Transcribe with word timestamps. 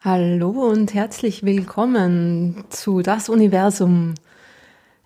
Hallo 0.00 0.48
und 0.48 0.94
herzlich 0.94 1.42
willkommen 1.42 2.64
zu 2.70 3.02
Das 3.02 3.28
Universum, 3.28 4.14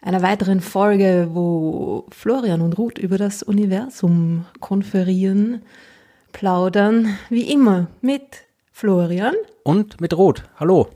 einer 0.00 0.22
weiteren 0.22 0.61
Folge, 0.61 1.30
wo 1.32 2.06
Florian 2.10 2.60
und 2.60 2.78
Ruth 2.78 2.98
über 2.98 3.18
das 3.18 3.42
Universum 3.42 4.46
konferieren, 4.60 5.62
plaudern, 6.30 7.18
wie 7.28 7.52
immer 7.52 7.88
mit 8.02 8.44
Florian. 8.70 9.34
Und 9.64 10.00
mit 10.00 10.16
Ruth. 10.16 10.44
Hallo. 10.60 10.90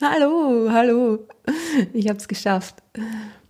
Hallo, 0.00 0.70
hallo. 0.70 1.18
Ich 1.92 2.08
habe 2.08 2.18
es 2.18 2.26
geschafft. 2.28 2.76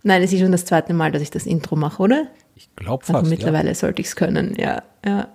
Nein, 0.03 0.21
es 0.21 0.33
ist 0.33 0.41
schon 0.41 0.51
das 0.51 0.65
zweite 0.65 0.93
Mal, 0.93 1.11
dass 1.11 1.21
ich 1.21 1.31
das 1.31 1.45
Intro 1.45 1.75
mache, 1.75 2.01
oder? 2.03 2.27
Ich 2.55 2.69
glaube 2.75 3.05
fast. 3.05 3.15
Also 3.15 3.29
mittlerweile 3.29 3.69
ja. 3.69 3.75
sollte 3.75 4.01
ich 4.01 4.07
es 4.07 4.15
können, 4.15 4.55
ja, 4.55 4.83
ja. 5.05 5.29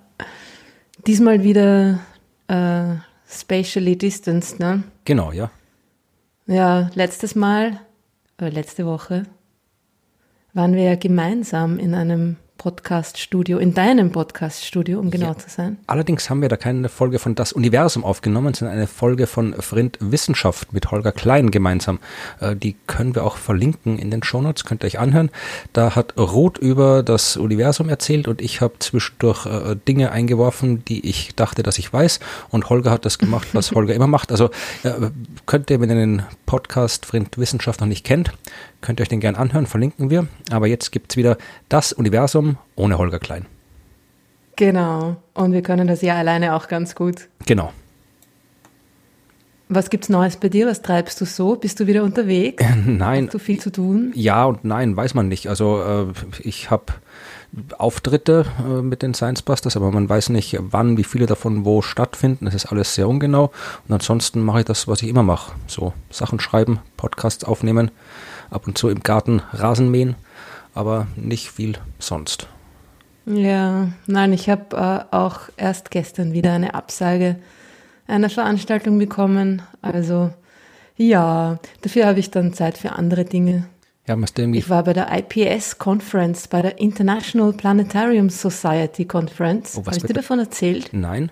Diesmal 1.06 1.42
wieder 1.42 2.00
äh, 2.48 2.94
spatially 3.28 3.96
distanced, 3.96 4.60
ne? 4.60 4.82
Genau, 5.04 5.32
ja. 5.32 5.50
Ja, 6.46 6.90
letztes 6.94 7.34
Mal, 7.34 7.80
oder 8.38 8.50
letzte 8.50 8.84
Woche, 8.84 9.24
waren 10.52 10.74
wir 10.74 10.82
ja 10.82 10.96
gemeinsam 10.96 11.78
in 11.78 11.94
einem 11.94 12.36
Podcast-Studio, 12.58 13.58
in 13.58 13.72
deinem 13.72 14.10
Podcast-Studio, 14.10 14.98
um 14.98 15.10
genau 15.10 15.28
ja. 15.28 15.38
zu 15.38 15.48
sein. 15.48 15.78
Allerdings 15.86 16.28
haben 16.28 16.42
wir 16.42 16.48
da 16.48 16.56
keine 16.56 16.88
Folge 16.88 17.20
von 17.20 17.36
Das 17.36 17.52
Universum 17.52 18.04
aufgenommen, 18.04 18.52
sondern 18.52 18.76
eine 18.76 18.88
Folge 18.88 19.28
von 19.28 19.54
Vrind 19.54 19.96
Wissenschaft 20.00 20.72
mit 20.72 20.90
Holger 20.90 21.12
Klein 21.12 21.52
gemeinsam. 21.52 22.00
Äh, 22.40 22.56
die 22.56 22.76
können 22.88 23.14
wir 23.14 23.24
auch 23.24 23.36
verlinken 23.36 23.98
in 23.98 24.10
den 24.10 24.24
Shownotes, 24.24 24.64
könnt 24.64 24.82
ihr 24.82 24.88
euch 24.88 24.98
anhören. 24.98 25.30
Da 25.72 25.94
hat 25.94 26.18
Ruth 26.18 26.58
über 26.58 27.04
das 27.04 27.36
Universum 27.36 27.88
erzählt 27.88 28.26
und 28.26 28.42
ich 28.42 28.60
habe 28.60 28.74
zwischendurch 28.80 29.46
äh, 29.46 29.76
Dinge 29.86 30.10
eingeworfen, 30.10 30.84
die 30.84 31.08
ich 31.08 31.36
dachte, 31.36 31.62
dass 31.62 31.78
ich 31.78 31.92
weiß. 31.92 32.18
Und 32.50 32.68
Holger 32.68 32.90
hat 32.90 33.04
das 33.04 33.18
gemacht, 33.18 33.48
was 33.52 33.70
Holger 33.74 33.94
immer 33.94 34.08
macht. 34.08 34.32
Also 34.32 34.50
könnt 35.46 35.70
ihr, 35.70 35.80
wenn 35.80 35.90
ihr 35.90 35.96
den 35.96 36.22
Podcast 36.44 37.06
Vrind 37.06 37.38
Wissenschaft 37.38 37.80
noch 37.80 37.86
nicht 37.86 38.04
kennt, 38.04 38.32
Könnt 38.80 39.00
ihr 39.00 39.02
euch 39.02 39.08
den 39.08 39.20
gern 39.20 39.34
anhören, 39.34 39.66
verlinken 39.66 40.10
wir. 40.10 40.28
Aber 40.50 40.66
jetzt 40.66 40.92
gibt 40.92 41.12
es 41.12 41.16
wieder 41.16 41.36
das 41.68 41.92
Universum 41.92 42.58
ohne 42.76 42.98
Holger 42.98 43.18
Klein. 43.18 43.46
Genau. 44.56 45.16
Und 45.34 45.52
wir 45.52 45.62
können 45.62 45.86
das 45.86 46.02
ja 46.02 46.16
alleine 46.16 46.54
auch 46.54 46.68
ganz 46.68 46.94
gut. 46.94 47.28
Genau. 47.46 47.72
Was 49.70 49.90
gibt's 49.90 50.08
Neues 50.08 50.36
bei 50.36 50.48
dir? 50.48 50.66
Was 50.66 50.80
treibst 50.80 51.20
du 51.20 51.26
so? 51.26 51.56
Bist 51.56 51.78
du 51.78 51.86
wieder 51.86 52.02
unterwegs? 52.02 52.64
Nein. 52.86 53.26
Hast 53.26 53.34
du 53.34 53.38
viel 53.38 53.60
zu 53.60 53.70
tun? 53.70 54.12
Ja 54.14 54.46
und 54.46 54.64
nein, 54.64 54.96
weiß 54.96 55.12
man 55.12 55.28
nicht. 55.28 55.48
Also 55.48 55.82
äh, 55.82 56.06
ich 56.40 56.70
habe 56.70 56.94
Auftritte 57.76 58.46
äh, 58.66 58.82
mit 58.82 59.02
den 59.02 59.12
Science 59.12 59.42
Busters, 59.42 59.76
aber 59.76 59.90
man 59.90 60.08
weiß 60.08 60.30
nicht, 60.30 60.56
wann, 60.58 60.96
wie 60.96 61.04
viele 61.04 61.26
davon 61.26 61.66
wo 61.66 61.82
stattfinden. 61.82 62.46
Das 62.46 62.54
ist 62.54 62.66
alles 62.66 62.94
sehr 62.94 63.08
ungenau. 63.08 63.50
Und 63.86 63.94
ansonsten 63.94 64.42
mache 64.42 64.60
ich 64.60 64.64
das, 64.64 64.88
was 64.88 65.02
ich 65.02 65.08
immer 65.08 65.22
mache. 65.22 65.52
So 65.66 65.92
Sachen 66.10 66.40
schreiben, 66.40 66.80
Podcasts 66.96 67.44
aufnehmen, 67.44 67.90
ab 68.50 68.66
und 68.66 68.78
zu 68.78 68.88
im 68.88 69.00
Garten 69.00 69.42
Rasen 69.52 69.90
mähen, 69.90 70.16
aber 70.74 71.06
nicht 71.16 71.50
viel 71.50 71.78
sonst. 71.98 72.48
Ja, 73.26 73.88
nein, 74.06 74.32
ich 74.32 74.48
habe 74.48 74.76
äh, 74.76 75.14
auch 75.14 75.40
erst 75.56 75.90
gestern 75.90 76.32
wieder 76.32 76.52
eine 76.52 76.74
Absage 76.74 77.36
einer 78.06 78.30
Veranstaltung 78.30 78.98
bekommen. 78.98 79.62
Also 79.82 80.30
ja, 80.96 81.58
dafür 81.82 82.06
habe 82.06 82.20
ich 82.20 82.30
dann 82.30 82.54
Zeit 82.54 82.78
für 82.78 82.92
andere 82.92 83.24
Dinge. 83.24 83.68
Ja, 84.06 84.16
ich 84.52 84.70
war 84.70 84.84
bei 84.84 84.94
der 84.94 85.08
IPS 85.12 85.76
Conference, 85.76 86.48
bei 86.48 86.62
der 86.62 86.78
International 86.78 87.52
Planetarium 87.52 88.30
Society 88.30 89.04
Conference. 89.04 89.76
Oh, 89.76 89.84
Habe 89.84 89.98
ich 89.98 90.02
dir 90.02 90.14
davon 90.14 90.38
erzählt? 90.38 90.88
Nein. 90.92 91.30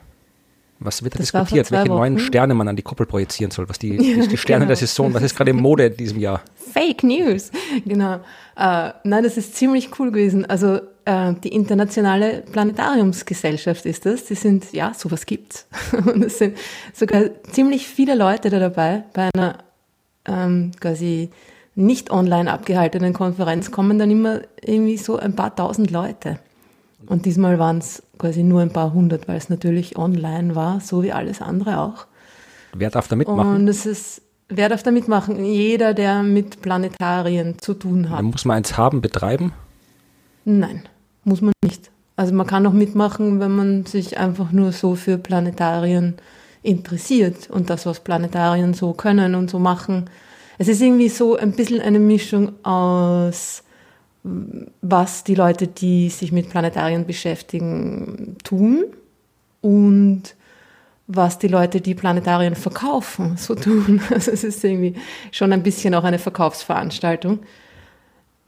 Was 0.79 1.03
wird 1.03 1.15
da 1.15 1.19
diskutiert? 1.19 1.71
Welche 1.71 1.89
Wochen. 1.89 1.99
neuen 1.99 2.19
Sterne 2.19 2.55
man 2.55 2.69
an 2.69 2.77
die 2.77 2.83
Kuppel 2.83 3.07
projizieren 3.07 3.51
soll? 3.51 3.69
Was 3.69 3.79
die, 3.79 3.97
die, 3.97 4.29
die 4.29 4.37
Sterne 4.37 4.61
genau. 4.61 4.69
der 4.69 4.77
Saison, 4.77 5.13
was 5.15 5.23
ist 5.23 5.35
gerade 5.35 5.51
im 5.51 5.57
Mode 5.57 5.87
in 5.87 5.97
diesem 5.97 6.19
Jahr? 6.19 6.43
Fake 6.55 7.03
News, 7.03 7.51
genau. 7.85 8.17
Äh, 8.57 8.91
nein, 9.05 9.23
das 9.23 9.37
ist 9.37 9.57
ziemlich 9.57 9.99
cool 9.99 10.11
gewesen. 10.11 10.45
Also 10.45 10.81
äh, 11.05 11.35
die 11.43 11.49
internationale 11.49 12.43
Planetariumsgesellschaft 12.53 13.87
ist 13.87 14.05
das. 14.05 14.25
Die 14.25 14.35
sind, 14.35 14.73
ja, 14.73 14.93
sowas 14.95 15.25
gibt's. 15.25 15.67
Und 15.93 16.25
es 16.25 16.39
sind 16.39 16.59
sogar 16.93 17.23
ziemlich 17.51 17.87
viele 17.87 18.15
Leute 18.15 18.51
da 18.51 18.59
dabei. 18.59 19.05
Bei 19.15 19.31
einer 19.35 19.59
ähm, 20.27 20.73
quasi 20.81 21.31
nicht 21.75 22.11
online 22.11 22.53
abgehaltenen 22.53 23.13
Konferenz 23.13 23.71
kommen 23.71 23.99
dann 23.99 24.11
immer 24.11 24.41
irgendwie 24.63 24.97
so 24.97 25.17
ein 25.17 25.37
paar 25.37 25.55
tausend 25.55 25.91
Leute. 25.91 26.39
Und 27.07 27.25
diesmal 27.25 27.59
waren 27.59 27.79
es 27.79 28.03
quasi 28.19 28.43
nur 28.43 28.61
ein 28.61 28.73
paar 28.73 28.93
hundert, 28.93 29.29
weil 29.29 29.37
es 29.37 29.49
natürlich 29.49 29.97
online 29.97 30.55
war, 30.55 30.81
so 30.81 31.03
wie 31.03 31.13
alles 31.13 31.41
andere 31.41 31.81
auch. 31.81 32.07
Wer 32.75 32.91
darf 32.91 33.09
da 33.09 33.17
mitmachen? 33.17 33.55
Und 33.55 33.69
es 33.69 33.87
ist, 33.87 34.23
wer 34.49 34.69
darf 34.69 34.83
da 34.83 34.91
mitmachen? 34.91 35.45
Jeder, 35.45 35.95
der 35.95 36.23
mit 36.23 36.63
Planetarien 36.63 37.59
zu 37.59 37.75
tun 37.75 38.11
hat. 38.11 38.19
Dann 38.19 38.27
muss 38.27 38.45
man 38.45 38.59
eins 38.59 38.77
haben, 38.77 39.01
betreiben? 39.01 39.53
Nein, 40.45 40.83
muss 41.25 41.41
man 41.41 41.53
nicht. 41.65 41.91
Also 42.17 42.35
man 42.35 42.47
kann 42.47 42.67
auch 42.67 42.73
mitmachen, 42.73 43.41
wenn 43.41 43.55
man 43.55 43.87
sich 43.87 44.19
einfach 44.19 44.51
nur 44.53 44.73
so 44.73 44.95
für 44.95 45.19
Planetarien 45.19 46.15
interessiert 46.63 47.51
und 47.51 47.71
das, 47.71 47.87
was 47.87 48.01
Planetarien 48.01 48.75
so 48.75 48.93
können 48.93 49.35
und 49.35 49.51
so 49.51 49.59
machen. 49.59 50.11
Es 50.59 50.69
ist 50.69 50.81
irgendwie 50.81 51.11
so 51.11 51.37
ein 51.37 51.53
bisschen 51.53 51.81
eine 51.81 51.99
Mischung 51.99 52.53
aus 52.65 53.63
was 54.81 55.25
die 55.25 55.35
Leute, 55.35 55.67
die 55.69 56.09
sich 56.09 56.33
mit 56.33 56.51
Planetarien 56.51 57.07
beschäftigen, 57.07 58.37
tun 58.43 58.85
und 59.61 60.35
was 61.07 61.39
die 61.39 61.49
Leute, 61.49 61.81
die 61.81 61.95
Planetarien 61.95 62.57
verkaufen, 62.57 63.37
so 63.37 63.55
tun. 63.55 64.01
Also 64.11 64.33
es 64.33 64.43
ist 64.43 64.65
irgendwie 64.65 64.95
schon 65.31 65.53
ein 65.53 65.63
bisschen 65.63 65.95
auch 65.95 66.05
eine 66.05 66.19
Verkaufsveranstaltung. 66.19 67.41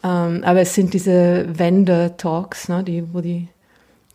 Ähm, 0.03 0.43
aber 0.45 0.61
es 0.61 0.75
sind 0.75 0.95
diese 0.95 1.47
Vendor-Talks, 1.57 2.69
ne, 2.69 2.83
die, 2.83 3.15
wo 3.15 3.21
die, 3.21 3.49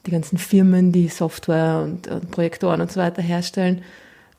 die 0.05 0.11
ganzen 0.11 0.37
Firmen, 0.37 0.91
die 0.91 1.07
Software 1.07 1.81
und, 1.83 2.07
und 2.07 2.31
Projektoren 2.31 2.81
und 2.81 2.91
so 2.91 2.99
weiter 2.99 3.21
herstellen, 3.21 3.81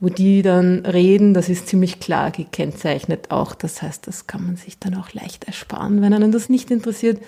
wo 0.04 0.10
die 0.10 0.42
dann 0.42 0.84
reden, 0.84 1.32
das 1.32 1.48
ist 1.48 1.66
ziemlich 1.66 1.98
klar 1.98 2.30
gekennzeichnet 2.30 3.30
auch. 3.30 3.54
Das 3.54 3.80
heißt, 3.80 4.06
das 4.06 4.26
kann 4.26 4.44
man 4.44 4.56
sich 4.56 4.78
dann 4.78 4.94
auch 4.96 5.14
leicht 5.14 5.44
ersparen, 5.44 6.02
wenn 6.02 6.12
einen 6.12 6.30
das 6.30 6.50
nicht 6.50 6.70
interessiert. 6.70 7.22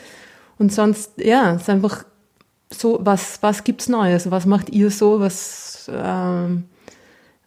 Und 0.59 0.75
sonst, 0.75 1.13
ja, 1.17 1.55
es 1.55 1.63
ist 1.63 1.71
einfach 1.71 2.05
so, 2.71 2.99
was, 3.01 3.43
was 3.43 3.65
gibt's 3.65 3.89
Neues? 3.89 4.31
Was 4.31 4.45
macht 4.45 4.69
ihr 4.69 4.91
so? 4.91 5.21
Was 5.21 5.91
ähm, 5.91 6.65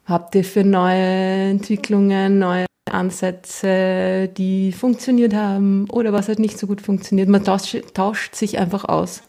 habt 0.06 0.34
ihr 0.34 0.44
für 0.44 0.64
neue 0.64 1.52
Entwicklungen, 1.52 2.40
neue 2.40 2.66
Ansätze, 2.90 4.30
die 4.36 4.72
funktioniert 4.72 5.36
haben 5.36 5.88
oder 5.92 6.12
was 6.12 6.28
hat 6.28 6.40
nicht 6.40 6.58
so 6.58 6.66
gut 6.66 6.82
funktioniert? 6.82 7.30
Man 7.30 7.44
tauscht, 7.44 7.78
tauscht 7.94 8.34
sich 8.34 8.58
einfach 8.58 8.86
aus. 8.86 9.22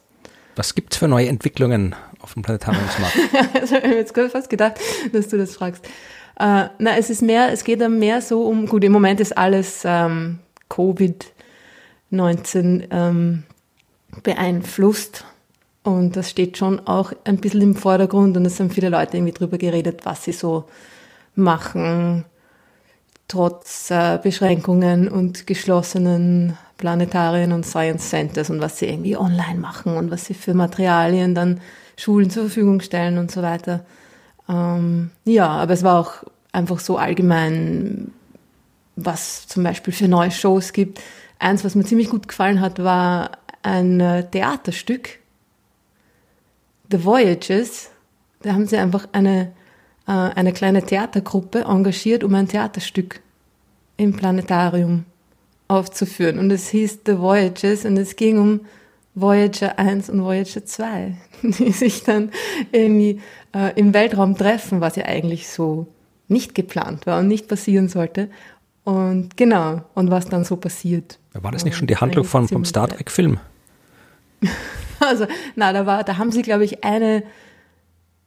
Was 0.57 0.75
gibt's 0.75 0.97
für 0.97 1.09
neue 1.09 1.29
Entwicklungen 1.29 1.95
auf 2.23 2.35
dem 2.35 2.43
Planetariumsmarkt? 2.43 3.17
also, 3.61 3.77
ich 3.77 3.83
habe 3.83 3.95
jetzt 3.95 4.15
fast 4.33 4.51
gedacht, 4.51 4.75
dass 5.13 5.29
du 5.29 5.39
das 5.39 5.55
fragst. 5.55 5.85
Äh, 6.39 6.69
na, 6.79 6.97
es 6.97 7.11
ist 7.11 7.23
mehr, 7.23 7.53
es 7.53 7.65
geht 7.65 7.81
dann 7.81 7.99
mehr 7.99 8.23
so 8.23 8.47
um, 8.47 8.67
gut, 8.67 8.85
im 8.85 8.93
Moment 8.93 9.21
ist 9.21 9.37
alles 9.37 9.83
ähm, 9.85 10.39
Covid-19 10.71 12.89
ähm, 12.91 13.45
beeinflusst 14.23 15.25
und 15.83 16.17
das 16.17 16.31
steht 16.31 16.57
schon 16.57 16.87
auch 16.87 17.13
ein 17.25 17.39
bisschen 17.39 17.63
im 17.63 17.77
Vordergrund 17.77 18.37
und 18.37 18.45
es 18.45 18.59
haben 18.59 18.71
viele 18.71 18.89
Leute 18.89 19.17
irgendwie 19.17 19.33
drüber 19.33 19.59
geredet, 19.59 20.01
was 20.05 20.25
sie 20.25 20.33
so 20.33 20.65
machen, 21.35 22.25
trotz 23.29 23.91
äh, 23.91 24.19
Beschränkungen 24.23 25.09
und 25.09 25.47
geschlossenen 25.47 26.57
Planetarien 26.77 27.53
und 27.53 27.67
Science 27.67 28.09
Centers 28.09 28.51
und 28.51 28.61
was 28.61 28.79
sie 28.79 28.87
irgendwie 28.87 29.17
online 29.17 29.59
machen 29.59 29.97
und 29.97 30.11
was 30.11 30.25
sie 30.25 30.35
für 30.35 30.55
Materialien 30.55 31.35
dann 31.35 31.61
Schulen 32.01 32.31
zur 32.31 32.45
Verfügung 32.45 32.81
stellen 32.81 33.19
und 33.19 33.31
so 33.31 33.43
weiter. 33.43 33.85
Ähm, 34.49 35.11
ja, 35.25 35.49
aber 35.49 35.75
es 35.75 35.83
war 35.83 36.01
auch 36.01 36.25
einfach 36.51 36.79
so 36.79 36.97
allgemein, 36.97 38.13
was 38.97 39.47
zum 39.47 39.63
Beispiel 39.63 39.93
für 39.93 40.09
neue 40.09 40.31
Shows 40.31 40.73
gibt. 40.73 41.01
Eins, 41.39 41.63
was 41.63 41.75
mir 41.75 41.85
ziemlich 41.85 42.09
gut 42.09 42.27
gefallen 42.27 42.61
hat, 42.63 42.83
war 42.83 43.33
ein 43.63 44.01
äh, 44.01 44.25
Theaterstück, 44.31 45.19
The 46.91 47.05
Voyages. 47.05 47.91
Da 48.43 48.55
haben 48.55 48.67
sie 48.67 48.79
einfach 48.79 49.07
eine, 49.13 49.53
äh, 50.07 50.13
eine 50.13 50.55
kleine 50.55 50.83
Theatergruppe 50.83 51.65
engagiert, 51.65 52.25
um 52.25 52.35
ein 52.35 52.49
Theaterstück 52.49 53.21
im 53.99 54.15
Planetarium 54.17 55.05
aufzuführen. 55.69 56.39
Und 56.39 56.51
es 56.51 56.71
hieß 56.71 57.01
The 57.05 57.19
Voyages 57.19 57.85
und 57.85 57.99
es 57.99 58.17
ging 58.17 58.39
um 58.39 58.61
Voyager 59.21 59.79
1 59.79 60.11
und 60.11 60.23
Voyager 60.25 60.65
2, 60.65 61.15
die 61.43 61.73
sich 61.73 62.05
dann 62.05 62.31
irgendwie 62.73 63.21
äh, 63.55 63.79
im 63.79 63.95
Weltraum 63.95 64.37
treffen, 64.37 64.81
was 64.81 64.97
ja 64.97 65.05
eigentlich 65.05 65.49
so 65.49 65.87
nicht 66.29 66.55
geplant 66.55 67.07
war 67.07 67.19
und 67.19 67.29
nicht 67.29 67.49
passieren 67.49 67.89
sollte. 67.89 68.31
Und 68.85 69.37
genau, 69.37 69.83
und 69.95 70.11
was 70.11 70.27
dann 70.27 70.45
so 70.45 70.57
passiert. 70.57 71.19
War 71.35 71.53
das 71.53 71.65
nicht 71.65 71.77
schon 71.77 71.87
die 71.87 71.97
Handlung 71.97 72.25
von, 72.25 72.49
vom 72.49 72.65
Star 72.65 72.89
Trek-Film? 72.89 73.39
Also, 75.03 75.27
na, 75.57 75.73
da 75.73 75.87
war, 75.87 76.05
da 76.05 76.19
haben 76.19 76.31
sie, 76.31 76.43
glaube 76.43 76.63
ich, 76.63 76.85
eine. 76.85 77.23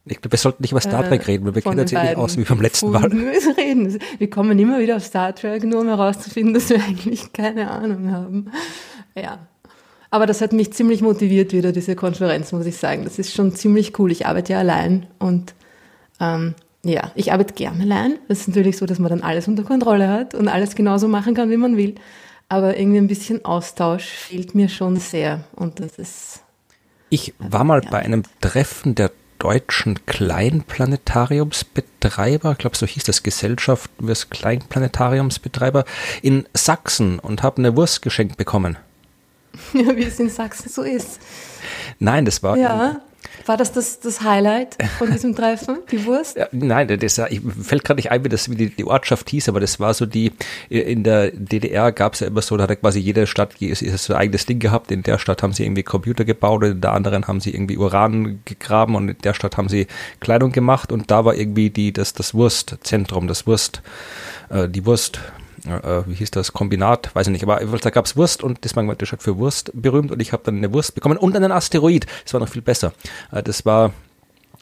Ich 0.06 0.19
glaube, 0.19 0.31
wir 0.31 0.40
sollten 0.40 0.63
nicht 0.63 0.72
über 0.72 0.81
Star 0.81 1.07
Trek 1.07 1.22
äh, 1.22 1.25
reden, 1.25 1.45
weil 1.45 1.54
wir 1.54 1.62
kennen 1.62 1.80
uns 1.80 1.92
ja 1.92 2.01
nicht 2.04 2.16
aus 2.16 2.36
wie 2.36 2.44
beim 2.44 2.62
letzten 2.62 2.90
Mal. 2.90 3.12
Wir, 3.12 3.57
reden. 3.57 4.00
wir 4.18 4.30
kommen 4.31 4.57
immer 4.57 4.80
wieder 4.80 4.95
auf 4.95 5.04
Star 5.04 5.36
Trek, 5.36 5.63
nur 5.66 5.81
um 5.81 5.88
herauszufinden, 5.88 6.56
dass 6.56 6.69
wir 6.69 6.84
eigentlich 6.84 7.31
keine 7.31 7.69
Ahnung 7.69 8.12
haben. 8.12 8.51
Ja. 9.16 9.38
Aber 10.13 10.25
das 10.27 10.42
hat 10.42 10.54
mich 10.54 10.71
ziemlich 10.74 11.01
motiviert 11.01 11.54
wieder, 11.54 11.71
diese 11.71 11.95
Konferenz, 11.95 12.51
muss 12.51 12.68
ich 12.68 12.77
sagen. 12.77 13.04
Das 13.04 13.18
ist 13.18 13.33
schon 13.33 13.56
ziemlich 13.56 13.98
cool. 13.98 14.12
Ich 14.12 14.27
arbeite 14.27 14.54
ja 14.54 14.60
allein 14.60 15.07
und 15.18 15.56
ähm, 16.19 16.54
ja, 16.83 17.12
ich 17.15 17.33
arbeite 17.33 17.56
gerne 17.56 17.81
allein. 17.81 18.19
Das 18.27 18.42
ist 18.42 18.50
natürlich 18.50 18.77
so, 18.77 18.86
dass 18.86 19.00
man 19.00 19.10
dann 19.10 19.24
alles 19.24 19.48
unter 19.48 19.63
Kontrolle 19.63 20.07
hat 20.07 20.36
und 20.36 20.50
alles 20.50 20.75
genauso 20.75 21.07
machen 21.07 21.33
kann, 21.33 21.50
wie 21.50 21.57
man 21.57 21.77
will. 21.77 21.95
Aber 22.48 22.77
irgendwie 22.77 23.00
ein 23.00 23.07
bisschen 23.07 23.44
Austausch 23.44 24.06
fehlt 24.06 24.54
mir 24.54 24.69
schon 24.69 24.98
sehr. 24.98 25.45
Und 25.56 25.80
das 25.80 25.98
ist. 25.98 26.44
Ich 27.09 27.33
war 27.39 27.63
mal 27.63 27.81
bei 27.81 27.98
einem 27.98 28.21
Treffen 28.39 28.94
der 28.94 29.09
deutschen 29.39 30.06
Kleinplanetariumsbetreiber, 30.06 32.51
ich 32.51 32.59
glaube, 32.59 32.77
so 32.77 32.86
hieß 32.86 33.06
das 33.06 33.24
Gesellschaft 33.24 33.89
des 34.00 34.30
Kleinplanetariumsbetreiber 34.30 35.86
in 36.21 36.45
Sachsen 36.54 37.18
und 37.18 37.42
habe 37.42 37.57
eine 37.57 37.75
Wurst 37.75 38.04
geschenkt 38.04 38.38
bekommen. 38.38 38.77
Wie 39.74 40.04
es 40.04 40.20
in 40.20 40.30
Sachsen 40.30 40.70
so 40.70 40.84
ist. 40.84 41.20
Nein, 42.00 42.26
das 42.26 42.42
war. 42.44 42.58
Ja. 42.58 43.02
War 43.46 43.58
das, 43.58 43.74
das 43.74 44.00
das 44.00 44.22
Highlight 44.22 44.78
von 44.98 45.12
diesem 45.12 45.36
Treffen, 45.36 45.80
die 45.92 46.06
Wurst? 46.06 46.38
Ja, 46.38 46.48
nein, 46.52 46.88
das, 46.88 47.18
ich 47.18 47.42
fällt 47.62 47.84
gerade 47.84 47.98
nicht 47.98 48.10
ein, 48.12 48.24
wie, 48.24 48.30
das, 48.30 48.50
wie 48.50 48.56
die, 48.56 48.70
die, 48.70 48.86
Ortschaft 48.86 49.30
hieß, 49.30 49.50
aber 49.50 49.60
das 49.60 49.80
war 49.80 49.94
so 49.94 50.06
die, 50.06 50.32
in 50.70 51.04
der 51.04 51.32
DDR 51.32 51.92
gab 51.92 52.14
es 52.14 52.22
ja 52.22 52.28
immer 52.28 52.42
so, 52.42 52.56
da 52.56 52.68
hat 52.68 52.80
quasi 52.80 53.00
jede 53.00 53.28
Stadt 53.28 53.56
so 53.60 54.14
ein 54.14 54.20
eigenes 54.20 54.46
Ding 54.46 54.60
gehabt. 54.60 54.92
In 54.92 55.04
der 55.04 55.18
Stadt 55.18 55.44
haben 55.44 55.52
sie 55.52 55.64
irgendwie 55.64 55.84
Computer 55.84 56.24
gebaut, 56.24 56.64
in 56.64 56.82
der 56.82 56.94
anderen 56.94 57.28
haben 57.28 57.42
sie 57.42 57.54
irgendwie 57.54 57.78
Uran 57.78 58.40
gegraben 58.46 58.96
und 58.96 59.10
in 59.10 59.18
der 59.20 59.34
Stadt 59.34 59.58
haben 59.58 59.68
sie 59.68 59.88
Kleidung 60.20 60.52
gemacht 60.52 60.92
und 60.92 61.12
da 61.12 61.26
war 61.26 61.36
irgendwie 61.36 61.70
die, 61.70 61.92
das, 61.92 62.14
das 62.14 62.34
Wurstzentrum, 62.34 63.28
das 63.28 63.46
Wurst, 63.46 63.82
äh, 64.50 64.70
die 64.70 64.86
Wurst, 64.86 65.20
äh, 65.65 66.04
wie 66.07 66.15
hieß 66.15 66.31
das, 66.31 66.54
Kombinat, 66.54 67.13
weiß 67.15 67.27
ich 67.27 67.33
nicht, 67.33 67.44
aber 67.44 67.60
da 67.60 67.89
gab 67.89 68.06
es 68.06 68.15
Wurst 68.15 68.44
und 68.44 68.63
das 68.65 68.75
war 68.75 68.86
halt 68.86 69.04
für 69.21 69.38
Wurst 69.38 69.71
berühmt 69.74 70.12
und 70.12 70.21
ich 70.21 70.33
habe 70.33 70.44
dann 70.45 70.57
eine 70.57 70.74
Wurst 70.74 70.95
bekommen 70.95 71.18
und 71.18 71.36
einen 71.36 71.51
Asteroid. 71.51 72.06
Das 72.24 72.33
war 72.33 72.39
noch 72.39 72.50
viel 72.50 72.62
besser. 72.62 72.94
Äh, 73.31 73.44
das 73.44 73.65
war 73.65 73.94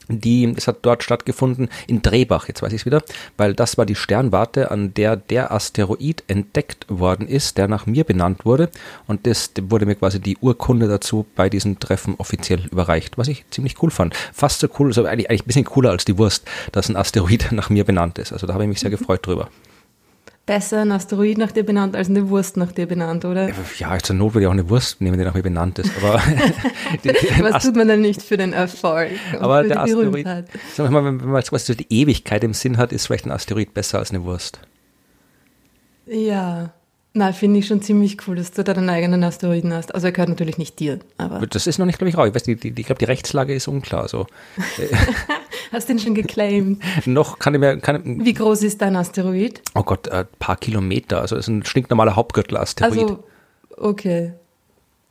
die, 0.07 0.53
es 0.57 0.67
hat 0.67 0.79
dort 0.81 1.03
stattgefunden 1.03 1.69
in 1.87 2.01
Drehbach, 2.01 2.47
jetzt 2.47 2.61
weiß 2.61 2.73
ich 2.73 2.81
es 2.81 2.85
wieder, 2.85 3.01
weil 3.37 3.53
das 3.53 3.77
war 3.77 3.85
die 3.85 3.95
Sternwarte, 3.95 4.71
an 4.71 4.93
der 4.93 5.15
der 5.15 5.51
Asteroid 5.51 6.23
entdeckt 6.27 6.85
worden 6.89 7.27
ist, 7.27 7.57
der 7.57 7.67
nach 7.67 7.85
mir 7.85 8.03
benannt 8.03 8.45
wurde 8.45 8.69
und 9.07 9.25
das 9.25 9.51
wurde 9.61 9.85
mir 9.85 9.95
quasi 9.95 10.19
die 10.19 10.37
Urkunde 10.37 10.87
dazu 10.87 11.25
bei 11.35 11.49
diesem 11.49 11.79
Treffen 11.79 12.15
offiziell 12.17 12.65
überreicht, 12.71 13.17
was 13.17 13.27
ich 13.27 13.45
ziemlich 13.51 13.81
cool 13.81 13.91
fand. 13.91 14.15
Fast 14.33 14.59
so 14.59 14.67
cool, 14.79 14.87
also 14.87 15.05
eigentlich, 15.05 15.29
eigentlich 15.29 15.43
ein 15.43 15.47
bisschen 15.47 15.65
cooler 15.65 15.91
als 15.91 16.03
die 16.03 16.17
Wurst, 16.17 16.45
dass 16.71 16.89
ein 16.89 16.97
Asteroid 16.97 17.47
nach 17.51 17.69
mir 17.69 17.85
benannt 17.85 18.17
ist. 18.17 18.33
Also 18.33 18.47
da 18.47 18.53
habe 18.53 18.63
ich 18.63 18.69
mich 18.69 18.79
sehr 18.79 18.89
gefreut 18.89 19.25
drüber 19.25 19.49
besser 20.45 20.81
ein 20.81 20.91
Asteroid 20.91 21.37
nach 21.37 21.51
dir 21.51 21.63
benannt 21.63 21.95
als 21.95 22.09
eine 22.09 22.29
Wurst 22.29 22.57
nach 22.57 22.71
dir 22.71 22.85
benannt, 22.85 23.25
oder? 23.25 23.51
Ja, 23.77 23.97
zur 23.99 24.15
Not 24.15 24.33
würde 24.33 24.43
ich 24.43 24.47
auch 24.47 24.51
eine 24.51 24.69
Wurst 24.69 25.01
nehmen, 25.01 25.17
die 25.17 25.23
nach 25.23 25.33
mir 25.33 25.43
benannt 25.43 25.79
ist. 25.79 25.91
Aber 25.97 26.15
Was 27.41 27.63
tut 27.63 27.75
man 27.75 27.87
denn 27.87 28.01
nicht 28.01 28.21
für 28.21 28.37
den 28.37 28.53
Erfolg? 28.53 29.11
Aber 29.39 29.63
der 29.63 29.81
Asteroid, 29.81 30.27
sag 30.73 30.89
mal, 30.89 31.05
wenn 31.05 31.17
man 31.17 31.41
jetzt 31.41 31.79
die 31.79 32.01
Ewigkeit 32.01 32.43
im 32.43 32.53
Sinn 32.53 32.77
hat, 32.77 32.91
ist 32.91 33.07
vielleicht 33.07 33.25
ein 33.25 33.31
Asteroid 33.31 33.73
besser 33.73 33.99
als 33.99 34.11
eine 34.11 34.23
Wurst. 34.23 34.59
Ja. 36.05 36.73
Na, 37.13 37.33
finde 37.33 37.59
ich 37.59 37.67
schon 37.67 37.81
ziemlich 37.81 38.25
cool, 38.25 38.37
dass 38.37 38.51
du 38.51 38.63
da 38.63 38.73
deinen 38.73 38.89
eigenen 38.89 39.21
Asteroiden 39.23 39.73
hast. 39.73 39.93
Also 39.93 40.07
er 40.07 40.13
gehört 40.13 40.29
natürlich 40.29 40.57
nicht 40.57 40.79
dir, 40.79 40.99
aber. 41.17 41.45
Das 41.45 41.67
ist 41.67 41.77
noch 41.77 41.85
nicht, 41.85 41.97
glaube 41.97 42.09
ich, 42.09 42.17
raus. 42.17 42.29
Ich 42.29 42.35
weiß, 42.35 42.43
die, 42.43 42.55
die, 42.55 42.69
ich 42.69 42.85
glaube, 42.85 42.99
die 42.99 43.05
Rechtslage 43.05 43.53
ist 43.53 43.67
unklar. 43.67 44.07
So. 44.07 44.27
hast 45.73 45.89
du 45.89 45.93
den 45.93 45.99
schon 45.99 46.15
geclaimed? 46.15 46.81
noch 47.05 47.37
kann 47.37 47.53
ich 47.53 47.59
mir. 47.59 47.77
Kann, 47.79 48.23
Wie 48.23 48.33
groß 48.33 48.63
ist 48.63 48.81
dein 48.81 48.95
Asteroid? 48.95 49.61
Oh 49.75 49.83
Gott, 49.83 50.07
ein 50.07 50.25
paar 50.39 50.55
Kilometer. 50.55 51.19
Also 51.19 51.35
es 51.35 51.45
ist 51.45 51.47
ein 51.49 51.65
stinknormaler 51.65 52.15
Hauptgürtel-Asteroid. 52.15 52.91
Also, 53.01 53.23
okay. 53.75 54.33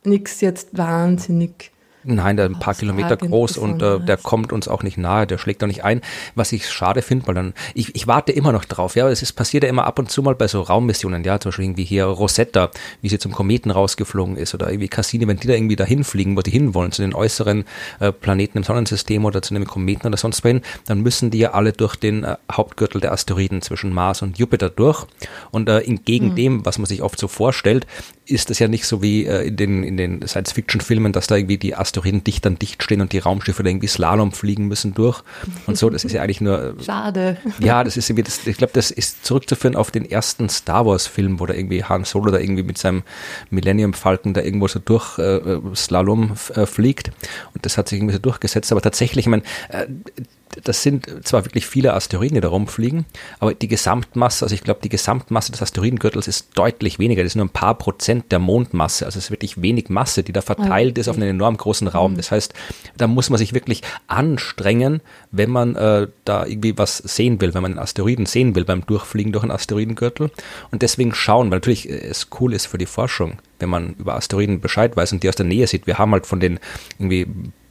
Nix 0.03 0.41
jetzt 0.41 0.75
wahnsinnig 0.75 1.70
Nein, 2.03 2.37
der 2.37 2.47
ist 2.47 2.55
ein 2.55 2.59
paar 2.59 2.73
Kilometer 2.73 3.15
groß 3.17 3.57
und 3.57 3.81
äh, 3.81 3.99
der 3.99 4.17
kommt 4.17 4.51
uns 4.51 4.67
auch 4.67 4.81
nicht 4.81 4.97
nahe, 4.97 5.27
der 5.27 5.37
schlägt 5.37 5.63
auch 5.63 5.67
nicht 5.67 5.83
ein, 5.83 6.01
was 6.35 6.51
ich 6.51 6.69
schade 6.69 7.01
finde, 7.01 7.27
weil 7.27 7.35
dann, 7.35 7.53
ich, 7.75 7.95
ich 7.95 8.07
warte 8.07 8.31
immer 8.31 8.51
noch 8.51 8.65
drauf, 8.65 8.95
ja, 8.95 9.07
es 9.09 9.21
ist, 9.21 9.33
passiert 9.33 9.63
ja 9.63 9.69
immer 9.69 9.85
ab 9.85 9.99
und 9.99 10.09
zu 10.09 10.23
mal 10.23 10.35
bei 10.35 10.47
so 10.47 10.61
Raummissionen, 10.61 11.23
ja, 11.23 11.39
zum 11.39 11.49
Beispiel 11.49 11.65
irgendwie 11.65 11.83
hier 11.83 12.05
Rosetta, 12.05 12.71
wie 13.01 13.09
sie 13.09 13.19
zum 13.19 13.31
Kometen 13.31 13.71
rausgeflogen 13.71 14.37
ist 14.37 14.53
oder 14.55 14.69
irgendwie 14.69 14.87
Cassini, 14.87 15.27
wenn 15.27 15.37
die 15.37 15.47
da 15.47 15.53
irgendwie 15.53 15.75
dahin 15.75 16.03
fliegen, 16.03 16.35
wo 16.35 16.41
die 16.41 16.51
hinwollen, 16.51 16.91
zu 16.91 17.01
den 17.01 17.13
äußeren 17.13 17.65
äh, 17.99 18.11
Planeten 18.11 18.57
im 18.57 18.63
Sonnensystem 18.63 19.23
oder 19.25 19.41
zu 19.41 19.53
einem 19.53 19.67
Kometen 19.67 20.07
oder 20.07 20.17
sonst 20.17 20.43
wohin, 20.43 20.61
dann 20.87 21.01
müssen 21.01 21.29
die 21.29 21.39
ja 21.39 21.51
alle 21.51 21.71
durch 21.71 21.95
den 21.95 22.23
äh, 22.23 22.37
Hauptgürtel 22.51 23.01
der 23.01 23.11
Asteroiden 23.11 23.61
zwischen 23.61 23.93
Mars 23.93 24.21
und 24.21 24.37
Jupiter 24.37 24.69
durch. 24.69 25.05
Und 25.51 25.69
äh, 25.69 25.79
entgegen 25.79 26.29
mhm. 26.29 26.35
dem, 26.35 26.65
was 26.65 26.77
man 26.77 26.85
sich 26.85 27.01
oft 27.01 27.19
so 27.19 27.27
vorstellt, 27.27 27.85
ist 28.25 28.49
das 28.49 28.59
ja 28.59 28.67
nicht 28.67 28.85
so 28.85 29.01
wie 29.01 29.25
äh, 29.25 29.47
in 29.47 29.55
den, 29.57 29.83
in 29.83 29.97
den 29.97 30.27
Science-Fiction-Filmen, 30.27 31.11
dass 31.11 31.27
da 31.27 31.35
irgendwie 31.35 31.57
die 31.57 31.75
Asteroiden 31.75 32.23
dicht 32.23 32.45
an 32.45 32.57
dicht 32.59 32.83
stehen 32.83 33.01
und 33.01 33.13
die 33.13 33.19
Raumschiffe 33.19 33.63
da 33.63 33.69
irgendwie 33.69 33.87
Slalom 33.87 34.31
fliegen 34.31 34.67
müssen 34.67 34.93
durch 34.93 35.23
und 35.65 35.77
so. 35.77 35.89
Das 35.89 36.03
ist 36.03 36.13
ja 36.13 36.21
eigentlich 36.21 36.41
nur. 36.41 36.75
Äh, 36.79 36.83
Schade. 36.83 37.37
Ja, 37.59 37.83
das 37.83 37.97
ist 37.97 38.09
irgendwie, 38.09 38.23
das, 38.23 38.45
ich 38.45 38.57
glaube, 38.57 38.73
das 38.73 38.91
ist 38.91 39.25
zurückzuführen 39.25 39.75
auf 39.75 39.91
den 39.91 40.09
ersten 40.09 40.49
Star 40.49 40.85
Wars-Film, 40.85 41.39
wo 41.39 41.45
da 41.45 41.53
irgendwie 41.53 41.83
Han 41.83 42.03
Solo 42.03 42.31
da 42.31 42.39
irgendwie 42.39 42.63
mit 42.63 42.77
seinem 42.77 43.03
Millennium 43.49 43.93
Falcon 43.93 44.33
da 44.33 44.41
irgendwo 44.41 44.67
so 44.67 44.79
durch 44.79 45.17
äh, 45.17 45.37
äh 45.37 45.61
Slalom 45.75 46.33
äh, 46.53 46.65
fliegt 46.65 47.11
und 47.53 47.65
das 47.65 47.77
hat 47.77 47.89
sich 47.89 47.97
irgendwie 47.97 48.13
so 48.13 48.19
durchgesetzt. 48.19 48.71
Aber 48.71 48.81
tatsächlich, 48.81 49.25
ich 49.25 49.29
meine, 49.29 49.43
äh, 49.69 49.87
das 50.63 50.83
sind 50.83 51.25
zwar 51.25 51.45
wirklich 51.45 51.65
viele 51.65 51.93
Asteroiden, 51.93 52.35
die 52.35 52.41
da 52.41 52.49
rumfliegen, 52.49 53.05
aber 53.39 53.53
die 53.53 53.67
Gesamtmasse, 53.67 54.45
also 54.45 54.55
ich 54.55 54.63
glaube, 54.63 54.81
die 54.83 54.89
Gesamtmasse 54.89 55.51
des 55.51 55.61
Asteroidengürtels 55.61 56.27
ist 56.27 56.49
deutlich 56.55 56.99
weniger. 56.99 57.23
Das 57.23 57.33
sind 57.33 57.39
nur 57.39 57.47
ein 57.47 57.53
paar 57.53 57.75
Prozent 57.75 58.31
der 58.31 58.39
Mondmasse. 58.39 59.05
Also 59.05 59.19
es 59.19 59.25
ist 59.25 59.31
wirklich 59.31 59.61
wenig 59.61 59.89
Masse, 59.89 60.23
die 60.23 60.33
da 60.33 60.41
verteilt 60.41 60.91
okay. 60.91 61.01
ist 61.01 61.07
auf 61.07 61.15
einen 61.15 61.29
enorm 61.29 61.57
großen 61.57 61.87
Raum. 61.87 62.17
Das 62.17 62.31
heißt, 62.31 62.53
da 62.97 63.07
muss 63.07 63.29
man 63.29 63.37
sich 63.37 63.53
wirklich 63.53 63.81
anstrengen, 64.07 65.01
wenn 65.31 65.49
man 65.49 65.75
äh, 65.75 66.07
da 66.25 66.45
irgendwie 66.45 66.77
was 66.77 66.97
sehen 66.97 67.41
will, 67.41 67.53
wenn 67.53 67.61
man 67.61 67.71
einen 67.73 67.79
Asteroiden 67.79 68.25
sehen 68.25 68.55
will 68.55 68.65
beim 68.65 68.85
Durchfliegen 68.85 69.31
durch 69.31 69.43
einen 69.43 69.51
Asteroidengürtel. 69.51 70.31
Und 70.71 70.81
deswegen 70.81 71.13
schauen, 71.13 71.51
weil 71.51 71.57
natürlich 71.57 71.89
äh, 71.89 71.93
es 71.93 72.27
cool 72.39 72.53
ist 72.53 72.67
für 72.67 72.77
die 72.77 72.85
Forschung, 72.85 73.39
wenn 73.59 73.69
man 73.69 73.93
über 73.97 74.15
Asteroiden 74.15 74.61
Bescheid 74.61 74.95
weiß 74.95 75.13
und 75.13 75.23
die 75.23 75.29
aus 75.29 75.35
der 75.35 75.45
Nähe 75.45 75.67
sieht. 75.67 75.87
Wir 75.87 75.97
haben 75.97 76.11
halt 76.11 76.25
von 76.25 76.39
den 76.39 76.59
irgendwie 76.99 77.27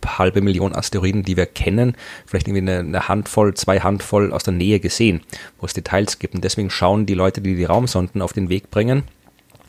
halbe 0.06 0.40
Million 0.40 0.74
Asteroiden, 0.74 1.22
die 1.22 1.36
wir 1.36 1.46
kennen, 1.46 1.94
vielleicht 2.26 2.48
irgendwie 2.48 2.70
eine, 2.70 2.80
eine, 2.80 3.08
Handvoll, 3.08 3.54
zwei 3.54 3.80
Handvoll 3.80 4.32
aus 4.32 4.44
der 4.44 4.54
Nähe 4.54 4.80
gesehen, 4.80 5.20
wo 5.58 5.66
es 5.66 5.74
Details 5.74 6.18
gibt. 6.18 6.34
Und 6.34 6.44
deswegen 6.44 6.70
schauen 6.70 7.06
die 7.06 7.14
Leute, 7.14 7.40
die 7.40 7.54
die 7.54 7.64
Raumsonden 7.64 8.22
auf 8.22 8.32
den 8.32 8.48
Weg 8.48 8.70
bringen, 8.70 9.04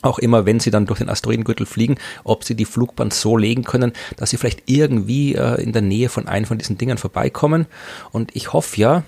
auch 0.02 0.20
immer, 0.20 0.46
wenn 0.46 0.60
sie 0.60 0.72
dann 0.72 0.86
durch 0.86 1.00
den 1.00 1.10
Asteroidengürtel 1.10 1.66
fliegen, 1.66 1.96
ob 2.24 2.44
sie 2.44 2.56
die 2.56 2.66
Flugbahn 2.66 3.12
so 3.12 3.38
legen 3.38 3.64
können, 3.64 3.94
dass 4.18 4.32
sie 4.32 4.38
vielleicht 4.38 4.64
irgendwie 4.66 5.36
äh, 5.36 5.62
in 5.62 5.74
der 5.74 5.82
Nähe 5.82 6.10
von 6.10 6.28
einem 6.28 6.46
von 6.46 6.58
diesen 6.58 6.78
Dingern 6.78 6.98
vorbeikommen. 6.98 7.68
Und 8.12 8.36
ich 8.36 8.54
hoffe 8.54 8.78
ja, 8.78 9.04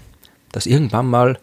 dass 0.52 0.66
irgendwann 0.66 1.08
mal 1.08 1.40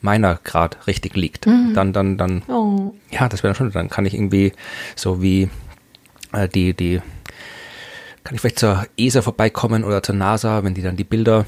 meiner 0.00 0.38
Grad 0.42 0.86
richtig 0.86 1.16
liegt. 1.16 1.46
Mhm. 1.46 1.74
Dann, 1.74 1.92
dann, 1.92 2.18
dann, 2.18 2.42
oh. 2.48 2.94
ja, 3.10 3.28
das 3.28 3.42
wäre 3.42 3.54
schon, 3.54 3.70
dann 3.72 3.88
kann 3.88 4.06
ich 4.06 4.14
irgendwie 4.14 4.52
so 4.96 5.22
wie 5.22 5.48
äh, 6.32 6.48
die, 6.48 6.74
die 6.74 7.00
kann 8.24 8.34
ich 8.34 8.40
vielleicht 8.40 8.58
zur 8.58 8.86
ESA 8.96 9.22
vorbeikommen 9.22 9.84
oder 9.84 10.02
zur 10.02 10.14
NASA, 10.14 10.64
wenn 10.64 10.74
die 10.74 10.82
dann 10.82 10.96
die 10.96 11.04
Bilder 11.04 11.44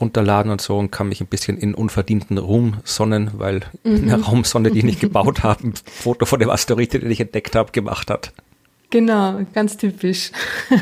runterladen 0.00 0.50
und 0.50 0.60
so 0.60 0.78
und 0.78 0.90
kann 0.90 1.08
mich 1.08 1.20
ein 1.20 1.26
bisschen 1.26 1.58
in 1.58 1.74
unverdienten 1.74 2.38
Ruhm 2.38 2.78
sonnen, 2.84 3.30
weil 3.34 3.60
mhm. 3.84 4.10
eine 4.10 4.22
Raumsonde, 4.22 4.70
die 4.70 4.78
ich 4.78 4.84
nicht 4.84 5.00
gebaut 5.00 5.42
habe, 5.42 5.68
ein 5.68 5.74
Foto 5.84 6.26
von 6.26 6.40
dem 6.40 6.50
Asteroid, 6.50 6.92
den 6.92 7.10
ich 7.10 7.20
entdeckt 7.20 7.54
habe, 7.54 7.72
gemacht 7.72 8.10
hat. 8.10 8.32
Genau, 8.90 9.40
ganz 9.52 9.76
typisch. 9.76 10.30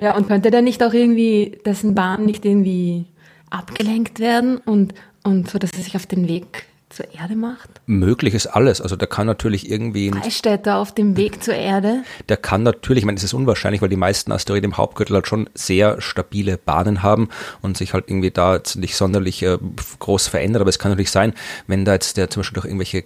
ja, 0.00 0.16
und 0.16 0.28
könnte 0.28 0.50
der 0.50 0.62
nicht 0.62 0.82
auch 0.82 0.92
irgendwie, 0.92 1.58
dessen 1.64 1.94
Bahn 1.94 2.26
nicht 2.26 2.44
irgendwie 2.44 3.06
abgelenkt 3.50 4.20
werden 4.20 4.58
und, 4.58 4.94
und 5.22 5.48
so, 5.48 5.58
dass 5.58 5.72
er 5.72 5.82
sich 5.82 5.96
auf 5.96 6.06
den 6.06 6.28
Weg 6.28 6.66
zur 6.88 7.12
Erde 7.12 7.36
macht? 7.36 7.68
Möglich 7.86 8.34
ist 8.34 8.46
alles. 8.46 8.80
Also 8.80 8.96
der 8.96 9.08
kann 9.08 9.26
natürlich 9.26 9.70
irgendwie. 9.70 10.10
Freistädter 10.10 10.76
auf 10.76 10.94
dem 10.94 11.16
Weg 11.16 11.42
zur 11.42 11.54
Erde? 11.54 12.04
Der 12.28 12.36
kann 12.36 12.62
natürlich, 12.62 13.02
ich 13.02 13.06
meine, 13.06 13.18
es 13.18 13.24
ist 13.24 13.34
unwahrscheinlich, 13.34 13.82
weil 13.82 13.88
die 13.88 13.96
meisten 13.96 14.32
Asteroiden 14.32 14.70
im 14.70 14.76
Hauptgürtel 14.76 15.14
halt 15.14 15.26
schon 15.26 15.50
sehr 15.54 16.00
stabile 16.00 16.58
Bahnen 16.58 17.02
haben 17.02 17.28
und 17.62 17.76
sich 17.76 17.92
halt 17.92 18.08
irgendwie 18.08 18.30
da 18.30 18.54
jetzt 18.54 18.76
nicht 18.76 18.96
sonderlich 18.96 19.42
äh, 19.42 19.58
groß 19.98 20.28
verändert. 20.28 20.60
Aber 20.60 20.70
es 20.70 20.78
kann 20.78 20.92
natürlich 20.92 21.10
sein, 21.10 21.34
wenn 21.66 21.84
da 21.84 21.94
jetzt 21.94 22.16
der 22.16 22.30
zum 22.30 22.40
Beispiel 22.40 22.54
durch 22.54 22.66
irgendwelche 22.66 23.04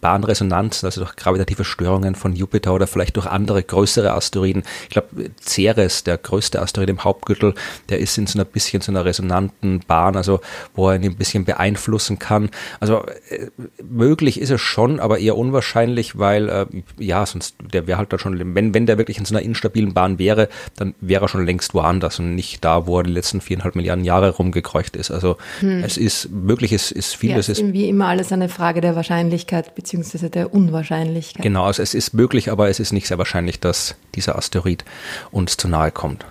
Bahnresonanz, 0.00 0.84
also 0.84 1.02
durch 1.02 1.16
gravitative 1.16 1.64
Störungen 1.64 2.14
von 2.14 2.34
Jupiter 2.34 2.74
oder 2.74 2.86
vielleicht 2.86 3.16
durch 3.16 3.26
andere 3.26 3.62
größere 3.62 4.12
Asteroiden. 4.12 4.62
Ich 4.84 4.90
glaube, 4.90 5.30
Ceres, 5.40 6.04
der 6.04 6.18
größte 6.18 6.60
Asteroid 6.60 6.90
im 6.90 7.04
Hauptgürtel, 7.04 7.54
der 7.88 7.98
ist 7.98 8.18
in 8.18 8.26
so 8.26 8.38
einer 8.38 8.44
bisschen 8.44 8.82
so 8.82 8.92
einer 8.92 9.04
resonanten 9.04 9.80
Bahn, 9.86 10.16
also 10.16 10.40
wo 10.74 10.88
er 10.88 10.96
ihn 10.96 11.04
ein 11.04 11.16
bisschen 11.16 11.44
beeinflussen 11.44 12.18
kann. 12.18 12.50
Also 12.80 13.04
äh, 13.28 13.48
möglich 13.82 14.40
ist 14.40 14.50
es 14.50 14.60
schon, 14.60 15.00
aber 15.00 15.18
eher 15.18 15.36
unwahrscheinlich, 15.36 16.18
weil 16.18 16.48
äh, 16.48 16.66
ja, 16.98 17.24
sonst 17.26 17.56
der 17.72 17.86
wäre 17.86 17.98
halt 17.98 18.12
da 18.12 18.18
schon, 18.18 18.54
wenn, 18.54 18.74
wenn 18.74 18.86
der 18.86 18.98
wirklich 18.98 19.18
in 19.18 19.24
so 19.24 19.34
einer 19.34 19.44
instabilen 19.44 19.94
Bahn 19.94 20.18
wäre, 20.18 20.48
dann 20.76 20.94
wäre 21.00 21.24
er 21.24 21.28
schon 21.28 21.44
längst 21.44 21.74
woanders 21.74 22.18
und 22.18 22.34
nicht 22.34 22.64
da, 22.64 22.86
wo 22.86 22.98
er 22.98 23.04
die 23.04 23.12
letzten 23.12 23.40
viereinhalb 23.40 23.76
Milliarden 23.76 24.04
Jahre 24.04 24.30
rumgekreucht 24.30 24.96
ist. 24.96 25.10
Also 25.10 25.36
hm. 25.60 25.82
es 25.84 25.96
ist 25.96 26.30
möglich, 26.30 26.72
es 26.72 26.90
ist 26.90 27.14
vieles. 27.14 27.46
Ja, 27.46 27.52
ist 27.52 27.72
wie 27.72 27.88
immer 27.88 28.08
alles 28.08 28.32
eine 28.32 28.48
Frage 28.48 28.80
der 28.80 28.96
Wahrscheinlichkeit 28.96 29.73
beziehungsweise 29.74 30.30
der 30.30 30.54
Unwahrscheinlichkeit. 30.54 31.42
Genau, 31.42 31.64
also 31.64 31.82
es 31.82 31.94
ist 31.94 32.14
möglich, 32.14 32.50
aber 32.50 32.68
es 32.68 32.80
ist 32.80 32.92
nicht 32.92 33.06
sehr 33.06 33.18
wahrscheinlich, 33.18 33.60
dass 33.60 33.96
dieser 34.14 34.36
Asteroid 34.36 34.84
uns 35.30 35.56
zu 35.56 35.68
nahe 35.68 35.90
kommt. 35.90 36.24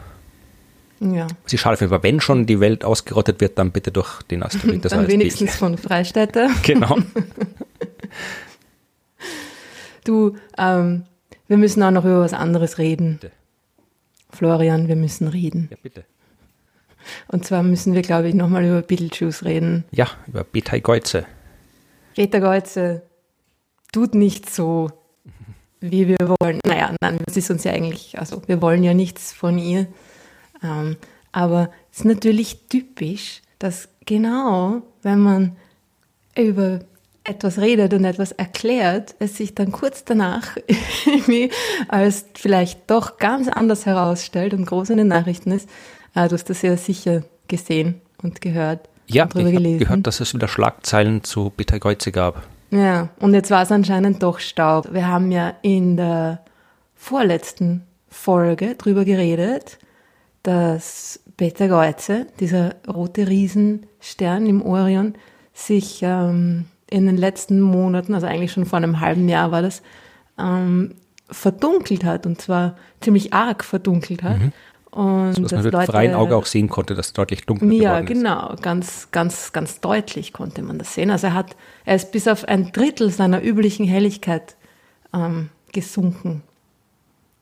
Ja. 0.99 1.27
Ich 1.49 1.59
schade 1.59 1.77
finde, 1.77 1.95
aber 1.95 2.03
wenn 2.03 2.21
schon 2.21 2.45
die 2.45 2.59
Welt 2.59 2.85
ausgerottet 2.85 3.41
wird, 3.41 3.57
dann 3.57 3.71
bitte 3.71 3.91
durch 3.91 4.21
den 4.23 4.43
Asteroid. 4.43 4.85
Das 4.85 4.91
dann 4.93 5.07
wenigstens 5.07 5.53
ich. 5.53 5.57
von 5.57 5.77
Freistädter. 5.77 6.49
Genau. 6.63 6.97
du, 10.05 10.35
ähm, 10.57 11.03
wir 11.47 11.57
müssen 11.57 11.83
auch 11.83 11.91
noch 11.91 12.05
über 12.05 12.21
was 12.21 12.33
anderes 12.33 12.77
reden. 12.77 13.17
Bitte. 13.19 13.33
Florian, 14.29 14.87
wir 14.87 14.95
müssen 14.95 15.27
reden. 15.27 15.67
Ja, 15.69 15.77
bitte. 15.81 16.05
Und 17.27 17.45
zwar 17.45 17.63
müssen 17.63 17.93
wir, 17.93 18.01
glaube 18.01 18.29
ich, 18.29 18.33
nochmal 18.33 18.65
über 18.65 18.81
Beetlejuice 18.81 19.43
reden. 19.43 19.83
Ja, 19.91 20.07
über 20.27 20.43
Beta 20.43 20.77
Geuze. 20.79 21.25
Beta 22.15 22.39
Geuze 22.39 23.03
tut 23.93 24.15
nicht 24.15 24.49
so, 24.49 24.91
wie 25.79 26.09
wir 26.09 26.35
wollen. 26.39 26.59
Naja, 26.65 26.93
nein, 27.01 27.19
das 27.25 27.37
ist 27.37 27.49
uns 27.49 27.63
ja 27.63 27.71
eigentlich, 27.71 28.19
also 28.19 28.41
wir 28.47 28.61
wollen 28.61 28.83
ja 28.83 28.93
nichts 28.93 29.31
von 29.31 29.57
ihr. 29.57 29.87
Ähm, 30.61 30.97
aber 31.31 31.69
es 31.91 31.99
ist 31.99 32.05
natürlich 32.05 32.67
typisch, 32.67 33.41
dass 33.59 33.87
genau, 34.05 34.81
wenn 35.01 35.19
man 35.19 35.55
über 36.37 36.81
etwas 37.23 37.59
redet 37.59 37.93
und 37.93 38.03
etwas 38.03 38.33
erklärt, 38.33 39.15
es 39.19 39.37
sich 39.37 39.55
dann 39.55 39.71
kurz 39.71 40.03
danach 40.03 40.57
irgendwie 41.05 41.51
als 41.87 42.25
vielleicht 42.35 42.89
doch 42.89 43.17
ganz 43.17 43.47
anders 43.47 43.85
herausstellt 43.85 44.53
und 44.53 44.65
groß 44.65 44.89
in 44.89 44.97
den 44.97 45.07
Nachrichten 45.07 45.51
ist. 45.51 45.69
Äh, 46.15 46.27
du 46.27 46.33
hast 46.33 46.49
das 46.49 46.61
ja 46.61 46.75
sicher 46.75 47.23
gesehen 47.47 48.01
und 48.21 48.41
gehört. 48.41 48.89
Ja, 49.07 49.25
und 49.25 49.35
ich 49.35 49.55
habe 49.55 49.77
gehört, 49.77 50.07
dass 50.07 50.19
es 50.19 50.33
wieder 50.33 50.47
Schlagzeilen 50.47 51.23
zu 51.23 51.49
Peter 51.49 51.79
Geuze 51.79 52.11
gab. 52.11 52.47
Ja, 52.73 53.09
und 53.19 53.33
jetzt 53.35 53.51
war 53.51 53.61
es 53.61 53.71
anscheinend 53.71 54.23
doch 54.23 54.39
Staub. 54.39 54.93
Wir 54.93 55.07
haben 55.07 55.31
ja 55.31 55.53
in 55.61 55.95
der 55.95 56.43
vorletzten 56.95 57.83
Folge 58.09 58.75
drüber 58.75 59.05
geredet, 59.05 59.77
dass 60.41 61.19
Beta 61.37 61.67
Geuze, 61.67 62.25
dieser 62.39 62.75
rote 62.91 63.27
Riesenstern 63.27 64.47
im 64.47 64.63
Orion, 64.63 65.13
sich 65.53 65.99
ähm, 66.01 66.65
in 66.89 67.05
den 67.05 67.17
letzten 67.17 67.61
Monaten, 67.61 68.15
also 68.15 68.25
eigentlich 68.25 68.51
schon 68.51 68.65
vor 68.65 68.77
einem 68.77 68.99
halben 68.99 69.29
Jahr 69.29 69.51
war 69.51 69.61
das, 69.61 69.83
ähm, 70.39 70.95
verdunkelt 71.29 72.03
hat 72.03 72.25
und 72.25 72.41
zwar 72.41 72.75
ziemlich 73.01 73.33
arg 73.33 73.63
verdunkelt 73.63 74.23
hat. 74.23 74.39
Mhm. 74.39 74.51
Und 74.93 75.33
so, 75.33 75.41
dass 75.41 75.51
man 75.53 75.63
mit 75.63 75.73
Leute, 75.73 75.91
freien 75.91 76.13
Auge 76.13 76.35
auch 76.35 76.45
sehen 76.45 76.69
konnte, 76.69 76.93
dass 76.93 77.13
deutlich 77.13 77.47
dunkler 77.47 77.71
ja, 77.71 77.99
geworden 77.99 78.17
ist. 78.17 78.23
Ja, 78.23 78.47
genau, 78.47 78.55
ganz, 78.61 79.09
ganz, 79.11 79.51
ganz 79.51 79.81
deutlich 79.81 80.33
konnte 80.33 80.61
man 80.61 80.77
das 80.77 80.93
sehen. 80.93 81.09
Also 81.09 81.27
er 81.27 81.33
hat, 81.33 81.55
er 81.83 81.95
ist 81.95 82.11
bis 82.11 82.27
auf 82.27 82.45
ein 82.45 82.71
Drittel 82.71 83.09
seiner 83.09 83.43
üblichen 83.43 83.87
Helligkeit 83.87 84.55
ähm, 85.11 85.49
gesunken. 85.71 86.43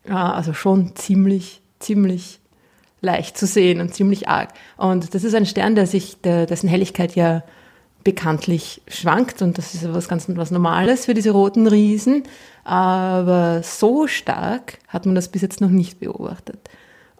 Ja, 0.07 0.31
also 0.31 0.53
schon 0.53 0.95
ziemlich, 0.95 1.61
ziemlich 1.79 2.39
leicht 3.01 3.37
zu 3.37 3.45
sehen 3.45 3.81
und 3.81 3.93
ziemlich 3.93 4.29
arg. 4.29 4.53
Und 4.77 5.13
das 5.13 5.25
ist 5.25 5.35
ein 5.35 5.45
Stern, 5.45 5.75
der 5.75 5.87
sich, 5.87 6.21
der, 6.21 6.45
dessen 6.45 6.69
Helligkeit 6.69 7.15
ja 7.15 7.43
bekanntlich 8.03 8.81
schwankt 8.87 9.41
und 9.41 9.57
das 9.57 9.75
ist 9.75 9.93
was 9.93 10.07
ganz 10.07 10.25
was 10.29 10.49
Normales 10.51 11.05
für 11.05 11.13
diese 11.13 11.31
roten 11.31 11.67
Riesen. 11.67 12.23
Aber 12.63 13.61
so 13.61 14.07
stark 14.07 14.79
hat 14.87 15.05
man 15.05 15.15
das 15.15 15.27
bis 15.27 15.41
jetzt 15.41 15.59
noch 15.59 15.69
nicht 15.69 15.99
beobachtet. 15.99 16.69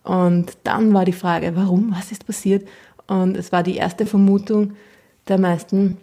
Und 0.03 0.58
dann 0.63 0.93
war 0.93 1.05
die 1.05 1.13
Frage, 1.13 1.55
warum, 1.55 1.93
was 1.96 2.12
ist 2.12 2.25
passiert? 2.25 2.67
Und 3.08 3.38
es 3.38 3.51
war 3.51 3.63
die 3.63 3.75
erste 3.75 4.05
Vermutung 4.05 4.74
der 5.27 5.38
meisten 5.38 5.98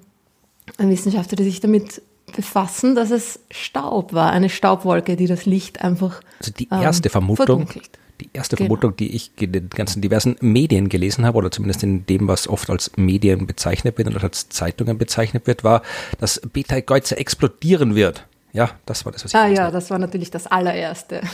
Wissenschaftler, 0.79 1.37
die 1.37 1.45
sich 1.45 1.61
damit 1.61 2.03
befassen, 2.37 2.95
dass 2.95 3.11
es 3.11 3.41
Staub 3.51 4.13
war, 4.13 4.31
eine 4.33 4.51
Staubwolke, 4.51 5.17
die 5.17 5.27
das 5.27 5.47
Licht 5.47 5.83
einfach 5.83 6.21
Also 6.41 6.53
die 6.53 6.69
erste 6.71 7.09
ähm, 7.09 7.13
Vermutung, 7.13 7.47
verdunkelt. 7.67 7.91
die 8.21 8.29
erste 8.35 8.57
genau. 8.57 8.69
Vermutung, 8.69 8.97
die 8.97 9.17
ich 9.17 9.31
in 9.41 9.53
den 9.53 9.71
ganzen 9.71 10.03
diversen 10.03 10.37
Medien 10.41 10.91
gelesen 10.91 11.25
habe, 11.25 11.39
oder 11.39 11.51
zumindest 11.51 11.83
in 11.83 12.05
dem, 12.05 12.29
was 12.29 12.47
oft 12.47 12.69
als 12.69 12.93
Medien 12.97 13.47
bezeichnet 13.47 13.97
wird 13.97 14.09
oder 14.09 14.23
als 14.23 14.51
Zeitungen 14.51 14.99
bezeichnet 14.99 15.47
wird, 15.47 15.65
war, 15.65 15.83
dass 16.19 16.41
Beta-Geuze 16.53 17.17
explodieren 17.17 17.95
wird. 17.95 18.27
Ja, 18.53 18.71
das 18.87 19.05
war 19.07 19.13
das, 19.13 19.25
was 19.25 19.33
ich 19.33 19.37
Ah 19.37 19.47
ja, 19.47 19.63
habe. 19.65 19.73
das 19.73 19.91
war 19.91 19.99
natürlich 19.99 20.31
das 20.31 20.47
allererste. 20.47 21.23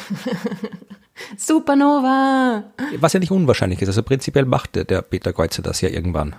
Supernova! 1.37 2.65
Was 2.99 3.13
ja 3.13 3.21
nicht 3.21 3.31
unwahrscheinlich 3.31 3.81
ist. 3.83 3.89
Also 3.89 4.03
prinzipiell 4.03 4.45
machte 4.45 4.85
der 4.85 5.03
Peter 5.03 5.33
Geuze 5.33 5.63
das 5.63 5.81
ja 5.81 5.89
irgendwann. 5.89 6.35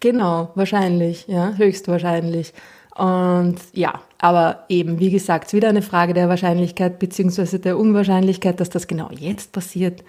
Genau, 0.00 0.50
wahrscheinlich, 0.54 1.26
ja, 1.28 1.54
höchstwahrscheinlich. 1.54 2.52
Und 2.96 3.56
ja, 3.72 4.00
aber 4.18 4.64
eben, 4.68 5.00
wie 5.00 5.10
gesagt, 5.10 5.52
wieder 5.52 5.68
eine 5.68 5.82
Frage 5.82 6.14
der 6.14 6.28
Wahrscheinlichkeit 6.28 6.98
beziehungsweise 6.98 7.58
der 7.58 7.78
Unwahrscheinlichkeit, 7.78 8.60
dass 8.60 8.70
das 8.70 8.86
genau 8.86 9.10
jetzt 9.10 9.52
passiert. 9.52 10.04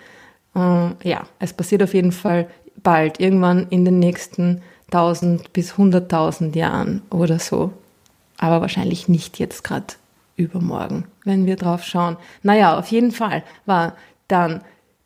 Ähm, 0.56 0.96
ja, 1.04 1.24
es 1.40 1.54
passiert 1.54 1.82
auf 1.82 1.94
jeden 1.94 2.12
Fall 2.12 2.48
bald, 2.84 3.20
irgendwann 3.20 3.68
in 3.70 3.86
den 3.86 4.00
nächsten 4.00 4.62
1000 4.92 5.52
bis 5.54 5.74
100.000 5.74 6.56
Jahren 6.56 7.02
oder 7.10 7.40
so. 7.40 7.74
Aber 8.38 8.62
wahrscheinlich 8.62 9.08
nicht 9.08 9.40
jetzt 9.40 9.64
gerade 9.64 9.88
übermorgen, 10.36 11.06
wenn 11.24 11.46
wir 11.46 11.56
drauf 11.56 11.84
schauen. 11.84 12.18
Naja, 12.44 12.78
auf 12.78 12.88
jeden 12.88 13.12
Fall 13.12 13.44
war 13.66 13.96
dann 14.28 14.62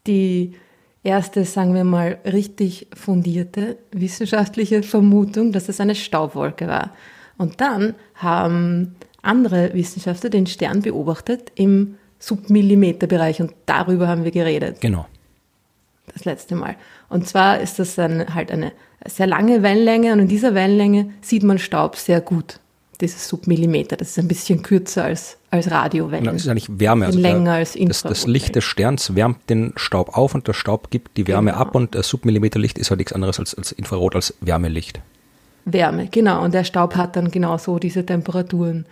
die 0.08 0.56
erste, 1.04 1.46
sagen 1.46 1.74
wir 1.74 1.84
mal, 1.84 2.18
richtig 2.26 2.88
fundierte 2.94 3.78
wissenschaftliche 3.92 4.84
Vermutung, 4.84 5.52
dass 5.52 5.70
es 5.70 5.80
eine 5.80 5.96
Staubwolke 5.96 6.68
war. 6.68 6.92
Und 7.38 7.62
dann 7.62 7.96
haben 8.16 8.96
andere 9.22 9.74
Wissenschaftler 9.74 10.30
den 10.30 10.48
Stern 10.48 10.82
beobachtet 10.82 11.52
im 11.56 11.96
Submillimeterbereich 12.20 13.42
und 13.42 13.54
darüber 13.66 14.08
haben 14.08 14.24
wir 14.24 14.32
geredet. 14.32 14.82
Genau. 14.82 15.06
Das 16.12 16.26
letzte 16.26 16.56
Mal. 16.56 16.76
Und 17.08 17.28
zwar 17.28 17.60
ist 17.60 17.80
das 17.80 17.98
ein, 18.00 18.34
halt 18.34 18.52
eine 18.52 18.72
sehr 19.06 19.28
lange 19.28 19.62
Wellenlänge 19.62 20.12
und 20.12 20.20
in 20.20 20.28
dieser 20.28 20.54
Wellenlänge 20.54 21.14
sieht 21.22 21.44
man 21.44 21.60
Staub 21.60 21.96
sehr 21.96 22.20
gut 22.20 22.60
dieses 23.02 23.30
Submillimeter. 23.30 23.96
Das 23.96 24.10
ist 24.10 24.20
ein 24.20 24.28
bisschen 24.28 24.62
kürzer 24.62 25.06
als, 25.06 25.38
als 25.52 25.72
Radiowellen. 25.72 26.26
Das 26.26 26.36
ist 26.36 26.48
eigentlich 26.48 26.80
Wärme. 26.80 27.06
Also 27.06 27.20
länger 27.20 27.44
der, 27.44 27.54
als 27.54 27.74
das, 27.74 28.04
das 28.04 28.28
Licht 28.28 28.56
des 28.56 28.66
Sterns 28.66 29.16
wärmt 29.16 29.50
den 29.50 29.74
Staub 29.78 30.18
auf 30.18 30.36
und 30.36 30.48
der 30.48 30.54
Staub 30.54 30.90
gibt 30.90 31.16
die 31.18 31.28
Wärme 31.28 31.52
genau. 31.52 31.62
ab 31.62 31.76
und 31.76 31.96
das 31.96 32.10
Submillimeterlicht 32.10 32.78
ist 32.78 32.90
halt 32.90 33.00
nichts 33.00 33.14
anderes 33.14 33.40
als, 33.40 33.56
als 33.56 33.72
Infrarot, 33.72 34.16
als 34.16 34.34
Wärmelicht. 34.42 35.00
Wärme, 35.66 36.08
genau. 36.08 36.44
Und 36.44 36.54
der 36.54 36.64
Staub 36.66 36.96
hat 36.96 37.16
dann 37.16 37.32
genauso 37.32 37.80
diese 37.80 38.06
Temperaturen, 38.06 38.86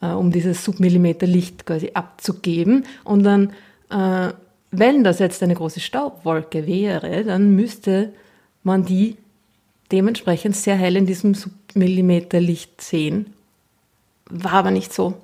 äh, 0.00 0.08
um 0.08 0.32
dieses 0.32 0.64
Submillimeterlicht 0.64 1.64
quasi 1.64 1.92
abzugeben. 1.94 2.84
Und 3.04 3.22
dann, 3.22 3.52
äh, 3.90 4.32
wenn 4.72 5.04
das 5.04 5.20
jetzt 5.20 5.42
eine 5.42 5.54
große 5.54 5.80
Staubwolke 5.80 6.66
wäre, 6.66 7.24
dann 7.24 7.54
müsste 7.54 8.12
man 8.64 8.84
die 8.84 9.16
dementsprechend 9.92 10.56
sehr 10.56 10.74
hell 10.74 10.96
in 10.96 11.06
diesem 11.06 11.34
Submillimeterlicht 11.34 12.80
sehen 12.80 13.26
war 14.32 14.52
aber 14.54 14.70
nicht 14.70 14.92
so. 14.92 15.14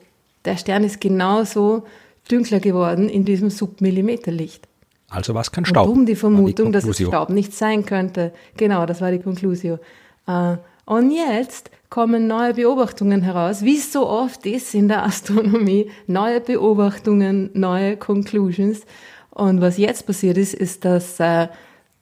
Der 0.45 0.57
Stern 0.57 0.85
ist 0.85 1.01
genauso 1.01 1.85
dünkler 2.31 2.61
geworden 2.61 3.09
in 3.09 3.25
diesem 3.25 3.51
Submillimeterlicht. 3.51 4.69
Also 5.11 5.35
war 5.35 5.41
es 5.41 5.51
kein 5.51 5.65
Staub. 5.65 5.89
Um 5.89 6.05
die 6.05 6.17
Vermutung, 6.17 6.67
die 6.67 6.73
dass 6.73 6.85
es 6.85 6.99
Staub 6.99 7.31
nicht 7.31 7.55
sein 7.55 7.87
könnte. 7.87 8.33
Genau, 8.57 8.85
das 8.87 9.01
war 9.01 9.11
die 9.11 9.19
Conclusio. 9.19 9.79
Äh, 10.27 10.57
und 10.85 11.11
jetzt 11.11 11.71
kommen 11.91 12.27
neue 12.27 12.55
Beobachtungen 12.55 13.23
heraus, 13.23 13.63
wie 13.63 13.77
es 13.77 13.93
so 13.93 14.07
oft 14.07 14.45
ist 14.45 14.75
in 14.75 14.89
der 14.89 15.05
Astronomie. 15.05 15.91
Neue 16.07 16.41
Beobachtungen, 16.41 17.51
neue 17.55 17.97
Conclusions. 17.97 18.83
Und 19.31 19.61
was 19.61 19.79
jetzt 19.79 20.07
passiert 20.07 20.37
ist, 20.37 20.55
ist, 20.55 20.85
dass 20.85 21.19
äh, 21.21 21.49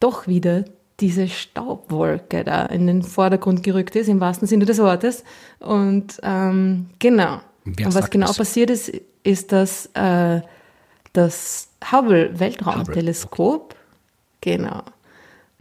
doch 0.00 0.26
wieder 0.26 0.64
diese 1.00 1.28
Staubwolke 1.28 2.44
da 2.44 2.66
in 2.66 2.86
den 2.86 3.02
Vordergrund 3.02 3.62
gerückt 3.62 3.96
ist, 3.96 4.08
im 4.08 4.20
wahrsten 4.20 4.48
Sinne 4.48 4.64
des 4.64 4.78
Wortes. 4.78 5.24
Und 5.60 6.18
ähm, 6.22 6.86
genau. 6.98 7.40
Wer 7.64 7.86
und 7.86 7.94
was 7.94 8.10
genau 8.10 8.28
das? 8.28 8.38
passiert 8.38 8.70
ist, 8.70 8.92
ist, 9.22 9.52
dass 9.52 9.86
äh, 9.94 10.40
das 11.12 11.68
Hubble-Weltraumteleskop 11.90 13.74
okay. 14.40 14.56
genau 14.56 14.82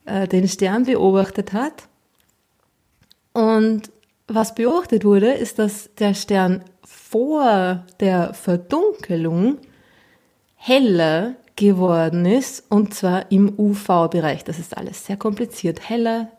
äh, 0.05 0.27
den 0.27 0.47
Stern 0.47 0.85
beobachtet 0.85 1.53
hat. 1.53 1.87
Und 3.33 3.91
was 4.27 4.55
beobachtet 4.55 5.03
wurde, 5.03 5.31
ist, 5.31 5.59
dass 5.59 5.89
der 5.99 6.13
Stern 6.13 6.63
vor 6.85 7.85
der 7.99 8.33
Verdunkelung 8.33 9.57
heller 10.55 11.35
geworden 11.55 12.25
ist 12.25 12.63
und 12.69 12.93
zwar 12.93 13.31
im 13.31 13.53
UV-Bereich. 13.57 14.43
Das 14.43 14.59
ist 14.59 14.75
alles 14.77 15.05
sehr 15.05 15.17
kompliziert. 15.17 15.87
Heller, 15.89 16.29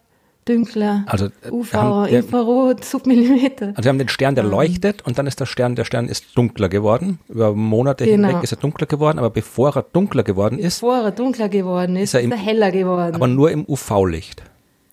dünkler, 0.47 1.05
Also, 1.07 1.29
UV, 1.51 1.73
haben- 1.73 2.07
Infrarot, 2.09 2.85
Submillimeter. 2.85 3.69
Also 3.75 3.85
wir 3.85 3.89
haben 3.89 3.99
den 3.99 4.09
Stern, 4.09 4.35
der 4.35 4.45
leuchtet 4.45 5.03
und 5.07 5.19
dann 5.19 5.27
ist 5.27 5.41
der 5.41 5.47
Stern, 5.47 5.75
der 5.75 5.85
Stern 5.85 6.07
ist 6.09 6.37
dunkler 6.37 6.69
geworden. 6.69 7.19
Über 7.29 7.55
Monate 7.55 8.05
Genau. 8.05 8.29
hinweg 8.29 8.45
ist 8.45 8.53
er 8.53 8.59
dunkler 8.59 8.87
geworden, 8.87 9.19
aber 9.19 9.31
bevor 9.31 9.75
er 9.77 9.83
dunkler 9.83 10.23
geworden 10.23 10.59
ist, 10.59 10.81
Bevor 10.81 10.99
er 10.99 11.11
dunkler 11.11 11.49
geworden 11.49 11.97
ist, 11.97 12.11
Ist 12.11 12.15
er 12.15 12.21
ist 12.21 12.25
im- 12.27 12.33
er 12.33 12.39
heller 12.39 12.71
geworden. 12.71 13.15
aber 13.15 13.27
nur 13.27 13.51
im 13.51 13.65
UV-Licht. 13.67 14.43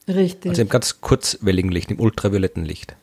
Richtig. 0.07 0.49
Also 0.49 0.61
im 0.63 0.69
ganz 0.69 1.01
kurzwelligen 1.01 1.71
Licht, 1.71 1.91
im 1.91 1.99
ultravioletten 1.99 2.65
Licht. 2.65 2.95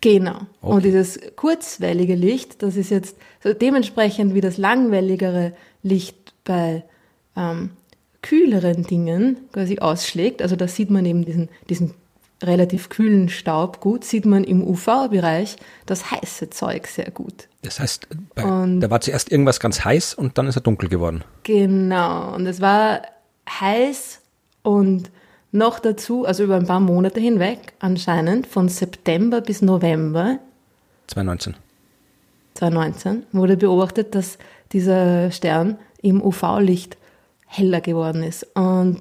Genau. 0.00 0.36
Okay. 0.60 0.74
Und 0.74 0.84
dieses 0.84 1.18
kurzwellige 1.36 2.14
Licht, 2.14 2.62
das 2.62 2.76
ist 2.76 2.90
jetzt 2.90 3.16
so 3.42 3.52
dementsprechend 3.52 4.34
wie 4.34 4.40
das 4.40 4.56
langwelligere 4.56 5.52
Licht 5.86 6.34
bei 6.44 6.84
ähm, 7.36 7.70
kühleren 8.22 8.82
Dingen 8.82 9.38
quasi 9.52 9.78
ausschlägt. 9.78 10.42
Also 10.42 10.56
da 10.56 10.68
sieht 10.68 10.90
man 10.90 11.06
eben 11.06 11.24
diesen, 11.24 11.48
diesen 11.68 11.94
relativ 12.42 12.88
kühlen 12.88 13.28
Staub 13.28 13.80
gut, 13.80 14.04
sieht 14.04 14.26
man 14.26 14.44
im 14.44 14.66
UV-Bereich 14.66 15.56
das 15.86 16.10
heiße 16.10 16.50
Zeug 16.50 16.86
sehr 16.86 17.10
gut. 17.10 17.48
Das 17.62 17.80
heißt, 17.80 18.08
bei, 18.34 18.42
da 18.42 18.90
war 18.90 19.00
zuerst 19.00 19.30
irgendwas 19.30 19.60
ganz 19.60 19.84
heiß 19.84 20.14
und 20.14 20.38
dann 20.38 20.46
ist 20.46 20.56
er 20.56 20.62
dunkel 20.62 20.88
geworden. 20.88 21.24
Genau. 21.44 22.34
Und 22.34 22.46
es 22.46 22.60
war 22.60 23.02
heiß 23.48 24.20
und 24.62 25.10
noch 25.52 25.78
dazu, 25.78 26.26
also 26.26 26.44
über 26.44 26.56
ein 26.56 26.66
paar 26.66 26.80
Monate 26.80 27.20
hinweg 27.20 27.72
anscheinend, 27.78 28.46
von 28.46 28.68
September 28.68 29.40
bis 29.40 29.62
November 29.62 30.38
2019. 31.06 31.54
2019 32.54 33.26
wurde 33.32 33.56
beobachtet, 33.56 34.14
dass 34.14 34.38
dieser 34.76 35.30
Stern 35.30 35.78
im 36.02 36.20
UV-Licht 36.22 36.98
heller 37.46 37.80
geworden 37.80 38.22
ist. 38.22 38.46
Und 38.54 39.00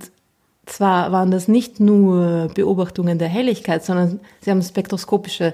zwar 0.66 1.12
waren 1.12 1.32
das 1.32 1.50
nicht 1.50 1.82
nur 1.82 2.50
Beobachtungen 2.54 3.20
der 3.20 3.28
Helligkeit, 3.28 3.84
sondern 3.84 4.22
sie 4.40 4.52
haben 4.52 4.62
spektroskopische 4.62 5.54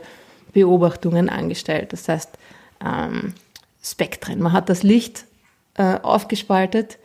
Beobachtungen 0.54 1.28
angestellt. 1.28 1.92
Das 1.92 2.08
heißt 2.08 2.30
ähm, 2.86 3.34
Spektren. 3.82 4.40
Man 4.40 4.54
hat 4.54 4.70
das 4.70 4.84
Licht 4.84 5.25
äh, 5.74 5.98
aufgespaltet 6.04 7.00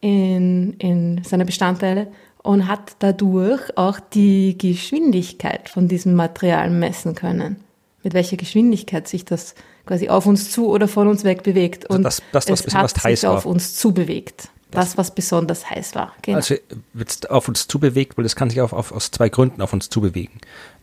in, 0.00 0.72
in 0.78 1.22
seine 1.24 1.44
Bestandteile 1.44 2.06
und 2.42 2.68
hat 2.68 2.96
dadurch 3.00 3.76
auch 3.76 4.00
die 4.00 4.56
Geschwindigkeit 4.56 5.68
von 5.68 5.88
diesem 5.88 6.14
Material 6.14 6.70
messen 6.70 7.14
können. 7.14 7.56
Mit 8.02 8.14
welcher 8.14 8.38
Geschwindigkeit 8.38 9.08
sich 9.08 9.26
das 9.26 9.54
quasi 9.86 10.08
auf 10.08 10.26
uns 10.26 10.50
zu 10.50 10.68
oder 10.68 10.88
von 10.88 11.08
uns 11.08 11.24
weg 11.24 11.42
bewegt. 11.42 11.88
Also 11.90 11.96
und 11.98 12.02
das- 12.02 12.22
das, 12.32 12.48
was 12.48 12.60
es 12.60 12.64
besonders 12.66 12.94
hat 12.96 13.04
heiß 13.04 13.20
sich 13.20 13.28
war. 13.28 13.36
auf 13.36 13.46
uns 13.46 13.74
zu 13.76 13.92
bewegt. 13.92 14.48
Das, 14.72 14.98
was 14.98 15.14
besonders 15.14 15.70
heiß 15.70 15.94
war. 15.94 16.12
Genau. 16.22 16.36
Also 16.38 16.56
wird 16.92 17.08
es 17.10 17.24
auf 17.30 17.48
uns 17.48 17.66
zubewegt, 17.68 18.18
weil 18.18 18.24
das 18.24 18.36
kann 18.36 18.50
sich 18.50 18.60
auf, 18.60 18.72
auf, 18.72 18.92
aus 18.92 19.10
zwei 19.10 19.28
Gründen 19.28 19.62
auf 19.62 19.72
uns 19.72 19.88
zubewegen. 19.88 20.34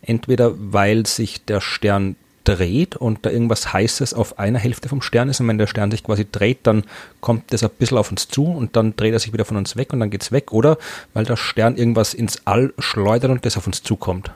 Entweder 0.01 0.53
weil 0.57 1.05
sich 1.05 1.43
der 1.45 1.61
Stern 1.61 2.15
dreht 2.45 2.95
und 2.95 3.25
da 3.25 3.29
irgendwas 3.29 3.71
Heißes 3.71 4.13
auf 4.13 4.39
einer 4.39 4.57
Hälfte 4.59 4.89
vom 4.89 5.01
Stern 5.01 5.29
ist 5.29 5.39
und 5.41 5.47
wenn 5.47 5.57
der 5.57 5.67
Stern 5.67 5.91
sich 5.91 6.03
quasi 6.03 6.25
dreht, 6.29 6.59
dann 6.63 6.83
kommt 7.21 7.53
das 7.53 7.63
ein 7.63 7.69
bisschen 7.77 7.97
auf 7.97 8.09
uns 8.09 8.27
zu 8.27 8.45
und 8.45 8.75
dann 8.75 8.95
dreht 8.95 9.13
er 9.13 9.19
sich 9.19 9.31
wieder 9.31 9.45
von 9.45 9.57
uns 9.57 9.75
weg 9.75 9.93
und 9.93 9.99
dann 9.99 10.09
geht's 10.09 10.31
weg. 10.31 10.51
Oder 10.53 10.77
weil 11.13 11.25
der 11.25 11.37
Stern 11.37 11.75
irgendwas 11.77 12.13
ins 12.13 12.41
All 12.45 12.73
schleudert 12.79 13.31
und 13.31 13.45
das 13.45 13.57
auf 13.57 13.67
uns 13.67 13.83
zukommt. 13.83 14.31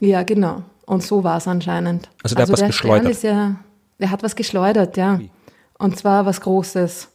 Ja, 0.00 0.22
genau. 0.24 0.62
Und 0.84 1.02
so 1.02 1.24
war 1.24 1.38
es 1.38 1.48
anscheinend. 1.48 2.08
Also 2.22 2.34
der 2.36 2.42
hat 2.44 2.52
was 2.52 2.60
der 2.60 2.68
geschleudert. 2.68 3.00
Stern 3.04 3.10
ist 3.12 3.22
ja, 3.22 3.56
der 3.98 4.10
hat 4.10 4.22
was 4.22 4.36
geschleudert, 4.36 4.96
ja. 4.96 5.20
Und 5.78 5.98
zwar 5.98 6.26
was 6.26 6.40
Großes, 6.40 7.08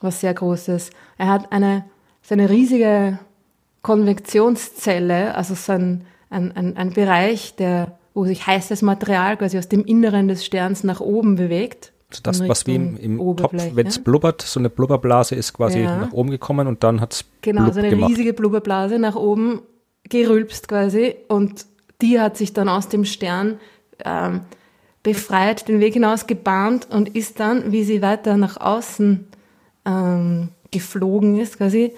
was 0.00 0.20
sehr 0.20 0.34
Großes. 0.34 0.90
Er 1.18 1.28
hat 1.28 1.52
eine, 1.52 1.84
so 2.22 2.34
eine 2.34 2.48
riesige 2.50 3.18
Konvektionszelle, 3.82 5.34
also 5.34 5.54
so 5.54 5.72
ein, 5.72 6.06
ein, 6.30 6.76
ein, 6.76 6.92
Bereich, 6.92 7.54
der, 7.56 7.98
wo 8.14 8.24
sich 8.24 8.46
heißes 8.46 8.82
Material 8.82 9.36
quasi 9.36 9.58
aus 9.58 9.68
dem 9.68 9.84
Inneren 9.84 10.28
des 10.28 10.44
Sterns 10.44 10.84
nach 10.84 11.00
oben 11.00 11.36
bewegt. 11.36 11.92
Also 12.10 12.22
das, 12.22 12.48
was 12.48 12.66
wie 12.66 12.76
im, 12.76 12.96
im 12.96 13.36
Topf, 13.36 13.52
wenn 13.74 13.86
es 13.86 13.98
blubbert, 13.98 14.42
so 14.42 14.60
eine 14.60 14.70
Blubberblase 14.70 15.34
ist 15.34 15.52
quasi 15.52 15.80
Ja. 15.80 15.96
nach 15.98 16.12
oben 16.12 16.30
gekommen 16.30 16.66
und 16.68 16.84
dann 16.84 17.00
hat's 17.00 17.24
Genau, 17.42 17.62
blub 17.64 17.74
so 17.74 17.80
eine 17.80 17.90
gemacht. 17.90 18.10
riesige 18.10 18.32
Blubberblase 18.32 18.98
nach 18.98 19.16
oben 19.16 19.62
gerülpst 20.08 20.68
quasi 20.68 21.16
und 21.28 21.66
die 22.00 22.20
hat 22.20 22.36
sich 22.36 22.52
dann 22.52 22.68
aus 22.68 22.88
dem 22.88 23.04
Stern 23.04 23.58
ähm, 24.04 24.42
befreit, 25.06 25.68
den 25.68 25.78
Weg 25.78 25.92
hinaus 25.92 26.26
gebahnt 26.26 26.88
und 26.90 27.14
ist 27.14 27.38
dann, 27.38 27.70
wie 27.70 27.84
sie 27.84 28.02
weiter 28.02 28.36
nach 28.36 28.56
außen 28.56 29.24
ähm, 29.84 30.48
geflogen 30.72 31.38
ist, 31.38 31.58
quasi 31.58 31.92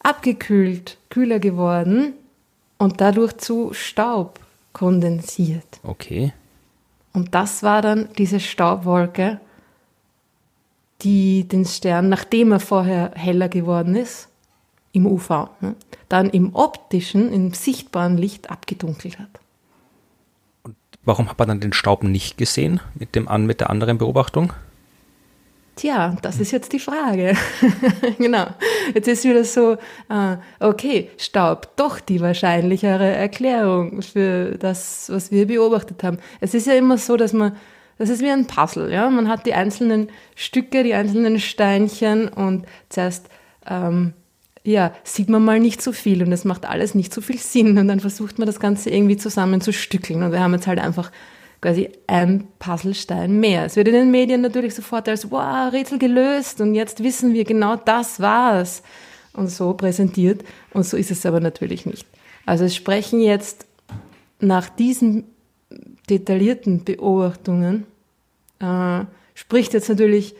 abgekühlt, 0.00 0.98
kühler 1.08 1.38
geworden 1.38 2.14
und 2.78 3.00
dadurch 3.00 3.36
zu 3.36 3.72
Staub 3.74 4.40
kondensiert. 4.72 5.78
Okay. 5.84 6.32
Und 7.12 7.32
das 7.32 7.62
war 7.62 7.80
dann 7.80 8.08
diese 8.18 8.40
Staubwolke, 8.40 9.40
die 11.02 11.46
den 11.46 11.64
Stern, 11.64 12.08
nachdem 12.08 12.50
er 12.50 12.58
vorher 12.58 13.12
heller 13.14 13.48
geworden 13.48 13.94
ist, 13.94 14.26
im 14.90 15.06
UV, 15.06 15.48
ne, 15.60 15.76
dann 16.08 16.28
im 16.28 16.56
optischen, 16.56 17.32
im 17.32 17.54
sichtbaren 17.54 18.18
Licht 18.18 18.50
abgedunkelt 18.50 19.20
hat. 19.20 19.41
Warum 21.04 21.28
hat 21.28 21.38
man 21.38 21.48
dann 21.48 21.60
den 21.60 21.72
Staub 21.72 22.04
nicht 22.04 22.38
gesehen 22.38 22.80
mit, 22.94 23.14
dem, 23.14 23.28
mit 23.46 23.60
der 23.60 23.70
anderen 23.70 23.98
Beobachtung? 23.98 24.52
Tja, 25.74 26.16
das 26.20 26.38
ist 26.38 26.52
jetzt 26.52 26.72
die 26.72 26.78
Frage. 26.78 27.34
genau. 28.18 28.46
Jetzt 28.94 29.08
ist 29.08 29.24
wieder 29.24 29.42
so, 29.42 29.78
äh, 30.10 30.36
okay, 30.60 31.10
Staub, 31.16 31.76
doch 31.76 31.98
die 31.98 32.20
wahrscheinlichere 32.20 33.10
Erklärung 33.10 34.02
für 34.02 34.58
das, 34.58 35.08
was 35.10 35.30
wir 35.30 35.46
beobachtet 35.46 36.04
haben. 36.04 36.18
Es 36.40 36.52
ist 36.52 36.66
ja 36.66 36.74
immer 36.74 36.98
so, 36.98 37.16
dass 37.16 37.32
man, 37.32 37.56
das 37.96 38.10
ist 38.10 38.20
wie 38.20 38.30
ein 38.30 38.46
Puzzle, 38.46 38.92
ja. 38.92 39.08
Man 39.08 39.28
hat 39.28 39.46
die 39.46 39.54
einzelnen 39.54 40.10
Stücke, 40.36 40.82
die 40.82 40.92
einzelnen 40.92 41.40
Steinchen 41.40 42.28
und 42.28 42.66
zuerst, 42.90 43.28
ähm, 43.66 44.12
ja, 44.64 44.94
sieht 45.02 45.28
man 45.28 45.44
mal 45.44 45.58
nicht 45.58 45.82
so 45.82 45.92
viel 45.92 46.22
und 46.22 46.32
es 46.32 46.44
macht 46.44 46.66
alles 46.66 46.94
nicht 46.94 47.12
so 47.12 47.20
viel 47.20 47.38
Sinn 47.38 47.78
und 47.78 47.88
dann 47.88 48.00
versucht 48.00 48.38
man 48.38 48.46
das 48.46 48.60
Ganze 48.60 48.90
irgendwie 48.90 49.16
zusammenzustückeln 49.16 50.22
und 50.22 50.32
wir 50.32 50.40
haben 50.40 50.54
jetzt 50.54 50.66
halt 50.66 50.78
einfach 50.78 51.10
quasi 51.60 51.90
ein 52.06 52.48
Puzzlestein 52.58 53.38
mehr. 53.38 53.64
Es 53.64 53.76
wird 53.76 53.88
in 53.88 53.94
den 53.94 54.10
Medien 54.10 54.40
natürlich 54.40 54.74
sofort 54.74 55.08
als, 55.08 55.30
wow, 55.30 55.72
Rätsel 55.72 55.98
gelöst 55.98 56.60
und 56.60 56.74
jetzt 56.74 57.02
wissen 57.02 57.34
wir 57.34 57.44
genau, 57.44 57.76
das 57.76 58.20
war's 58.20 58.82
und 59.32 59.48
so 59.48 59.74
präsentiert 59.74 60.44
und 60.72 60.84
so 60.84 60.96
ist 60.96 61.10
es 61.10 61.26
aber 61.26 61.40
natürlich 61.40 61.86
nicht. 61.86 62.06
Also 62.46 62.64
es 62.64 62.74
sprechen 62.74 63.20
jetzt 63.20 63.66
nach 64.40 64.68
diesen 64.68 65.24
detaillierten 66.10 66.84
Beobachtungen, 66.84 67.86
äh, 68.60 69.04
spricht 69.34 69.72
jetzt 69.72 69.88
natürlich 69.88 70.34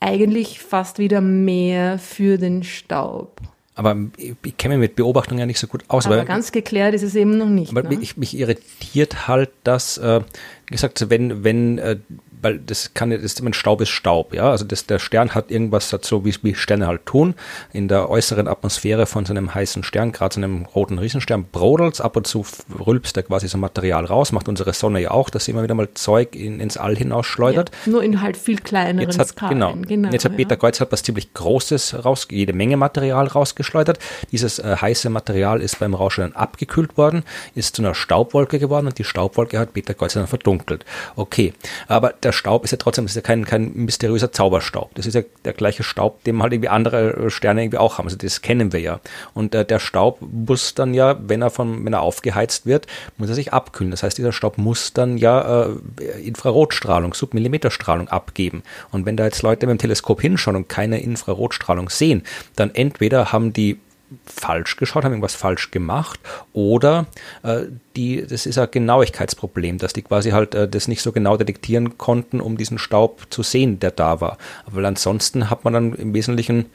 eigentlich 0.00 0.60
fast 0.60 0.98
wieder 0.98 1.20
mehr 1.20 1.98
für 1.98 2.38
den 2.38 2.62
Staub. 2.62 3.40
Aber 3.74 3.96
ich, 4.16 4.56
kenne 4.58 4.76
mich 4.76 4.90
mit 4.90 4.96
Beobachtungen 4.96 5.38
ja 5.38 5.46
nicht 5.46 5.58
so 5.58 5.66
gut 5.66 5.84
aus. 5.88 6.06
Aber 6.06 6.18
weil- 6.18 6.24
ganz 6.24 6.52
geklärt 6.52 6.92
ist 6.94 7.02
es 7.02 7.14
eben 7.14 7.38
noch 7.38 7.48
nicht. 7.48 7.70
Aber 7.70 7.82
ne? 7.82 7.96
mich, 7.96 8.16
mich 8.16 8.36
irritiert 8.36 9.28
halt, 9.28 9.50
dass, 9.64 9.96
äh, 9.96 10.20
wie 10.66 10.72
gesagt, 10.72 11.08
wenn, 11.08 11.44
wenn, 11.44 11.78
äh, 11.78 11.96
weil 12.42 12.58
das 12.58 12.94
kann 12.94 13.10
ja, 13.10 13.16
das 13.16 13.26
ist 13.26 13.40
immer 13.40 13.52
Staub 13.54 13.80
ist 13.80 13.90
Staub, 13.90 14.34
ja. 14.34 14.50
Also 14.50 14.64
das, 14.64 14.86
der 14.86 14.98
Stern 14.98 15.34
hat 15.34 15.50
irgendwas 15.50 15.90
dazu, 15.90 16.24
wie, 16.24 16.34
wie 16.42 16.54
Sterne 16.54 16.86
halt 16.86 17.06
tun. 17.06 17.34
In 17.72 17.88
der 17.88 18.08
äußeren 18.08 18.48
Atmosphäre 18.48 19.06
von 19.06 19.26
so 19.26 19.32
einem 19.32 19.54
heißen 19.54 19.82
Stern, 19.82 20.12
gerade 20.12 20.34
so 20.34 20.40
einem 20.40 20.64
roten 20.66 20.98
Riesenstern, 20.98 21.44
brodelt's 21.44 22.00
ab 22.00 22.16
und 22.16 22.26
zu 22.26 22.44
rülpst 22.78 23.16
er 23.16 23.22
quasi 23.24 23.48
so 23.48 23.58
Material 23.58 24.04
raus, 24.04 24.32
macht 24.32 24.48
unsere 24.48 24.72
Sonne 24.72 25.00
ja 25.00 25.10
auch, 25.10 25.30
dass 25.30 25.44
sie 25.44 25.52
immer 25.52 25.62
wieder 25.62 25.74
mal 25.74 25.88
Zeug 25.94 26.34
in, 26.34 26.60
ins 26.60 26.76
All 26.76 26.96
hinausschleudert. 26.96 27.70
ja, 27.84 27.92
nur 27.92 28.02
in 28.02 28.20
halt 28.20 28.36
viel 28.36 28.58
kleineren 28.58 29.08
Jetzt 29.08 29.18
hat, 29.18 29.28
Skalen. 29.28 29.86
genau, 29.86 30.10
Jetzt 30.10 30.24
hat 30.24 30.36
Peter 30.36 30.52
ja. 30.52 30.56
Kreuz 30.56 30.80
hat 30.80 30.92
was 30.92 31.02
ziemlich 31.02 31.34
Großes 31.34 32.04
raus, 32.04 32.28
jede 32.30 32.52
Menge 32.52 32.76
Material 32.76 33.26
rausgeschleudert. 33.26 33.98
Dieses 34.32 34.58
äh, 34.58 34.76
heiße 34.80 35.10
Material 35.10 35.60
ist 35.60 35.78
beim 35.78 35.94
Rauschen 35.94 36.22
dann 36.22 36.32
abgekühlt 36.32 36.96
worden, 36.96 37.24
ist 37.54 37.76
zu 37.76 37.82
einer 37.82 37.94
Staubwolke 37.94 38.58
geworden 38.58 38.86
und 38.86 38.98
die 38.98 39.04
Staubwolke 39.04 39.58
hat 39.58 39.72
Peter 39.72 39.94
Kreuz 39.94 40.14
dann 40.14 40.26
verdunkelt. 40.26 40.84
Okay, 41.16 41.52
aber 41.88 42.14
der 42.22 42.29
Staub 42.32 42.64
ist 42.64 42.70
ja 42.70 42.76
trotzdem 42.78 43.06
ist 43.06 43.16
ja 43.16 43.22
kein, 43.22 43.44
kein 43.44 43.72
mysteriöser 43.74 44.32
Zauberstaub. 44.32 44.94
Das 44.94 45.06
ist 45.06 45.14
ja 45.14 45.22
der 45.44 45.52
gleiche 45.52 45.82
Staub, 45.82 46.22
den 46.24 46.42
halt 46.42 46.52
irgendwie 46.52 46.68
andere 46.68 47.26
äh, 47.26 47.30
Sterne 47.30 47.62
irgendwie 47.62 47.78
auch 47.78 47.98
haben. 47.98 48.06
Also 48.06 48.16
das 48.16 48.42
kennen 48.42 48.72
wir 48.72 48.80
ja. 48.80 49.00
Und 49.34 49.54
äh, 49.54 49.64
der 49.64 49.78
Staub 49.78 50.18
muss 50.20 50.74
dann 50.74 50.94
ja, 50.94 51.18
wenn 51.20 51.42
er 51.42 51.50
von, 51.50 51.84
wenn 51.84 51.92
er 51.92 52.02
aufgeheizt 52.02 52.66
wird, 52.66 52.86
muss 53.16 53.28
er 53.28 53.34
sich 53.34 53.52
abkühlen. 53.52 53.90
Das 53.90 54.02
heißt, 54.02 54.18
dieser 54.18 54.32
Staub 54.32 54.58
muss 54.58 54.92
dann 54.92 55.18
ja 55.18 55.66
äh, 55.66 56.20
Infrarotstrahlung, 56.22 57.14
Submillimeterstrahlung 57.14 58.08
abgeben. 58.08 58.62
Und 58.90 59.06
wenn 59.06 59.16
da 59.16 59.24
jetzt 59.24 59.42
Leute 59.42 59.66
mit 59.66 59.78
dem 59.78 59.78
Teleskop 59.78 60.20
hinschauen 60.20 60.56
und 60.56 60.68
keine 60.68 61.00
Infrarotstrahlung 61.00 61.90
sehen, 61.90 62.22
dann 62.56 62.74
entweder 62.74 63.32
haben 63.32 63.52
die 63.52 63.78
falsch 64.24 64.76
geschaut, 64.76 65.04
haben 65.04 65.12
irgendwas 65.12 65.34
falsch 65.34 65.70
gemacht 65.70 66.20
oder 66.52 67.06
äh, 67.42 67.62
die, 67.96 68.26
das 68.26 68.46
ist 68.46 68.58
ein 68.58 68.68
Genauigkeitsproblem, 68.70 69.78
dass 69.78 69.92
die 69.92 70.02
quasi 70.02 70.30
halt 70.30 70.54
äh, 70.54 70.68
das 70.68 70.88
nicht 70.88 71.02
so 71.02 71.12
genau 71.12 71.36
detektieren 71.36 71.98
konnten, 71.98 72.40
um 72.40 72.56
diesen 72.56 72.78
Staub 72.78 73.26
zu 73.30 73.42
sehen, 73.42 73.78
der 73.78 73.90
da 73.92 74.20
war. 74.20 74.38
Aber 74.66 74.86
ansonsten 74.86 75.50
hat 75.50 75.64
man 75.64 75.72
dann 75.72 75.94
im 75.94 76.14
Wesentlichen 76.14 76.66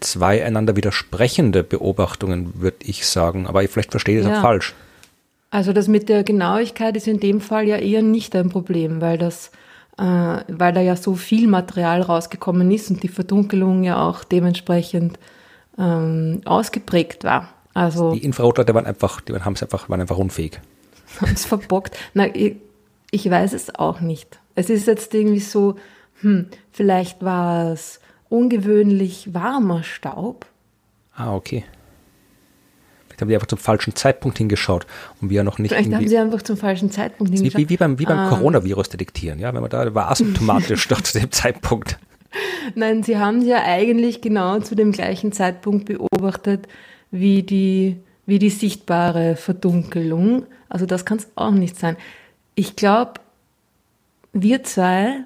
zwei 0.00 0.44
einander 0.44 0.76
widersprechende 0.76 1.62
Beobachtungen, 1.62 2.54
würde 2.60 2.78
ich 2.80 3.06
sagen. 3.06 3.46
Aber 3.46 3.62
ich 3.62 3.70
vielleicht 3.70 3.92
verstehe 3.92 4.18
ich 4.18 4.24
das 4.24 4.32
Ja. 4.32 4.38
auch 4.38 4.42
falsch. 4.42 4.74
Also 5.50 5.72
das 5.72 5.86
mit 5.86 6.08
der 6.08 6.24
Genauigkeit 6.24 6.96
ist 6.96 7.06
in 7.06 7.20
dem 7.20 7.40
Fall 7.40 7.68
ja 7.68 7.76
eher 7.76 8.02
nicht 8.02 8.34
ein 8.34 8.48
Problem, 8.48 9.00
weil 9.00 9.18
das, 9.18 9.50
äh, 9.98 10.02
weil 10.02 10.72
da 10.72 10.80
ja 10.80 10.96
so 10.96 11.14
viel 11.14 11.46
Material 11.46 12.00
rausgekommen 12.00 12.70
ist 12.70 12.90
und 12.90 13.02
die 13.02 13.08
Verdunkelung 13.08 13.84
ja 13.84 14.02
auch 14.02 14.24
dementsprechend 14.24 15.18
ähm, 15.78 16.40
ausgeprägt 16.44 17.24
war. 17.24 17.48
Also 17.74 18.12
Die 18.12 18.24
Infrarotleute 18.24 18.74
waren 18.74 18.86
einfach, 18.86 19.20
die 19.20 19.32
haben 19.32 19.54
es 19.54 19.62
einfach, 19.62 19.88
waren 19.88 20.00
einfach 20.00 20.18
unfähig. 20.18 20.60
haben 21.20 21.32
es 21.32 21.44
verbockt. 21.46 21.96
Na, 22.14 22.34
ich, 22.34 22.56
ich 23.10 23.28
weiß 23.30 23.52
es 23.52 23.74
auch 23.74 24.00
nicht. 24.00 24.38
Es 24.54 24.68
ist 24.70 24.86
jetzt 24.86 25.14
irgendwie 25.14 25.40
so, 25.40 25.76
hm, 26.20 26.46
vielleicht 26.70 27.22
war 27.24 27.72
es 27.72 28.00
ungewöhnlich 28.28 29.32
warmer 29.32 29.82
Staub. 29.82 30.46
Ah, 31.14 31.34
okay. 31.34 31.64
Vielleicht 33.06 33.20
haben 33.20 33.28
die 33.28 33.34
einfach 33.34 33.46
zum 33.46 33.58
falschen 33.58 33.94
Zeitpunkt 33.94 34.38
hingeschaut 34.38 34.86
und 35.20 35.28
wir 35.30 35.44
noch 35.44 35.58
nicht 35.58 35.72
Vielleicht 35.72 35.92
haben 35.94 36.08
sie 36.08 36.16
einfach 36.18 36.42
zum 36.42 36.56
falschen 36.56 36.90
Zeitpunkt 36.90 37.32
hingeschaut. 37.32 37.58
wie, 37.58 37.68
wie 37.68 37.76
beim, 37.76 37.98
wie 37.98 38.06
beim 38.06 38.18
Ah. 38.18 38.28
Coronavirus 38.30 38.88
detektieren, 38.90 39.38
ja, 39.38 39.52
wenn 39.52 39.60
man 39.60 39.70
da 39.70 39.94
war 39.94 40.10
asymptomatisch 40.10 40.88
dort 40.88 41.06
zu 41.06 41.18
dem 41.18 41.30
Zeitpunkt. 41.30 41.98
Nein, 42.74 43.02
sie 43.02 43.18
haben 43.18 43.42
ja 43.42 43.62
eigentlich 43.64 44.20
genau 44.20 44.60
zu 44.60 44.74
dem 44.74 44.92
gleichen 44.92 45.32
Zeitpunkt 45.32 45.86
beobachtet 45.86 46.68
wie 47.10 47.42
die, 47.42 47.96
wie 48.26 48.38
die 48.38 48.50
sichtbare 48.50 49.36
Verdunkelung. 49.36 50.46
Also 50.68 50.86
das 50.86 51.04
kann 51.04 51.18
es 51.18 51.28
auch 51.34 51.50
nicht 51.50 51.78
sein. 51.78 51.96
Ich 52.54 52.76
glaube, 52.76 53.14
wir 54.32 54.62
zwei 54.62 55.24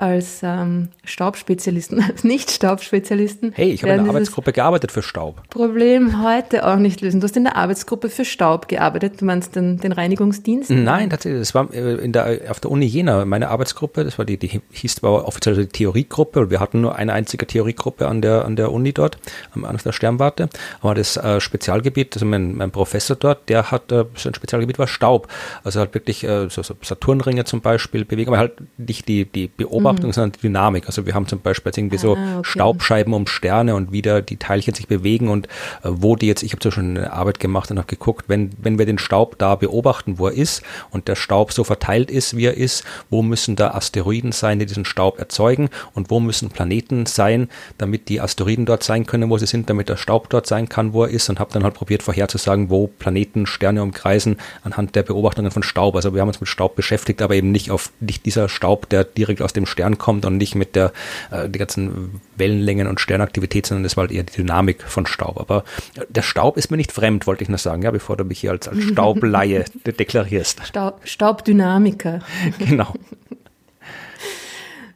als 0.00 0.40
ähm, 0.42 0.88
Staubspezialisten, 1.04 2.02
als 2.08 2.24
Nicht-Staubspezialisten, 2.24 3.52
Hey, 3.54 3.70
ich 3.70 3.82
habe 3.82 3.92
in 3.92 4.04
der 4.04 4.08
Arbeitsgruppe 4.08 4.52
gearbeitet 4.52 4.92
für 4.92 5.02
Staub. 5.02 5.42
Problem 5.50 6.24
heute 6.24 6.66
auch 6.66 6.76
nicht 6.76 7.00
lösen. 7.02 7.20
Du 7.20 7.24
hast 7.26 7.36
in 7.36 7.44
der 7.44 7.56
Arbeitsgruppe 7.56 8.08
für 8.08 8.24
Staub 8.24 8.68
gearbeitet. 8.68 9.20
Du 9.20 9.26
meinst 9.26 9.56
den, 9.56 9.76
den 9.78 9.92
Reinigungsdienst? 9.92 10.70
Nein, 10.70 11.10
tatsächlich, 11.10 11.40
das 11.40 11.54
war 11.54 11.72
äh, 11.74 11.96
in 11.96 12.12
der, 12.12 12.40
auf 12.48 12.60
der 12.60 12.70
Uni 12.70 12.86
Jena, 12.86 13.24
meine 13.26 13.48
Arbeitsgruppe, 13.48 14.04
das 14.04 14.16
war 14.16 14.24
die, 14.24 14.38
die 14.38 14.60
hieß 14.70 14.96
zwar 14.96 15.26
offiziell 15.26 15.56
die 15.56 15.66
Theoriegruppe 15.66 16.40
und 16.40 16.50
wir 16.50 16.60
hatten 16.60 16.80
nur 16.80 16.96
eine 16.96 17.12
einzige 17.12 17.46
Theoriegruppe 17.46 18.08
an 18.08 18.22
der, 18.22 18.46
an 18.46 18.56
der 18.56 18.72
Uni 18.72 18.92
dort, 18.92 19.18
am 19.54 19.64
Anfang 19.64 19.84
der 19.84 19.92
Sternwarte, 19.92 20.48
aber 20.80 20.94
das 20.94 21.16
äh, 21.16 21.40
Spezialgebiet, 21.40 22.14
also 22.14 22.26
mein, 22.26 22.56
mein 22.56 22.70
Professor 22.70 23.16
dort, 23.16 23.48
der 23.48 23.70
hat, 23.70 23.92
äh, 23.92 24.04
sein 24.16 24.34
Spezialgebiet 24.34 24.78
war 24.78 24.86
Staub, 24.86 25.28
also 25.64 25.80
halt 25.80 25.94
wirklich 25.94 26.24
äh, 26.24 26.48
so, 26.48 26.62
so 26.62 26.74
Saturnringe 26.82 27.44
zum 27.44 27.60
Beispiel 27.60 28.04
bewegen, 28.04 28.30
aber 28.30 28.38
halt 28.38 28.52
nicht 28.78 29.08
die, 29.08 29.24
die 29.24 29.48
Beobachtung, 29.48 29.89
sondern 29.98 30.32
die 30.32 30.40
Dynamik, 30.40 30.86
also 30.86 31.06
wir 31.06 31.14
haben 31.14 31.26
zum 31.26 31.40
Beispiel 31.40 31.70
jetzt 31.70 31.78
irgendwie 31.78 31.98
so 31.98 32.16
Ah, 32.20 32.38
okay. 32.38 32.48
Staubscheiben 32.50 33.14
um 33.14 33.26
Sterne 33.26 33.74
und 33.74 33.92
wie 33.92 34.02
da 34.02 34.20
die 34.20 34.36
Teilchen 34.36 34.74
sich 34.74 34.86
bewegen 34.86 35.28
und 35.28 35.46
äh, 35.46 35.88
wo 35.90 36.16
die 36.16 36.26
jetzt, 36.26 36.42
ich 36.42 36.52
habe 36.52 36.62
so 36.62 36.70
schon 36.70 36.96
eine 36.96 37.12
Arbeit 37.12 37.40
gemacht 37.40 37.70
und 37.70 37.78
habe 37.78 37.86
geguckt, 37.86 38.26
wenn, 38.28 38.50
wenn 38.58 38.78
wir 38.78 38.86
den 38.86 38.98
Staub 38.98 39.38
da 39.38 39.54
beobachten, 39.54 40.18
wo 40.18 40.28
er 40.28 40.34
ist 40.34 40.62
und 40.90 41.08
der 41.08 41.16
Staub 41.16 41.52
so 41.52 41.64
verteilt 41.64 42.10
ist, 42.10 42.36
wie 42.36 42.46
er 42.46 42.56
ist, 42.56 42.84
wo 43.08 43.22
müssen 43.22 43.56
da 43.56 43.72
Asteroiden 43.72 44.32
sein, 44.32 44.58
die 44.58 44.66
diesen 44.66 44.84
Staub 44.84 45.18
erzeugen 45.18 45.70
und 45.94 46.10
wo 46.10 46.20
müssen 46.20 46.50
Planeten 46.50 47.06
sein, 47.06 47.48
damit 47.78 48.08
die 48.08 48.20
Asteroiden 48.20 48.66
dort 48.66 48.82
sein 48.82 49.06
können, 49.06 49.30
wo 49.30 49.38
sie 49.38 49.46
sind, 49.46 49.70
damit 49.70 49.88
der 49.88 49.96
Staub 49.96 50.28
dort 50.30 50.46
sein 50.46 50.68
kann, 50.68 50.92
wo 50.92 51.04
er 51.04 51.10
ist 51.10 51.28
und 51.28 51.40
habe 51.40 51.52
dann 51.52 51.64
halt 51.64 51.74
probiert 51.74 52.02
vorherzusagen, 52.02 52.70
wo 52.70 52.86
Planeten 52.86 53.46
Sterne 53.46 53.82
umkreisen 53.82 54.36
anhand 54.62 54.94
der 54.94 55.02
Beobachtungen 55.02 55.50
von 55.50 55.62
Staub. 55.62 55.96
Also 55.96 56.14
wir 56.14 56.20
haben 56.20 56.28
uns 56.28 56.40
mit 56.40 56.48
Staub 56.48 56.76
beschäftigt, 56.76 57.22
aber 57.22 57.34
eben 57.34 57.50
nicht 57.50 57.70
auf 57.70 57.92
nicht 58.00 58.26
dieser 58.26 58.48
Staub, 58.48 58.88
der 58.88 59.04
direkt 59.04 59.42
aus 59.42 59.52
dem 59.52 59.66
Stern 59.66 59.79
kommt 59.98 60.24
und 60.24 60.36
nicht 60.36 60.54
mit 60.54 60.76
der 60.76 60.92
äh, 61.30 61.48
die 61.48 61.58
ganzen 61.58 62.20
Wellenlängen 62.36 62.86
und 62.86 63.00
Sternaktivität, 63.00 63.66
sondern 63.66 63.82
das 63.84 63.96
war 63.96 64.02
halt 64.02 64.12
eher 64.12 64.22
die 64.22 64.32
Dynamik 64.32 64.82
von 64.82 65.06
Staub. 65.06 65.38
Aber 65.40 65.64
äh, 65.96 66.04
der 66.08 66.22
Staub 66.22 66.56
ist 66.56 66.70
mir 66.70 66.76
nicht 66.76 66.92
fremd, 66.92 67.26
wollte 67.26 67.42
ich 67.42 67.48
nur 67.48 67.58
sagen, 67.58 67.82
ja, 67.82 67.90
bevor 67.90 68.16
du 68.16 68.24
mich 68.24 68.40
hier 68.40 68.50
als, 68.50 68.68
als 68.68 68.82
Staublaie 68.92 69.64
de 69.86 69.92
deklarierst. 69.94 70.60
Staub, 70.66 71.00
Staubdynamiker. 71.04 72.20
Genau. 72.58 72.92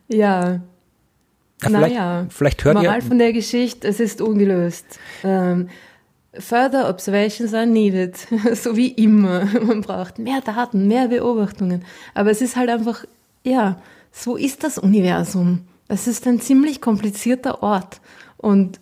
Ja, 0.09 0.61
Ja, 1.62 1.68
vielleicht, 1.70 1.94
naja. 1.94 2.27
vielleicht 2.29 2.64
hört 2.64 2.77
Moral 2.77 2.99
ihr. 2.99 3.03
von 3.03 3.18
der 3.18 3.33
Geschichte, 3.33 3.88
es 3.88 4.01
ist 4.01 4.20
ungelöst. 4.20 4.85
Ähm, 5.23 5.68
further 6.38 6.88
observations 6.88 7.55
are 7.55 7.66
needed, 7.66 8.16
so 8.55 8.77
wie 8.77 8.88
immer. 8.88 9.47
Man 9.62 9.81
braucht 9.81 10.18
mehr 10.18 10.40
Daten, 10.42 10.88
mehr 10.88 11.09
Beobachtungen. 11.09 11.85
Aber 12.14 12.31
es 12.31 12.42
ist 12.42 12.57
halt 12.57 12.68
einfach, 12.68 13.05
ja, 13.44 13.81
so 14.14 14.37
ist 14.37 14.62
das 14.62 14.79
Universum. 14.79 15.62
Es 15.88 16.07
ist 16.07 16.27
ein 16.27 16.40
ziemlich 16.40 16.81
komplizierter 16.81 17.62
Ort. 17.62 18.00
Und 18.37 18.81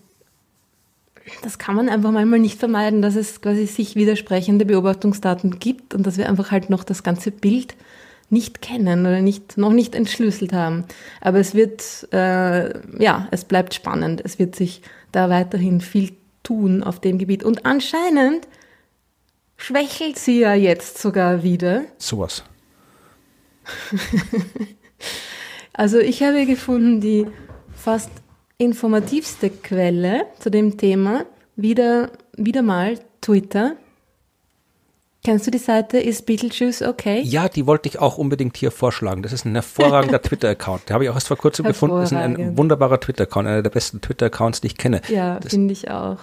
das 1.43 1.59
kann 1.59 1.75
man 1.75 1.89
einfach 1.89 2.11
manchmal 2.11 2.39
nicht 2.39 2.59
vermeiden, 2.59 3.01
dass 3.01 3.17
es 3.17 3.41
quasi 3.41 3.67
sich 3.67 3.97
widersprechende 3.97 4.67
Beobachtungsdaten 4.67 5.59
gibt 5.59 5.95
und 5.95 6.07
dass 6.07 6.19
wir 6.19 6.29
einfach 6.29 6.51
halt 6.51 6.69
noch 6.69 6.85
das 6.85 7.03
ganze 7.03 7.31
Bild 7.31 7.75
nicht 8.29 8.61
kennen 8.61 9.01
oder 9.07 9.21
nicht, 9.23 9.57
noch 9.57 9.73
nicht 9.73 9.95
entschlüsselt 9.95 10.53
haben. 10.53 10.85
Aber 11.21 11.39
es 11.39 11.55
wird, 11.55 12.09
äh, 12.13 12.79
ja, 13.03 13.29
es 13.31 13.45
bleibt 13.45 13.73
spannend. 13.75 14.21
Es 14.25 14.39
wird 14.39 14.55
sich 14.55 14.83
da 15.13 15.31
weiterhin 15.31 15.81
viel 15.81 16.13
tun 16.43 16.83
auf 16.83 17.01
dem 17.01 17.19
Gebiet. 17.19 17.43
Und 17.43 17.65
anscheinend 17.65 18.47
schwächelt 19.57 20.19
sie 20.19 20.41
ja 20.41 20.55
jetzt 20.55 20.99
sogar 20.99 21.43
wieder. 21.43 21.85
Sowas. 21.99 22.45
Also 25.73 25.99
ich 25.99 26.23
habe 26.23 26.47
gefunden, 26.47 27.01
die 27.01 27.27
fast 27.75 28.11
informativste 28.59 29.51
Quelle 29.51 30.27
zu 30.39 30.51
dem 30.51 30.77
Thema, 30.77 31.25
wieder, 31.57 32.11
wieder 32.37 32.63
mal 32.63 32.99
Twitter. 33.21 33.77
Kennst 35.25 35.47
du 35.47 35.53
die 35.53 35.59
Seite 35.59 35.99
Is 35.99 36.23
Beetlejuice 36.23 36.83
okay? 36.83 37.21
Ja, 37.23 37.49
die 37.49 37.67
wollte 37.67 37.89
ich 37.89 38.01
auch 38.01 38.19
unbedingt 38.19 38.57
hier 38.57 38.73
vorschlagen. 38.73 39.23
Das 39.23 39.33
ist 39.33 39.45
ein 39.45 39.55
hervorragender 39.55 40.21
Twitter-Account. 40.23 40.89
Den 40.89 40.95
habe 40.95 41.05
ich 41.05 41.11
auch 41.11 41.15
erst 41.15 41.29
vor 41.29 41.37
kurzem 41.37 41.65
gefunden. 41.65 41.97
Das 41.97 42.11
ist 42.11 42.19
ein, 42.19 42.37
ein 42.37 42.57
wunderbarer 42.59 42.99
Twitter-Account, 42.99 43.47
einer 43.47 43.63
der 43.63 43.71
besten 43.71 44.01
Twitter-Accounts, 44.01 44.63
die 44.63 44.67
ich 44.69 44.77
kenne. 44.77 45.01
Ja, 45.09 45.39
finde 45.47 45.73
ich 45.73 45.91
auch. 45.91 46.19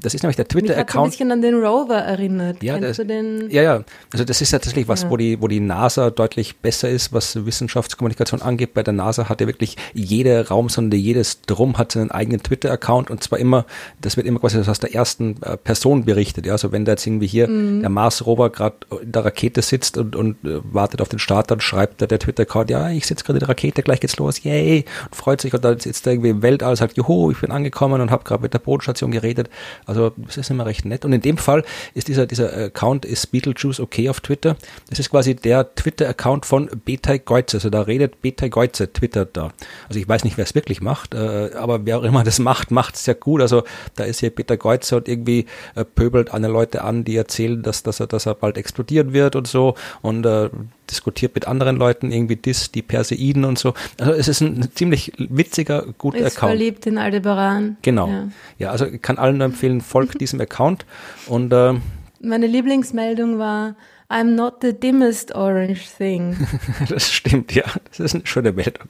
Das 0.00 0.14
ist 0.14 0.22
nämlich 0.22 0.36
der 0.36 0.46
so 0.50 0.58
ein 0.58 0.62
Twitter-Account. 0.62 1.10
bisschen 1.10 1.32
an 1.32 1.42
den 1.42 1.54
Rover 1.62 1.96
erinnert. 1.98 2.62
Ja, 2.62 2.78
das-? 2.78 2.98
Ja, 2.98 3.62
ja. 3.62 3.84
Also 4.12 4.24
das 4.24 4.40
ist 4.40 4.52
ja 4.52 4.58
tatsächlich 4.58 4.88
was, 4.88 5.02
Ja. 5.02 5.10
wo 5.10 5.16
die, 5.16 5.40
wo 5.40 5.48
die 5.48 5.60
NASA 5.60 6.10
deutlich 6.10 6.56
besser 6.58 6.88
ist, 6.88 7.12
was 7.12 7.44
Wissenschaftskommunikation 7.46 8.42
angeht. 8.42 8.74
Bei 8.74 8.82
der 8.82 8.92
NASA 8.92 9.28
hat 9.28 9.40
ja 9.40 9.46
wirklich 9.46 9.76
jede 9.94 10.48
Raumsonde, 10.48 10.96
jedes 10.96 11.42
Drum 11.42 11.78
hat 11.78 11.92
seinen 11.92 12.10
eigenen 12.10 12.42
Twitter-Account 12.42 13.10
und 13.10 13.22
zwar 13.22 13.38
immer, 13.38 13.64
das 14.00 14.16
wird 14.16 14.26
immer 14.26 14.40
quasi 14.40 14.58
aus 14.58 14.78
der 14.80 14.94
ersten 14.94 15.36
äh, 15.42 15.56
Person 15.56 16.04
berichtet. 16.04 16.46
Ja, 16.46 16.52
also 16.52 16.72
wenn 16.72 16.84
da 16.84 16.92
jetzt 16.92 17.06
irgendwie 17.06 17.26
hier 17.26 17.48
Mhm. 17.48 17.80
der 17.80 17.90
Mars-Rover 17.90 18.50
gerade 18.50 18.76
in 19.02 19.12
der 19.12 19.24
Rakete 19.24 19.62
sitzt 19.62 19.96
und, 19.98 20.14
und 20.16 20.36
äh, 20.44 20.60
wartet 20.64 21.00
auf 21.00 21.08
den 21.08 21.18
Start, 21.18 21.50
dann 21.50 21.60
schreibt 21.60 22.02
da 22.02 22.06
der 22.06 22.18
Twitter-Account, 22.18 22.70
ja, 22.70 22.90
ich 22.90 23.06
sitze 23.06 23.24
gerade 23.24 23.38
in 23.38 23.40
der 23.40 23.48
Rakete, 23.48 23.82
gleich 23.82 24.00
geht's 24.00 24.16
los, 24.18 24.42
yay, 24.44 24.84
und 25.06 25.16
freut 25.16 25.40
sich 25.40 25.54
und 25.54 25.64
dann 25.64 25.78
sitzt 25.80 26.06
er 26.06 26.12
irgendwie 26.12 26.30
im 26.30 26.42
Weltall, 26.42 26.76
sagt, 26.76 26.96
juhu, 26.96 27.30
ich 27.30 27.40
bin 27.40 27.50
angekommen 27.50 28.00
und 28.00 28.10
habe 28.10 28.24
gerade 28.24 28.42
mit 28.42 28.52
der 28.54 28.58
Bodenstation 28.58 29.10
geredet. 29.10 29.48
Also 29.86 30.12
das 30.16 30.36
ist 30.36 30.50
immer 30.50 30.66
recht 30.66 30.84
nett. 30.84 31.04
Und 31.04 31.12
in 31.12 31.20
dem 31.20 31.38
Fall 31.38 31.64
ist 31.94 32.08
dieser, 32.08 32.26
dieser 32.26 32.52
Account 32.56 33.04
ist 33.04 33.28
Beetlejuice 33.32 33.80
okay 33.80 34.08
auf 34.08 34.20
Twitter. 34.20 34.56
Das 34.88 34.98
ist 34.98 35.10
quasi 35.10 35.34
der 35.34 35.74
Twitter-Account 35.74 36.46
von 36.46 36.70
Betay 36.84 37.18
Goetze. 37.18 37.58
Also 37.58 37.70
da 37.70 37.82
redet 37.82 38.22
Betay 38.22 38.48
Goetze, 38.48 38.92
twittert 38.92 39.36
da. 39.36 39.52
Also 39.88 40.00
ich 40.00 40.08
weiß 40.08 40.24
nicht, 40.24 40.36
wer 40.36 40.44
es 40.44 40.54
wirklich 40.54 40.80
macht, 40.80 41.14
äh, 41.14 41.50
aber 41.54 41.86
wer 41.86 41.98
auch 41.98 42.02
immer 42.02 42.24
das 42.24 42.38
macht, 42.38 42.70
macht 42.70 42.96
es 42.96 43.06
ja 43.06 43.14
gut. 43.14 43.40
Also 43.40 43.64
da 43.96 44.04
ist 44.04 44.20
hier 44.20 44.30
Peter 44.30 44.56
Goetze 44.56 44.96
und 44.96 45.08
irgendwie 45.08 45.46
äh, 45.74 45.84
pöbelt 45.84 46.32
eine 46.32 46.48
Leute 46.48 46.82
an, 46.82 47.04
die 47.04 47.16
erzählen, 47.16 47.62
dass, 47.62 47.82
dass, 47.82 48.00
er, 48.00 48.06
dass 48.06 48.26
er 48.26 48.34
bald 48.34 48.56
explodieren 48.56 49.12
wird 49.12 49.36
und 49.36 49.46
so 49.46 49.74
und 50.02 50.24
äh, 50.26 50.50
diskutiert 50.90 51.34
mit 51.34 51.46
anderen 51.46 51.76
Leuten 51.76 52.12
irgendwie 52.12 52.36
dis, 52.36 52.70
die 52.70 52.82
Perseiden 52.82 53.44
und 53.44 53.58
so. 53.58 53.74
Also 53.98 54.12
es 54.12 54.28
ist 54.28 54.40
ein 54.40 54.70
ziemlich 54.74 55.12
witziger, 55.18 55.86
guter 55.98 56.18
Ist 56.18 56.36
Account. 56.36 56.50
verliebt 56.52 56.86
in 56.86 56.98
Aldebaran. 56.98 57.76
Genau. 57.82 58.08
Ja. 58.08 58.28
Ja. 58.58 58.70
also 58.70 58.86
ich 58.86 59.00
kann 59.00 59.18
allen 59.18 59.38
nur 59.38 59.46
empfehlen, 59.46 59.80
folgt 59.80 60.20
diesem 60.20 60.40
Account 60.40 60.84
und 61.26 61.52
äh, 61.52 61.74
Meine 62.20 62.46
Lieblingsmeldung 62.46 63.38
war, 63.38 63.76
I'm 64.08 64.34
not 64.34 64.56
the 64.62 64.72
dimmest 64.72 65.34
orange 65.34 65.82
thing. 65.96 66.36
das 66.88 67.12
stimmt, 67.12 67.54
ja. 67.54 67.64
Das 67.90 68.00
ist 68.00 68.14
eine 68.14 68.26
schöne 68.26 68.52
Meldung. 68.52 68.88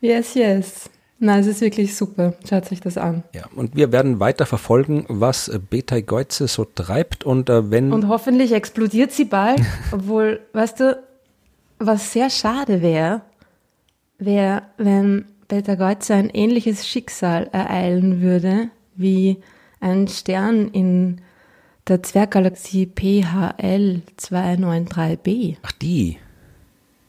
yes, 0.00 0.34
yes. 0.34 0.90
Na, 1.20 1.38
es 1.38 1.46
ist 1.46 1.60
wirklich 1.60 1.96
super. 1.96 2.34
Schaut 2.48 2.66
sich 2.66 2.80
das 2.80 2.96
an. 2.96 3.24
Ja, 3.34 3.46
und 3.56 3.74
wir 3.74 3.90
werden 3.90 4.20
weiter 4.20 4.46
verfolgen, 4.46 5.04
was 5.08 5.48
äh, 5.48 5.58
Betay 5.58 6.02
Goetze 6.02 6.46
so 6.46 6.64
treibt 6.64 7.24
und 7.24 7.50
äh, 7.50 7.70
wenn 7.70 7.92
Und 7.92 8.06
hoffentlich 8.08 8.52
explodiert 8.52 9.10
sie 9.10 9.24
bald. 9.24 9.60
Obwohl, 9.90 10.40
weißt 10.52 10.80
du, 10.80 11.02
was 11.80 12.12
sehr 12.12 12.30
schade 12.30 12.82
wäre, 12.82 13.22
wäre, 14.18 14.62
wenn 14.76 15.24
Peter 15.48 15.76
Goetze 15.76 16.14
ein 16.14 16.30
ähnliches 16.30 16.86
Schicksal 16.86 17.48
ereilen 17.52 18.20
würde 18.20 18.68
wie 18.94 19.38
ein 19.80 20.06
Stern 20.08 20.68
in 20.68 21.20
der 21.88 22.02
Zwerggalaxie 22.02 22.86
PHL 22.86 24.02
293b. 24.20 25.56
Ach, 25.62 25.72
die. 25.72 26.18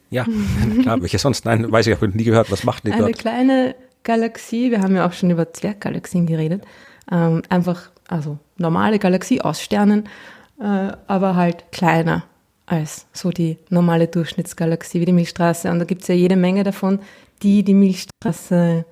Ja, 0.10 0.26
klar, 0.82 1.02
welche 1.02 1.20
sonst? 1.20 1.46
Nein, 1.46 1.72
weiß 1.72 1.86
ich, 1.86 1.94
habe 1.94 2.08
nie 2.08 2.24
gehört. 2.24 2.52
Was 2.52 2.64
macht 2.64 2.88
die 2.88 2.92
Eine 2.92 3.02
dort? 3.04 3.20
kleine 3.20 3.76
Galaxie, 4.04 4.72
wir 4.72 4.82
haben 4.82 4.96
ja 4.96 5.08
auch 5.08 5.14
schon 5.14 5.30
über 5.30 5.52
Zwerggalaxien 5.54 6.26
geredet. 6.26 6.64
Ähm, 7.12 7.42
einfach, 7.50 7.90
also 8.08 8.38
normale 8.58 9.00
Galaxie 9.00 9.42
aus 9.42 9.62
Sternen, 9.62 10.08
äh, 10.60 10.92
aber 11.08 11.36
halt 11.36 11.72
kleiner 11.72 12.24
als 12.66 13.08
so 13.14 13.32
die 13.32 13.58
normale 13.70 14.08
Durchschnittsgalaxie 14.08 15.02
wie 15.02 15.06
die 15.06 15.12
Milchstraße. 15.12 15.70
Und 15.72 15.80
da 15.80 15.86
gibt 15.86 16.04
es 16.04 16.08
ja 16.08 16.16
jede 16.16 16.36
Menge 16.36 16.64
davon, 16.64 17.00
die 17.42 17.64
die 17.64 17.74
Milchstraße 17.74 18.86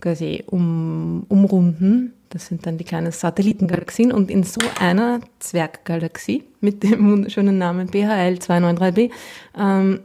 quasi 0.00 0.44
um, 0.46 1.24
umrunden. 1.28 2.12
Das 2.30 2.46
sind 2.46 2.66
dann 2.66 2.78
die 2.78 2.84
kleinen 2.84 3.12
Satellitengalaxien. 3.12 4.12
Und 4.12 4.30
in 4.30 4.44
so 4.44 4.60
einer 4.80 5.20
Zwerggalaxie 5.40 6.44
mit 6.60 6.82
dem 6.82 7.10
wunderschönen 7.10 7.58
Namen 7.58 7.88
BHL 7.88 8.38
293b 8.38 9.10
ähm, 9.58 10.00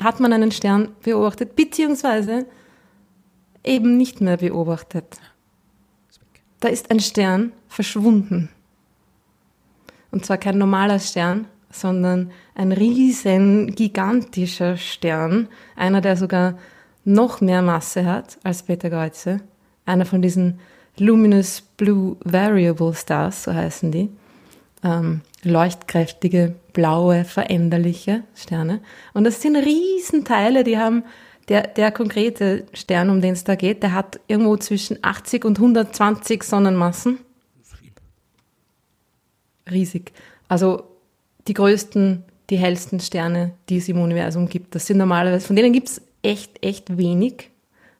hat 0.00 0.20
man 0.20 0.32
einen 0.32 0.50
Stern 0.50 0.88
beobachtet, 1.02 1.56
beziehungsweise 1.56 2.46
eben 3.64 3.96
nicht 3.96 4.20
mehr 4.20 4.36
beobachtet. 4.36 5.16
Da 6.60 6.68
ist 6.68 6.90
ein 6.90 7.00
Stern 7.00 7.52
verschwunden. 7.68 8.48
Und 10.10 10.24
zwar 10.24 10.38
kein 10.38 10.58
normaler 10.58 11.00
Stern, 11.00 11.46
sondern 11.70 12.30
ein 12.54 12.70
riesen, 12.72 13.74
gigantischer 13.74 14.76
Stern, 14.76 15.48
einer, 15.74 16.00
der 16.00 16.16
sogar 16.16 16.56
noch 17.04 17.40
mehr 17.40 17.62
Masse 17.62 18.06
hat 18.06 18.38
als 18.44 18.62
Beta-Kreuze, 18.62 19.40
einer 19.84 20.06
von 20.06 20.22
diesen 20.22 20.60
Luminous 20.98 21.62
Blue 21.76 22.16
Variable 22.20 22.94
Stars, 22.94 23.44
so 23.44 23.52
heißen 23.52 23.90
die, 23.90 24.08
ähm, 24.84 25.22
leuchtkräftige, 25.42 26.54
blaue, 26.72 27.24
veränderliche 27.24 28.22
Sterne. 28.34 28.80
Und 29.12 29.24
das 29.24 29.42
sind 29.42 29.56
Riesenteile, 29.56 30.62
die 30.62 30.78
haben, 30.78 31.02
der, 31.48 31.66
der 31.68 31.90
konkrete 31.92 32.66
Stern, 32.72 33.10
um 33.10 33.20
den 33.20 33.32
es 33.32 33.44
da 33.44 33.54
geht, 33.54 33.82
der 33.82 33.92
hat 33.92 34.20
irgendwo 34.26 34.56
zwischen 34.56 34.98
80 35.02 35.44
und 35.44 35.58
120 35.58 36.42
Sonnenmassen. 36.42 37.18
Riesig. 39.70 40.12
Also 40.48 40.84
die 41.46 41.54
größten, 41.54 42.24
die 42.50 42.56
hellsten 42.56 43.00
Sterne, 43.00 43.52
die 43.68 43.78
es 43.78 43.88
im 43.88 44.00
Universum 44.00 44.48
gibt. 44.48 44.74
Das 44.74 44.86
sind 44.86 44.98
normalerweise, 44.98 45.46
von 45.46 45.56
denen 45.56 45.72
gibt 45.72 45.88
es 45.88 46.02
echt, 46.22 46.64
echt 46.64 46.96
wenig. 46.96 47.50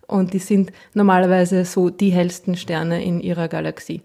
Und 0.07 0.35
die 0.35 0.39
sind 0.39 0.71
normalerweise 0.93 1.65
so 1.65 1.89
die 1.91 2.11
hellsten 2.11 2.57
Sterne 2.57 3.03
in 3.03 3.21
ihrer 3.21 3.49
Galaxie. 3.49 4.03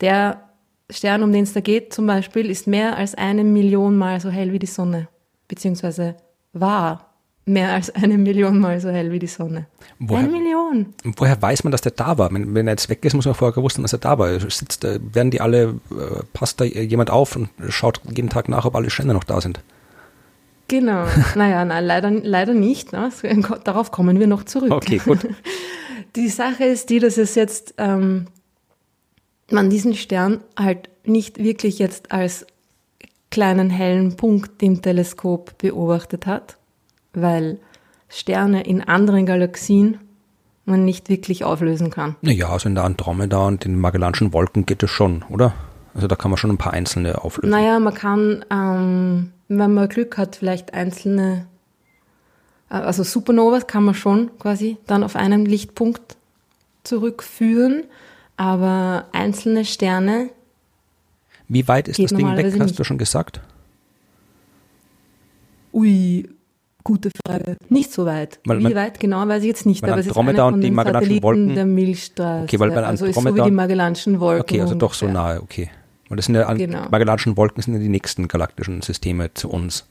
Der 0.00 0.48
Stern, 0.90 1.22
um 1.22 1.32
den 1.32 1.44
es 1.44 1.52
da 1.52 1.60
geht, 1.60 1.92
zum 1.92 2.06
Beispiel, 2.06 2.50
ist 2.50 2.66
mehr 2.66 2.96
als 2.96 3.14
eine 3.14 3.44
Million 3.44 3.96
Mal 3.96 4.20
so 4.20 4.30
hell 4.30 4.52
wie 4.52 4.58
die 4.58 4.66
Sonne. 4.66 5.08
Beziehungsweise 5.48 6.16
war 6.52 7.07
mehr 7.48 7.72
als 7.72 7.90
eine 7.90 8.18
Million 8.18 8.58
Mal 8.58 8.80
so 8.80 8.88
hell 8.90 9.10
wie 9.10 9.18
die 9.18 9.26
Sonne. 9.26 9.66
Woher- 9.98 10.20
eine 10.24 10.28
Million. 10.28 10.94
Woher 11.16 11.40
weiß 11.40 11.64
man, 11.64 11.70
dass 11.72 11.80
der 11.80 11.92
da 11.92 12.18
war? 12.18 12.32
Wenn, 12.32 12.54
wenn 12.54 12.66
er 12.68 12.72
jetzt 12.72 12.88
weg 12.88 13.04
ist, 13.04 13.14
muss 13.14 13.26
man 13.26 13.34
vorher 13.34 13.54
gewusst 13.54 13.76
haben, 13.76 13.82
dass 13.82 13.92
er 13.92 13.98
da 13.98 14.18
war. 14.18 14.38
Sitzt, 14.38 14.84
äh, 14.84 15.00
werden 15.12 15.30
die 15.30 15.40
alle, 15.40 15.74
äh, 15.90 16.22
passt 16.32 16.60
da 16.60 16.64
jemand 16.64 17.10
auf 17.10 17.36
und 17.36 17.48
schaut 17.68 18.00
jeden 18.14 18.28
Tag 18.28 18.48
nach, 18.48 18.64
ob 18.64 18.76
alle 18.76 18.90
Sterne 18.90 19.14
noch 19.14 19.24
da 19.24 19.40
sind? 19.40 19.60
Genau. 20.68 21.06
naja, 21.34 21.64
nein, 21.64 21.84
leider, 21.84 22.10
leider 22.10 22.54
nicht. 22.54 22.92
Ne? 22.92 23.10
Darauf 23.64 23.90
kommen 23.90 24.20
wir 24.20 24.26
noch 24.26 24.44
zurück. 24.44 24.70
Okay, 24.70 24.98
gut. 24.98 25.20
Die 26.16 26.28
Sache 26.28 26.64
ist 26.64 26.90
die, 26.90 27.00
dass 27.00 27.18
es 27.18 27.34
jetzt 27.34 27.74
ähm, 27.78 28.26
man 29.50 29.70
diesen 29.70 29.94
Stern 29.94 30.40
halt 30.58 30.88
nicht 31.04 31.38
wirklich 31.38 31.78
jetzt 31.78 32.12
als 32.12 32.46
kleinen 33.30 33.70
hellen 33.70 34.16
Punkt 34.16 34.62
im 34.62 34.82
Teleskop 34.82 35.56
beobachtet 35.58 36.26
hat, 36.26 36.57
weil 37.12 37.58
Sterne 38.08 38.62
in 38.64 38.82
anderen 38.82 39.26
Galaxien 39.26 39.98
man 40.64 40.84
nicht 40.84 41.08
wirklich 41.08 41.44
auflösen 41.44 41.90
kann. 41.90 42.16
Naja, 42.20 42.48
also 42.50 42.68
in 42.68 42.74
der 42.74 42.84
Andromeda 42.84 43.46
und 43.46 43.64
den 43.64 43.78
Magellanischen 43.78 44.32
Wolken 44.32 44.66
geht 44.66 44.82
es 44.82 44.90
schon, 44.90 45.24
oder? 45.30 45.54
Also 45.94 46.06
da 46.06 46.16
kann 46.16 46.30
man 46.30 46.38
schon 46.38 46.50
ein 46.50 46.58
paar 46.58 46.72
einzelne 46.74 47.22
auflösen. 47.24 47.50
Naja, 47.50 47.78
man 47.80 47.94
kann, 47.94 48.44
ähm, 48.50 49.32
wenn 49.48 49.74
man 49.74 49.88
Glück 49.88 50.18
hat, 50.18 50.36
vielleicht 50.36 50.74
einzelne, 50.74 51.46
äh, 52.70 52.74
also 52.74 53.02
Supernovas 53.02 53.66
kann 53.66 53.84
man 53.84 53.94
schon 53.94 54.30
quasi 54.38 54.76
dann 54.86 55.02
auf 55.02 55.16
einen 55.16 55.46
Lichtpunkt 55.46 56.16
zurückführen, 56.84 57.84
aber 58.36 59.06
einzelne 59.12 59.64
Sterne, 59.64 60.30
Wie 61.48 61.66
weit 61.66 61.88
ist 61.88 61.98
das 61.98 62.10
Ding 62.12 62.36
weg, 62.36 62.46
hast 62.46 62.58
nicht. 62.58 62.78
du 62.78 62.84
schon 62.84 62.98
gesagt? 62.98 63.40
ui, 65.72 66.28
gute 66.88 67.10
Frage. 67.26 67.56
Nicht 67.68 67.92
so 67.92 68.04
weit. 68.06 68.40
Weil 68.44 68.58
Wie 68.58 68.62
man- 68.64 68.74
weit 68.74 68.98
genau, 68.98 69.26
weiß 69.28 69.42
ich 69.42 69.48
jetzt 69.48 69.66
nicht, 69.66 69.84
aber 69.84 69.98
es 69.98 70.06
ist 70.06 70.08
Andromeda 70.12 70.42
eine 70.42 70.46
von 70.48 70.54
und 70.54 70.60
die 70.62 70.66
den 70.68 70.74
Magellanischen 70.74 71.04
Satelliten 71.14 71.24
Wolken- 71.26 71.54
der 71.54 71.66
Milchstraße. 71.66 72.42
Okay, 72.44 72.58
weil 72.60 72.70
bei 72.70 72.82
also 72.84 73.04
ist 73.06 73.14
so 73.20 73.34
wie 73.36 73.40
die 73.42 73.50
Magellanischen 73.50 74.20
Wolken. 74.20 74.40
Okay, 74.42 74.60
also 74.60 74.74
doch 74.74 74.94
so 74.94 75.06
ungefähr. 75.06 75.22
nahe, 75.22 75.42
okay. 75.42 75.70
Weil 76.08 76.16
das 76.16 76.26
sind 76.26 76.34
ja 76.36 76.52
Genau. 76.54 76.88
Magellanischen 76.90 77.36
Wolken 77.36 77.62
sind 77.62 77.74
ja 77.74 77.80
die 77.80 77.88
nächsten 77.90 78.26
galaktischen 78.28 78.80
Systeme 78.82 79.32
zu 79.34 79.50
uns. 79.50 79.86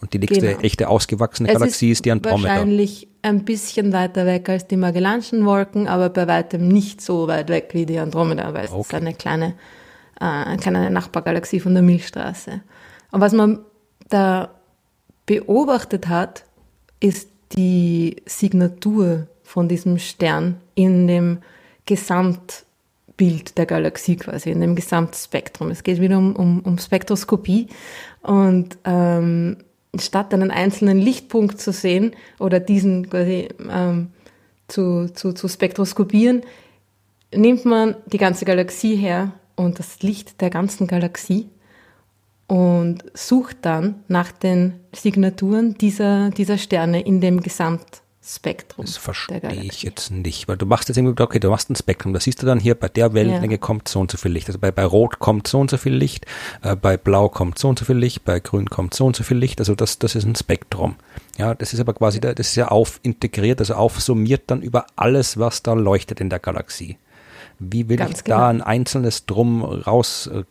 Und 0.00 0.12
die 0.12 0.18
nächste 0.20 0.46
Genau. 0.46 0.60
echte 0.60 0.88
ausgewachsene 0.88 1.48
Es 1.48 1.54
Galaxie 1.54 1.90
ist, 1.90 2.04
die 2.04 2.12
Andromeda. 2.12 2.50
wahrscheinlich 2.50 3.08
ein 3.22 3.44
bisschen 3.44 3.92
weiter 3.92 4.26
weg 4.26 4.48
als 4.48 4.66
die 4.68 4.76
Magellanischen 4.76 5.44
Wolken, 5.44 5.88
aber 5.88 6.10
bei 6.10 6.28
weitem 6.28 6.68
nicht 6.68 7.00
so 7.00 7.26
weit 7.26 7.48
weg 7.48 7.70
wie 7.72 7.84
die 7.86 7.98
Andromeda, 7.98 8.54
weil 8.54 8.66
es 8.66 8.72
ist 8.72 8.94
eine 8.94 9.12
kleine, 9.14 9.54
äh, 10.20 10.24
eine 10.24 10.58
kleine 10.58 10.90
Nachbargalaxie 10.90 11.58
von 11.58 11.72
der 11.74 11.82
Milchstraße. 11.82 12.60
Und 13.10 13.20
was 13.20 13.32
man 13.32 13.58
da 14.10 14.50
beobachtet 15.28 16.08
hat, 16.08 16.44
ist 17.00 17.28
die 17.52 18.16
Signatur 18.26 19.28
von 19.44 19.68
diesem 19.68 19.98
Stern 19.98 20.56
in 20.74 21.06
dem 21.06 21.38
Gesamtbild 21.86 23.56
der 23.56 23.66
Galaxie 23.66 24.16
quasi, 24.16 24.50
in 24.50 24.60
dem 24.60 24.74
Gesamtspektrum. 24.74 25.70
Es 25.70 25.82
geht 25.84 26.00
wieder 26.00 26.18
um, 26.18 26.34
um, 26.34 26.60
um 26.60 26.78
Spektroskopie 26.78 27.68
und 28.22 28.78
ähm, 28.84 29.58
statt 29.98 30.32
einen 30.32 30.50
einzelnen 30.50 30.98
Lichtpunkt 30.98 31.60
zu 31.60 31.72
sehen 31.72 32.16
oder 32.38 32.58
diesen 32.58 33.10
quasi 33.10 33.48
ähm, 33.70 34.08
zu, 34.66 35.12
zu, 35.12 35.34
zu 35.34 35.46
spektroskopieren, 35.46 36.42
nimmt 37.34 37.66
man 37.66 37.96
die 38.06 38.18
ganze 38.18 38.46
Galaxie 38.46 38.96
her 38.96 39.32
und 39.56 39.78
das 39.78 40.02
Licht 40.02 40.40
der 40.40 40.48
ganzen 40.48 40.86
Galaxie 40.86 41.50
und 42.48 43.04
sucht 43.14 43.58
dann 43.62 44.02
nach 44.08 44.32
den 44.32 44.80
Signaturen 44.92 45.74
dieser, 45.78 46.30
dieser 46.30 46.58
Sterne 46.58 47.00
in 47.02 47.20
dem 47.20 47.40
Gesamtspektrum. 47.42 48.84
Das 48.86 48.96
verstehe 48.96 49.40
ich 49.62 49.82
jetzt 49.82 50.10
nicht, 50.10 50.48
weil 50.48 50.56
du 50.56 50.64
machst 50.64 50.88
jetzt 50.88 50.96
irgendwie, 50.96 51.22
okay, 51.22 51.38
du 51.40 51.50
machst 51.50 51.68
ein 51.70 51.76
Spektrum, 51.76 52.12
da 52.14 52.20
siehst 52.20 52.42
du 52.42 52.46
dann 52.46 52.58
hier, 52.58 52.74
bei 52.74 52.88
der 52.88 53.12
Wellenlänge 53.12 53.54
Ja. 53.54 53.58
kommt 53.58 53.86
so 53.88 54.00
und 54.00 54.10
so 54.10 54.16
viel 54.16 54.32
Licht. 54.32 54.46
Also 54.48 54.58
bei, 54.58 54.70
bei 54.72 54.84
Rot 54.86 55.18
kommt 55.18 55.46
so 55.46 55.60
und 55.60 55.70
so 55.70 55.76
viel 55.76 55.92
Licht, 55.94 56.24
äh, 56.62 56.74
bei 56.74 56.96
Blau 56.96 57.28
kommt 57.28 57.58
so 57.58 57.68
und 57.68 57.78
so 57.78 57.84
viel 57.84 57.96
Licht, 57.98 58.24
bei 58.24 58.40
Grün 58.40 58.70
kommt 58.70 58.94
so 58.94 59.04
und 59.06 59.14
so 59.14 59.24
viel 59.24 59.36
Licht. 59.36 59.60
Also 59.60 59.74
das, 59.74 59.98
das 59.98 60.14
ist 60.14 60.24
ein 60.24 60.34
Spektrum. 60.34 60.96
Ja, 61.36 61.54
das 61.54 61.74
ist 61.74 61.80
aber 61.80 61.92
quasi, 61.94 62.18
da- 62.18 62.32
das 62.34 62.48
ist 62.48 62.56
ja 62.56 62.68
aufintegriert, 62.68 63.60
also 63.60 63.74
aufsummiert 63.74 64.44
dann 64.46 64.62
über 64.62 64.86
alles, 64.96 65.38
was 65.38 65.62
da 65.62 65.74
leuchtet 65.74 66.20
in 66.20 66.30
der 66.30 66.38
Galaxie. 66.38 66.96
Wie 67.58 67.88
will 67.90 67.96
Ganz 67.98 68.18
ich 68.20 68.24
genau. 68.24 68.38
da 68.38 68.48
ein 68.48 68.62
einzelnes 68.62 69.26
Drum 69.26 69.62
rauskriegen, 69.62 70.46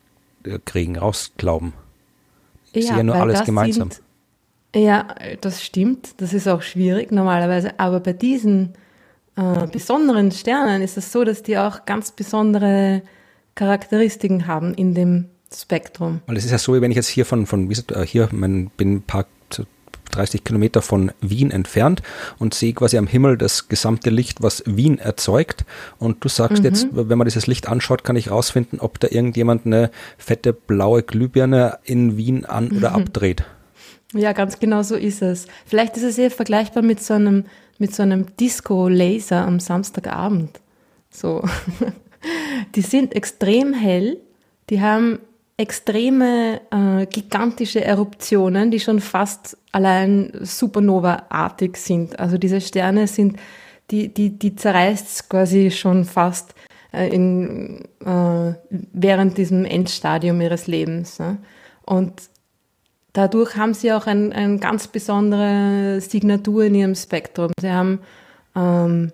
äh, 0.45 0.59
kriegen, 0.63 0.97
Ich 2.73 2.87
sehe 2.87 2.97
ja 2.97 3.03
nur 3.03 3.15
weil 3.15 3.21
alles 3.21 3.39
das 3.39 3.45
gemeinsam. 3.45 3.91
Sind, 3.91 4.03
ja, 4.75 5.07
das 5.41 5.63
stimmt. 5.63 6.21
Das 6.21 6.33
ist 6.33 6.47
auch 6.47 6.61
schwierig 6.61 7.11
normalerweise. 7.11 7.79
Aber 7.79 7.99
bei 7.99 8.13
diesen 8.13 8.73
äh, 9.35 9.67
besonderen 9.67 10.31
Sternen 10.31 10.81
ist 10.81 10.97
es 10.97 11.11
so, 11.11 11.23
dass 11.23 11.43
die 11.43 11.57
auch 11.57 11.85
ganz 11.85 12.11
besondere 12.11 13.01
Charakteristiken 13.55 14.47
haben 14.47 14.73
in 14.73 14.93
dem 14.93 15.25
Spektrum. 15.53 16.21
Weil 16.27 16.37
es 16.37 16.45
ist 16.45 16.51
ja 16.51 16.57
so, 16.57 16.75
wie 16.75 16.81
wenn 16.81 16.91
ich 16.91 16.97
jetzt 16.97 17.07
hier 17.07 17.25
von, 17.25 17.45
von 17.45 17.65
wie 17.65 17.69
gesagt, 17.69 17.91
äh, 17.91 18.05
hier, 18.05 18.29
mein, 18.31 18.69
bin 18.77 18.95
ein 18.95 19.01
paar 19.01 19.25
30 20.17 20.43
Kilometer 20.43 20.81
von 20.81 21.11
Wien 21.21 21.51
entfernt 21.51 22.01
und 22.39 22.53
sehe 22.53 22.73
quasi 22.73 22.97
am 22.97 23.07
Himmel 23.07 23.37
das 23.37 23.67
gesamte 23.67 24.09
Licht, 24.09 24.41
was 24.41 24.63
Wien 24.65 24.97
erzeugt. 24.99 25.65
Und 25.99 26.23
du 26.23 26.29
sagst 26.29 26.63
jetzt, 26.63 26.87
wenn 26.91 27.17
man 27.17 27.25
dieses 27.25 27.47
Licht 27.47 27.67
anschaut, 27.67 28.03
kann 28.03 28.15
ich 28.15 28.31
rausfinden, 28.31 28.79
ob 28.79 28.99
da 28.99 29.07
irgendjemand 29.09 29.65
eine 29.65 29.91
fette 30.17 30.53
blaue 30.53 31.03
Glühbirne 31.03 31.79
in 31.83 32.17
Wien 32.17 32.45
an- 32.45 32.71
oder 32.71 32.93
abdreht. 32.93 33.43
Ja, 34.13 34.33
ganz 34.33 34.59
genau 34.59 34.83
so 34.83 34.95
ist 34.95 35.21
es. 35.21 35.47
Vielleicht 35.65 35.97
ist 35.97 36.03
es 36.03 36.17
eher 36.17 36.31
vergleichbar 36.31 36.81
mit 36.81 37.03
so 37.03 37.13
einem, 37.13 37.45
mit 37.77 37.93
so 37.93 38.03
einem 38.03 38.25
Disco-Laser 38.37 39.45
am 39.45 39.59
Samstagabend. 39.59 40.59
So. 41.09 41.43
Die 42.75 42.81
sind 42.81 43.15
extrem 43.15 43.73
hell, 43.73 44.17
die 44.69 44.81
haben 44.81 45.19
extreme, 45.57 46.61
äh, 46.71 47.05
gigantische 47.07 47.83
Eruptionen, 47.83 48.69
die 48.69 48.79
schon 48.79 48.99
fast 48.99 49.57
allein 49.77 50.31
Supernova-artig 50.41 51.77
sind. 51.77 52.19
Also 52.19 52.37
diese 52.37 52.61
Sterne 52.61 53.07
sind, 53.07 53.37
die, 53.91 54.13
die, 54.13 54.37
die 54.37 54.55
zerreißt 54.55 55.29
quasi 55.29 55.71
schon 55.71 56.03
fast. 56.03 56.53
äh, 56.93 57.09
in, 57.09 57.83
äh, 58.05 58.53
während 58.69 59.37
diesem 59.37 59.65
Endstadium 59.65 60.41
ihres 60.41 60.67
Lebens. 60.67 61.19
Ne? 61.19 61.37
Und 61.83 62.13
dadurch 63.13 63.55
haben 63.55 63.73
sie 63.73 63.93
auch 63.93 64.07
eine 64.07 64.33
ein 64.33 64.59
ganz 64.59 64.87
besondere 64.87 65.99
Signatur 66.01 66.65
in 66.65 66.75
ihrem 66.75 66.95
Spektrum. 66.95 67.51
Sie 67.59 67.71
haben 67.71 67.99
ähm, 68.55 69.11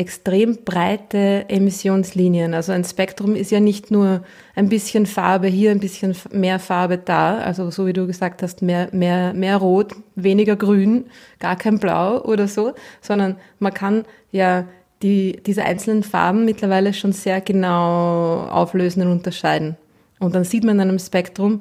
extrem 0.00 0.64
breite 0.64 1.44
Emissionslinien. 1.48 2.54
Also 2.54 2.72
ein 2.72 2.84
Spektrum 2.84 3.36
ist 3.36 3.50
ja 3.50 3.60
nicht 3.60 3.90
nur 3.90 4.22
ein 4.54 4.70
bisschen 4.70 5.04
Farbe 5.04 5.46
hier, 5.46 5.70
ein 5.70 5.78
bisschen 5.78 6.16
mehr 6.32 6.58
Farbe 6.58 6.96
da, 6.96 7.36
also 7.36 7.70
so 7.70 7.86
wie 7.86 7.92
du 7.92 8.06
gesagt 8.06 8.42
hast, 8.42 8.62
mehr, 8.62 8.88
mehr, 8.92 9.34
mehr 9.34 9.58
Rot, 9.58 9.94
weniger 10.14 10.56
Grün, 10.56 11.04
gar 11.38 11.56
kein 11.56 11.78
Blau 11.78 12.22
oder 12.22 12.48
so, 12.48 12.72
sondern 13.02 13.36
man 13.58 13.74
kann 13.74 14.06
ja 14.32 14.64
die, 15.02 15.38
diese 15.44 15.64
einzelnen 15.64 16.02
Farben 16.02 16.46
mittlerweile 16.46 16.94
schon 16.94 17.12
sehr 17.12 17.42
genau 17.42 18.46
auflösen 18.50 19.02
und 19.02 19.12
unterscheiden. 19.12 19.76
Und 20.18 20.34
dann 20.34 20.44
sieht 20.44 20.64
man 20.64 20.76
in 20.76 20.88
einem 20.88 20.98
Spektrum 20.98 21.60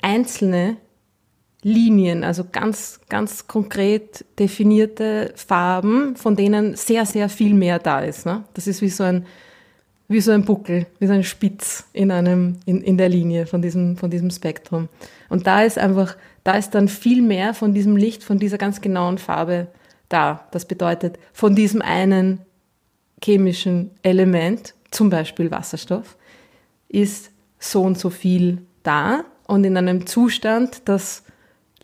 einzelne 0.00 0.76
Linien, 1.64 2.24
also 2.24 2.44
ganz, 2.52 3.00
ganz 3.08 3.48
konkret 3.48 4.24
definierte 4.38 5.32
Farben, 5.34 6.14
von 6.14 6.36
denen 6.36 6.76
sehr, 6.76 7.06
sehr 7.06 7.30
viel 7.30 7.54
mehr 7.54 7.78
da 7.78 8.00
ist. 8.00 8.26
Ne? 8.26 8.44
Das 8.52 8.66
ist 8.66 8.82
wie 8.82 8.90
so 8.90 9.02
ein, 9.02 9.24
wie 10.06 10.20
so 10.20 10.30
ein 10.30 10.44
Buckel, 10.44 10.86
wie 10.98 11.06
so 11.06 11.14
ein 11.14 11.24
Spitz 11.24 11.86
in 11.94 12.10
einem, 12.10 12.58
in, 12.66 12.82
in 12.82 12.98
der 12.98 13.08
Linie 13.08 13.46
von 13.46 13.62
diesem, 13.62 13.96
von 13.96 14.10
diesem 14.10 14.30
Spektrum. 14.30 14.90
Und 15.30 15.46
da 15.46 15.62
ist 15.62 15.78
einfach, 15.78 16.18
da 16.44 16.52
ist 16.52 16.74
dann 16.74 16.86
viel 16.86 17.22
mehr 17.22 17.54
von 17.54 17.72
diesem 17.72 17.96
Licht, 17.96 18.22
von 18.22 18.38
dieser 18.38 18.58
ganz 18.58 18.82
genauen 18.82 19.16
Farbe 19.16 19.68
da. 20.10 20.46
Das 20.50 20.66
bedeutet, 20.66 21.18
von 21.32 21.56
diesem 21.56 21.80
einen 21.80 22.40
chemischen 23.22 23.90
Element, 24.02 24.74
zum 24.90 25.08
Beispiel 25.08 25.50
Wasserstoff, 25.50 26.18
ist 26.90 27.30
so 27.58 27.80
und 27.80 27.98
so 27.98 28.10
viel 28.10 28.58
da 28.82 29.24
und 29.46 29.64
in 29.64 29.78
einem 29.78 30.06
Zustand, 30.06 30.82
dass 30.84 31.23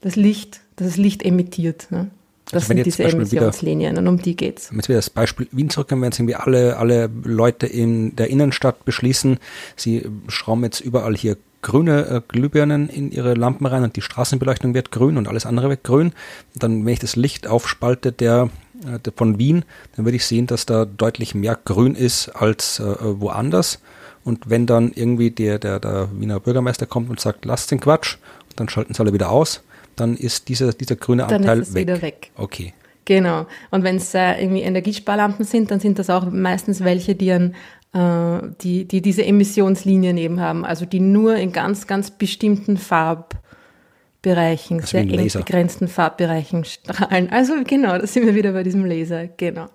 das 0.00 0.16
Licht, 0.16 0.60
dass 0.76 0.88
das 0.88 0.96
Licht 0.96 1.22
emittiert. 1.24 1.88
Ne? 1.90 2.10
Das 2.46 2.64
also 2.64 2.74
sind 2.74 2.86
diese 2.86 3.04
Emissionslinien 3.04 3.96
und 3.96 4.08
um 4.08 4.20
die 4.20 4.34
geht's. 4.34 4.70
Wenn 4.70 4.82
wir 4.86 4.96
das 4.96 5.10
Beispiel 5.10 5.46
Wien 5.52 5.70
zurückkommen, 5.70 6.02
werden 6.02 6.14
irgendwie 6.16 6.34
alle, 6.34 6.76
alle 6.78 7.10
Leute 7.22 7.66
in 7.66 8.16
der 8.16 8.28
Innenstadt 8.28 8.84
beschließen, 8.84 9.38
sie 9.76 10.06
schrauben 10.28 10.64
jetzt 10.64 10.80
überall 10.80 11.16
hier 11.16 11.36
grüne 11.62 12.06
äh, 12.06 12.20
Glühbirnen 12.26 12.88
in 12.88 13.12
ihre 13.12 13.34
Lampen 13.34 13.66
rein 13.66 13.84
und 13.84 13.94
die 13.94 14.00
Straßenbeleuchtung 14.00 14.74
wird 14.74 14.90
grün 14.90 15.16
und 15.16 15.28
alles 15.28 15.46
andere 15.46 15.68
wird 15.68 15.84
grün. 15.84 16.12
Dann, 16.56 16.84
wenn 16.84 16.92
ich 16.92 16.98
das 16.98 17.16
Licht 17.16 17.46
aufspalte 17.46 18.10
der, 18.10 18.48
äh, 18.84 18.98
der 18.98 19.12
von 19.14 19.38
Wien, 19.38 19.64
dann 19.94 20.06
würde 20.06 20.16
ich 20.16 20.24
sehen, 20.24 20.46
dass 20.46 20.66
da 20.66 20.86
deutlich 20.86 21.34
mehr 21.34 21.58
grün 21.62 21.94
ist 21.94 22.30
als 22.30 22.80
äh, 22.80 22.94
woanders. 23.00 23.80
Und 24.24 24.50
wenn 24.50 24.66
dann 24.66 24.90
irgendwie 24.92 25.30
der, 25.30 25.58
der, 25.58 25.78
der 25.78 26.08
Wiener 26.12 26.40
Bürgermeister 26.40 26.86
kommt 26.86 27.10
und 27.10 27.20
sagt, 27.20 27.44
lasst 27.44 27.70
den 27.70 27.80
Quatsch, 27.80 28.16
dann 28.56 28.68
schalten 28.68 28.94
sie 28.94 29.00
alle 29.00 29.12
wieder 29.12 29.30
aus 29.30 29.62
dann 30.00 30.16
ist 30.16 30.48
dieser, 30.48 30.72
dieser 30.72 30.96
grüne 30.96 31.24
Anteil 31.24 31.40
dann 31.40 31.60
ist 31.60 31.68
es 31.68 31.74
weg. 31.74 31.82
wieder 31.82 32.02
weg. 32.02 32.30
Okay. 32.36 32.72
Genau. 33.04 33.46
Und 33.70 33.84
wenn 33.84 33.96
es 33.96 34.14
äh, 34.14 34.40
irgendwie 34.40 34.62
Energiesparlampen 34.62 35.44
sind, 35.44 35.70
dann 35.70 35.80
sind 35.80 35.98
das 35.98 36.10
auch 36.10 36.30
meistens 36.30 36.84
welche, 36.84 37.14
die, 37.14 37.32
an, 37.32 37.54
äh, 37.92 38.48
die, 38.60 38.86
die 38.86 39.02
diese 39.02 39.24
Emissionslinien 39.24 40.16
eben 40.16 40.40
haben, 40.40 40.64
also 40.64 40.86
die 40.86 41.00
nur 41.00 41.36
in 41.36 41.52
ganz, 41.52 41.86
ganz 41.86 42.12
bestimmten 42.12 42.76
Farbbereichen, 42.76 44.80
also 44.80 44.86
sehr 44.86 45.00
eng 45.00 45.28
begrenzten 45.28 45.88
Farbbereichen 45.88 46.64
strahlen. 46.64 47.28
Also 47.32 47.54
genau, 47.64 47.98
da 47.98 48.06
sind 48.06 48.26
wir 48.26 48.34
wieder 48.34 48.52
bei 48.52 48.62
diesem 48.62 48.84
Laser, 48.84 49.26
genau. 49.26 49.66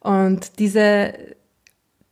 Und 0.00 0.58
diese, 0.58 1.12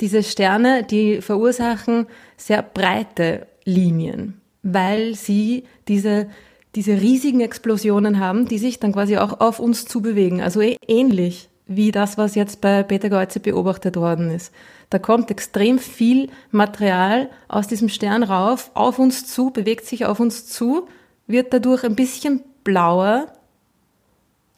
diese 0.00 0.22
Sterne, 0.22 0.84
die 0.84 1.22
verursachen 1.22 2.06
sehr 2.36 2.62
breite 2.62 3.46
Linien, 3.64 4.40
weil 4.62 5.14
sie 5.14 5.64
diese 5.88 6.28
diese 6.74 7.00
riesigen 7.00 7.40
Explosionen 7.40 8.20
haben, 8.20 8.46
die 8.46 8.58
sich 8.58 8.78
dann 8.78 8.92
quasi 8.92 9.16
auch 9.16 9.40
auf 9.40 9.58
uns 9.58 9.86
zubewegen. 9.86 10.40
Also 10.40 10.60
eh 10.60 10.76
ähnlich 10.86 11.48
wie 11.66 11.92
das, 11.92 12.18
was 12.18 12.34
jetzt 12.34 12.60
bei 12.60 12.82
Beta 12.82 13.08
Geuze 13.08 13.40
beobachtet 13.40 13.96
worden 13.96 14.30
ist. 14.30 14.52
Da 14.88 14.98
kommt 14.98 15.30
extrem 15.30 15.78
viel 15.78 16.28
Material 16.50 17.30
aus 17.46 17.68
diesem 17.68 17.88
Stern 17.88 18.24
rauf, 18.24 18.72
auf 18.74 18.98
uns 18.98 19.26
zu, 19.26 19.50
bewegt 19.50 19.86
sich 19.86 20.04
auf 20.04 20.18
uns 20.18 20.46
zu, 20.46 20.88
wird 21.28 21.52
dadurch 21.52 21.84
ein 21.84 21.94
bisschen 21.94 22.42
blauer 22.64 23.28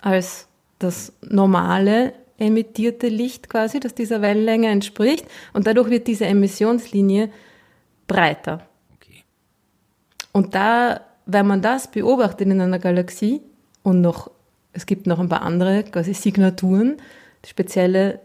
als 0.00 0.48
das 0.78 1.12
normale 1.20 2.14
emittierte 2.38 3.08
Licht 3.08 3.48
quasi, 3.48 3.78
das 3.78 3.94
dieser 3.94 4.22
Wellenlänge 4.22 4.68
entspricht. 4.68 5.26
Und 5.52 5.66
dadurch 5.66 5.90
wird 5.90 6.06
diese 6.06 6.24
Emissionslinie 6.24 7.30
breiter. 8.08 8.66
Okay. 8.96 9.22
Und 10.32 10.54
da 10.54 11.02
wenn 11.26 11.46
man 11.46 11.62
das 11.62 11.90
beobachtet 11.90 12.48
in 12.48 12.60
einer 12.60 12.78
Galaxie 12.78 13.40
und 13.82 14.00
noch, 14.00 14.30
es 14.72 14.86
gibt 14.86 15.06
noch 15.06 15.18
ein 15.18 15.28
paar 15.28 15.42
andere 15.42 15.84
quasi 15.84 16.14
Signaturen, 16.14 16.96
spezielle 17.46 18.20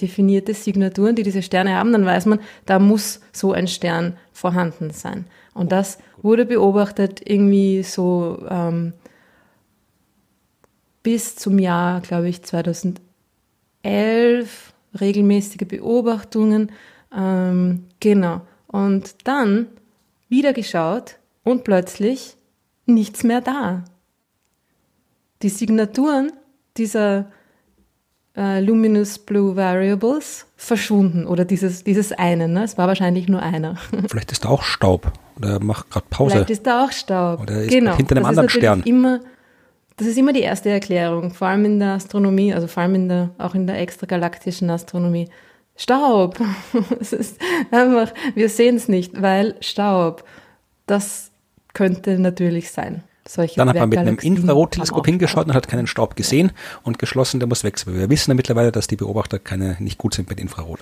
definierte 0.00 0.54
Signaturen, 0.54 1.16
die 1.16 1.22
diese 1.22 1.42
Sterne 1.42 1.74
haben, 1.74 1.92
dann 1.92 2.06
weiß 2.06 2.26
man, 2.26 2.40
da 2.66 2.78
muss 2.78 3.20
so 3.32 3.52
ein 3.52 3.66
Stern 3.66 4.16
vorhanden 4.32 4.90
sein. 4.90 5.26
Und 5.54 5.72
das 5.72 5.98
wurde 6.22 6.46
beobachtet 6.46 7.20
irgendwie 7.24 7.82
so 7.82 8.46
ähm, 8.48 8.92
bis 11.02 11.36
zum 11.36 11.58
Jahr, 11.58 12.00
glaube 12.00 12.28
ich, 12.28 12.42
2011, 12.42 13.00
regelmäßige 15.00 15.66
Beobachtungen. 15.66 16.70
Ähm, 17.16 17.86
genau. 17.98 18.42
Und 18.68 19.16
dann 19.24 19.66
wieder 20.28 20.52
geschaut, 20.52 21.17
und 21.44 21.64
plötzlich 21.64 22.36
nichts 22.86 23.24
mehr 23.24 23.40
da. 23.40 23.84
Die 25.42 25.48
Signaturen 25.48 26.32
dieser 26.76 27.26
äh, 28.36 28.60
Luminous 28.60 29.18
Blue 29.18 29.56
Variables 29.56 30.46
verschwunden 30.56 31.26
oder 31.26 31.44
dieses, 31.44 31.84
dieses 31.84 32.12
eine. 32.12 32.48
Ne? 32.48 32.64
Es 32.64 32.78
war 32.78 32.86
wahrscheinlich 32.86 33.28
nur 33.28 33.42
einer. 33.42 33.76
Vielleicht 34.08 34.32
ist 34.32 34.44
da 34.44 34.48
auch 34.48 34.62
Staub 34.62 35.12
oder 35.36 35.60
macht 35.60 35.90
gerade 35.90 36.06
Pause. 36.08 36.32
Vielleicht 36.32 36.50
ist 36.50 36.66
da 36.66 36.84
auch 36.84 36.92
Staub. 36.92 37.40
Oder 37.42 37.62
ist 37.62 37.70
genau. 37.70 37.96
hinter 37.96 38.16
einem 38.16 38.22
das 38.22 38.30
anderen 38.30 38.48
Stern. 38.48 38.82
Immer, 38.82 39.20
das 39.96 40.06
ist 40.06 40.16
immer 40.16 40.32
die 40.32 40.40
erste 40.40 40.70
Erklärung, 40.70 41.32
vor 41.32 41.48
allem 41.48 41.64
in 41.64 41.78
der 41.80 41.94
Astronomie, 41.94 42.54
also 42.54 42.66
vor 42.66 42.84
allem 42.84 42.94
in 42.94 43.08
der, 43.08 43.30
auch 43.38 43.54
in 43.54 43.66
der 43.66 43.80
extragalaktischen 43.80 44.70
Astronomie. 44.70 45.28
Staub. 45.76 46.38
es 47.00 47.12
ist 47.12 47.40
einfach, 47.70 48.12
wir 48.34 48.48
sehen 48.48 48.76
es 48.76 48.88
nicht, 48.88 49.20
weil 49.20 49.56
Staub. 49.60 50.24
Das 50.88 51.30
könnte 51.74 52.18
natürlich 52.18 52.72
sein. 52.72 53.04
Solche 53.28 53.56
dann 53.56 53.68
hat 53.68 53.76
man 53.76 53.90
mit 53.90 53.98
einem 53.98 54.18
Infrarotteleskop 54.18 55.04
hingeschaut 55.04 55.46
und 55.46 55.54
hat 55.54 55.68
keinen 55.68 55.86
Staub 55.86 56.16
gesehen 56.16 56.50
und 56.82 56.98
geschlossen, 56.98 57.40
der 57.40 57.46
muss 57.46 57.62
weg. 57.62 57.76
Wir 57.86 58.08
wissen 58.08 58.30
ja 58.30 58.34
mittlerweile, 58.34 58.72
dass 58.72 58.86
die 58.86 58.96
Beobachter 58.96 59.38
keine, 59.38 59.76
nicht 59.80 59.98
gut 59.98 60.14
sind 60.14 60.30
mit 60.30 60.40
Infrarot. 60.40 60.80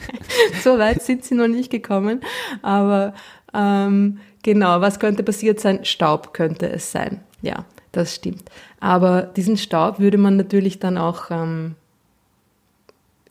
so 0.64 0.78
weit 0.78 1.02
sind 1.02 1.26
sie 1.26 1.34
noch 1.34 1.46
nicht 1.46 1.70
gekommen. 1.70 2.22
Aber 2.62 3.12
ähm, 3.52 4.18
genau, 4.42 4.80
was 4.80 4.98
könnte 4.98 5.22
passiert 5.22 5.60
sein? 5.60 5.84
Staub 5.84 6.32
könnte 6.32 6.70
es 6.70 6.90
sein. 6.90 7.20
Ja, 7.42 7.66
das 7.92 8.14
stimmt. 8.14 8.50
Aber 8.80 9.20
diesen 9.20 9.58
Staub 9.58 9.98
würde 9.98 10.16
man 10.16 10.38
natürlich 10.38 10.78
dann 10.78 10.96
auch 10.96 11.30
ähm, 11.30 11.74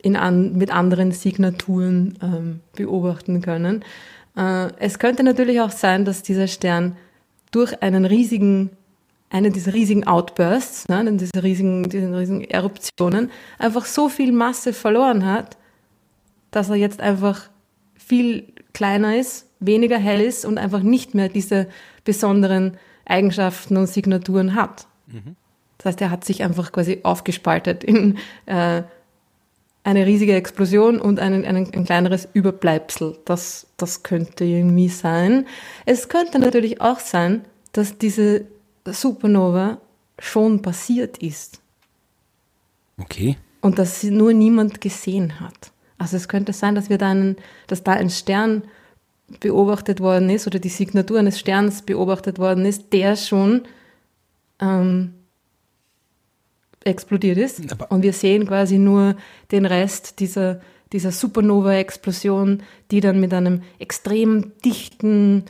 in 0.04 0.16
an, 0.16 0.56
mit 0.58 0.72
anderen 0.72 1.12
Signaturen 1.12 2.20
ähm, 2.22 2.60
beobachten 2.76 3.42
können. 3.42 3.84
Äh, 4.36 4.72
es 4.80 5.00
könnte 5.00 5.24
natürlich 5.24 5.62
auch 5.62 5.72
sein, 5.72 6.06
dass 6.06 6.24
dieser 6.24 6.48
Stern 6.48 6.98
durch 7.52 7.82
einen 7.82 8.06
riesigen, 8.06 8.72
einen 9.30 9.54
dieser 9.54 9.74
riesigen 9.74 10.06
Outbursts, 10.06 10.88
ne, 10.90 11.12
diese 11.14 11.44
riesigen, 11.44 11.90
diese 11.90 12.18
riesigen 12.18 12.44
Eruptionen, 12.44 13.32
einfach 13.60 13.86
so 13.86 14.10
viel 14.10 14.32
Masse 14.32 14.74
verloren 14.74 15.26
hat, 15.26 15.58
dass 16.52 16.70
er 16.70 16.76
jetzt 16.76 17.00
einfach 17.00 17.50
viel 17.96 18.54
kleiner 18.74 19.18
ist, 19.18 19.50
weniger 19.60 19.98
hell 19.98 20.22
ist 20.22 20.46
und 20.46 20.58
einfach 20.58 20.82
nicht 20.82 21.16
mehr 21.16 21.30
diese 21.30 21.68
besonderen 22.04 22.78
Eigenschaften 23.06 23.78
und 23.78 23.88
Signaturen 23.88 24.56
hat. 24.56 24.88
Mhm. 25.08 25.36
Das 25.78 25.86
heißt, 25.86 26.02
er 26.02 26.12
hat 26.12 26.24
sich 26.24 26.44
einfach 26.44 26.72
quasi 26.72 27.00
aufgespaltet 27.04 27.84
in 27.84 28.18
äh, 28.46 28.84
eine 29.84 30.06
riesige 30.06 30.36
Explosion 30.36 31.00
und 31.00 31.20
ein, 31.20 31.46
ein, 31.46 31.56
ein 31.56 31.86
kleineres 31.86 32.28
Überbleibsel. 32.34 33.18
Das, 33.26 33.68
das 33.78 34.04
könnte 34.04 34.46
irgendwie 34.46 34.88
sein. 34.88 35.46
Es 35.86 36.08
könnte 36.08 36.40
natürlich 36.40 36.80
auch 36.80 37.00
sein, 37.00 37.46
dass 37.74 37.98
diese 37.98 38.46
Supernova 38.86 39.80
schon 40.20 40.62
passiert 40.62 41.18
ist. 41.18 41.60
Okay. 42.98 43.38
Und 43.62 43.80
dass 43.80 44.02
sie 44.02 44.12
nur 44.12 44.34
niemand 44.34 44.80
gesehen 44.80 45.40
hat. 45.40 45.72
Also 45.98 46.18
es 46.18 46.28
könnte 46.28 46.54
sein, 46.54 46.76
dass 46.76 46.90
wir 46.90 46.98
da 46.98 47.12
einen, 47.12 47.38
dass 47.68 47.84
da 47.84 47.94
ein 47.94 48.10
Stern 48.10 48.64
beobachtet 49.40 50.00
worden 50.00 50.30
ist 50.30 50.48
oder 50.48 50.60
die 50.60 50.70
Signatur 50.70 51.20
eines 51.20 51.40
Sterns 51.40 51.82
beobachtet 51.82 52.40
worden 52.40 52.66
ist, 52.66 52.94
der 52.94 53.16
schon 53.16 53.64
ähm, 54.60 55.14
explodiert 56.86 57.38
ist. 57.38 57.72
Aber 57.72 57.92
und 57.92 58.04
wir 58.04 58.14
sehen 58.14 58.48
quasi 58.48 58.78
nur 58.78 59.16
den 59.52 59.66
Rest 59.66 60.20
dieser, 60.20 60.62
dieser 60.92 61.12
Supernova-Explosion, 61.12 62.64
die 62.92 63.00
dann 63.00 63.20
mit 63.20 63.34
einem 63.34 63.62
extrem 63.80 64.52
dichten 64.64 65.46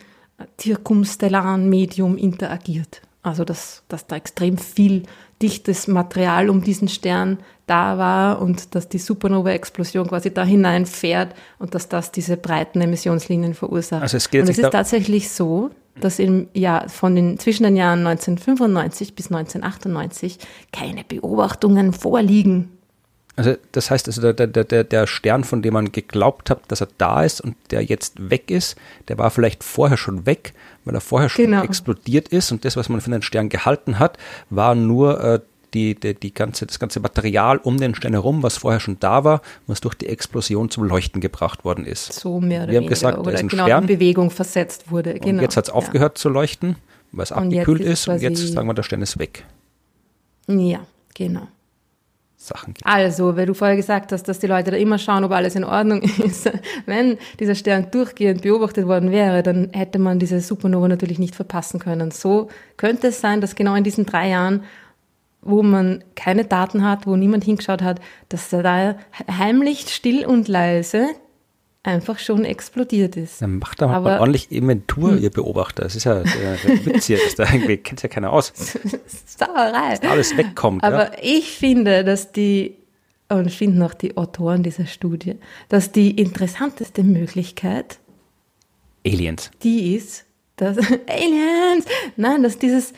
zirkumstellaren 0.57 1.69
Medium 1.69 2.17
interagiert. 2.17 3.01
Also 3.21 3.45
dass, 3.45 3.84
dass 3.88 4.07
da 4.07 4.17
extrem 4.17 4.57
viel 4.57 5.03
dichtes 5.41 5.88
Material 5.88 6.49
um 6.49 6.61
diesen 6.61 6.88
Stern 6.88 7.39
da 7.65 7.97
war 7.97 8.41
und 8.41 8.75
dass 8.75 8.89
die 8.89 8.97
Supernova-Explosion 8.97 10.07
quasi 10.07 10.34
da 10.34 10.43
hineinfährt 10.43 11.34
und 11.59 11.75
dass 11.75 11.88
das 11.88 12.11
diese 12.11 12.36
breiten 12.36 12.81
Emissionslinien 12.81 13.53
verursacht. 13.53 14.01
Also 14.01 14.17
es 14.17 14.29
geht 14.29 14.41
und 14.41 14.49
es 14.49 14.57
ist 14.57 14.71
tatsächlich 14.71 15.29
so, 15.29 15.69
dass 16.00 16.20
im 16.20 16.48
Jahr 16.54 16.89
von 16.89 17.16
den, 17.16 17.38
zwischen 17.39 17.64
den 17.64 17.76
Jahren 17.76 18.06
1995 18.06 19.16
bis 19.16 19.28
1998 19.28 20.39
keine 20.72 21.04
Beobachtungen 21.04 21.94
vorliegen. 21.94 22.70
Also 23.36 23.56
das 23.72 23.89
heißt, 23.89 24.08
also 24.08 24.32
der, 24.32 24.48
der, 24.48 24.84
der, 24.84 25.08
Stern, 25.08 25.44
von 25.44 25.64
dem 25.64 25.74
man 25.74 25.91
geglaubt 25.91 26.52
hat, 26.52 26.60
dass 26.68 26.82
er 26.82 26.89
da 27.00 27.24
ist 27.24 27.41
und 27.41 27.56
der 27.72 27.82
jetzt 27.82 28.30
weg 28.30 28.52
ist, 28.52 28.78
der 29.08 29.18
war 29.18 29.32
vielleicht 29.32 29.64
vorher 29.64 29.98
schon 29.98 30.28
weg, 30.28 30.54
weil 30.86 30.94
er 30.94 31.02
vorher 31.02 31.30
schon 31.30 31.46
genau. 31.46 31.64
explodiert 31.64 32.28
ist 32.28 32.52
und 32.52 32.64
das, 32.64 32.78
was 32.78 32.89
man 32.89 33.02
für 33.02 33.10
den 33.10 33.24
Stern 33.24 33.50
gehalten 33.50 33.98
hat, 33.98 34.20
war 34.52 34.76
nur 34.76 35.20
äh, 35.24 35.39
die, 35.74 35.95
die, 35.95 36.13
die 36.13 36.34
ganze, 36.34 36.65
das 36.65 36.80
ganze 36.80 36.99
Material 36.99 37.57
um 37.57 37.78
den 37.78 37.95
Stern 37.95 38.13
herum, 38.13 38.43
was 38.43 38.57
vorher 38.57 38.80
schon 38.80 38.97
da 38.99 39.24
war, 39.24 39.41
was 39.67 39.82
durch 39.82 39.95
die 39.95 40.07
Explosion 40.07 40.69
zum 40.69 40.84
Leuchten 40.84 41.21
gebracht 41.21 41.65
worden 41.65 41.86
ist. 41.86 42.13
So 42.13 42.39
mehr 42.39 42.63
oder 42.63 42.71
Wir 42.71 42.80
haben 42.80 42.88
gesagt, 42.88 43.17
oder 43.17 43.32
da 43.32 43.38
ist 43.38 43.43
ein 43.43 43.47
genau 43.49 43.65
Stern. 43.65 43.84
in 43.84 43.88
Bewegung 43.88 44.32
versetzt 44.32 44.91
wurde. 44.91 45.15
Genau. 45.15 45.38
Und 45.38 45.41
jetzt 45.41 45.57
hat 45.57 45.65
es 45.65 45.69
aufgehört 45.69 46.17
ja. 46.17 46.21
zu 46.21 46.30
leuchten, 46.30 46.76
weil 47.11 47.24
es 47.24 47.32
abgekühlt 47.32 47.82
ist, 47.82 48.01
ist 48.01 48.07
und 48.07 48.21
jetzt 48.21 48.47
sagen 48.47 48.67
wir, 48.67 48.74
der 48.74 48.84
Stern 48.84 49.01
ist 49.01 49.19
weg. 49.19 49.45
Ja, 50.47 50.80
genau. 51.13 51.47
Sachen 52.43 52.74
gibt. 52.74 52.86
Also, 52.86 53.38
weil 53.38 53.45
du 53.45 53.53
vorher 53.53 53.78
gesagt 53.78 54.11
hast, 54.11 54.24
dass 54.24 54.39
die 54.39 54.47
Leute 54.47 54.71
da 54.71 54.78
immer 54.78 54.97
schauen, 54.97 55.24
ob 55.24 55.32
alles 55.32 55.55
in 55.55 55.63
Ordnung 55.63 56.01
ist. 56.24 56.51
Wenn 56.86 57.17
dieser 57.39 57.55
Stern 57.55 57.88
durchgehend 57.91 58.41
beobachtet 58.41 58.86
worden 58.86 59.11
wäre, 59.11 59.43
dann 59.43 59.69
hätte 59.71 59.99
man 59.99 60.19
diese 60.19 60.41
Supernova 60.41 60.88
natürlich 60.88 61.19
nicht 61.19 61.36
verpassen 61.36 61.80
können. 61.80 62.11
So 62.11 62.49
könnte 62.78 63.07
es 63.07 63.21
sein, 63.21 63.41
dass 63.41 63.55
genau 63.55 63.76
in 63.76 63.84
diesen 63.84 64.05
drei 64.05 64.30
Jahren, 64.30 64.63
wo 65.44 65.64
man 65.64 66.04
keine 66.16 66.46
Daten 66.46 66.84
hat, 66.84 67.06
wo 67.08 67.16
niemand 67.16 67.44
hingeschaut 67.44 67.82
hat, 67.82 68.00
dass 68.30 68.50
da 68.50 68.96
heimlich, 69.28 69.89
still 69.89 70.26
und 70.26 70.48
leise 70.48 71.08
einfach 71.84 72.18
schon 72.18 72.46
explodiert 72.46 73.18
ist. 73.18 73.41
Dann 73.41 73.60
macht 73.60 73.82
da 73.82 73.88
mal 73.88 74.20
ordentlich 74.20 74.52
Inventur, 74.52 75.12
hm. 75.12 75.22
ihr 75.22 75.30
Beobachter. 75.30 75.84
Das 75.84 75.96
ist 75.96 76.06
ja 76.06 76.24
der 76.24 76.86
Witz 76.86 77.06
hier, 77.06 77.20
das 77.24 77.36
da 77.36 77.44
irgendwie 77.44 77.78
kennt 77.78 78.02
ja 78.02 78.10
keiner 78.10 78.32
aus. 78.32 78.54
Sauerei. 79.26 79.89
Dass 79.91 80.00
da 80.00 80.10
alles 80.12 80.38
wegkommt. 80.38 80.84
Aber 80.84 81.12
ja. 81.12 81.18
ich 81.22 81.52
finde, 81.52 82.06
dass 82.06 82.32
die, 82.32 82.78
und 83.28 83.52
finden 83.52 83.82
auch 83.84 83.94
die 83.94 84.16
Autoren 84.16 84.64
dieser 84.64 84.86
Studie, 84.86 85.36
dass 85.68 85.91
die 85.91 86.12
interessanteste 86.12 87.04
Möglichkeit 87.04 88.00
Aliens. 89.06 89.52
Die 89.62 89.96
ist, 89.96 90.26
dass 90.56 90.78
Aliens, 91.08 91.86
nein, 92.16 92.44
dass 92.44 92.58
dieses 92.58 92.94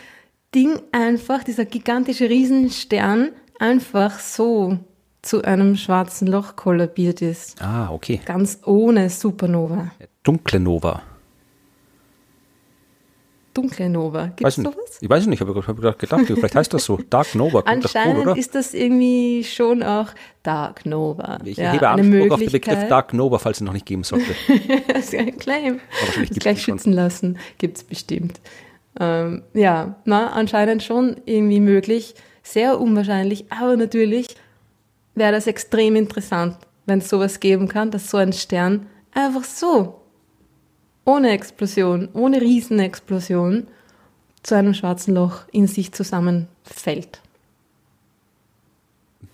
Ding 0.56 0.80
einfach, 0.93 1.43
dieser 1.43 1.66
gigantische 1.66 2.30
Riesenstern 2.30 3.30
einfach 3.60 4.20
so 4.20 4.80
zu 5.22 5.43
einem 5.43 5.76
schwarzen 5.76 6.28
Loch 6.28 6.56
kollabiert 6.56 7.22
ist. 7.22 7.62
Ah, 7.62 7.91
okay. 7.91 8.22
Ganz 8.26 8.60
ohne 8.66 9.10
Supernova. 9.10 9.91
Dunkle 10.24 10.60
Nova. 10.60 11.01
Dunkle 13.53 13.89
Nova. 13.89 14.28
Gibt 14.28 14.47
es 14.47 14.56
sowas? 14.56 14.97
Ich 15.01 15.10
weiß 15.10 15.26
nicht, 15.28 15.41
ich 15.41 15.47
habe 15.47 15.66
hab 15.66 15.99
gedacht, 15.99 16.26
vielleicht 16.26 16.56
heißt 16.56 16.74
das 16.74 16.86
so. 16.86 16.99
Dark 17.10 17.36
Nova. 17.36 17.64
Anscheinend 17.66 18.18
gut, 18.18 18.28
oder? 18.28 18.38
ist 18.38 18.53
das 18.53 18.74
irgendwie 18.74 19.43
schon 19.43 19.82
auch 19.82 20.10
Dark 20.43 20.86
Nova. 20.86 21.39
Ich 21.43 21.58
ja, 21.58 21.72
hebe 21.72 21.88
Anspruch 21.88 22.32
auf 22.32 22.39
den 22.39 22.51
Begriff 22.51 22.88
Dark 22.88 23.14
Nova, 23.14 23.39
falls 23.39 23.58
es 23.58 23.62
noch 23.62 23.74
nicht 23.74 23.86
geben 23.86 24.03
sollte. 24.03 24.36
das 24.88 25.06
ist 25.06 25.16
ein 25.16 25.38
Claim. 25.38 25.80
das 26.18 26.30
gleich 26.38 26.62
schützen 26.62 26.93
lassen. 26.93 27.38
Gibt 27.58 27.78
es 27.78 27.84
bestimmt. 27.84 28.39
Ähm, 29.00 29.43
ja, 29.54 29.96
na, 30.06 30.32
anscheinend 30.32 30.84
schon 30.84 31.18
irgendwie 31.26 31.60
möglich. 31.60 32.16
Sehr 32.43 32.80
unwahrscheinlich, 32.80 33.46
aber 33.52 33.76
natürlich 33.76 34.36
wäre 35.16 35.32
das 35.32 35.48
extrem 35.48 35.96
interessant, 35.96 36.58
wenn 36.86 37.00
es 37.00 37.10
sowas 37.10 37.39
geben 37.39 37.68
kann, 37.68 37.91
dass 37.91 38.12
so 38.12 38.18
ein 38.18 38.34
Stern 38.34 38.86
einfach 39.14 39.43
so, 39.43 40.02
ohne 41.06 41.32
Explosion, 41.32 42.10
ohne 42.14 42.41
Riesenexplosion, 42.41 43.68
zu 44.43 44.56
einem 44.56 44.76
schwarzen 44.76 45.16
Loch 45.16 45.41
in 45.52 45.68
sich 45.68 45.91
zusammenfällt. 45.91 47.22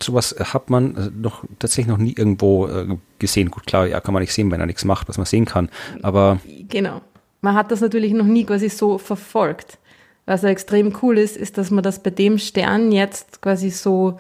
Sowas 0.02 0.34
hat 0.40 0.70
man 0.70 0.96
äh, 0.96 1.12
noch 1.14 1.44
tatsächlich 1.60 1.88
noch 1.88 1.98
nie 1.98 2.14
irgendwo 2.14 2.68
äh, 2.68 2.98
gesehen. 3.20 3.52
Gut, 3.52 3.68
klar, 3.68 3.88
ja, 3.88 4.00
kann 4.00 4.14
man 4.14 4.22
nicht 4.22 4.34
sehen, 4.34 4.50
wenn 4.52 4.62
er 4.62 4.66
nichts 4.66 4.86
macht, 4.86 5.10
was 5.10 5.18
man 5.18 5.26
sehen 5.26 5.46
kann. 5.46 5.70
Aber 6.02 6.40
genau. 6.70 7.02
Man 7.42 7.56
hat 7.56 7.72
das 7.72 7.82
natürlich 7.82 8.14
noch 8.14 8.26
nie 8.26 8.46
quasi 8.46 8.70
so 8.70 8.98
verfolgt. 8.98 9.80
Was 10.26 10.44
ja 10.44 10.50
extrem 10.50 10.96
cool 11.02 11.18
ist, 11.18 11.36
ist, 11.36 11.58
dass 11.58 11.72
man 11.72 11.84
das 11.84 12.02
bei 12.02 12.12
dem 12.12 12.38
Stern 12.38 12.92
jetzt 12.92 13.42
quasi 13.42 13.72
so 13.72 14.20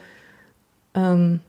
ähm, 0.95 1.39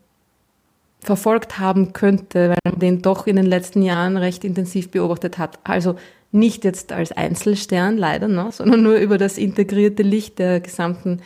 verfolgt 1.01 1.59
haben 1.59 1.93
könnte, 1.93 2.51
weil 2.51 2.73
man 2.73 2.79
den 2.79 3.03
doch 3.03 3.27
in 3.27 3.37
den 3.37 3.47
letzten 3.47 3.83
Jahren 3.83 4.17
recht 4.17 4.45
intensiv 4.45 4.91
beobachtet 4.91 5.39
hat. 5.39 5.59
Also 5.65 5.97
nicht 6.31 6.65
jetzt 6.65 6.93
als 6.93 7.13
Einzelstern 7.13 7.99
leider, 7.99 8.29
ne, 8.29 8.49
sondern 8.53 8.83
nur 8.83 8.97
über 8.97 9.19
das 9.19 9.39
integrierte 9.39 10.03
Licht 10.03 10.39
der 10.39 10.61
gesamten 10.61 11.21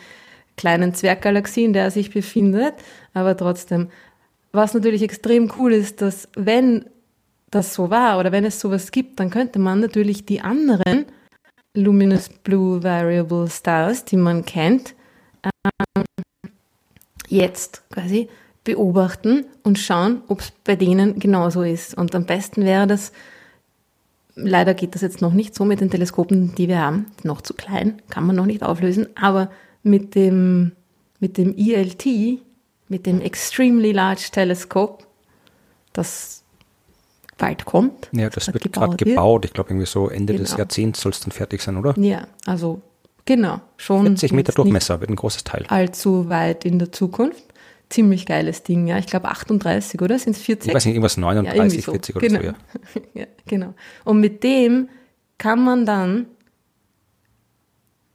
kleinen 0.55 0.93
Zwerggalaxie, 0.93 1.65
in 1.65 1.73
der 1.73 1.83
er 1.83 1.91
sich 1.91 2.11
befindet. 2.11 2.73
Aber 3.13 3.37
trotzdem, 3.37 3.89
was 4.51 4.73
natürlich 4.73 5.03
extrem 5.03 5.51
cool 5.59 5.73
ist, 5.73 6.01
dass 6.01 6.27
wenn 6.35 6.85
das 7.49 7.73
so 7.73 7.89
war. 7.89 8.19
Oder 8.19 8.31
wenn 8.31 8.45
es 8.45 8.59
sowas 8.59 8.91
gibt, 8.91 9.19
dann 9.19 9.29
könnte 9.29 9.59
man 9.59 9.79
natürlich 9.79 10.25
die 10.25 10.41
anderen 10.41 11.05
Luminous 11.73 12.29
Blue 12.29 12.83
Variable 12.83 13.49
Stars, 13.49 14.05
die 14.05 14.17
man 14.17 14.45
kennt, 14.45 14.95
ähm, 15.43 16.03
jetzt 17.27 17.83
quasi 17.89 18.29
beobachten 18.63 19.45
und 19.63 19.79
schauen, 19.79 20.21
ob 20.27 20.41
es 20.41 20.51
bei 20.63 20.75
denen 20.75 21.19
genauso 21.19 21.61
ist. 21.63 21.93
Und 21.97 22.13
am 22.15 22.25
besten 22.25 22.63
wäre 22.63 22.87
das, 22.87 23.11
leider 24.35 24.73
geht 24.73 24.95
das 24.95 25.01
jetzt 25.01 25.21
noch 25.21 25.33
nicht 25.33 25.55
so 25.55 25.65
mit 25.65 25.79
den 25.79 25.89
Teleskopen, 25.89 26.55
die 26.55 26.67
wir 26.67 26.81
haben, 26.81 27.05
noch 27.23 27.41
zu 27.41 27.53
klein, 27.53 28.01
kann 28.09 28.25
man 28.25 28.35
noch 28.35 28.45
nicht 28.45 28.63
auflösen, 28.63 29.07
aber 29.15 29.51
mit 29.83 30.15
dem, 30.15 30.73
mit 31.19 31.37
dem 31.37 31.55
ELT, 31.57 32.05
mit 32.89 33.05
dem 33.05 33.21
Extremely 33.21 33.91
Large 33.91 34.29
Telescope, 34.31 35.05
das 35.93 36.43
bald 37.37 37.65
kommt. 37.65 38.09
Ja, 38.11 38.29
das 38.29 38.53
wird 38.53 38.71
gerade 38.71 38.97
gebaut. 38.97 39.45
Ich 39.45 39.53
glaube, 39.53 39.69
irgendwie 39.71 39.85
so 39.85 40.09
Ende 40.09 40.33
genau. 40.33 40.43
des 40.43 40.57
Jahrzehnts 40.57 41.01
soll 41.01 41.11
es 41.11 41.19
dann 41.19 41.31
fertig 41.31 41.61
sein, 41.61 41.77
oder? 41.77 41.93
Ja, 41.97 42.27
also 42.45 42.81
genau. 43.25 43.61
Schon 43.77 44.05
40 44.05 44.33
Meter 44.33 44.53
Durchmesser, 44.53 44.99
wird 44.99 45.09
ein 45.09 45.15
großes 45.15 45.43
Teil. 45.43 45.65
Allzu 45.67 46.29
weit 46.29 46.65
in 46.65 46.79
der 46.79 46.91
Zukunft 46.91 47.43
ziemlich 47.89 48.25
geiles 48.25 48.63
Ding, 48.63 48.87
ja. 48.87 48.97
Ich 48.97 49.07
glaube 49.07 49.29
38, 49.29 50.01
oder? 50.01 50.19
Sind 50.19 50.35
es 50.35 50.41
40? 50.41 50.69
Ich 50.69 50.75
weiß 50.75 50.85
nicht, 50.85 50.95
irgendwas 50.95 51.17
39, 51.17 51.79
ja, 51.79 51.85
so. 51.85 51.91
40 51.91 52.15
oder 52.15 52.27
genau. 52.27 52.39
so, 52.39 52.45
ja. 52.45 52.53
ja. 53.21 53.25
Genau. 53.45 53.73
Und 54.03 54.19
mit 54.19 54.43
dem 54.43 54.89
kann 55.37 55.63
man 55.63 55.85
dann 55.85 56.27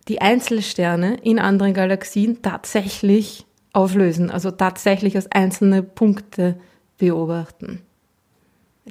die 0.08 0.20
Einzelsterne 0.20 1.16
in 1.22 1.38
anderen 1.38 1.74
Galaxien 1.74 2.42
tatsächlich 2.42 3.46
auflösen, 3.72 4.30
also 4.30 4.50
tatsächlich 4.50 5.16
als 5.16 5.30
einzelne 5.30 5.82
Punkte 5.82 6.58
beobachten. 6.98 7.80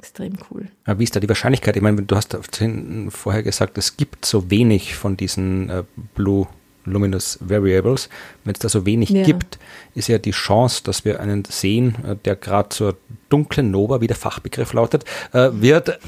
Extrem 0.01 0.33
cool. 0.49 0.65
Aber 0.85 0.97
wie 0.97 1.03
ist 1.03 1.15
da 1.15 1.19
die 1.19 1.29
Wahrscheinlichkeit? 1.29 1.75
Ich 1.75 1.81
meine, 1.83 2.01
du 2.01 2.15
hast 2.15 2.35
vorher 3.09 3.43
gesagt, 3.43 3.77
es 3.77 3.97
gibt 3.97 4.25
so 4.25 4.49
wenig 4.49 4.95
von 4.95 5.15
diesen 5.15 5.69
äh, 5.69 5.83
Blue 6.15 6.47
Luminous 6.85 7.37
Variables, 7.39 8.09
wenn 8.43 8.53
es 8.53 8.59
da 8.59 8.67
so 8.67 8.83
wenig 8.87 9.09
ja. 9.09 9.21
gibt, 9.21 9.59
ist 9.93 10.07
ja 10.07 10.17
die 10.17 10.31
Chance, 10.31 10.81
dass 10.83 11.05
wir 11.05 11.19
einen 11.19 11.45
sehen, 11.45 11.95
äh, 12.03 12.15
der 12.15 12.35
gerade 12.35 12.69
zur 12.69 12.97
dunklen 13.29 13.69
Nova, 13.69 14.01
wie 14.01 14.07
der 14.07 14.15
Fachbegriff 14.15 14.73
lautet, 14.73 15.05
äh, 15.33 15.49
wird. 15.53 15.99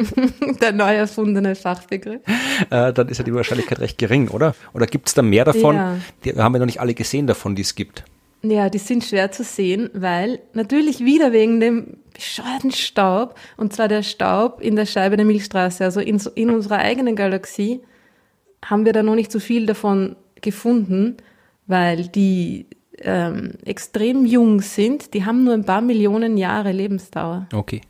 der 0.62 0.72
neu 0.72 0.94
erfundene 0.94 1.54
Fachbegriff. 1.54 2.22
Äh, 2.70 2.94
dann 2.94 3.08
ist 3.08 3.18
ja 3.18 3.24
die 3.24 3.34
Wahrscheinlichkeit 3.34 3.80
recht 3.80 3.98
gering, 3.98 4.28
oder? 4.28 4.54
Oder 4.72 4.86
gibt 4.86 5.08
es 5.08 5.14
da 5.14 5.20
mehr 5.20 5.44
davon? 5.44 5.76
Ja. 5.76 5.98
Die 6.24 6.32
haben 6.34 6.54
wir 6.54 6.60
noch 6.60 6.66
nicht 6.66 6.80
alle 6.80 6.94
gesehen 6.94 7.26
davon, 7.26 7.54
die 7.54 7.62
es 7.62 7.74
gibt. 7.74 8.04
Ja, 8.44 8.68
die 8.68 8.78
sind 8.78 9.04
schwer 9.04 9.32
zu 9.32 9.42
sehen, 9.42 9.88
weil 9.94 10.40
natürlich 10.52 11.00
wieder 11.00 11.32
wegen 11.32 11.60
dem 11.60 11.96
bescheuerten 12.12 12.72
Staub, 12.72 13.36
und 13.56 13.72
zwar 13.72 13.88
der 13.88 14.02
Staub 14.02 14.60
in 14.60 14.76
der 14.76 14.86
Scheibe 14.86 15.16
der 15.16 15.24
Milchstraße, 15.24 15.82
also 15.82 16.00
in, 16.00 16.20
in 16.34 16.50
unserer 16.50 16.78
eigenen 16.78 17.16
Galaxie, 17.16 17.80
haben 18.64 18.84
wir 18.84 18.92
da 18.92 19.02
noch 19.02 19.14
nicht 19.14 19.32
so 19.32 19.40
viel 19.40 19.64
davon 19.66 20.16
gefunden, 20.42 21.16
weil 21.66 22.08
die 22.08 22.66
ähm, 22.98 23.52
extrem 23.64 24.26
jung 24.26 24.60
sind. 24.60 25.14
Die 25.14 25.24
haben 25.24 25.44
nur 25.44 25.54
ein 25.54 25.64
paar 25.64 25.80
Millionen 25.80 26.36
Jahre 26.36 26.72
Lebensdauer. 26.72 27.48
Okay. 27.52 27.80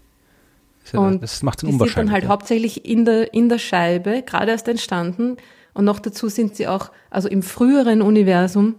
Ja, 0.92 1.00
und 1.00 1.22
das 1.22 1.42
macht 1.42 1.62
es 1.62 1.64
unwahrscheinlich. 1.64 1.94
Die 1.94 1.94
sind 1.94 2.06
dann 2.06 2.12
halt 2.12 2.24
ja. 2.24 2.30
hauptsächlich 2.30 2.84
in 2.84 3.04
der, 3.04 3.34
in 3.34 3.48
der 3.48 3.58
Scheibe, 3.58 4.22
gerade 4.22 4.52
erst 4.52 4.68
entstanden. 4.68 5.36
Und 5.72 5.84
noch 5.84 5.98
dazu 5.98 6.28
sind 6.28 6.54
sie 6.54 6.68
auch, 6.68 6.92
also 7.10 7.28
im 7.28 7.42
früheren 7.42 8.02
Universum, 8.02 8.76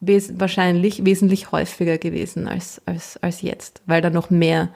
wes 0.00 0.38
wahrscheinlich 0.38 1.04
wesentlich 1.04 1.52
häufiger 1.52 1.98
gewesen 1.98 2.48
als, 2.48 2.80
als, 2.86 3.16
als 3.22 3.42
jetzt, 3.42 3.82
weil 3.86 4.00
da 4.00 4.10
noch 4.10 4.30
mehr 4.30 4.70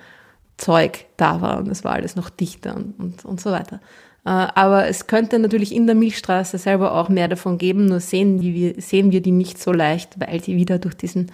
Zeug 0.57 1.07
da 1.17 1.41
war 1.41 1.59
und 1.59 1.69
es 1.69 1.83
war 1.83 1.93
alles 1.93 2.15
noch 2.15 2.31
dichter 2.31 2.77
und, 2.77 2.99
und, 2.99 3.25
und 3.25 3.41
so 3.41 3.51
weiter. 3.51 3.81
Äh, 4.25 4.31
aber 4.31 4.87
es 4.87 5.07
könnte 5.07 5.39
natürlich 5.39 5.75
in 5.75 5.87
der 5.87 5.97
Milchstraße 5.97 6.59
selber 6.59 6.93
auch 6.93 7.09
mehr 7.09 7.29
davon 7.29 7.59
geben, 7.59 7.87
nur 7.87 8.01
sehen, 8.01 8.39
die 8.39 8.75
sehen 8.79 9.11
wir 9.11 9.21
die 9.21 9.33
nicht 9.33 9.59
so 9.59 9.73
leicht, 9.73 10.21
weil 10.21 10.41
die 10.41 10.57
wieder 10.57 10.79
durch 10.79 10.95
diesen 10.95 11.33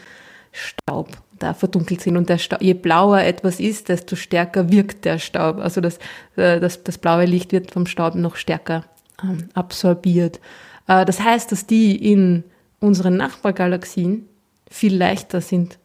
Staub 0.53 1.09
da 1.39 1.55
verdunkelt 1.55 2.01
sind. 2.01 2.17
Und 2.17 2.29
der 2.29 2.39
Staub, 2.39 2.61
je 2.61 2.75
blauer 2.75 3.21
etwas 3.21 3.61
ist, 3.61 3.89
desto 3.89 4.17
stärker 4.17 4.71
wirkt 4.71 5.05
der 5.05 5.19
Staub. 5.19 5.59
Also 5.59 5.81
das, 5.81 5.99
äh, 6.37 6.61
das, 6.61 6.83
das 6.83 6.99
blaue 6.99 7.25
Licht 7.25 7.53
wird 7.53 7.71
vom 7.71 7.87
Staub 7.87 8.15
noch 8.15 8.37
stärker 8.37 8.85
ähm, 9.23 9.49
absorbiert. 9.55 10.41
Äh, 10.87 11.05
das 11.05 11.21
heißt, 11.21 11.53
dass 11.53 11.67
die 11.67 12.13
in 12.13 12.45
unseren 12.81 13.17
Nachbargalaxien 13.17 14.29
viel 14.71 14.97
leichter 14.97 15.41
sind, 15.41 15.79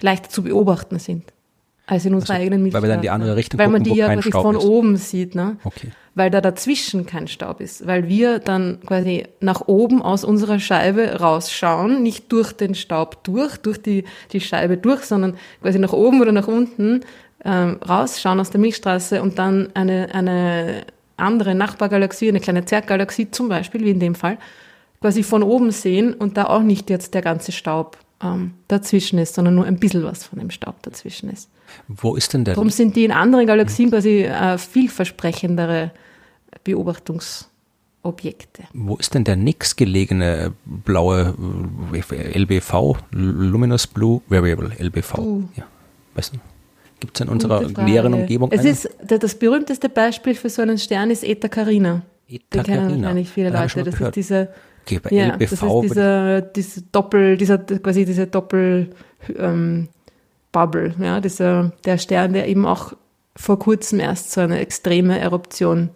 leichter 0.00 0.28
zu 0.28 0.42
beobachten 0.42 0.98
sind 0.98 1.32
als 1.86 2.04
in 2.04 2.14
unserer 2.14 2.34
also, 2.34 2.42
eigenen 2.42 2.62
Milchstraße. 2.62 2.82
Weil 2.82 2.88
wir 2.88 2.94
dann 2.94 3.02
die 3.02 3.10
andere 3.10 3.36
Richtung 3.36 3.58
Weil 3.58 3.68
man 3.68 3.82
die 3.82 3.94
ja 3.94 4.12
quasi 4.14 4.30
von 4.30 4.56
ist. 4.56 4.64
oben 4.64 4.96
sieht, 4.96 5.34
ne? 5.34 5.56
Okay. 5.64 5.88
Weil 6.14 6.30
da 6.30 6.40
dazwischen 6.40 7.06
kein 7.06 7.26
Staub 7.26 7.60
ist. 7.60 7.86
Weil 7.86 8.08
wir 8.08 8.38
dann 8.38 8.80
quasi 8.86 9.24
nach 9.40 9.62
oben 9.66 10.00
aus 10.00 10.24
unserer 10.24 10.58
Scheibe 10.58 11.20
rausschauen, 11.20 12.02
nicht 12.02 12.30
durch 12.32 12.52
den 12.52 12.74
Staub 12.74 13.24
durch, 13.24 13.56
durch 13.56 13.80
die, 13.80 14.04
die 14.32 14.40
Scheibe 14.40 14.76
durch, 14.76 15.02
sondern 15.02 15.36
quasi 15.60 15.78
nach 15.78 15.92
oben 15.92 16.20
oder 16.20 16.32
nach 16.32 16.48
unten 16.48 17.00
ähm, 17.44 17.78
rausschauen 17.86 18.38
aus 18.38 18.50
der 18.50 18.60
Milchstraße 18.60 19.20
und 19.20 19.38
dann 19.38 19.70
eine, 19.74 20.14
eine 20.14 20.84
andere 21.16 21.54
Nachbargalaxie, 21.54 22.28
eine 22.28 22.40
kleine 22.40 22.64
Zerggalaxie 22.64 23.30
zum 23.30 23.48
Beispiel, 23.48 23.84
wie 23.84 23.90
in 23.90 24.00
dem 24.00 24.14
Fall, 24.14 24.38
quasi 25.02 25.22
von 25.22 25.42
oben 25.42 25.70
sehen 25.70 26.14
und 26.14 26.38
da 26.38 26.44
auch 26.44 26.62
nicht 26.62 26.88
jetzt 26.88 27.12
der 27.12 27.20
ganze 27.20 27.52
Staub 27.52 27.98
ähm, 28.22 28.54
dazwischen 28.68 29.18
ist, 29.18 29.34
sondern 29.34 29.54
nur 29.54 29.66
ein 29.66 29.78
bisschen 29.78 30.04
was 30.04 30.24
von 30.24 30.38
dem 30.38 30.50
Staub 30.50 30.82
dazwischen 30.82 31.28
ist. 31.28 31.50
Wo 31.88 32.14
ist 32.14 32.32
denn 32.32 32.44
der? 32.44 32.54
Darum 32.54 32.70
sind 32.70 32.96
die 32.96 33.04
in 33.04 33.12
anderen 33.12 33.46
Galaxien 33.46 33.90
quasi 33.90 34.22
äh, 34.22 34.58
vielversprechendere 34.58 35.90
Beobachtungsobjekte. 36.64 38.64
Wo 38.72 38.96
ist 38.96 39.14
denn 39.14 39.24
der 39.24 39.36
nächstgelegene 39.36 40.52
blaue 40.64 41.34
äh, 41.92 42.38
LBV, 42.38 42.96
Luminous 43.10 43.86
Blue 43.86 44.20
Variable, 44.28 44.70
LBV? 44.78 45.18
Uh. 45.18 45.42
Ja, 45.56 45.64
weißt 46.14 46.34
du? 46.34 46.38
Gibt 47.00 47.16
es 47.16 47.20
in 47.20 47.28
unserer 47.28 47.62
näheren 47.84 48.14
Umgebung 48.14 48.52
Es 48.52 48.60
einen? 48.60 48.68
ist 48.68 48.88
das 49.08 49.34
berühmteste 49.34 49.88
Beispiel 49.88 50.36
für 50.36 50.48
so 50.48 50.62
einen 50.62 50.78
Stern 50.78 51.10
ist 51.10 51.24
Eta 51.24 51.48
Carina. 51.48 52.02
Eta 52.28 52.62
Carina. 52.62 52.86
kennen 52.86 53.02
wahrscheinlich 53.02 53.28
viele 53.28 53.50
Leute. 53.50 53.82
Das 53.82 54.00
ist 54.00 54.16
diese 54.16 54.48
Okay, 54.82 55.00
bei 55.02 55.10
ja, 55.10 55.34
LBV. 55.34 55.50
Das 55.50 55.62
ist 55.62 55.82
dieser, 55.82 56.40
diese 56.40 56.82
Doppel, 56.82 57.36
dieser, 57.36 57.58
quasi 57.58 58.04
diese 58.04 58.26
Doppel, 58.26 58.90
ähm, 59.36 59.88
Bubble, 60.50 60.94
ja, 61.00 61.20
dieser, 61.20 61.72
der 61.84 61.98
Stern, 61.98 62.32
der 62.34 62.48
eben 62.48 62.66
auch 62.66 62.92
vor 63.34 63.58
kurzem 63.58 64.00
erst 64.00 64.32
so 64.32 64.40
eine 64.42 64.58
extreme 64.58 65.18
Eruption 65.18 65.90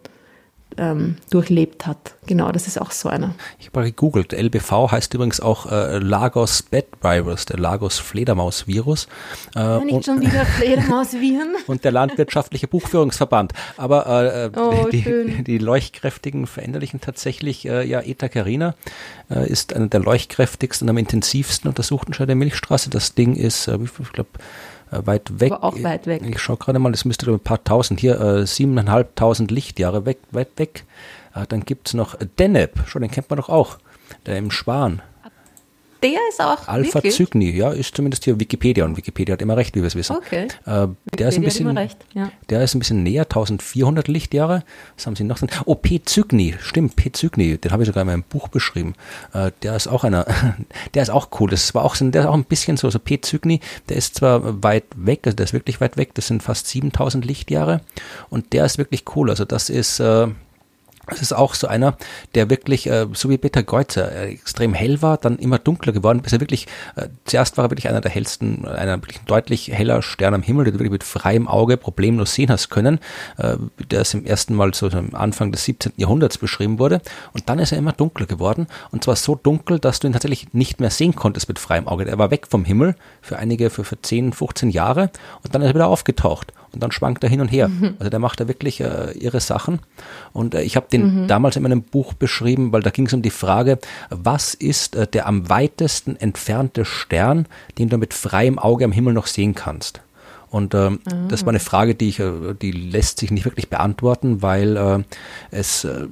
ähm, 0.78 1.16
durchlebt 1.30 1.86
hat. 1.86 2.14
Genau, 2.26 2.50
das 2.52 2.66
ist 2.66 2.80
auch 2.80 2.90
so 2.90 3.08
einer. 3.08 3.34
Ich 3.58 3.68
habe 3.68 3.80
mal 3.80 3.86
gegoogelt. 3.86 4.32
LBV 4.32 4.90
heißt 4.90 5.14
übrigens 5.14 5.40
auch 5.40 5.70
äh, 5.70 5.98
Lagos 5.98 6.62
Bed 6.62 6.86
Virus, 7.00 7.46
der 7.46 7.58
Lagos 7.58 7.98
Fledermaus 7.98 8.66
Virus. 8.66 9.06
Äh, 9.54 9.60
ja, 9.60 9.78
nicht 9.80 9.94
und, 9.94 10.04
schon 10.04 10.20
wieder 10.20 10.44
Fledermausviren. 10.58 11.56
und 11.66 11.84
der 11.84 11.92
Landwirtschaftliche 11.92 12.68
Buchführungsverband. 12.68 13.52
Aber 13.76 14.06
äh, 14.06 14.50
oh, 14.58 14.88
die, 14.90 15.02
die, 15.02 15.44
die, 15.44 15.58
leuchtkräftigen 15.58 16.46
veränderlichen 16.46 17.00
tatsächlich, 17.00 17.66
äh, 17.66 17.86
ja, 17.86 18.00
Eta 18.00 18.28
Carina 18.28 18.74
äh, 19.30 19.48
ist 19.48 19.74
einer 19.74 19.88
der 19.88 20.00
leuchtkräftigsten 20.00 20.86
und 20.86 20.90
am 20.90 20.98
intensivsten 20.98 21.68
untersuchten 21.68 22.12
Scheide 22.12 22.28
der 22.28 22.36
Milchstraße. 22.36 22.90
Das 22.90 23.14
Ding 23.14 23.36
ist, 23.36 23.68
äh, 23.68 23.78
ich 23.82 24.12
glaube, 24.12 24.30
äh, 24.90 25.00
weit 25.04 25.40
weg. 25.40 25.52
Aber 25.52 25.64
auch 25.64 25.82
weit 25.82 26.06
weg. 26.06 26.22
Ich 26.26 26.40
schaue 26.40 26.56
gerade 26.56 26.78
mal, 26.78 26.92
das 26.92 27.04
müsste 27.04 27.30
ein 27.30 27.40
paar 27.40 27.62
tausend, 27.62 28.00
hier 28.00 28.20
äh, 28.20 28.46
siebeneinhalbtausend 28.46 29.50
Lichtjahre 29.50 30.06
weg, 30.06 30.18
weit 30.30 30.50
weg. 30.56 30.84
Äh, 31.34 31.46
dann 31.48 31.64
gibt 31.64 31.88
es 31.88 31.94
noch 31.94 32.16
Deneb, 32.38 32.86
schon 32.86 33.02
den 33.02 33.10
kennt 33.10 33.30
man 33.30 33.38
doch 33.38 33.48
auch, 33.48 33.78
der 34.26 34.38
im 34.38 34.50
Schwan. 34.50 35.02
Der 36.02 36.18
ist 36.28 36.40
auch. 36.40 36.68
Alpha 36.68 36.94
wirklich? 36.94 37.14
Cygni, 37.14 37.50
ja, 37.50 37.70
ist 37.70 37.96
zumindest 37.96 38.24
hier 38.24 38.38
Wikipedia 38.38 38.84
und 38.84 38.96
Wikipedia 38.96 39.32
hat 39.32 39.42
immer 39.42 39.56
recht, 39.56 39.74
wie 39.74 39.80
wir 39.80 39.86
es 39.86 39.94
wissen. 39.94 40.16
Okay. 40.16 40.48
Äh, 40.66 40.88
der, 41.18 41.28
ist 41.28 41.36
ein 41.36 41.42
bisschen, 41.42 41.76
recht, 41.76 41.98
ja. 42.14 42.30
der 42.50 42.62
ist 42.62 42.74
ein 42.74 42.78
bisschen 42.78 43.02
näher, 43.02 43.22
1400 43.22 44.08
Lichtjahre. 44.08 44.62
Was 44.96 45.06
haben 45.06 45.16
sie 45.16 45.24
noch? 45.24 45.40
Oh, 45.64 45.74
P. 45.74 46.00
Cygni, 46.06 46.54
stimmt, 46.60 46.96
P. 46.96 47.10
Cygni, 47.14 47.58
den 47.58 47.72
habe 47.72 47.82
ich 47.82 47.86
sogar 47.86 48.02
in 48.02 48.08
meinem 48.08 48.22
Buch 48.22 48.48
beschrieben. 48.48 48.94
Äh, 49.32 49.52
der 49.62 49.76
ist 49.76 49.88
auch 49.88 50.04
einer, 50.04 50.26
der 50.94 51.02
ist 51.02 51.10
auch 51.10 51.28
cool. 51.40 51.50
Das 51.50 51.74
war 51.74 51.84
auch, 51.84 51.96
der 51.96 52.22
ist 52.22 52.26
auch 52.26 52.34
ein 52.34 52.44
bisschen 52.44 52.76
so, 52.76 52.90
so 52.90 52.98
P. 52.98 53.20
Cygni, 53.20 53.60
der 53.88 53.96
ist 53.96 54.16
zwar 54.16 54.62
weit 54.62 54.84
weg, 54.96 55.20
also 55.24 55.36
der 55.36 55.44
ist 55.44 55.52
wirklich 55.52 55.80
weit 55.80 55.96
weg, 55.96 56.14
das 56.14 56.26
sind 56.26 56.42
fast 56.42 56.66
7000 56.68 57.24
Lichtjahre 57.24 57.80
und 58.28 58.52
der 58.52 58.64
ist 58.64 58.78
wirklich 58.78 59.04
cool. 59.14 59.30
Also 59.30 59.44
das 59.44 59.70
ist, 59.70 60.00
äh, 60.00 60.28
es 61.06 61.22
ist 61.22 61.32
auch 61.32 61.54
so 61.54 61.68
einer, 61.68 61.96
der 62.34 62.50
wirklich, 62.50 62.88
äh, 62.88 63.06
so 63.12 63.30
wie 63.30 63.38
Peter 63.38 63.62
Geuzer, 63.62 64.10
äh, 64.12 64.32
extrem 64.32 64.74
hell 64.74 65.02
war, 65.02 65.18
dann 65.18 65.38
immer 65.38 65.58
dunkler 65.58 65.92
geworden, 65.92 66.20
bis 66.22 66.32
er 66.32 66.40
wirklich, 66.40 66.66
äh, 66.96 67.08
zuerst 67.24 67.56
war 67.56 67.66
er 67.66 67.70
wirklich 67.70 67.88
einer 67.88 68.00
der 68.00 68.10
hellsten, 68.10 68.66
einer 68.66 68.96
wirklich 68.96 69.20
deutlich 69.20 69.68
heller 69.72 70.02
Stern 70.02 70.34
am 70.34 70.42
Himmel, 70.42 70.64
den 70.64 70.74
du 70.74 70.78
wirklich 70.78 70.92
mit 70.92 71.04
freiem 71.04 71.48
Auge 71.48 71.76
problemlos 71.76 72.34
sehen 72.34 72.50
hast 72.50 72.70
können, 72.70 72.98
äh, 73.38 73.56
der 73.90 74.02
ist 74.02 74.14
im 74.14 74.24
ersten 74.24 74.54
Mal 74.54 74.74
so 74.74 74.88
am 74.88 75.14
Anfang 75.14 75.52
des 75.52 75.64
17. 75.64 75.92
Jahrhunderts 75.96 76.38
beschrieben 76.38 76.78
wurde. 76.78 77.00
Und 77.32 77.48
dann 77.48 77.58
ist 77.58 77.72
er 77.72 77.78
immer 77.78 77.92
dunkler 77.92 78.26
geworden. 78.26 78.66
Und 78.90 79.04
zwar 79.04 79.16
so 79.16 79.34
dunkel, 79.34 79.78
dass 79.78 80.00
du 80.00 80.08
ihn 80.08 80.12
tatsächlich 80.12 80.52
nicht 80.54 80.80
mehr 80.80 80.90
sehen 80.90 81.14
konntest 81.14 81.48
mit 81.48 81.58
freiem 81.58 81.86
Auge. 81.86 82.06
Er 82.06 82.18
war 82.18 82.30
weg 82.30 82.46
vom 82.48 82.64
Himmel 82.64 82.96
für 83.22 83.38
einige, 83.38 83.70
für, 83.70 83.84
für 83.84 84.00
10, 84.00 84.32
15 84.32 84.70
Jahre 84.70 85.10
und 85.42 85.54
dann 85.54 85.62
ist 85.62 85.68
er 85.68 85.74
wieder 85.74 85.88
aufgetaucht 85.88 86.52
und 86.76 86.82
dann 86.82 86.92
schwankt 86.92 87.24
er 87.24 87.30
hin 87.30 87.40
und 87.40 87.48
her. 87.48 87.68
Mhm. 87.68 87.94
Also 87.98 88.10
der 88.10 88.18
macht 88.18 88.38
da 88.38 88.48
wirklich 88.48 88.80
äh, 88.80 89.12
ihre 89.12 89.40
Sachen. 89.40 89.80
Und 90.34 90.54
äh, 90.54 90.62
ich 90.62 90.76
habe 90.76 90.86
den 91.00 91.22
mhm. 91.22 91.28
damals 91.28 91.56
in 91.56 91.62
meinem 91.62 91.82
Buch 91.82 92.14
beschrieben, 92.14 92.72
weil 92.72 92.82
da 92.82 92.90
ging 92.90 93.06
es 93.06 93.12
um 93.12 93.22
die 93.22 93.30
Frage, 93.30 93.78
was 94.10 94.54
ist 94.54 94.96
äh, 94.96 95.06
der 95.06 95.26
am 95.26 95.48
weitesten 95.48 96.16
entfernte 96.16 96.84
Stern, 96.84 97.46
den 97.78 97.88
du 97.88 97.98
mit 97.98 98.14
freiem 98.14 98.58
Auge 98.58 98.84
am 98.84 98.92
Himmel 98.92 99.14
noch 99.14 99.26
sehen 99.26 99.54
kannst? 99.54 100.00
Und 100.50 100.74
ähm, 100.74 101.00
ah. 101.06 101.14
das 101.28 101.42
war 101.42 101.50
eine 101.50 101.60
Frage, 101.60 101.94
die 101.94 102.08
ich, 102.08 102.20
äh, 102.20 102.54
die 102.60 102.72
lässt 102.72 103.18
sich 103.18 103.30
nicht 103.30 103.44
wirklich 103.44 103.68
beantworten, 103.68 104.42
weil 104.42 104.76
äh, 104.76 105.02
es 105.50 105.84
äh, 105.84 106.06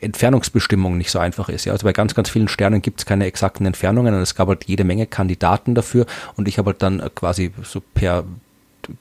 Entfernungsbestimmung 0.00 0.96
nicht 0.96 1.10
so 1.10 1.18
einfach 1.18 1.48
ist. 1.48 1.64
Ja, 1.64 1.72
also 1.72 1.84
bei 1.84 1.92
ganz, 1.92 2.14
ganz 2.14 2.30
vielen 2.30 2.48
Sternen 2.48 2.82
gibt 2.82 3.00
es 3.00 3.06
keine 3.06 3.26
exakten 3.26 3.66
Entfernungen 3.66 4.14
und 4.14 4.20
es 4.20 4.34
gab 4.34 4.48
halt 4.48 4.64
jede 4.64 4.84
Menge 4.84 5.06
Kandidaten 5.06 5.74
dafür 5.74 6.06
und 6.36 6.48
ich 6.48 6.58
habe 6.58 6.70
halt 6.70 6.82
dann 6.82 7.02
quasi 7.14 7.52
so 7.62 7.80
per 7.80 8.24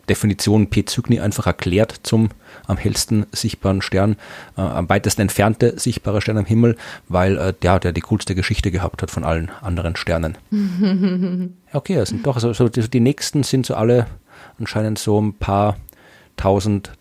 Definition 0.09 0.69
P. 0.69 0.86
Cygni 0.86 1.19
einfach 1.19 1.47
erklärt 1.47 1.99
zum 2.03 2.29
am 2.67 2.77
hellsten 2.77 3.25
sichtbaren 3.31 3.81
Stern, 3.81 4.15
äh, 4.57 4.61
am 4.61 4.89
weitesten 4.89 5.21
entfernte 5.21 5.79
sichtbare 5.79 6.21
Stern 6.21 6.38
am 6.38 6.45
Himmel, 6.45 6.77
weil 7.07 7.38
äh, 7.38 7.53
der, 7.61 7.79
der 7.79 7.91
die 7.91 8.01
coolste 8.01 8.36
Geschichte 8.36 8.71
gehabt 8.71 9.01
hat 9.01 9.11
von 9.11 9.23
allen 9.23 9.51
anderen 9.61 9.95
Sternen. 9.95 10.38
okay, 11.73 11.95
das 11.95 12.09
sind 12.09 12.25
doch, 12.25 12.36
also, 12.36 12.53
so 12.53 12.69
die, 12.69 12.89
die 12.89 12.99
nächsten 12.99 13.43
sind 13.43 13.65
so 13.65 13.75
alle 13.75 14.07
anscheinend 14.59 14.99
so 14.99 15.19
ein 15.21 15.34
paar 15.34 15.77
tausend 16.38 16.91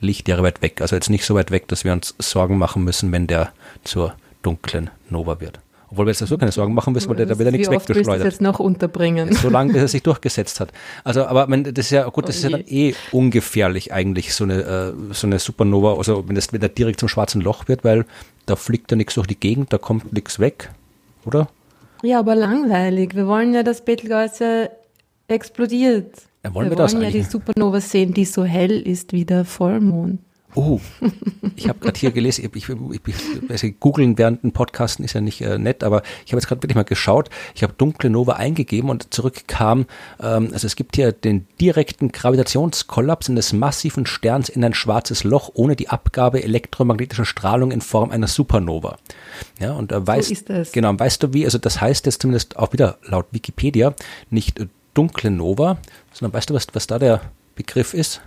Lichtjahre 0.00 0.42
weit 0.42 0.62
weg. 0.62 0.80
Also 0.80 0.96
jetzt 0.96 1.10
nicht 1.10 1.24
so 1.24 1.34
weit 1.34 1.50
weg, 1.50 1.68
dass 1.68 1.84
wir 1.84 1.92
uns 1.92 2.14
Sorgen 2.18 2.58
machen 2.58 2.84
müssen, 2.84 3.12
wenn 3.12 3.26
der 3.26 3.52
zur 3.84 4.14
dunklen 4.42 4.90
Nova 5.08 5.40
wird. 5.40 5.60
Obwohl 5.90 6.06
wir 6.06 6.12
jetzt 6.12 6.24
so 6.24 6.38
keine 6.38 6.52
Sorgen 6.52 6.72
machen 6.72 6.92
müssen, 6.92 7.08
weil 7.08 7.16
der 7.16 7.26
da 7.26 7.38
wieder 7.38 7.50
nichts 7.50 7.68
weggeschleudert. 7.68 8.24
jetzt 8.24 8.40
noch 8.40 8.60
unterbringen. 8.60 9.32
So 9.32 9.48
lange, 9.48 9.72
bis 9.72 9.82
er 9.82 9.88
sich 9.88 10.02
durchgesetzt 10.02 10.60
hat. 10.60 10.72
Also, 11.02 11.24
aber 11.24 11.48
man, 11.48 11.64
das 11.64 11.86
ist 11.86 11.90
ja 11.90 12.08
gut, 12.08 12.28
das 12.28 12.36
oh 12.36 12.38
ist 12.38 12.44
ja 12.44 12.50
dann 12.50 12.64
eh 12.68 12.94
ungefährlich 13.10 13.92
eigentlich 13.92 14.32
so 14.32 14.44
eine 14.44 14.62
äh, 14.62 14.92
so 15.12 15.26
eine 15.26 15.40
Supernova, 15.40 15.96
also 15.96 16.28
wenn 16.28 16.36
das 16.36 16.52
wenn 16.52 16.60
der 16.60 16.68
direkt 16.68 17.00
zum 17.00 17.08
schwarzen 17.08 17.40
Loch 17.40 17.66
wird, 17.66 17.82
weil 17.82 18.04
da 18.46 18.54
fliegt 18.54 18.92
da 18.92 18.96
nichts 18.96 19.14
durch 19.14 19.26
die 19.26 19.38
Gegend, 19.38 19.72
da 19.72 19.78
kommt 19.78 20.12
nichts 20.12 20.38
weg, 20.38 20.70
oder? 21.24 21.48
Ja, 22.02 22.20
aber 22.20 22.34
langweilig. 22.34 23.14
Wir 23.14 23.26
wollen 23.26 23.52
ja, 23.52 23.62
dass 23.62 23.84
Betelgeuse 23.84 24.70
explodiert. 25.28 26.14
Ja, 26.44 26.54
wollen 26.54 26.66
wir, 26.66 26.72
wir 26.72 26.76
das 26.76 26.94
wollen 26.94 27.04
ja 27.04 27.10
die 27.10 27.22
Supernova 27.22 27.80
sehen, 27.80 28.14
die 28.14 28.24
so 28.24 28.44
hell 28.44 28.80
ist 28.80 29.12
wie 29.12 29.24
der 29.24 29.44
Vollmond. 29.44 30.20
Oh, 30.54 30.80
ich 31.56 31.68
habe 31.68 31.78
gerade 31.78 31.98
hier 31.98 32.10
gelesen, 32.10 32.50
ich, 32.52 32.68
ich, 32.68 32.76
ich, 33.06 33.50
also 33.50 33.68
googeln 33.78 34.18
während 34.18 34.42
dem 34.42 34.52
Podcasten 34.52 35.04
ist 35.04 35.12
ja 35.12 35.20
nicht 35.20 35.40
äh, 35.40 35.58
nett, 35.58 35.84
aber 35.84 36.02
ich 36.24 36.32
habe 36.32 36.40
jetzt 36.40 36.48
gerade 36.48 36.62
wirklich 36.62 36.74
mal 36.74 36.82
geschaut. 36.82 37.30
Ich 37.54 37.62
habe 37.62 37.72
dunkle 37.76 38.10
Nova 38.10 38.32
eingegeben 38.32 38.90
und 38.90 39.14
zurückkam, 39.14 39.86
ähm, 40.20 40.50
also 40.52 40.66
es 40.66 40.74
gibt 40.74 40.96
hier 40.96 41.12
den 41.12 41.46
direkten 41.60 42.10
Gravitationskollaps 42.10 43.30
eines 43.30 43.52
massiven 43.52 44.06
Sterns 44.06 44.48
in 44.48 44.64
ein 44.64 44.74
schwarzes 44.74 45.22
Loch 45.22 45.50
ohne 45.54 45.76
die 45.76 45.88
Abgabe 45.88 46.42
elektromagnetischer 46.42 47.24
Strahlung 47.24 47.70
in 47.70 47.80
Form 47.80 48.10
einer 48.10 48.26
Supernova. 48.26 48.98
Ja, 49.60 49.74
und 49.74 49.92
äh, 49.92 50.06
weißt, 50.06 50.46
so 50.48 50.62
genau, 50.72 50.98
weißt 50.98 51.22
du 51.22 51.32
wie, 51.32 51.44
also 51.44 51.58
das 51.58 51.80
heißt 51.80 52.06
jetzt 52.06 52.22
zumindest 52.22 52.56
auch 52.56 52.72
wieder 52.72 52.98
laut 53.04 53.26
Wikipedia 53.30 53.94
nicht 54.30 54.58
äh, 54.58 54.66
dunkle 54.94 55.30
Nova, 55.30 55.78
sondern 56.12 56.36
weißt 56.36 56.50
du, 56.50 56.54
was, 56.54 56.66
was 56.72 56.86
da 56.86 56.98
der 56.98 57.20
Begriff 57.54 57.94
ist? 57.94 58.20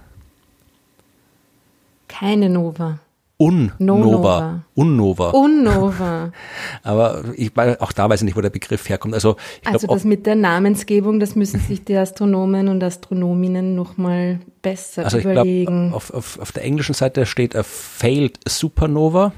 Keine 2.13 2.49
Nova. 2.49 2.99
Unnova. 3.37 3.75
No-Nova. 3.79 4.63
Unnova. 4.75 5.29
Unnova. 5.31 6.31
Aber 6.83 7.23
ich, 7.35 7.51
auch 7.57 7.91
da 7.91 8.09
weiß 8.09 8.21
ich 8.21 8.25
nicht, 8.25 8.37
wo 8.37 8.41
der 8.41 8.51
Begriff 8.51 8.87
herkommt. 8.87 9.13
Also, 9.15 9.35
ich 9.61 9.67
Also 9.67 9.87
glaub, 9.87 9.97
das 9.97 10.05
mit 10.05 10.25
der 10.25 10.35
Namensgebung, 10.35 11.19
das 11.19 11.35
müssen 11.35 11.59
sich 11.59 11.83
die 11.83 11.97
Astronomen 11.97 12.67
und 12.67 12.83
Astronominnen 12.83 13.75
nochmal 13.75 14.39
besser 14.61 15.05
Also 15.05 15.17
ich 15.17 15.25
überlegen. 15.25 15.89
glaube, 15.89 15.95
auf, 15.95 16.13
auf, 16.13 16.39
auf 16.39 16.51
der 16.51 16.63
englischen 16.63 16.93
Seite 16.93 17.25
steht 17.25 17.55
a 17.55 17.63
failed 17.63 18.39
supernova 18.47 19.33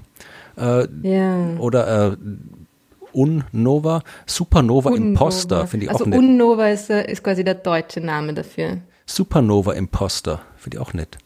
äh, 0.58 0.88
ja. 1.02 1.58
oder 1.58 2.12
äh, 2.12 2.18
Unnova. 3.14 4.04
Supernova 4.26 4.94
Imposter 4.94 5.56
Unnova. 5.56 5.68
finde 5.68 5.86
ich 5.86 5.92
also 5.92 6.04
auch 6.04 6.10
nett. 6.10 6.20
Unnova 6.20 6.68
ist, 6.68 6.90
äh, 6.90 7.10
ist 7.10 7.24
quasi 7.24 7.46
der 7.46 7.56
deutsche 7.56 8.02
Name 8.02 8.34
dafür. 8.34 8.80
Supernova 9.06 9.74
Imposter 9.74 10.42
finde 10.58 10.78
ich 10.78 10.82
auch 10.82 10.94
nett. 10.94 11.18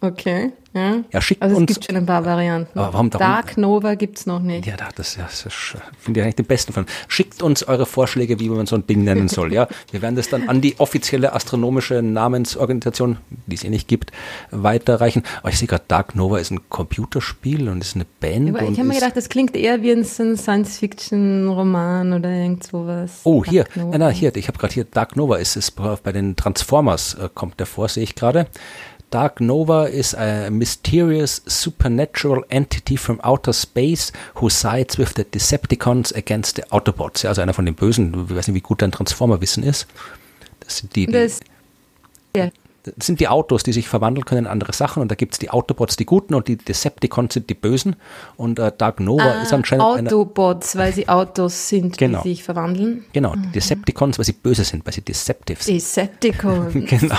Okay, 0.00 0.52
ja. 0.74 0.96
Ja, 1.12 1.20
schickt 1.22 1.40
also 1.40 1.54
es 1.54 1.60
uns- 1.62 1.72
gibt 1.72 1.86
schon 1.86 1.96
ein 1.96 2.04
paar 2.04 2.26
Varianten. 2.26 2.78
Aber 2.78 2.92
warum 2.92 3.08
darum- 3.08 3.26
Dark 3.26 3.56
Nova 3.56 3.94
gibt's 3.94 4.26
noch 4.26 4.40
nicht. 4.40 4.66
Ja, 4.66 4.76
da- 4.76 4.90
das, 4.94 5.16
das 5.16 5.46
ist, 5.46 5.76
finde 5.98 6.20
ich 6.20 6.24
eigentlich 6.24 6.34
den 6.36 6.44
besten 6.44 6.74
von. 6.74 6.84
Schickt 7.08 7.42
uns 7.42 7.62
eure 7.66 7.86
Vorschläge, 7.86 8.38
wie 8.38 8.50
man 8.50 8.66
so 8.66 8.76
ein 8.76 8.86
Ding 8.86 9.02
nennen 9.04 9.28
soll. 9.28 9.54
Ja, 9.54 9.66
wir 9.92 10.02
werden 10.02 10.14
das 10.16 10.28
dann 10.28 10.46
an 10.50 10.60
die 10.60 10.78
offizielle 10.78 11.32
astronomische 11.32 12.02
Namensorganisation, 12.02 13.16
die 13.46 13.54
es 13.56 13.64
eh 13.64 13.70
nicht 13.70 13.88
gibt, 13.88 14.10
weiterreichen. 14.50 15.22
Aber 15.40 15.48
ich 15.48 15.58
sehe 15.58 15.68
gerade, 15.68 15.84
Dark 15.88 16.14
Nova 16.14 16.36
ist 16.38 16.50
ein 16.50 16.68
Computerspiel 16.68 17.70
und 17.70 17.82
ist 17.82 17.94
eine 17.94 18.04
Band. 18.20 18.50
Aber 18.50 18.62
ich 18.68 18.78
habe 18.78 18.84
mir 18.88 18.92
ist, 18.94 19.00
gedacht, 19.00 19.16
das 19.16 19.30
klingt 19.30 19.56
eher 19.56 19.80
wie 19.82 19.92
ein 19.92 20.04
Science-Fiction-Roman 20.04 22.12
oder 22.12 22.30
irgend 22.30 22.64
sowas. 22.64 23.20
Oh, 23.24 23.44
hier, 23.44 23.64
Dark 23.64 23.76
Nova. 23.76 23.90
nein, 23.92 24.00
nein, 24.00 24.14
hier, 24.14 24.34
ich 24.36 24.48
habe 24.48 24.58
gerade 24.58 24.74
hier, 24.74 24.84
Dark 24.84 25.16
Nova 25.16 25.36
ist 25.36 25.56
es 25.56 25.70
bei 25.70 26.12
den 26.12 26.36
Transformers, 26.36 27.14
äh, 27.14 27.28
kommt 27.32 27.58
der 27.58 27.66
vor, 27.66 27.88
sehe 27.88 28.02
ich 28.02 28.14
gerade. 28.14 28.46
Dark 29.14 29.40
Nova 29.40 29.84
is 29.88 30.12
a 30.12 30.50
mysterious 30.50 31.40
supernatural 31.46 32.42
entity 32.50 32.96
from 32.96 33.20
outer 33.22 33.52
space 33.52 34.10
who 34.40 34.50
sides 34.50 34.98
with 34.98 35.14
the 35.14 35.22
Decepticons 35.24 36.12
against 36.16 36.56
the 36.56 36.64
Autobots. 36.72 37.22
Ja, 37.22 37.30
also 37.30 37.40
einer 37.40 37.54
von 37.54 37.64
den 37.64 37.76
Bösen, 37.76 38.26
ich 38.28 38.34
weiß 38.34 38.48
nicht, 38.48 38.56
wie 38.56 38.60
gut 38.60 38.82
dein 38.82 38.90
Transformer-Wissen 38.90 39.62
ist. 39.62 39.86
Das 40.58 40.78
sind 40.78 40.96
die, 40.96 41.06
die 41.06 41.12
Das, 41.12 41.38
ja. 42.36 42.48
das 42.82 43.06
sind 43.06 43.20
die 43.20 43.28
Autos, 43.28 43.62
die 43.62 43.72
sich 43.72 43.88
verwandeln 43.88 44.24
können 44.24 44.46
in 44.46 44.50
andere 44.50 44.72
Sachen 44.72 45.00
und 45.00 45.12
da 45.12 45.14
gibt 45.14 45.34
es 45.34 45.38
die 45.38 45.50
Autobots, 45.50 45.94
die 45.94 46.06
Guten 46.06 46.34
und 46.34 46.48
die 46.48 46.56
Decepticons 46.56 47.34
sind 47.34 47.48
die 47.48 47.54
Bösen 47.54 47.94
und 48.36 48.58
äh, 48.58 48.72
Dark 48.76 48.98
Nova 48.98 49.42
ist 49.42 49.52
anscheinend 49.52 49.84
eine, 49.96 50.08
Autobots, 50.08 50.74
weil 50.74 50.92
sie 50.92 51.08
Autos 51.08 51.68
sind, 51.68 51.98
Genau. 51.98 52.22
die 52.24 52.30
sich 52.30 52.42
verwandeln. 52.42 53.04
genau, 53.12 53.36
die 53.36 53.52
Decepticons, 53.52 54.18
weil 54.18 54.24
sie 54.24 54.32
böse 54.32 54.64
sind, 54.64 54.84
weil 54.84 54.92
sie 54.92 55.02
Deceptive 55.02 55.62
sind. 55.62 55.76
Decepticons. 55.76 56.74
Genau. 56.90 57.14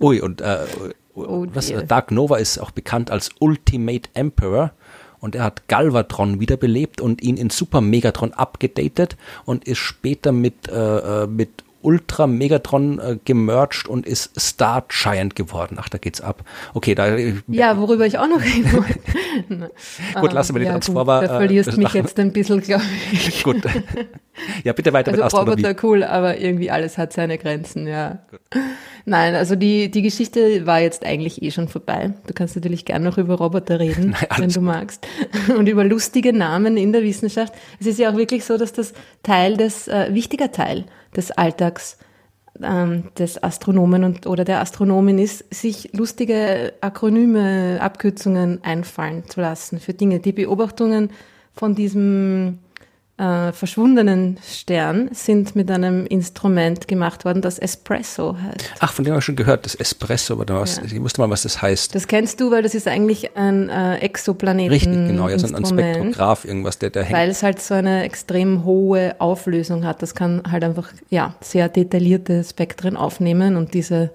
Ui, 0.00 0.20
und 0.20 0.40
äh, 0.40 0.66
Oh 1.14 1.46
was, 1.52 1.70
äh, 1.70 1.84
Dark 1.86 2.10
Nova 2.10 2.36
ist 2.36 2.58
auch 2.58 2.72
bekannt 2.72 3.10
als 3.10 3.30
Ultimate 3.38 4.10
Emperor 4.14 4.72
und 5.20 5.34
er 5.34 5.44
hat 5.44 5.68
Galvatron 5.68 6.40
wiederbelebt 6.40 7.00
und 7.00 7.22
ihn 7.22 7.36
in 7.36 7.50
Super 7.50 7.80
Megatron 7.80 8.32
abgedatet 8.32 9.16
und 9.44 9.64
ist 9.64 9.78
später 9.78 10.32
mit, 10.32 10.68
äh, 10.68 11.22
äh, 11.22 11.26
mit 11.26 11.64
Ultra 11.82 12.26
Megatron 12.26 12.98
äh, 12.98 13.18
gemerged 13.24 13.86
und 13.86 14.06
ist 14.06 14.38
Star 14.40 14.84
Giant 14.88 15.36
geworden. 15.36 15.76
Ach, 15.78 15.88
da 15.88 15.98
geht's 15.98 16.20
ab. 16.20 16.42
Okay, 16.72 16.94
da 16.94 17.16
Ja, 17.46 17.78
worüber 17.78 18.06
ich 18.06 18.18
auch 18.18 18.26
noch 18.26 18.40
reden 18.40 18.72
wollte. 18.72 19.70
gut, 20.20 20.32
lassen 20.32 20.54
wir 20.54 20.60
die 20.60 20.66
ja, 20.66 20.72
Transformer. 20.72 21.20
Gut, 21.20 21.28
da 21.28 21.36
verlierst 21.36 21.74
äh, 21.74 21.76
mich 21.76 21.92
jetzt 21.92 22.18
ein 22.18 22.32
bisschen, 22.32 22.60
glaube 22.60 22.84
ich. 23.12 23.44
Gut. 23.44 23.62
ja, 24.64 24.72
bitte 24.72 24.92
weiter 24.94 25.10
Also 25.10 25.22
mit 25.22 25.26
Astronomie. 25.26 25.62
Roboter 25.62 25.84
cool, 25.86 26.04
aber 26.04 26.38
irgendwie 26.38 26.70
alles 26.70 26.96
hat 26.96 27.12
seine 27.12 27.36
Grenzen, 27.36 27.86
ja. 27.86 28.20
Nein, 29.06 29.34
also 29.34 29.54
die, 29.54 29.90
die 29.90 30.00
Geschichte 30.00 30.66
war 30.66 30.80
jetzt 30.80 31.04
eigentlich 31.04 31.42
eh 31.42 31.50
schon 31.50 31.68
vorbei. 31.68 32.14
Du 32.26 32.32
kannst 32.32 32.56
natürlich 32.56 32.86
gern 32.86 33.02
noch 33.02 33.18
über 33.18 33.34
Roboter 33.34 33.78
reden, 33.78 34.10
Nein, 34.20 34.28
wenn 34.38 34.50
du 34.50 34.60
magst. 34.60 35.06
Und 35.56 35.68
über 35.68 35.84
lustige 35.84 36.32
Namen 36.32 36.76
in 36.76 36.92
der 36.92 37.02
Wissenschaft. 37.02 37.52
Es 37.78 37.86
ist 37.86 37.98
ja 37.98 38.10
auch 38.10 38.16
wirklich 38.16 38.44
so, 38.44 38.56
dass 38.56 38.72
das 38.72 38.94
Teil 39.22 39.56
des, 39.58 39.88
äh, 39.88 40.14
wichtiger 40.14 40.52
Teil 40.52 40.84
des 41.14 41.30
Alltags 41.30 41.98
ähm, 42.62 43.04
des 43.18 43.42
Astronomen 43.42 44.04
und, 44.04 44.26
oder 44.26 44.44
der 44.44 44.60
Astronomin 44.60 45.18
ist, 45.18 45.44
sich 45.52 45.90
lustige 45.92 46.72
Akronyme, 46.80 47.78
Abkürzungen 47.80 48.62
einfallen 48.62 49.24
zu 49.28 49.40
lassen 49.40 49.80
für 49.80 49.92
Dinge. 49.92 50.20
Die 50.20 50.32
Beobachtungen 50.32 51.10
von 51.52 51.74
diesem 51.74 52.60
äh, 53.16 53.52
verschwundenen 53.52 54.38
Stern 54.44 55.08
sind 55.12 55.54
mit 55.54 55.70
einem 55.70 56.04
Instrument 56.06 56.88
gemacht 56.88 57.24
worden, 57.24 57.42
das 57.42 57.60
Espresso 57.60 58.36
heißt. 58.36 58.72
Ach, 58.80 58.92
von 58.92 59.04
dem 59.04 59.12
habe 59.12 59.20
ich 59.20 59.24
schon 59.24 59.36
gehört, 59.36 59.64
das 59.64 59.76
Espresso 59.76 60.34
oder 60.34 60.60
was. 60.60 60.78
Ja. 60.78 60.84
Ich 60.84 61.00
wusste 61.00 61.20
mal, 61.20 61.30
was 61.30 61.42
das 61.42 61.62
heißt. 61.62 61.94
Das 61.94 62.08
kennst 62.08 62.40
du, 62.40 62.50
weil 62.50 62.64
das 62.64 62.74
ist 62.74 62.88
eigentlich 62.88 63.36
ein 63.36 63.68
äh, 63.68 63.98
Exoplaneten. 63.98 64.72
Richtig, 64.72 64.92
genau, 64.92 65.28
ja, 65.28 65.38
so 65.38 65.46
ein 65.46 65.54
Instrument, 65.54 65.96
Spektrograph, 65.96 66.44
irgendwas, 66.44 66.78
der, 66.78 66.90
der 66.90 67.04
hängt. 67.04 67.16
Weil 67.16 67.30
es 67.30 67.44
halt 67.44 67.62
so 67.62 67.74
eine 67.74 68.02
extrem 68.02 68.64
hohe 68.64 69.14
Auflösung 69.20 69.84
hat. 69.84 70.02
Das 70.02 70.16
kann 70.16 70.42
halt 70.50 70.64
einfach 70.64 70.90
ja, 71.08 71.36
sehr 71.40 71.68
detaillierte 71.68 72.42
Spektren 72.42 72.96
aufnehmen 72.96 73.54
und 73.54 73.74
diese, 73.74 74.10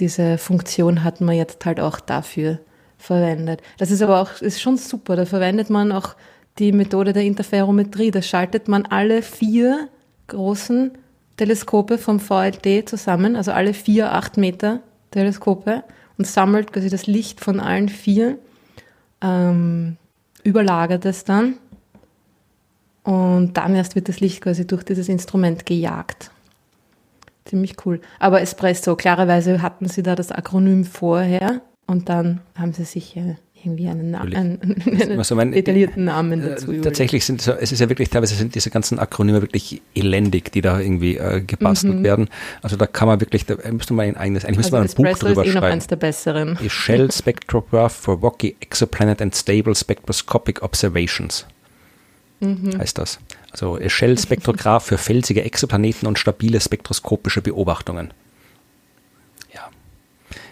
diese 0.00 0.38
Funktion 0.38 1.04
hat 1.04 1.20
man 1.20 1.36
jetzt 1.36 1.62
halt 1.66 1.78
auch 1.78 2.00
dafür 2.00 2.58
verwendet. 2.96 3.60
Das 3.76 3.90
ist 3.90 4.00
aber 4.00 4.22
auch 4.22 4.40
ist 4.40 4.62
schon 4.62 4.78
super. 4.78 5.14
Da 5.14 5.26
verwendet 5.26 5.68
man 5.68 5.92
auch 5.92 6.14
die 6.58 6.72
Methode 6.72 7.12
der 7.12 7.24
Interferometrie. 7.24 8.10
Da 8.10 8.22
schaltet 8.22 8.68
man 8.68 8.86
alle 8.86 9.22
vier 9.22 9.88
großen 10.28 10.92
Teleskope 11.36 11.98
vom 11.98 12.20
VLT 12.20 12.88
zusammen, 12.88 13.36
also 13.36 13.52
alle 13.52 13.74
vier 13.74 14.12
acht 14.12 14.36
Meter 14.36 14.80
Teleskope 15.10 15.84
und 16.18 16.26
sammelt 16.26 16.72
quasi 16.72 16.88
das 16.88 17.06
Licht 17.06 17.40
von 17.40 17.60
allen 17.60 17.88
vier, 17.88 18.38
ähm, 19.20 19.96
überlagert 20.42 21.04
es 21.04 21.24
dann 21.24 21.56
und 23.02 23.56
dann 23.56 23.74
erst 23.74 23.94
wird 23.94 24.08
das 24.08 24.20
Licht 24.20 24.42
quasi 24.42 24.66
durch 24.66 24.82
dieses 24.82 25.08
Instrument 25.08 25.66
gejagt. 25.66 26.30
Ziemlich 27.44 27.76
cool. 27.84 28.00
Aber 28.18 28.40
Espresso, 28.40 28.96
klarerweise 28.96 29.60
hatten 29.60 29.88
sie 29.88 30.02
da 30.02 30.14
das 30.14 30.32
Akronym 30.32 30.84
vorher 30.84 31.60
und 31.86 32.08
dann 32.08 32.40
haben 32.56 32.72
sie 32.72 32.84
sich 32.84 33.16
äh, 33.16 33.36
irgendwie 33.64 33.88
einen, 33.88 34.14
einen, 34.14 34.60
einen 34.86 35.18
Also 35.18 35.34
mein- 35.34 35.52
detaillierten 35.52 36.04
Namen 36.04 36.42
Äh, 36.42 36.50
dazu 36.50 36.64
überlegt. 36.66 36.84
Tatsächlich 36.84 37.24
sind 37.24 37.46
es 37.46 37.72
ist 37.72 37.78
ja 37.80 37.88
wirklich 37.88 38.10
teilweise 38.10 38.34
sind 38.34 38.54
diese 38.54 38.70
ganzen 38.70 38.98
Akronyme 38.98 39.40
wirklich 39.42 39.80
elendig, 39.94 40.52
die 40.52 40.60
da 40.60 40.78
irgendwie 40.80 41.16
äh, 41.16 41.40
gebastelt 41.40 42.02
werden. 42.02 42.28
Also 42.62 42.76
da 42.76 42.86
kann 42.86 43.08
man 43.08 43.20
wirklich, 43.20 43.46
da 43.46 43.56
müsste 43.72 43.94
man 43.94 44.06
ein 44.06 44.16
eigenes, 44.16 44.44
eigentlich 44.44 44.58
müsste 44.58 44.76
Mhm. 44.76 44.82
also 44.82 44.94
man 45.02 45.06
ein 45.06 45.12
Buch 45.14 45.18
drüber 45.18 45.42
ist 45.44 45.50
eh 45.50 45.54
noch 45.54 45.60
schreiben. 45.62 45.72
eins 45.74 45.86
der 45.86 45.96
besseren. 45.96 46.58
A 46.58 46.68
Shell 46.68 47.10
Spectrograph 47.10 47.92
for 47.94 48.18
Rocky 48.18 48.56
Exoplanet 48.60 49.20
and 49.22 49.34
Stable 49.34 49.74
Spectroscopic 49.74 50.62
Observations. 50.62 51.46
Mhm. 52.40 52.78
Heißt 52.78 52.98
das. 52.98 53.18
Also 53.52 53.78
Shell 53.88 54.18
Spektrograph 54.20 54.84
für 54.84 54.98
felsige 54.98 55.42
Exoplaneten 55.44 56.06
und 56.08 56.18
stabile 56.18 56.60
spektroskopische 56.60 57.40
Beobachtungen. 57.42 58.12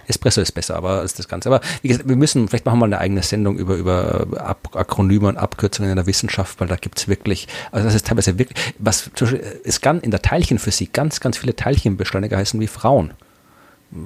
Espresso 0.06 0.40
ist 0.40 0.52
besser, 0.52 0.76
aber 0.76 1.02
ist 1.02 1.18
das 1.18 1.28
Ganze. 1.28 1.48
Aber 1.48 1.60
wie 1.82 1.88
gesagt, 1.88 2.08
wir 2.08 2.16
müssen, 2.16 2.48
vielleicht 2.48 2.66
machen 2.66 2.78
wir 2.78 2.86
mal 2.86 2.94
eine 2.94 2.98
eigene 2.98 3.22
Sendung 3.22 3.58
über, 3.58 3.76
über 3.76 4.26
äh, 4.32 4.38
Ab 4.38 4.70
Akronyme 4.74 5.28
und 5.28 5.36
Abkürzungen 5.36 5.90
in 5.90 5.96
der 5.96 6.06
Wissenschaft, 6.06 6.60
weil 6.60 6.68
da 6.68 6.76
gibt's 6.76 7.08
wirklich, 7.08 7.48
also 7.70 7.84
das 7.84 7.94
ist 7.94 8.06
teilweise 8.06 8.38
wirklich, 8.38 8.74
was 8.78 9.08
äh, 9.20 9.40
es 9.64 9.80
kann 9.80 10.00
in 10.00 10.10
der 10.10 10.22
Teilchenphysik 10.22 10.92
ganz, 10.92 11.20
ganz 11.20 11.38
viele 11.38 11.56
Teilchenbeschleuniger 11.56 12.36
heißen 12.36 12.60
wie 12.60 12.66
Frauen. 12.66 13.12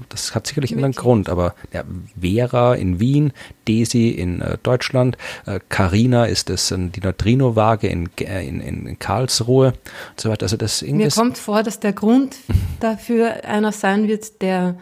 Das 0.08 0.34
hat 0.34 0.46
sicherlich 0.46 0.76
einen? 0.76 0.92
Grund, 0.92 1.28
aber 1.28 1.54
ja, 1.72 1.84
Vera 2.20 2.74
in 2.74 2.98
Wien, 2.98 3.32
Desi 3.68 4.08
in 4.08 4.40
äh, 4.40 4.58
Deutschland, 4.62 5.16
äh, 5.46 5.60
Carina 5.68 6.24
ist 6.24 6.50
es 6.50 6.70
äh, 6.70 6.88
die 6.88 7.00
Neutrino-Waage 7.00 7.86
in, 7.86 8.08
äh, 8.20 8.46
in, 8.46 8.60
in 8.60 8.98
Karlsruhe 8.98 9.68
und 9.68 10.20
so 10.20 10.28
weiter. 10.28 10.44
Also 10.44 10.56
das 10.56 10.82
Mir 10.82 11.08
kommt 11.10 11.38
vor, 11.38 11.62
dass 11.62 11.78
der 11.78 11.92
Grund 11.92 12.36
dafür 12.80 13.44
einer 13.44 13.72
sein 13.72 14.08
wird, 14.08 14.42
der 14.42 14.76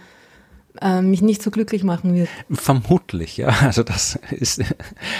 äh, 0.81 1.03
mich 1.03 1.23
nicht 1.23 1.43
so 1.43 1.51
glücklich 1.51 1.85
machen 1.85 2.15
wird. 2.15 2.29
vermutlich, 2.51 3.37
ja. 3.37 3.49
Also 3.63 3.83
das 3.83 4.19
ist, 4.31 4.63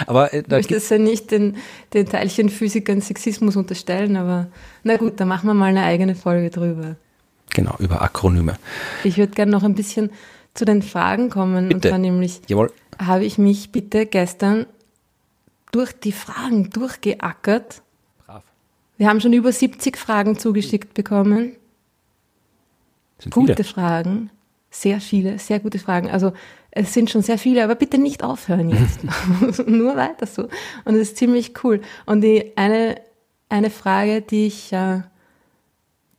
aber 0.07 0.33
äh, 0.33 0.39
Ich 0.41 0.47
da 0.49 0.57
möchte 0.57 0.69
gibt, 0.75 0.83
es 0.83 0.89
ja 0.89 0.99
nicht 0.99 1.31
den, 1.31 1.57
den 1.93 2.07
Teilchenphysikern 2.07 3.01
Sexismus 3.01 3.57
unterstellen, 3.57 4.17
aber 4.17 4.49
na 4.83 4.97
gut, 4.97 5.21
da 5.21 5.25
machen 5.25 5.47
wir 5.47 5.55
mal 5.55 5.67
eine 5.67 5.85
eigene 5.85 6.15
Folge 6.15 6.51
drüber. 6.51 6.97
genau 7.51 7.77
über 7.79 8.03
Akronyme. 8.03 8.57
Ich 9.05 9.17
würde 9.17 9.33
gerne 9.35 9.53
noch 9.53 9.63
ein 9.63 9.75
bisschen 9.75 10.11
zu 10.55 10.65
den 10.65 10.83
Fragen 10.83 11.31
kommen. 11.31 11.69
Bitte. 11.69 11.75
Und 11.77 11.85
zwar 11.89 11.99
nämlich 11.99 12.41
Jawohl. 12.49 12.73
habe 12.99 13.25
ich 13.25 13.39
mich 13.39 13.71
bitte 13.73 14.07
gestern 14.07 14.67
durch 15.73 15.93
die 15.93 16.13
Fragen 16.13 16.71
durchgeackert. 16.71 17.83
Brav. 18.27 18.43
Wir 18.97 19.09
haben 19.09 19.21
schon 19.21 19.33
über 19.33 19.51
70 19.53 19.97
Fragen 19.97 20.39
zugeschickt 20.39 20.95
bekommen. 20.95 21.53
Sind 23.19 23.33
Gute 23.33 23.55
viele. 23.55 23.65
Fragen. 23.69 24.31
Sehr 24.75 25.01
viele, 25.01 25.39
sehr 25.39 25.61
gute 25.61 25.79
Fragen. 25.79 26.11
Also 26.11 26.33
es 26.73 26.93
sind 26.93 27.09
schon 27.09 27.23
sehr 27.23 27.39
viele, 27.39 27.63
aber 27.63 27.77
bitte 27.77 27.97
nicht 27.97 28.25
aufhören 28.25 28.71
jetzt. 28.71 28.99
Nur 29.69 29.97
weiter 29.97 30.27
so. 30.27 30.49
Und 30.85 30.97
es 30.97 31.11
ist 31.11 31.17
ziemlich 31.17 31.53
cool. 31.63 31.81
Und 32.07 32.23
die 32.23 32.57
eine, 32.57 32.97
eine 33.49 33.71
Frage, 33.71 34.21
die 34.21 34.47
ich 34.47 34.73
äh, 34.73 35.03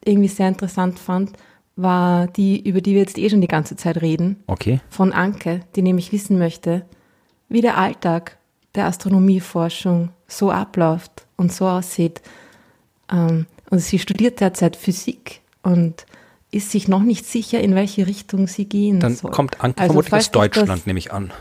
irgendwie 0.05 0.29
sehr 0.29 0.47
interessant 0.47 0.99
fand, 0.99 1.33
war 1.75 2.27
die, 2.27 2.65
über 2.65 2.79
die 2.79 2.93
wir 2.93 3.01
jetzt 3.01 3.17
eh 3.17 3.29
schon 3.29 3.41
die 3.41 3.47
ganze 3.47 3.75
Zeit 3.75 4.01
reden, 4.01 4.41
Okay. 4.47 4.79
von 4.89 5.11
Anke, 5.11 5.59
die 5.75 5.81
nämlich 5.81 6.13
wissen 6.13 6.37
möchte, 6.37 6.85
wie 7.49 7.59
der 7.59 7.77
Alltag 7.77 8.37
der 8.75 8.85
Astronomieforschung 8.85 10.11
so 10.27 10.49
abläuft 10.49 11.27
und 11.35 11.51
so 11.51 11.67
aussieht. 11.67 12.21
Ähm, 13.11 13.47
und 13.69 13.79
sie 13.79 13.99
studiert 13.99 14.39
derzeit 14.39 14.77
Physik 14.77 15.41
und 15.61 16.05
ist 16.55 16.71
sich 16.71 16.87
noch 16.87 17.03
nicht 17.03 17.25
sicher, 17.25 17.59
in 17.59 17.75
welche 17.75 18.07
Richtung 18.07 18.47
sie 18.47 18.65
gehen 18.65 18.99
Dann 18.99 19.15
soll. 19.15 19.31
kommt 19.31 19.61
Anke 19.61 19.81
also, 19.81 19.93
vermutlich 19.93 20.13
aus 20.13 20.31
Deutschland, 20.31 20.87
nehme 20.87 20.99
ich 20.99 21.11
an. 21.11 21.31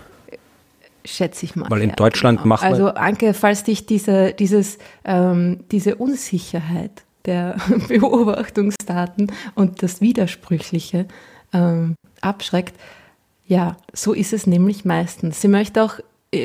Schätze 1.04 1.44
ich 1.44 1.54
mal. 1.54 1.70
Weil 1.70 1.82
in 1.82 1.90
ja, 1.90 1.96
Deutschland 1.96 2.38
genau. 2.38 2.48
machen 2.48 2.66
Also 2.66 2.88
Anke, 2.88 3.32
falls 3.34 3.62
dich 3.62 3.86
diese, 3.86 4.32
dieses, 4.32 4.78
ähm, 5.04 5.60
diese 5.70 5.96
Unsicherheit 5.96 7.04
der 7.26 7.56
Beobachtungsdaten 7.88 9.30
und 9.54 9.82
das 9.82 10.00
Widersprüchliche 10.00 11.06
ähm, 11.52 11.94
abschreckt, 12.20 12.74
ja, 13.46 13.76
so 13.92 14.14
ist 14.14 14.32
es 14.32 14.46
nämlich 14.46 14.84
meistens. 14.84 15.40
Sie 15.40 15.48
möchte 15.48 15.82
auch 15.82 16.00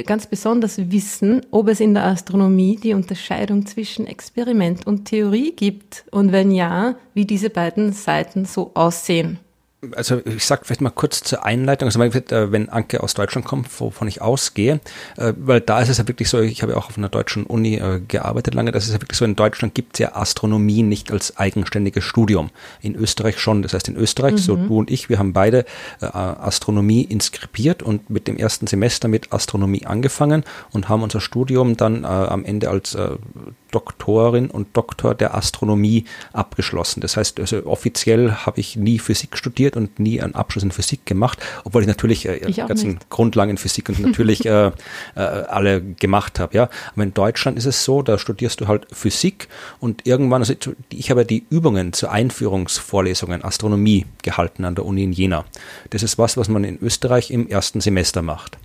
ganz 0.05 0.27
besonders 0.27 0.91
wissen, 0.91 1.45
ob 1.51 1.67
es 1.67 1.79
in 1.79 1.93
der 1.93 2.05
Astronomie 2.05 2.77
die 2.77 2.93
Unterscheidung 2.93 3.65
zwischen 3.65 4.07
Experiment 4.07 4.85
und 4.87 5.05
Theorie 5.05 5.53
gibt 5.55 6.05
und 6.11 6.31
wenn 6.31 6.51
ja, 6.51 6.95
wie 7.13 7.25
diese 7.25 7.49
beiden 7.49 7.93
Seiten 7.93 8.45
so 8.45 8.71
aussehen 8.73 9.39
also 9.95 10.21
ich 10.25 10.45
sage 10.45 10.63
vielleicht 10.65 10.81
mal 10.81 10.89
kurz 10.89 11.21
zur 11.21 11.45
Einleitung, 11.45 11.87
also 11.87 12.01
äh, 12.01 12.51
wenn 12.51 12.67
Anke 12.69 13.01
aus 13.01 13.13
Deutschland 13.13 13.47
kommt, 13.47 13.67
wovon 13.79 14.07
ich 14.09 14.21
ausgehe, 14.21 14.81
äh, 15.15 15.33
weil 15.37 15.61
da 15.61 15.79
ist 15.79 15.89
es 15.89 15.97
ja 15.97 16.07
wirklich 16.07 16.29
so, 16.29 16.39
ich 16.41 16.61
habe 16.61 16.73
ja 16.73 16.77
auch 16.77 16.89
auf 16.89 16.97
einer 16.97 17.07
deutschen 17.07 17.45
Uni 17.45 17.75
äh, 17.75 18.01
gearbeitet 18.05 18.53
lange, 18.55 18.71
das 18.71 18.87
ist 18.87 18.93
ja 18.93 19.01
wirklich 19.01 19.17
so, 19.17 19.23
in 19.23 19.37
Deutschland 19.37 19.75
gibt 19.75 19.95
es 19.95 19.99
ja 19.99 20.15
Astronomie 20.15 20.83
nicht 20.83 21.11
als 21.11 21.37
eigenständiges 21.37 22.03
Studium. 22.03 22.49
In 22.81 22.95
Österreich 22.95 23.39
schon, 23.39 23.61
das 23.61 23.73
heißt 23.73 23.87
in 23.87 23.95
Österreich, 23.95 24.33
mhm. 24.33 24.37
so 24.37 24.55
du 24.57 24.79
und 24.79 24.91
ich, 24.91 25.07
wir 25.07 25.17
haben 25.17 25.33
beide 25.33 25.65
Astronomie 25.99 27.03
inskribiert 27.03 27.81
und 27.81 28.09
mit 28.09 28.27
dem 28.27 28.37
ersten 28.37 28.67
Semester 28.67 29.07
mit 29.07 29.31
Astronomie 29.31 29.85
angefangen 29.85 30.43
und 30.71 30.89
haben 30.89 31.03
unser 31.03 31.21
Studium 31.21 31.77
dann 31.77 32.05
am 32.05 32.45
Ende 32.45 32.69
als 32.69 32.97
Doktorin 33.71 34.49
und 34.49 34.75
Doktor 34.75 35.15
der 35.15 35.35
Astronomie 35.35 36.05
abgeschlossen. 36.33 37.01
Das 37.01 37.17
heißt, 37.17 37.39
also 37.39 37.65
offiziell 37.65 38.31
habe 38.31 38.59
ich 38.59 38.75
nie 38.75 38.99
Physik 38.99 39.37
studiert 39.37 39.77
und 39.77 39.99
nie 39.99 40.21
einen 40.21 40.35
Abschluss 40.35 40.63
in 40.63 40.71
Physik 40.71 41.05
gemacht, 41.05 41.39
obwohl 41.63 41.81
ich 41.81 41.87
natürlich 41.87 42.27
äh, 42.27 42.37
ich 42.47 42.57
ganzen 42.57 42.91
nicht. 42.91 43.09
Grundlagen 43.09 43.51
in 43.51 43.57
Physik 43.57 43.89
und 43.89 43.99
natürlich 43.99 44.45
äh, 44.45 44.67
äh, 45.15 45.19
alle 45.19 45.81
gemacht 45.81 46.39
habe. 46.39 46.55
Ja, 46.55 46.69
aber 46.93 47.03
in 47.03 47.13
Deutschland 47.13 47.57
ist 47.57 47.65
es 47.65 47.83
so, 47.83 48.01
da 48.01 48.17
studierst 48.17 48.61
du 48.61 48.67
halt 48.67 48.87
Physik 48.91 49.47
und 49.79 50.05
irgendwann, 50.05 50.41
also 50.41 50.53
ich 50.89 51.11
habe 51.11 51.25
die 51.25 51.45
Übungen 51.49 51.93
zu 51.93 52.09
Einführungsvorlesungen 52.09 53.43
Astronomie 53.43 54.05
gehalten 54.23 54.65
an 54.65 54.75
der 54.75 54.85
Uni 54.85 55.03
in 55.03 55.11
Jena. 55.11 55.45
Das 55.89 56.03
ist 56.03 56.17
was, 56.17 56.37
was 56.37 56.49
man 56.49 56.63
in 56.63 56.79
Österreich 56.81 57.31
im 57.31 57.47
ersten 57.47 57.81
Semester 57.81 58.21
macht. 58.21 58.57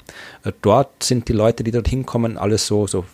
Äh, 0.45 0.53
dort 0.63 1.03
sind 1.03 1.29
die 1.29 1.33
Leute, 1.33 1.65
die 1.65 1.71
dorthin 1.71 2.07
kommen, 2.07 2.39
alles 2.39 2.67
so 2.67 2.87
so 2.87 3.05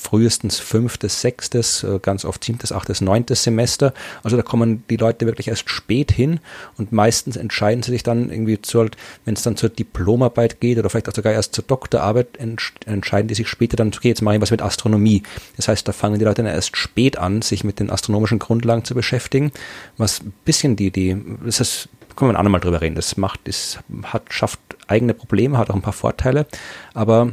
frühestens 0.00 0.58
fünftes, 0.58 1.20
sechstes, 1.20 1.84
äh, 1.84 1.98
ganz 2.00 2.24
oft 2.24 2.42
siebtes, 2.42 2.72
achtes, 2.72 3.02
neuntes 3.02 3.42
Semester. 3.42 3.92
Also 4.22 4.36
da 4.36 4.42
kommen 4.42 4.82
die 4.88 4.96
Leute 4.96 5.26
wirklich 5.26 5.48
erst 5.48 5.68
spät 5.68 6.10
hin 6.10 6.40
und 6.78 6.90
meistens 6.90 7.36
entscheiden 7.36 7.82
sie 7.82 7.90
sich 7.90 8.02
dann 8.02 8.30
irgendwie 8.30 8.62
zu, 8.62 8.86
wenn 9.26 9.34
es 9.34 9.42
dann 9.42 9.56
zur 9.56 9.68
Diplomarbeit 9.68 10.60
geht 10.60 10.78
oder 10.78 10.88
vielleicht 10.88 11.08
auch 11.10 11.14
sogar 11.14 11.34
erst 11.34 11.54
zur 11.54 11.64
Doktorarbeit, 11.64 12.38
entscheiden 12.86 13.28
die 13.28 13.34
sich 13.34 13.48
später 13.48 13.76
dann, 13.76 13.88
okay, 13.88 14.08
jetzt 14.08 14.22
mache 14.22 14.36
ich 14.36 14.40
was 14.40 14.50
mit 14.50 14.62
Astronomie. 14.62 15.22
Das 15.56 15.68
heißt, 15.68 15.86
da 15.86 15.92
fangen 15.92 16.18
die 16.18 16.24
Leute 16.24 16.42
dann 16.42 16.52
erst 16.52 16.78
spät 16.78 17.18
an, 17.18 17.42
sich 17.42 17.62
mit 17.62 17.78
den 17.78 17.90
astronomischen 17.90 18.38
Grundlagen 18.38 18.84
zu 18.84 18.94
beschäftigen, 18.94 19.52
was 19.98 20.22
ein 20.22 20.32
bisschen 20.46 20.76
die, 20.76 20.90
die, 20.90 21.14
das 21.44 21.60
ist, 21.60 21.88
können 22.16 22.30
wir 22.30 22.34
ein 22.34 22.40
andermal 22.40 22.60
drüber 22.60 22.80
reden. 22.80 22.94
Das 22.94 23.18
macht, 23.18 23.40
das 23.44 23.78
hat, 24.04 24.32
schafft 24.32 24.60
eigene 24.88 25.12
Probleme, 25.12 25.58
hat 25.58 25.68
auch 25.68 25.74
ein 25.74 25.82
paar 25.82 25.92
Vorteile, 25.92 26.46
aber 26.94 27.32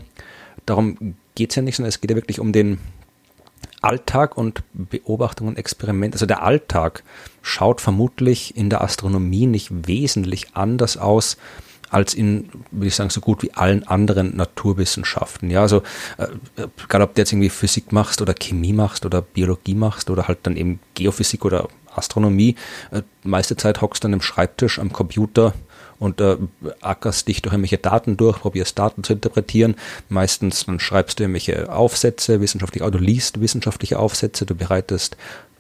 darum 0.65 1.15
geht 1.38 1.51
es 1.51 1.55
ja 1.55 1.61
nicht, 1.61 1.75
sondern 1.75 1.89
es 1.89 2.01
geht 2.01 2.09
ja 2.09 2.17
wirklich 2.17 2.39
um 2.39 2.51
den 2.51 2.79
Alltag 3.81 4.35
und 4.35 4.63
Beobachtung 4.73 5.47
und 5.47 5.57
Experiment. 5.57 6.15
Also 6.15 6.25
der 6.25 6.41
Alltag 6.41 7.03
schaut 7.43 7.79
vermutlich 7.79 8.57
in 8.57 8.71
der 8.71 8.81
Astronomie 8.81 9.45
nicht 9.45 9.88
wesentlich 9.88 10.55
anders 10.55 10.97
aus 10.97 11.38
als 11.89 12.15
in, 12.15 12.49
würde 12.71 12.88
ich 12.88 12.95
sagen, 12.95 13.11
so 13.11 13.21
gut 13.21 13.43
wie 13.43 13.53
allen 13.53 13.88
anderen 13.88 14.35
Naturwissenschaften. 14.35 15.51
Ja, 15.51 15.61
also 15.61 15.83
äh, 16.17 16.27
egal 16.83 17.03
ob 17.03 17.13
du 17.13 17.21
jetzt 17.21 17.31
irgendwie 17.31 17.49
Physik 17.49 17.91
machst 17.91 18.19
oder 18.21 18.33
Chemie 18.33 18.73
machst 18.73 19.05
oder 19.05 19.21
Biologie 19.21 19.75
machst 19.75 20.09
oder 20.09 20.27
halt 20.27 20.39
dann 20.43 20.57
eben 20.57 20.79
Geophysik 20.95 21.45
oder 21.45 21.69
Astronomie, 21.95 22.55
äh, 22.91 23.03
meiste 23.23 23.55
Zeit 23.55 23.79
hockst 23.81 24.03
du 24.03 24.07
an 24.07 24.15
einem 24.15 24.21
Schreibtisch 24.21 24.79
am 24.79 24.91
Computer 24.91 25.53
und 26.00 26.22
äh, 26.22 26.38
ackerst 26.82 27.28
dich 27.28 27.41
durch 27.41 27.54
irgendwelche 27.54 27.78
Daten 27.78 28.18
durch, 28.18 28.39
probierst 28.39 28.78
Daten 28.78 29.04
zu 29.04 29.14
interpretieren. 29.14 29.76
Meistens 30.10 30.66
dann 30.66 30.80
schreibst 30.80 31.20
du 31.20 31.24
irgendwelche 31.24 31.72
Aufsätze, 31.72 32.41
wissenschaftliche, 32.41 32.86
oder 32.86 32.98
du 32.98 33.04
liest 33.04 33.41
wissenschaftliche 33.41 34.00
Aufsätze, 34.00 34.45
du 34.45 34.56
bereitest 34.56 35.18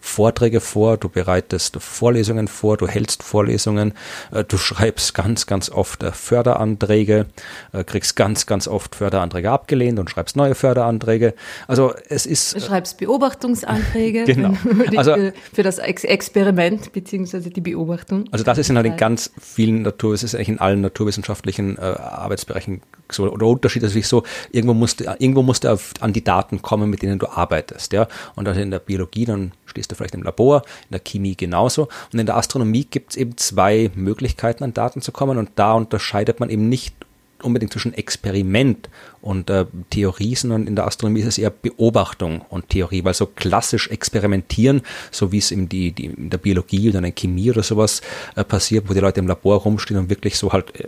Vorträge 0.07 0.61
vor, 0.61 0.97
du 0.97 1.09
bereitest 1.09 1.77
Vorlesungen 1.79 2.47
vor, 2.47 2.77
du 2.77 2.87
hältst 2.87 3.23
Vorlesungen, 3.23 3.93
äh, 4.31 4.43
du 4.43 4.57
schreibst 4.57 5.13
ganz, 5.13 5.45
ganz 5.45 5.69
oft 5.69 6.01
äh, 6.01 6.11
Förderanträge, 6.11 7.27
äh, 7.73 7.83
kriegst 7.83 8.15
ganz, 8.15 8.45
ganz 8.45 8.67
oft 8.67 8.95
Förderanträge 8.95 9.51
abgelehnt 9.51 9.99
und 9.99 10.09
schreibst 10.09 10.35
neue 10.35 10.55
Förderanträge. 10.55 11.33
Also 11.67 11.93
es 12.09 12.25
ist. 12.25 12.55
Du 12.55 12.61
schreibst 12.61 12.97
Beobachtungsanträge 12.97 14.23
genau. 14.25 14.53
also, 14.95 15.15
für 15.53 15.63
das 15.63 15.77
Experiment 15.77 16.93
beziehungsweise 16.93 17.49
die 17.49 17.61
Beobachtung. 17.61 18.25
Also 18.31 18.43
das 18.43 18.57
ist 18.57 18.69
in, 18.69 18.77
halt 18.77 18.87
in 18.87 18.97
ganz 18.97 19.31
vielen 19.39 19.83
Natur, 19.83 20.13
es 20.13 20.23
ist 20.23 20.35
eigentlich 20.35 20.49
in 20.49 20.59
allen 20.59 20.81
naturwissenschaftlichen 20.81 21.77
äh, 21.77 21.81
Arbeitsbereichen 21.81 22.81
so, 23.11 23.29
oder 23.29 23.45
Unterschied 23.45 23.83
ist 23.83 23.89
natürlich 23.91 24.07
so, 24.07 24.23
irgendwo 24.51 24.73
musst 24.73 24.99
du, 25.01 25.15
irgendwo 25.19 25.43
musst 25.43 25.63
du 25.63 25.77
an 25.99 26.13
die 26.13 26.23
Daten 26.23 26.61
kommen, 26.61 26.89
mit 26.89 27.01
denen 27.01 27.19
du 27.19 27.27
arbeitest, 27.27 27.93
ja. 27.93 28.07
Und 28.35 28.47
also 28.47 28.59
in 28.59 28.71
der 28.71 28.79
Biologie, 28.79 29.25
dann 29.25 29.51
stehst 29.65 29.91
du 29.91 29.95
vielleicht 29.97 30.15
im 30.15 30.23
Labor, 30.23 30.63
in 30.89 30.91
der 30.91 30.99
Chemie 30.99 31.35
genauso. 31.35 31.89
Und 32.13 32.19
in 32.19 32.25
der 32.25 32.37
Astronomie 32.37 32.85
gibt 32.85 33.11
es 33.11 33.17
eben 33.17 33.37
zwei 33.37 33.91
Möglichkeiten, 33.95 34.63
an 34.63 34.73
Daten 34.73 35.01
zu 35.01 35.11
kommen. 35.11 35.37
Und 35.37 35.51
da 35.55 35.73
unterscheidet 35.73 36.39
man 36.39 36.49
eben 36.49 36.69
nicht 36.69 36.95
unbedingt 37.43 37.71
zwischen 37.71 37.93
Experiment 37.93 38.89
und 39.21 39.49
äh, 39.49 39.65
Theorie, 39.89 40.35
sondern 40.35 40.67
in 40.67 40.75
der 40.75 40.87
Astronomie 40.87 41.21
ist 41.21 41.27
es 41.27 41.37
eher 41.37 41.49
Beobachtung 41.49 42.41
und 42.49 42.69
Theorie, 42.69 43.03
weil 43.03 43.13
so 43.13 43.25
klassisch 43.25 43.89
experimentieren, 43.89 44.81
so 45.11 45.31
wie 45.31 45.37
es 45.37 45.51
in, 45.51 45.69
die, 45.69 45.91
die, 45.91 46.05
in 46.05 46.29
der 46.29 46.37
Biologie 46.37 46.89
oder 46.89 46.99
in 46.99 47.03
der 47.03 47.13
Chemie 47.13 47.51
oder 47.51 47.63
sowas 47.63 48.01
äh, 48.35 48.43
passiert, 48.43 48.89
wo 48.89 48.93
die 48.93 48.99
Leute 48.99 49.19
im 49.19 49.27
Labor 49.27 49.57
rumstehen 49.61 49.99
und 49.99 50.09
wirklich 50.09 50.37
so 50.37 50.51
halt 50.51 50.79
äh, 50.79 50.87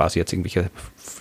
quasi 0.00 0.18
jetzt 0.18 0.32
irgendwelche 0.32 0.70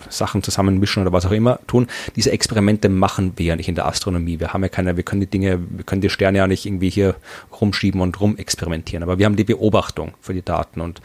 Sachen 0.07 0.41
zusammenmischen 0.41 1.01
oder 1.01 1.11
was 1.11 1.25
auch 1.25 1.31
immer 1.31 1.59
tun. 1.67 1.87
Diese 2.15 2.31
Experimente 2.31 2.87
machen 2.87 3.33
wir 3.35 3.47
ja 3.47 3.55
nicht 3.57 3.67
in 3.67 3.75
der 3.75 3.87
Astronomie. 3.87 4.39
Wir 4.39 4.53
haben 4.53 4.63
ja 4.63 4.69
keine, 4.69 4.95
wir 4.95 5.03
können 5.03 5.19
die 5.19 5.27
Dinge, 5.27 5.59
wir 5.69 5.83
können 5.83 5.99
die 5.99 6.09
Sterne 6.09 6.37
ja 6.37 6.47
nicht 6.47 6.65
irgendwie 6.65 6.89
hier 6.89 7.15
rumschieben 7.59 7.99
und 7.99 8.21
rumexperimentieren. 8.21 9.03
Aber 9.03 9.19
wir 9.19 9.25
haben 9.25 9.35
die 9.35 9.43
Beobachtung 9.43 10.13
für 10.21 10.33
die 10.33 10.41
Daten. 10.41 10.79
Und 10.79 11.01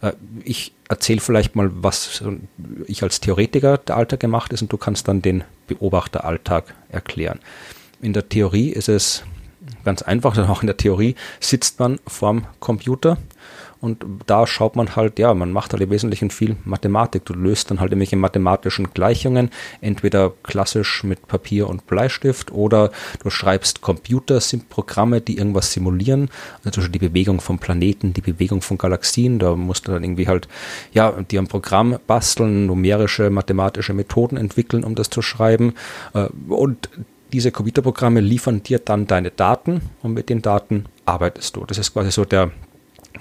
äh, 0.00 0.12
ich 0.42 0.72
erzähle 0.88 1.20
vielleicht 1.20 1.54
mal, 1.54 1.70
was 1.70 2.24
ich 2.86 3.02
als 3.02 3.20
Theoretiker 3.20 3.76
der 3.76 3.98
Alltag 3.98 4.20
gemacht 4.20 4.50
ist 4.54 4.62
und 4.62 4.72
du 4.72 4.78
kannst 4.78 5.06
dann 5.06 5.20
den 5.20 5.44
Beobachteralltag 5.66 6.74
erklären. 6.88 7.40
In 8.00 8.14
der 8.14 8.30
Theorie 8.30 8.70
ist 8.70 8.88
es 8.88 9.22
ganz 9.84 10.00
einfach, 10.00 10.38
auch 10.48 10.62
in 10.62 10.66
der 10.66 10.78
Theorie 10.78 11.14
sitzt 11.40 11.78
man 11.78 12.00
vorm 12.06 12.46
Computer 12.58 13.18
und 13.80 14.04
da 14.26 14.46
schaut 14.46 14.74
man 14.74 14.96
halt, 14.96 15.18
ja, 15.18 15.32
man 15.34 15.52
macht 15.52 15.72
halt 15.72 15.82
im 15.82 15.90
Wesentlichen 15.90 16.30
viel 16.30 16.56
Mathematik. 16.64 17.24
Du 17.24 17.34
löst 17.34 17.70
dann 17.70 17.78
halt 17.78 17.92
irgendwelche 17.92 18.16
mathematischen 18.16 18.92
Gleichungen, 18.92 19.50
entweder 19.80 20.32
klassisch 20.42 21.04
mit 21.04 21.28
Papier 21.28 21.68
und 21.68 21.86
Bleistift 21.86 22.52
oder 22.52 22.90
du 23.22 23.30
schreibst 23.30 23.80
Computer, 23.80 24.40
sind 24.40 24.68
Programme, 24.68 25.20
die 25.20 25.38
irgendwas 25.38 25.72
simulieren. 25.72 26.28
Also 26.64 26.88
die 26.88 26.98
Bewegung 26.98 27.40
von 27.40 27.58
Planeten, 27.58 28.12
die 28.12 28.20
Bewegung 28.20 28.62
von 28.62 28.78
Galaxien. 28.78 29.38
Da 29.38 29.54
musst 29.54 29.86
du 29.86 29.92
dann 29.92 30.02
irgendwie 30.02 30.26
halt, 30.26 30.48
ja, 30.92 31.12
dir 31.12 31.40
ein 31.40 31.46
Programm 31.46 31.98
basteln, 32.06 32.66
numerische, 32.66 33.30
mathematische 33.30 33.94
Methoden 33.94 34.36
entwickeln, 34.36 34.82
um 34.82 34.96
das 34.96 35.08
zu 35.08 35.22
schreiben. 35.22 35.74
Äh, 36.14 36.28
und 36.48 36.90
diese 37.32 37.52
Computerprogramme 37.52 38.20
liefern 38.20 38.62
dir 38.62 38.78
dann 38.78 39.06
deine 39.06 39.30
Daten 39.30 39.82
und 40.02 40.14
mit 40.14 40.30
den 40.30 40.42
Daten 40.42 40.86
arbeitest 41.04 41.56
du. 41.56 41.64
Das 41.66 41.78
ist 41.78 41.92
quasi 41.92 42.10
so 42.10 42.24
der 42.24 42.50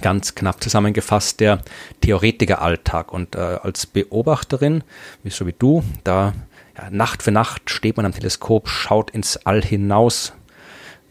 ganz 0.01 0.35
knapp 0.35 0.61
zusammengefasst 0.61 1.39
der 1.39 1.61
Theoretikeralltag. 2.01 3.11
Und 3.11 3.35
äh, 3.35 3.39
als 3.39 3.85
Beobachterin, 3.85 4.83
wie 5.23 5.29
so 5.29 5.47
wie 5.47 5.55
du, 5.57 5.83
da 6.03 6.33
ja, 6.77 6.89
Nacht 6.89 7.23
für 7.23 7.31
Nacht 7.31 7.69
steht 7.69 7.97
man 7.97 8.05
am 8.05 8.13
Teleskop, 8.13 8.69
schaut 8.69 9.11
ins 9.11 9.37
All 9.45 9.63
hinaus. 9.63 10.33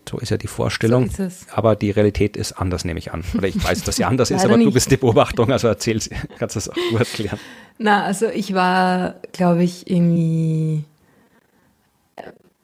So 0.09 0.19
ist 0.19 0.31
ja 0.31 0.37
die 0.37 0.47
Vorstellung. 0.47 1.11
So 1.11 1.29
aber 1.53 1.75
die 1.75 1.91
Realität 1.91 2.37
ist 2.37 2.53
anders, 2.53 2.85
nehme 2.85 3.01
ich 3.01 3.13
an. 3.13 3.25
Oder 3.37 3.49
ich 3.49 3.63
weiß, 3.63 3.83
dass 3.83 3.97
sie 3.97 4.05
anders 4.05 4.31
ist, 4.33 4.45
aber 4.45 4.57
nicht. 4.57 4.69
du 4.69 4.73
bist 4.73 4.91
die 4.91 4.97
Beobachtung, 4.97 5.51
also 5.51 5.67
erzähl, 5.67 5.99
kannst 6.39 6.55
du 6.55 6.59
das 6.59 6.69
auch 6.69 6.77
gut 6.91 7.01
erklären. 7.01 7.41
Na, 7.79 8.05
also 8.05 8.29
ich 8.29 8.55
war, 8.55 9.17
glaube 9.33 9.65
ich, 9.65 9.91
irgendwie 9.91 10.85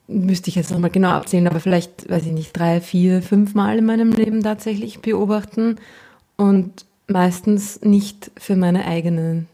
müsste 0.06 0.50
ich 0.50 0.56
jetzt 0.56 0.70
nochmal 0.70 0.90
genau 0.90 1.10
abzählen, 1.10 1.48
aber 1.48 1.58
vielleicht, 1.58 2.08
weiß 2.08 2.26
ich 2.26 2.32
nicht, 2.32 2.56
drei, 2.56 2.80
vier, 2.80 3.22
fünf 3.22 3.54
Mal 3.54 3.78
in 3.78 3.86
meinem 3.86 4.12
Leben 4.12 4.42
tatsächlich 4.42 5.00
beobachten 5.00 5.76
und 6.42 6.86
meistens 7.06 7.80
nicht 7.82 8.32
für 8.36 8.56
meine 8.56 8.84
eigenen 8.84 9.46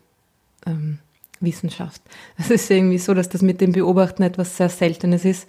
ähm, 0.66 0.98
Wissenschaft. 1.40 2.00
Es 2.38 2.50
ist 2.50 2.70
irgendwie 2.70 2.98
so, 2.98 3.12
dass 3.12 3.28
das 3.28 3.42
mit 3.42 3.60
dem 3.60 3.72
Beobachten 3.72 4.22
etwas 4.22 4.56
sehr 4.56 4.70
Seltenes 4.70 5.24
ist. 5.26 5.46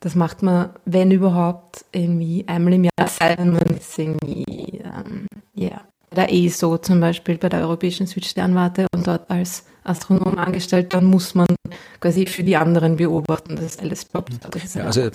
Das 0.00 0.16
macht 0.16 0.42
man, 0.42 0.70
wenn 0.84 1.12
überhaupt, 1.12 1.84
irgendwie 1.92 2.44
einmal 2.48 2.74
im 2.74 2.84
Jahr, 2.84 3.08
sein. 3.08 3.52
man 3.52 3.76
ist 3.78 3.96
irgendwie, 3.96 4.82
ähm, 4.84 5.26
ja, 5.54 5.82
bei 6.10 6.26
der 6.26 6.32
ESO 6.32 6.78
zum 6.78 7.00
Beispiel, 7.00 7.38
bei 7.38 7.48
der 7.48 7.60
Europäischen 7.60 8.06
Südsternwarte 8.06 8.86
und 8.92 9.06
dort 9.06 9.30
als 9.30 9.64
Astronom 9.88 10.38
angestellt, 10.38 10.92
dann 10.92 11.04
muss 11.04 11.34
man 11.34 11.46
quasi 12.00 12.26
für 12.26 12.42
die 12.42 12.56
anderen 12.56 12.96
beobachten, 12.96 13.56
das 13.56 13.76
Teleskop. 13.76 14.30
Das 14.50 14.64
ist 14.64 14.74
ja, 14.74 14.84
also 14.84 15.06
ich 15.06 15.12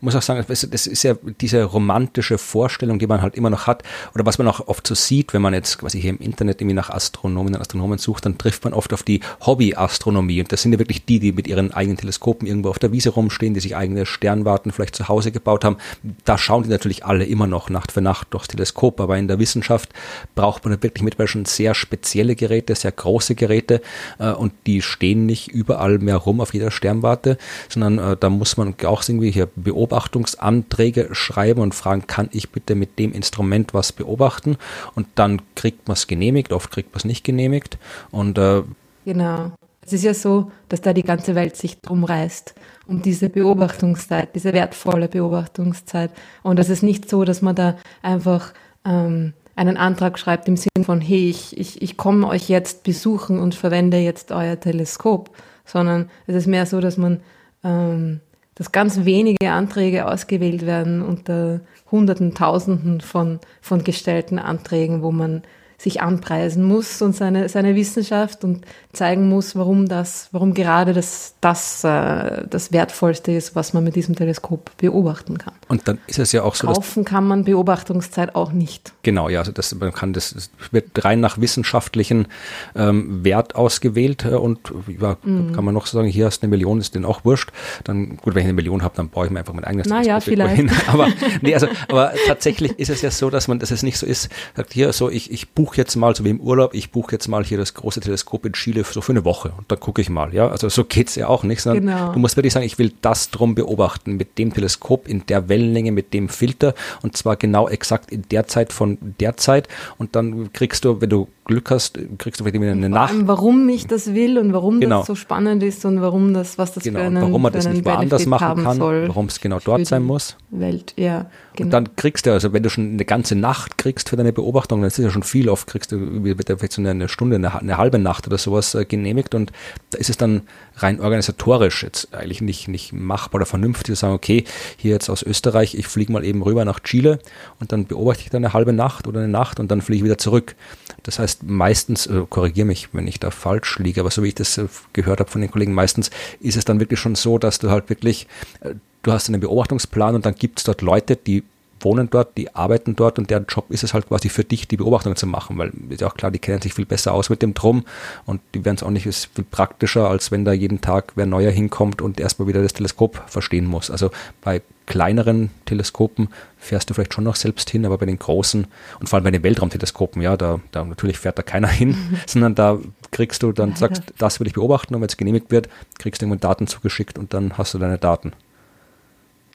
muss 0.00 0.16
auch 0.16 0.22
sagen, 0.22 0.44
das 0.48 0.64
ist 0.86 1.02
ja 1.02 1.14
diese 1.40 1.64
romantische 1.64 2.38
Vorstellung, 2.38 2.98
die 2.98 3.06
man 3.06 3.22
halt 3.22 3.36
immer 3.36 3.50
noch 3.50 3.66
hat 3.66 3.82
oder 4.14 4.26
was 4.26 4.38
man 4.38 4.48
auch 4.48 4.66
oft 4.68 4.86
so 4.86 4.94
sieht, 4.94 5.32
wenn 5.32 5.42
man 5.42 5.54
jetzt 5.54 5.78
quasi 5.78 6.00
hier 6.00 6.10
im 6.10 6.18
Internet 6.18 6.60
irgendwie 6.60 6.74
nach 6.74 6.90
Astronomen 6.90 7.54
und 7.54 7.60
Astronomen 7.60 7.98
sucht, 7.98 8.26
dann 8.26 8.38
trifft 8.38 8.64
man 8.64 8.72
oft 8.72 8.92
auf 8.92 9.02
die 9.02 9.20
Hobby-Astronomie 9.44 10.40
und 10.40 10.52
das 10.52 10.62
sind 10.62 10.72
ja 10.72 10.78
wirklich 10.78 11.04
die, 11.04 11.20
die 11.20 11.32
mit 11.32 11.46
ihren 11.46 11.72
eigenen 11.72 11.96
Teleskopen 11.96 12.46
irgendwo 12.46 12.70
auf 12.70 12.78
der 12.78 12.92
Wiese 12.92 13.10
rumstehen, 13.10 13.54
die 13.54 13.60
sich 13.60 13.76
eigene 13.76 14.06
Sternwarten 14.06 14.72
vielleicht 14.72 14.96
zu 14.96 15.08
Hause 15.08 15.32
gebaut 15.32 15.64
haben. 15.64 15.76
Da 16.24 16.38
schauen 16.38 16.64
die 16.64 16.70
natürlich 16.70 17.04
alle 17.04 17.24
immer 17.24 17.46
noch 17.46 17.70
Nacht 17.70 17.92
für 17.92 18.00
Nacht 18.00 18.28
durchs 18.30 18.48
Teleskop, 18.48 19.00
aber 19.00 19.18
in 19.18 19.28
der 19.28 19.38
Wissenschaft 19.38 19.90
braucht 20.34 20.64
man 20.64 20.82
wirklich 20.82 21.02
mittlerweile 21.02 21.28
schon 21.28 21.44
sehr 21.44 21.74
spezielle 21.74 22.36
Geräte, 22.36 22.74
sehr 22.74 22.92
große 22.92 23.34
Geräte 23.34 23.80
äh, 24.18 24.30
und 24.30 24.52
die 24.66 24.82
stehen 24.82 25.26
nicht 25.26 25.48
überall 25.48 25.98
mehr 25.98 26.16
rum 26.16 26.40
auf 26.40 26.54
jeder 26.54 26.70
Sternwarte, 26.70 27.38
sondern 27.68 27.98
äh, 27.98 28.16
da 28.18 28.30
muss 28.30 28.56
man 28.56 28.74
auch 28.84 29.02
irgendwie 29.08 29.30
hier 29.30 29.48
Beobachtungsanträge 29.54 31.10
schreiben 31.12 31.60
und 31.60 31.74
fragen, 31.74 32.06
kann 32.06 32.28
ich 32.32 32.50
bitte 32.50 32.74
mit 32.74 32.98
dem 32.98 33.12
Instrument 33.12 33.74
was 33.74 33.92
beobachten? 33.92 34.56
Und 34.94 35.06
dann 35.14 35.42
kriegt 35.54 35.88
man 35.88 35.94
es 35.94 36.06
genehmigt, 36.06 36.52
oft 36.52 36.70
kriegt 36.70 36.92
man 36.92 36.98
es 36.98 37.04
nicht 37.04 37.24
genehmigt. 37.24 37.78
Und 38.10 38.38
äh, 38.38 38.62
genau. 39.04 39.52
Es 39.84 39.92
ist 39.92 40.04
ja 40.04 40.14
so, 40.14 40.52
dass 40.68 40.80
da 40.80 40.92
die 40.92 41.02
ganze 41.02 41.34
Welt 41.34 41.56
sich 41.56 41.80
drum 41.80 42.04
reißt, 42.04 42.54
um 42.86 43.02
diese 43.02 43.28
Beobachtungszeit, 43.28 44.34
diese 44.34 44.52
wertvolle 44.52 45.08
Beobachtungszeit. 45.08 46.12
Und 46.44 46.60
es 46.60 46.68
ist 46.68 46.84
nicht 46.84 47.10
so, 47.10 47.24
dass 47.24 47.42
man 47.42 47.56
da 47.56 47.76
einfach 48.00 48.52
ähm, 48.84 49.32
einen 49.68 49.76
Antrag 49.76 50.18
schreibt 50.18 50.48
im 50.48 50.56
Sinn 50.56 50.84
von, 50.84 51.00
hey, 51.00 51.30
ich, 51.30 51.56
ich, 51.58 51.80
ich 51.82 51.96
komme 51.96 52.26
euch 52.26 52.48
jetzt 52.48 52.82
besuchen 52.82 53.38
und 53.38 53.54
verwende 53.54 53.98
jetzt 53.98 54.32
euer 54.32 54.58
Teleskop, 54.58 55.30
sondern 55.64 56.10
es 56.26 56.34
ist 56.34 56.46
mehr 56.46 56.66
so, 56.66 56.80
dass 56.80 56.96
man, 56.96 57.20
ähm, 57.62 58.20
dass 58.56 58.72
ganz 58.72 59.04
wenige 59.04 59.50
Anträge 59.50 60.06
ausgewählt 60.06 60.66
werden 60.66 61.00
unter 61.00 61.60
Hunderten, 61.90 62.34
Tausenden 62.34 63.00
von, 63.00 63.38
von 63.60 63.84
gestellten 63.84 64.38
Anträgen, 64.38 65.02
wo 65.02 65.12
man 65.12 65.42
sich 65.82 66.00
anpreisen 66.00 66.62
muss 66.62 67.02
und 67.02 67.16
seine, 67.16 67.48
seine 67.48 67.74
Wissenschaft 67.74 68.44
und 68.44 68.64
zeigen 68.92 69.28
muss, 69.28 69.56
warum 69.56 69.88
das, 69.88 70.28
warum 70.30 70.54
gerade 70.54 70.92
das, 70.92 71.34
das, 71.40 71.82
äh, 71.82 72.46
das 72.48 72.70
Wertvollste 72.72 73.32
ist, 73.32 73.56
was 73.56 73.72
man 73.72 73.82
mit 73.82 73.96
diesem 73.96 74.14
Teleskop 74.14 74.70
beobachten 74.76 75.38
kann. 75.38 75.54
Und 75.68 75.88
dann 75.88 75.98
ist 76.06 76.20
es 76.20 76.30
ja 76.30 76.44
auch 76.44 76.54
so. 76.54 76.68
Kaufen 76.68 77.04
kann 77.04 77.26
man 77.26 77.44
Beobachtungszeit 77.44 78.36
auch 78.36 78.52
nicht. 78.52 78.92
Genau, 79.02 79.28
ja, 79.28 79.40
also 79.40 79.50
das, 79.50 79.74
man 79.74 79.92
kann 79.92 80.12
das, 80.12 80.34
das 80.34 80.50
wird 80.70 81.04
rein 81.04 81.18
nach 81.18 81.40
wissenschaftlichen 81.40 82.28
ähm, 82.76 83.24
Wert 83.24 83.56
ausgewählt 83.56 84.24
äh, 84.24 84.34
und 84.34 84.72
ja, 85.00 85.16
mm. 85.22 85.52
kann 85.52 85.64
man 85.64 85.74
noch 85.74 85.86
sagen, 85.86 86.06
hier 86.06 86.26
hast 86.26 86.40
du 86.40 86.44
eine 86.44 86.50
Million, 86.50 86.78
ist 86.78 86.94
denen 86.94 87.06
auch 87.06 87.24
wurscht. 87.24 87.50
Dann, 87.82 88.18
gut, 88.18 88.34
wenn 88.34 88.42
ich 88.42 88.44
eine 88.44 88.52
Million 88.52 88.82
habe, 88.82 88.94
dann 88.96 89.08
brauche 89.08 89.26
ich 89.26 89.32
mir 89.32 89.40
einfach 89.40 89.54
mein 89.54 89.64
eigenes 89.64 89.88
naja, 89.88 90.20
vielleicht. 90.20 90.54
Hin. 90.54 90.70
Aber, 90.86 91.08
nee, 91.40 91.54
also, 91.54 91.66
aber 91.88 92.12
tatsächlich 92.26 92.78
ist 92.78 92.90
es 92.90 93.02
ja 93.02 93.10
so, 93.10 93.30
dass 93.30 93.48
man, 93.48 93.58
dass 93.58 93.70
es 93.70 93.82
nicht 93.82 93.98
so 93.98 94.06
ist, 94.06 94.28
sagt 94.54 94.72
hier 94.72 94.92
so, 94.92 95.10
ich, 95.10 95.30
ich 95.30 95.50
buche 95.50 95.71
jetzt 95.76 95.96
mal, 95.96 96.14
so 96.14 96.24
wie 96.24 96.30
im 96.30 96.40
Urlaub, 96.40 96.74
ich 96.74 96.90
buche 96.90 97.12
jetzt 97.12 97.28
mal 97.28 97.44
hier 97.44 97.58
das 97.58 97.74
große 97.74 98.00
Teleskop 98.00 98.46
in 98.46 98.52
Chile 98.52 98.84
so 98.84 99.00
für 99.00 99.12
eine 99.12 99.24
Woche 99.24 99.52
und 99.56 99.70
dann 99.70 99.80
gucke 99.80 100.00
ich 100.00 100.08
mal, 100.08 100.34
ja. 100.34 100.48
Also 100.48 100.68
so 100.68 100.84
geht's 100.84 101.14
ja 101.14 101.28
auch 101.28 101.42
nicht, 101.42 101.62
sondern 101.62 101.86
genau. 101.86 102.12
du 102.12 102.18
musst 102.18 102.36
wirklich 102.36 102.52
sagen, 102.52 102.66
ich 102.66 102.78
will 102.78 102.92
das 103.00 103.30
drum 103.30 103.54
beobachten, 103.54 104.16
mit 104.16 104.38
dem 104.38 104.52
Teleskop, 104.52 105.08
in 105.08 105.26
der 105.26 105.48
Wellenlänge, 105.48 105.92
mit 105.92 106.14
dem 106.14 106.28
Filter 106.28 106.74
und 107.02 107.16
zwar 107.16 107.36
genau 107.36 107.68
exakt 107.68 108.10
in 108.10 108.22
der 108.30 108.46
Zeit 108.46 108.72
von 108.72 108.98
der 109.20 109.36
Zeit 109.36 109.68
und 109.98 110.16
dann 110.16 110.52
kriegst 110.52 110.84
du, 110.84 111.00
wenn 111.00 111.10
du 111.10 111.28
Glück 111.44 111.70
hast, 111.70 111.98
kriegst 112.18 112.40
du 112.40 112.44
vielleicht 112.44 112.62
eine 112.62 112.88
Nacht. 112.88 113.14
Warum 113.22 113.68
ich 113.68 113.88
das 113.88 114.14
will 114.14 114.38
und 114.38 114.52
warum 114.52 114.78
genau. 114.78 114.98
das 114.98 115.08
so 115.08 115.14
spannend 115.16 115.62
ist 115.64 115.84
und 115.84 116.00
warum 116.00 116.32
das, 116.34 116.56
was 116.56 116.72
das 116.72 116.84
genau. 116.84 117.00
für 117.00 117.06
einen, 117.06 117.22
warum 117.22 117.42
man 117.42 117.52
das 117.52 117.68
nicht 117.68 117.84
mal 117.84 117.96
anders 117.96 118.26
machen 118.26 118.62
kann, 118.62 118.78
warum 118.78 119.26
es 119.26 119.40
genau 119.40 119.58
dort 119.58 119.84
sein 119.86 120.04
muss. 120.04 120.36
Welt, 120.50 120.94
ja. 120.96 121.30
Genau. 121.54 121.66
Und 121.66 121.70
dann 121.72 121.96
kriegst 121.96 122.26
du, 122.26 122.32
also 122.32 122.52
wenn 122.52 122.62
du 122.62 122.70
schon 122.70 122.92
eine 122.92 123.04
ganze 123.04 123.34
Nacht 123.34 123.76
kriegst 123.76 124.08
für 124.08 124.16
deine 124.16 124.32
Beobachtung, 124.32 124.80
dann 124.80 124.88
ist 124.88 124.98
es 124.98 125.04
ja 125.04 125.10
schon 125.10 125.22
viel, 125.22 125.48
oft 125.48 125.66
kriegst 125.66 125.92
du 125.92 125.98
vielleicht 126.22 126.72
so 126.72 126.82
eine 126.82 127.08
Stunde, 127.08 127.36
eine, 127.36 127.58
eine 127.58 127.76
halbe 127.76 127.98
Nacht 127.98 128.26
oder 128.26 128.38
sowas 128.38 128.74
äh, 128.74 128.84
genehmigt 128.84 129.34
und 129.34 129.52
da 129.90 129.98
ist 129.98 130.10
es 130.10 130.16
dann 130.16 130.42
rein 130.76 131.00
organisatorisch 131.00 131.82
jetzt 131.82 132.14
eigentlich 132.14 132.40
nicht, 132.40 132.68
nicht 132.68 132.92
machbar 132.92 133.40
oder 133.40 133.46
vernünftig 133.46 133.94
zu 133.94 134.00
sagen, 134.00 134.14
okay, 134.14 134.44
hier 134.76 134.92
jetzt 134.92 135.10
aus 135.10 135.22
Österreich, 135.22 135.74
ich 135.74 135.88
fliege 135.88 136.12
mal 136.12 136.24
eben 136.24 136.42
rüber 136.42 136.64
nach 136.64 136.80
Chile 136.80 137.18
und 137.60 137.72
dann 137.72 137.86
beobachte 137.86 138.22
ich 138.22 138.30
da 138.30 138.38
eine 138.38 138.52
halbe 138.52 138.72
Nacht 138.72 139.06
oder 139.06 139.20
eine 139.20 139.28
Nacht 139.28 139.60
und 139.60 139.70
dann 139.70 139.82
fliege 139.82 139.98
ich 139.98 140.04
wieder 140.04 140.18
zurück. 140.18 140.54
Das 141.02 141.18
heißt, 141.18 141.31
meistens, 141.42 142.06
äh, 142.06 142.22
korrigiere 142.28 142.66
mich, 142.66 142.88
wenn 142.92 143.06
ich 143.06 143.20
da 143.20 143.30
falsch 143.30 143.78
liege, 143.78 144.00
aber 144.00 144.10
so 144.10 144.22
wie 144.22 144.28
ich 144.28 144.34
das 144.34 144.58
äh, 144.58 144.66
gehört 144.92 145.20
habe 145.20 145.30
von 145.30 145.40
den 145.40 145.50
Kollegen, 145.50 145.72
meistens 145.72 146.10
ist 146.40 146.56
es 146.56 146.64
dann 146.64 146.80
wirklich 146.80 147.00
schon 147.00 147.14
so, 147.14 147.38
dass 147.38 147.58
du 147.58 147.70
halt 147.70 147.88
wirklich, 147.90 148.26
äh, 148.60 148.74
du 149.02 149.12
hast 149.12 149.28
einen 149.28 149.40
Beobachtungsplan 149.40 150.14
und 150.14 150.26
dann 150.26 150.34
gibt 150.34 150.58
es 150.58 150.64
dort 150.64 150.82
Leute, 150.82 151.16
die 151.16 151.44
wohnen 151.84 152.08
dort, 152.10 152.36
die 152.36 152.54
arbeiten 152.54 152.96
dort 152.96 153.18
und 153.18 153.30
deren 153.30 153.46
Job 153.48 153.66
ist 153.70 153.84
es 153.84 153.94
halt 153.94 154.08
quasi 154.08 154.28
für 154.28 154.44
dich, 154.44 154.68
die 154.68 154.76
Beobachtungen 154.76 155.16
zu 155.16 155.26
machen, 155.26 155.58
weil 155.58 155.72
ist 155.88 156.00
ja 156.00 156.06
auch 156.06 156.14
klar, 156.14 156.30
die 156.30 156.38
kennen 156.38 156.60
sich 156.60 156.74
viel 156.74 156.86
besser 156.86 157.12
aus 157.12 157.28
mit 157.28 157.42
dem 157.42 157.54
Drum 157.54 157.84
und 158.24 158.40
die 158.54 158.64
werden 158.64 158.76
es 158.76 158.82
auch 158.82 158.90
nicht 158.90 159.06
ist 159.06 159.30
viel 159.34 159.44
praktischer, 159.44 160.08
als 160.08 160.30
wenn 160.30 160.44
da 160.44 160.52
jeden 160.52 160.80
Tag 160.80 161.12
wer 161.16 161.26
neuer 161.26 161.50
hinkommt 161.50 162.00
und 162.02 162.20
erstmal 162.20 162.48
wieder 162.48 162.62
das 162.62 162.72
Teleskop 162.72 163.22
verstehen 163.26 163.66
muss. 163.66 163.90
Also 163.90 164.10
bei 164.42 164.62
kleineren 164.86 165.50
Teleskopen 165.64 166.28
fährst 166.58 166.90
du 166.90 166.94
vielleicht 166.94 167.14
schon 167.14 167.24
noch 167.24 167.36
selbst 167.36 167.70
hin, 167.70 167.86
aber 167.86 167.98
bei 167.98 168.06
den 168.06 168.18
großen 168.18 168.66
und 169.00 169.08
vor 169.08 169.16
allem 169.16 169.24
bei 169.24 169.30
den 169.30 169.42
Weltraumteleskopen, 169.42 170.22
ja, 170.22 170.36
da, 170.36 170.60
da 170.70 170.84
natürlich 170.84 171.18
fährt 171.18 171.38
da 171.38 171.42
keiner 171.42 171.68
hin, 171.68 171.96
sondern 172.26 172.54
da 172.54 172.78
kriegst 173.10 173.42
du 173.42 173.52
dann, 173.52 173.76
sagst, 173.76 174.02
das 174.18 174.40
will 174.40 174.46
ich 174.46 174.54
beobachten 174.54 174.94
und 174.94 175.00
wenn 175.00 175.08
es 175.08 175.16
genehmigt 175.16 175.50
wird, 175.50 175.68
kriegst 175.98 176.20
du 176.20 176.26
irgendwann 176.26 176.40
Daten 176.40 176.66
zugeschickt 176.66 177.18
und 177.18 177.34
dann 177.34 177.58
hast 177.58 177.74
du 177.74 177.78
deine 177.78 177.98
Daten. 177.98 178.32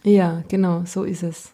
Ja, 0.04 0.44
genau, 0.48 0.84
so 0.86 1.04
ist 1.04 1.24
es. 1.24 1.52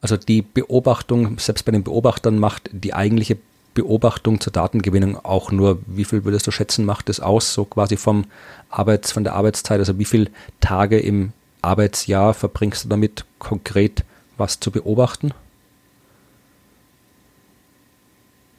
Also 0.00 0.16
die 0.16 0.42
Beobachtung, 0.42 1.38
selbst 1.38 1.64
bei 1.64 1.72
den 1.72 1.82
Beobachtern 1.82 2.38
macht 2.38 2.68
die 2.72 2.94
eigentliche 2.94 3.38
Beobachtung 3.74 4.40
zur 4.40 4.52
Datengewinnung 4.52 5.22
auch 5.24 5.52
nur, 5.52 5.80
wie 5.86 6.04
viel 6.04 6.24
würdest 6.24 6.46
du 6.46 6.50
schätzen, 6.50 6.84
macht 6.84 7.08
es 7.08 7.20
aus, 7.20 7.52
so 7.52 7.64
quasi 7.64 7.96
vom 7.96 8.24
Arbeits, 8.70 9.12
von 9.12 9.22
der 9.22 9.34
Arbeitszeit, 9.34 9.78
also 9.78 9.98
wie 9.98 10.04
viele 10.04 10.30
Tage 10.60 10.98
im 10.98 11.32
Arbeitsjahr 11.62 12.34
verbringst 12.34 12.84
du 12.84 12.88
damit 12.88 13.24
konkret 13.38 14.04
was 14.36 14.60
zu 14.60 14.70
beobachten? 14.70 15.32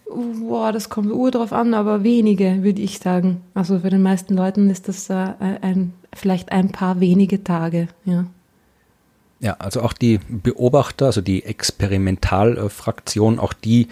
Boah, 0.10 0.72
das 0.72 0.90
kommt 0.90 1.12
ur 1.12 1.32
drauf 1.32 1.54
an, 1.54 1.74
aber 1.74 2.04
wenige, 2.04 2.64
würde 2.64 2.82
ich 2.82 3.00
sagen. 3.00 3.42
Also 3.54 3.80
für 3.80 3.90
den 3.90 4.02
meisten 4.02 4.36
Leuten 4.36 4.70
ist 4.70 4.88
das 4.88 5.10
äh, 5.10 5.34
ein, 5.40 5.94
vielleicht 6.14 6.52
ein 6.52 6.72
paar 6.72 7.00
wenige 7.00 7.44
Tage, 7.44 7.90
ja. 8.06 8.26
Ja, 9.40 9.58
also 9.60 9.84
auch 9.84 9.94
die 9.94 10.20
Beobachter, 10.30 11.06
also 11.06 11.22
die 11.22 11.44
Experimentalfraktion, 11.44 13.38
auch 13.38 13.54
die 13.54 13.88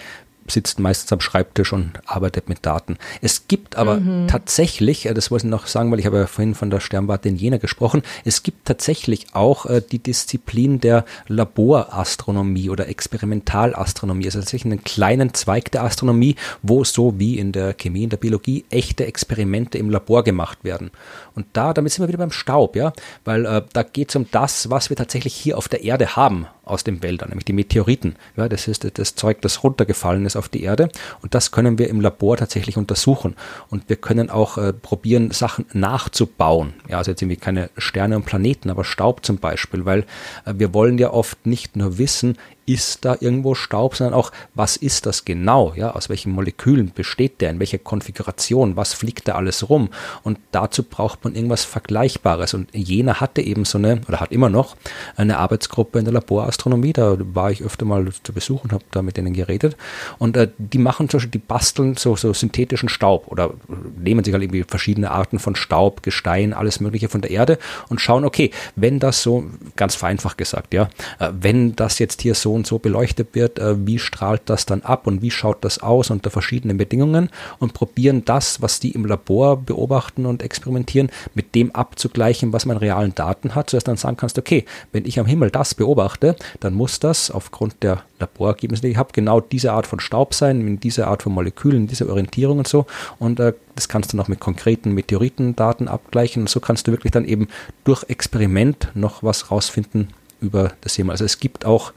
sitzt 0.48 0.80
meistens 0.80 1.12
am 1.12 1.22
Schreibtisch 1.22 1.74
und 1.74 1.93
arbeitet 2.06 2.50
mit 2.50 2.66
Daten. 2.66 2.98
Es 3.22 3.48
gibt 3.48 3.76
aber 3.76 4.00
mhm. 4.00 4.28
tatsächlich, 4.28 5.08
äh, 5.08 5.14
das 5.14 5.32
wollte 5.32 5.48
ich 5.48 5.52
noch 5.52 5.68
sagen, 5.68 5.91
weil 5.91 6.00
ich 6.00 6.06
habe 6.06 6.18
ja 6.18 6.28
vorhin 6.28 6.56
von 6.56 6.70
der 6.70 6.80
Sternwarte 6.80 7.30
in 7.30 7.36
Jena 7.36 7.58
gesprochen, 7.58 8.04
es 8.24 8.43
gibt 8.43 8.66
tatsächlich 8.66 9.28
auch 9.34 9.66
äh, 9.66 9.82
die 9.82 10.00
Disziplin 10.00 10.80
der 10.80 11.06
Laborastronomie 11.28 12.70
oder 12.70 12.88
Experimentalastronomie, 12.88 14.26
also 14.26 14.39
tatsächlich 14.39 14.72
einen 14.72 14.84
kleinen 14.84 15.34
Zweig 15.34 15.72
der 15.72 15.84
Astronomie, 15.84 16.36
wo 16.62 16.84
so 16.84 17.20
wie 17.20 17.39
in 17.39 17.52
der 17.52 17.74
Chemie, 17.74 18.04
in 18.04 18.10
der 18.10 18.18
Biologie 18.18 18.66
echte 18.70 19.06
Experimente 19.06 19.78
im 19.78 19.89
Labor 19.89 20.24
gemacht 20.24 20.64
werden. 20.64 20.91
Und 21.34 21.48
da, 21.54 21.74
damit 21.74 21.91
sind 21.91 22.04
wir 22.04 22.08
wieder 22.08 22.20
beim 22.20 22.32
Staub, 22.32 22.76
ja, 22.76 22.93
weil 23.24 23.46
äh, 23.46 23.64
da 23.74 23.84
geht 23.84 24.10
es 24.10 24.16
um 24.16 24.28
das, 24.32 24.70
was 24.70 24.89
wir 24.89 24.98
tatsächlich 24.98 25.34
hier 25.34 25.58
auf 25.58 25.68
der 25.68 25.84
Erde 25.84 26.16
haben 26.16 26.48
aus 26.64 26.84
dem 26.84 27.04
Wäldern, 27.04 27.30
nämlich 27.30 27.46
die 27.46 27.54
Meteoriten. 27.54 28.16
Ja, 28.36 28.50
das 28.50 28.68
ist 28.68 28.98
das 28.98 29.16
Zeug, 29.16 29.41
das 29.41 29.64
runtergefallen 29.64 30.26
ist 30.26 30.35
auf 30.36 30.50
die 30.50 30.64
Erde. 30.64 30.90
Und 31.22 31.34
das 31.34 31.52
können 31.52 31.78
wir 31.78 31.90
im 31.90 32.02
Labor 32.02 32.38
tatsächlich 32.38 32.78
untersuchen. 32.78 33.36
Und 33.70 33.90
wir 33.90 33.96
können 33.96 34.30
auch 34.30 34.58
äh, 34.58 34.74
probieren, 34.74 35.32
Sachen 35.32 35.66
nachzubauen. 35.74 36.74
Ja, 36.88 36.98
also 36.98 37.12
jetzt 37.12 37.22
irgendwie 37.22 37.38
keine 37.38 37.70
Sterne 37.78 38.16
und 38.16 38.26
Planeten, 38.26 38.70
aber 38.70 38.84
Staub 38.84 39.26
zum 39.26 39.38
Beispiel, 39.38 39.86
weil 39.86 40.06
äh, 40.46 40.54
wir 40.56 40.74
wollen 40.74 40.98
ja 40.98 41.12
oft 41.12 41.46
nicht 41.46 41.76
nur 41.76 41.98
wissen, 41.98 42.38
ist 42.66 43.05
da 43.05 43.16
irgendwo 43.20 43.53
Staub, 43.53 43.95
sondern 43.95 44.16
auch, 44.16 44.32
was 44.55 44.76
ist 44.76 45.05
das 45.05 45.24
genau? 45.24 45.74
Ja, 45.76 45.91
aus 45.91 46.09
welchen 46.09 46.32
Molekülen 46.32 46.91
besteht 46.93 47.41
der? 47.41 47.51
In 47.51 47.59
welcher 47.59 47.78
Konfiguration? 47.78 48.76
Was 48.76 48.93
fliegt 48.93 49.28
da 49.28 49.36
alles 49.36 49.70
rum? 49.70 49.89
Und 50.24 50.39
dazu 50.51 50.84
braucht 50.84 51.24
man 51.24 51.36
irgendwas 51.36 51.63
Vergleichbares. 51.63 52.53
Und 52.55 52.74
Jena 52.74 53.20
hatte 53.20 53.41
eben 53.41 53.66
so 53.66 53.78
eine, 53.78 54.01
oder 54.07 54.20
hat 54.20 54.32
immer 54.32 54.49
noch, 54.49 54.76
eine 55.16 55.38
Arbeitsgruppe 55.38 55.99
in 55.99 56.05
der 56.05 56.13
Laborastronomie. 56.16 56.93
Da 56.93 57.18
war 57.20 57.51
ich 57.51 57.61
öfter 57.61 57.86
mal 57.86 58.07
zu 58.24 58.34
Besuch 58.34 58.63
und 58.63 58.74
habe 58.74 58.84
da 58.91 59.03
mit 59.03 59.18
denen 59.18 59.34
geredet. 59.34 59.78
Und 60.18 60.36
äh, 60.36 60.49
die 60.57 60.80
machen 60.80 61.07
zum 61.07 61.20
Beispiel, 61.20 61.32
die 61.32 61.38
basteln 61.45 61.95
so, 61.97 62.16
so 62.16 62.34
synthetischen 62.34 62.89
Staub 62.89 63.28
oder 63.28 63.53
nehmen 63.97 64.24
sich 64.24 64.34
halt 64.34 64.43
irgendwie 64.43 64.63
verschiedene 64.63 65.11
Arten 65.11 65.38
von 65.38 65.55
Staub, 65.55 66.01
Gestein, 66.01 66.53
alles 66.53 66.80
Mögliche 66.80 67.09
von 67.09 67.22
der 67.22 67.30
Erde 67.30 67.59
und 67.89 68.01
schauen, 68.01 68.26
okay, 68.26 68.49
wenn 68.76 68.99
das 68.99 69.22
so, 69.22 69.45
ganz 69.76 69.93
vereinfacht 69.93 70.38
gesagt, 70.39 70.74
ja, 70.74 70.89
äh, 71.20 71.30
wenn 71.39 71.76
das 71.76 71.99
jetzt 71.99 72.22
hier 72.22 72.34
so 72.34 72.55
und 72.56 72.66
so 72.66 72.80
beleuchtet 72.80 73.30
wird, 73.34 73.60
äh, 73.60 73.86
wie 73.86 73.99
strahlt 73.99 74.43
das 74.45 74.66
dann 74.66 74.82
ab 74.82 75.08
und 75.08 75.22
wie 75.22 75.32
schaut 75.32 75.64
das 75.64 75.80
aus 75.80 76.10
unter 76.10 76.30
verschiedenen 76.30 76.78
Bedingungen 76.78 77.30
und 77.60 77.74
probieren 77.74 78.24
das, 78.26 78.62
was 78.62 78.80
die 78.80 78.91
im 78.91 79.06
Labor 79.06 79.58
beobachten 79.58 80.26
und 80.26 80.41
experimentieren, 80.41 81.10
mit 81.34 81.56
dem 81.56 81.74
abzugleichen, 81.76 82.53
was 82.53 82.66
man 82.66 82.78
realen 82.78 83.14
Daten 83.16 83.56
hat, 83.56 83.70
sodass 83.70 83.84
dann 83.84 83.97
sagen 83.97 84.18
kannst, 84.18 84.38
okay, 84.38 84.66
wenn 84.91 85.06
ich 85.06 85.20
am 85.20 85.26
Himmel 85.26 85.51
das 85.51 85.76
beobachte, 85.76 86.36
dann 86.60 86.74
muss 86.74 86.99
das 86.99 87.30
aufgrund 87.32 87.84
der 87.84 88.03
Laborergebnisse, 88.20 88.84
die 88.84 88.89
ich 88.89 88.97
habe, 88.97 89.12
genau 89.14 89.41
diese 89.41 89.74
Art 89.74 89.88
von 89.88 89.99
Staub 89.99 90.34
sein, 90.34 90.66
in 90.66 90.80
diese 90.80 91.08
Art 91.08 91.24
von 91.24 91.34
Molekülen, 91.34 91.88
diese 91.88 92.10
Orientierung 92.10 92.60
und 92.60 92.68
so. 92.68 92.86
Und 93.20 93.39
äh, 93.39 93.53
das 93.76 93.89
kannst 93.89 94.14
du 94.14 94.18
noch 94.18 94.28
mit 94.28 94.39
konkreten 94.39 94.93
Meteoritendaten 94.93 95.88
abgleichen. 95.88 96.43
Und 96.43 96.49
so 96.49 96.60
kannst 96.60 96.88
du 96.88 96.91
wirklich 96.91 97.12
dann 97.12 97.26
eben 97.26 97.47
durch 97.84 98.03
Experiment 98.08 98.89
noch 98.93 99.24
was 99.24 99.51
rausfinden 99.51 100.10
über 100.41 100.72
das 100.82 100.95
Thema. 100.95 101.12
Also 101.12 101.26
es 101.26 101.39
gibt 101.39 101.66
auch 101.66 101.93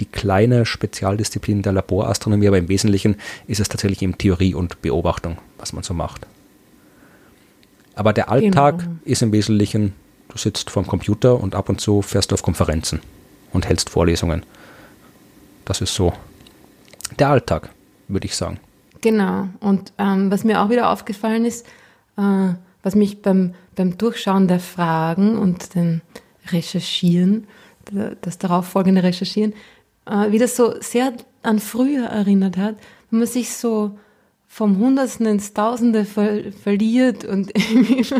die 0.00 0.06
kleine 0.06 0.66
Spezialdisziplin 0.66 1.62
der 1.62 1.72
Laborastronomie, 1.72 2.48
aber 2.48 2.58
im 2.58 2.68
Wesentlichen 2.68 3.16
ist 3.46 3.60
es 3.60 3.68
tatsächlich 3.68 4.02
eben 4.02 4.18
Theorie 4.18 4.54
und 4.54 4.82
Beobachtung, 4.82 5.38
was 5.58 5.72
man 5.72 5.82
so 5.82 5.94
macht. 5.94 6.26
Aber 7.94 8.12
der 8.12 8.30
Alltag 8.30 8.78
genau. 8.78 8.90
ist 9.04 9.22
im 9.22 9.32
Wesentlichen, 9.32 9.94
du 10.28 10.36
sitzt 10.36 10.70
vorm 10.70 10.86
Computer 10.86 11.40
und 11.40 11.54
ab 11.54 11.68
und 11.68 11.80
zu 11.80 12.02
fährst 12.02 12.30
du 12.30 12.34
auf 12.34 12.42
Konferenzen 12.42 13.00
und 13.52 13.66
hältst 13.66 13.88
Vorlesungen. 13.88 14.44
Das 15.64 15.80
ist 15.80 15.94
so 15.94 16.12
der 17.18 17.30
Alltag, 17.30 17.70
würde 18.08 18.26
ich 18.26 18.36
sagen. 18.36 18.60
Genau. 19.00 19.48
Und 19.60 19.92
ähm, 19.98 20.30
was 20.30 20.44
mir 20.44 20.60
auch 20.60 20.68
wieder 20.68 20.90
aufgefallen 20.90 21.44
ist, 21.44 21.66
äh, 22.18 22.54
was 22.82 22.94
mich 22.94 23.22
beim, 23.22 23.54
beim 23.74 23.96
Durchschauen 23.98 24.46
der 24.46 24.60
Fragen 24.60 25.38
und 25.38 25.74
dem 25.74 26.02
Recherchieren, 26.48 27.46
das 28.20 28.38
darauf 28.38 28.66
folgende 28.66 29.02
Recherchieren, 29.02 29.54
äh, 30.06 30.30
wie 30.30 30.38
das 30.38 30.56
so 30.56 30.74
sehr 30.80 31.12
an 31.42 31.58
früher 31.58 32.06
erinnert 32.06 32.56
hat, 32.56 32.76
wenn 33.10 33.20
man 33.20 33.28
sich 33.28 33.54
so 33.54 33.98
vom 34.56 34.78
Hundertsten 34.78 35.26
ins 35.26 35.52
Tausende 35.52 36.06
ver 36.06 36.50
verliert 36.62 37.26
und 37.26 37.52
nicht, 37.74 38.14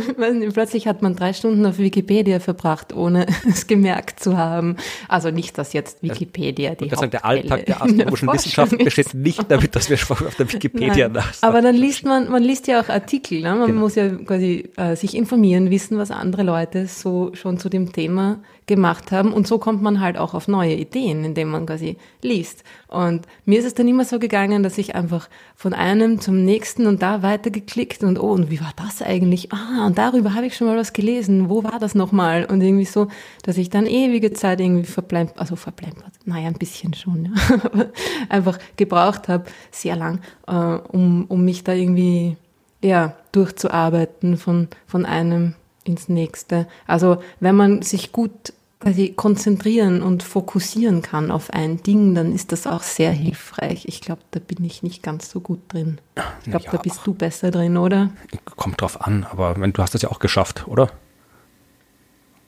plötzlich 0.53 0.87
hat 0.87 1.01
man 1.01 1.17
drei 1.17 1.33
Stunden 1.33 1.65
auf 1.65 1.79
Wikipedia 1.79 2.41
verbracht, 2.41 2.95
ohne 2.95 3.25
es 3.49 3.67
gemerkt 3.67 4.21
zu 4.21 4.37
haben. 4.37 4.77
Also 5.09 5.31
nicht, 5.31 5.57
dass 5.57 5.73
jetzt 5.73 6.03
Wikipedia 6.03 6.75
die 6.75 6.91
sagen, 6.91 7.11
Der 7.11 7.25
Alltag 7.25 7.65
der 7.65 7.81
astronomischen 7.81 8.31
Wissenschaft 8.31 8.77
besteht 8.77 9.15
nicht 9.15 9.51
damit, 9.51 9.75
dass 9.75 9.89
wir 9.89 9.97
auf 9.97 10.35
der 10.35 10.53
Wikipedia 10.53 11.09
nachschauen. 11.09 11.39
Aber 11.41 11.63
dann 11.63 11.75
liest 11.75 12.05
man, 12.05 12.31
man 12.31 12.43
liest 12.43 12.67
ja 12.67 12.83
auch 12.83 12.91
Artikel. 12.91 13.41
Ne? 13.41 13.55
Man 13.55 13.69
genau. 13.69 13.81
muss 13.81 13.95
ja 13.95 14.11
quasi 14.11 14.69
äh, 14.77 14.95
sich 14.95 15.17
informieren, 15.17 15.71
wissen, 15.71 15.97
was 15.97 16.11
andere 16.11 16.43
Leute 16.43 16.87
so 16.87 17.31
schon 17.33 17.57
zu 17.57 17.71
dem 17.71 17.95
Thema 17.95 18.41
gemacht 18.67 19.13
haben. 19.13 19.33
Und 19.33 19.47
so 19.47 19.59
kommt 19.59 19.83
man 19.83 20.01
halt 20.01 20.19
auch 20.19 20.35
auf 20.35 20.49
neue 20.49 20.75
Ideen, 20.75 21.25
indem 21.25 21.49
man 21.49 21.67
quasi 21.67 21.97
liest. 22.21 22.65
Und 22.89 23.27
mir 23.45 23.59
ist 23.61 23.65
es 23.65 23.75
dann 23.75 23.89
immer 23.89 24.05
so 24.05 24.19
gegangen, 24.19 24.63
dass 24.63 24.77
ich 24.77 24.95
einfach 24.95 25.29
von 25.55 25.73
einem 25.73 26.21
zum 26.27 26.45
nächsten 26.45 26.89
und 26.89 27.03
da 27.03 27.23
weitergeklickt 27.23 28.03
und 28.03 28.19
oh, 28.19 28.33
und 28.33 28.51
wie 28.51 28.61
war 28.61 28.73
das 28.75 29.01
eigentlich? 29.01 29.53
Ah, 29.53 29.87
und 29.87 29.97
darüber 29.97 30.35
habe 30.35 30.47
ich 30.47 30.57
schon 30.57 30.67
mal 30.67 30.77
was 30.77 30.93
gelesen. 30.93 31.49
Wo 31.49 31.63
war 31.63 31.79
das 31.79 31.95
nochmal? 31.95 32.47
Und 32.47 32.63
irgendwie 32.63 32.85
so, 32.85 33.07
dass 33.45 33.57
ich 33.57 33.71
dann 33.71 33.87
ewige 33.87 34.33
Zeit 34.33 34.61
irgendwie 34.61 34.87
verplempert, 34.87 35.39
also 35.39 35.55
verplempert, 35.55 36.13
naja, 36.25 36.49
ein 36.49 36.55
bisschen 36.55 36.95
schon, 36.95 37.27
ja. 37.27 37.87
einfach 38.29 38.59
gebraucht 38.77 39.29
habe, 39.29 39.45
sehr 39.71 39.95
lang, 39.95 40.19
äh, 40.49 40.53
um, 40.53 41.27
um 41.29 41.45
mich 41.45 41.63
da 41.63 41.75
irgendwie, 41.75 42.37
ja, 42.83 43.15
durchzuarbeiten 43.31 44.37
von, 44.37 44.67
von 44.89 45.07
einem 45.07 45.55
ins 45.85 46.09
nächste. 46.09 46.67
Also 46.89 47.19
wenn 47.39 47.55
man 47.55 47.83
sich 47.83 48.11
gut 48.11 48.53
quasi 48.81 49.15
konzentrieren 49.15 50.03
und 50.03 50.23
fokussieren 50.23 51.03
kann 51.03 51.31
auf 51.31 51.51
ein 51.51 51.83
Ding, 51.83 52.15
dann 52.15 52.35
ist 52.35 52.53
das 52.53 52.67
auch 52.67 52.83
sehr 52.83 53.11
hilfreich. 53.11 53.87
Ich 53.87 54.01
glaube, 54.01 54.21
da 54.33 54.41
bin 54.41 54.65
ich 54.65 54.83
nicht 54.83 55.03
ganz 55.03 55.31
so 55.31 55.41
gut 55.41 55.61
drin. 55.69 55.99
Ich 56.43 56.51
glaube, 56.51 56.65
ja, 56.67 56.73
da 56.73 56.79
bist 56.79 57.01
du 57.05 57.15
besser 57.15 57.51
drin, 57.51 57.77
oder? 57.77 58.11
Kommt 58.57 58.81
drauf 58.81 59.01
an, 59.01 59.27
aber 59.31 59.55
du 59.55 59.83
hast 59.83 59.95
das 59.95 60.03
ja 60.03 60.11
auch 60.11 60.19
geschafft, 60.19 60.69
oder? 60.69 60.91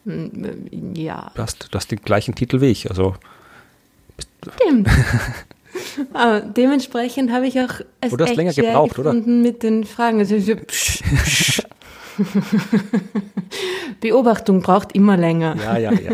Hm, 0.04 0.94
ja. 0.94 1.30
Du 1.34 1.42
hast, 1.42 1.68
du 1.70 1.76
hast 1.76 1.90
den 1.90 2.00
gleichen 2.00 2.34
Titel 2.34 2.60
wie 2.60 2.66
ich, 2.66 2.90
also. 2.90 3.14
Stimmt. 4.42 4.88
Aber 6.12 6.40
dementsprechend 6.56 7.32
habe 7.32 7.46
ich 7.46 7.58
auch 7.60 7.80
es 8.00 8.12
du 8.12 8.24
hast 8.24 8.36
länger 8.36 8.52
gebraucht, 8.52 8.98
oder? 8.98 9.12
mit 9.12 9.62
den 9.62 9.84
Fragen. 9.84 10.18
Also, 10.18 10.34
Beobachtung 14.00 14.60
braucht 14.60 14.92
immer 14.92 15.16
länger. 15.16 15.56
Ja, 15.56 15.78
ja, 15.78 15.92
ja. 15.92 16.12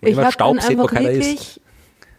ich 0.00 0.16
habe 0.16 0.36
dann 0.36 0.58
einfach 0.58 0.92
wirklich 0.92 1.36
ist. 1.36 1.60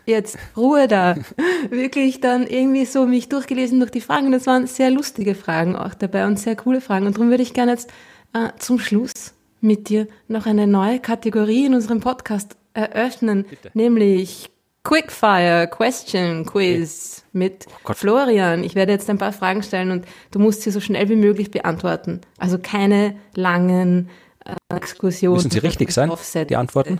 jetzt 0.06 0.38
Ruhe 0.58 0.88
da, 0.88 1.16
wirklich 1.70 2.22
dann 2.22 2.48
irgendwie 2.48 2.86
so 2.86 3.06
mich 3.06 3.30
durchgelesen 3.30 3.80
durch 3.80 3.91
die 3.91 4.02
Fragen. 4.02 4.32
Das 4.32 4.48
waren 4.48 4.68
sehr 4.68 4.91
lustige 4.91 5.36
Fragen 5.36 5.76
auch 5.76 5.94
dabei 5.94 6.26
und 6.26 6.39
sehr 6.39 6.56
coole 6.56 6.82
Fragen. 6.82 7.06
Und 7.08 7.18
darum 7.18 7.30
würde 7.30 7.44
ich 7.44 7.54
gerne 7.54 7.72
jetzt 7.72 7.89
äh, 8.34 8.50
zum 8.60 8.80
Schluss 8.80 9.34
mit 9.62 9.89
dir 9.89 10.08
noch 10.28 10.46
eine 10.46 10.68
neue 10.68 11.00
Kategorie 11.00 11.66
in 11.66 11.74
unserem 11.74 12.02
Podcast 12.02 12.58
eröffnen, 12.74 13.46
Bitte. 13.50 13.72
nämlich 13.74 14.50
Quickfire 14.84 15.68
Question 15.68 16.46
Quiz 16.46 17.24
mit 17.32 17.66
oh 17.86 17.94
Florian. 17.94 18.66
Ich 18.66 18.76
werde 18.76 18.92
jetzt 18.92 19.10
ein 19.10 19.18
paar 19.18 19.32
Fragen 19.32 19.64
stellen 19.64 19.92
und 19.92 20.06
du 20.32 20.40
musst 20.40 20.62
sie 20.62 20.72
so 20.72 20.82
schnell 20.82 21.08
wie 21.08 21.16
möglich 21.16 21.52
beantworten. 21.52 22.20
Also 22.38 22.60
keine 22.60 23.16
langen 23.34 24.10
äh, 24.46 24.56
Exkursionen. 24.76 25.38
Müssen 25.38 25.52
sie 25.52 25.60
richtig 25.60 25.92
sein, 25.92 26.12
die 26.50 26.58
Antworten? 26.58 27.00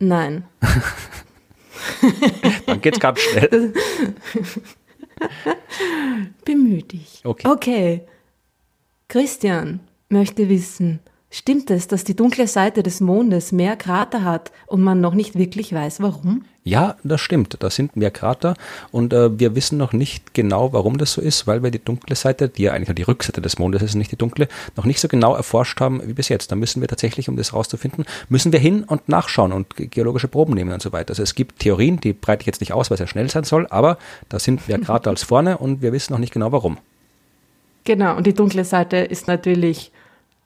Nein. 0.00 0.42
Dann 2.66 2.80
geht's 2.80 2.98
ganz 2.98 3.20
schnell. 3.20 3.72
Bemühe 6.44 6.82
dich. 6.82 7.20
Okay. 7.24 7.48
okay. 7.48 8.00
Christian 9.06 9.78
möchte 10.08 10.48
wissen, 10.48 10.98
Stimmt 11.36 11.68
es, 11.72 11.88
dass 11.88 12.04
die 12.04 12.14
dunkle 12.14 12.46
Seite 12.46 12.84
des 12.84 13.00
Mondes 13.00 13.50
mehr 13.50 13.74
Krater 13.74 14.22
hat 14.22 14.52
und 14.68 14.82
man 14.82 15.00
noch 15.00 15.14
nicht 15.14 15.36
wirklich 15.36 15.72
weiß, 15.74 16.00
warum? 16.00 16.44
Ja, 16.62 16.94
das 17.02 17.22
stimmt. 17.22 17.56
Da 17.58 17.70
sind 17.70 17.96
mehr 17.96 18.12
Krater 18.12 18.54
und 18.92 19.12
äh, 19.12 19.36
wir 19.36 19.56
wissen 19.56 19.76
noch 19.76 19.92
nicht 19.92 20.32
genau, 20.32 20.72
warum 20.72 20.96
das 20.96 21.14
so 21.14 21.20
ist, 21.20 21.48
weil 21.48 21.64
wir 21.64 21.72
die 21.72 21.84
dunkle 21.84 22.14
Seite, 22.14 22.48
die 22.48 22.62
ja 22.62 22.72
eigentlich 22.72 22.94
die 22.94 23.02
Rückseite 23.02 23.42
des 23.42 23.58
Mondes 23.58 23.82
ist, 23.82 23.96
nicht 23.96 24.12
die 24.12 24.16
dunkle, 24.16 24.46
noch 24.76 24.84
nicht 24.84 25.00
so 25.00 25.08
genau 25.08 25.34
erforscht 25.34 25.80
haben 25.80 26.06
wie 26.06 26.12
bis 26.12 26.28
jetzt. 26.28 26.52
Da 26.52 26.54
müssen 26.54 26.80
wir 26.80 26.86
tatsächlich, 26.86 27.28
um 27.28 27.36
das 27.36 27.52
rauszufinden, 27.52 28.04
müssen 28.28 28.52
wir 28.52 28.60
hin 28.60 28.84
und 28.84 29.08
nachschauen 29.08 29.50
und 29.50 29.74
geologische 29.76 30.28
Proben 30.28 30.54
nehmen 30.54 30.72
und 30.72 30.82
so 30.82 30.92
weiter. 30.92 31.10
Also 31.10 31.24
es 31.24 31.34
gibt 31.34 31.58
Theorien, 31.58 31.98
die 31.98 32.12
breite 32.12 32.42
ich 32.42 32.46
jetzt 32.46 32.60
nicht 32.60 32.72
aus, 32.72 32.90
weil 32.90 32.94
es 32.94 33.00
ja 33.00 33.08
schnell 33.08 33.28
sein 33.28 33.42
soll, 33.42 33.66
aber 33.70 33.98
da 34.28 34.38
sind 34.38 34.68
mehr 34.68 34.78
Krater 34.78 35.10
als 35.10 35.24
vorne 35.24 35.58
und 35.58 35.82
wir 35.82 35.92
wissen 35.92 36.12
noch 36.12 36.20
nicht 36.20 36.32
genau 36.32 36.52
warum. 36.52 36.78
Genau, 37.82 38.16
und 38.16 38.24
die 38.24 38.34
dunkle 38.34 38.64
Seite 38.64 38.98
ist 38.98 39.26
natürlich 39.26 39.90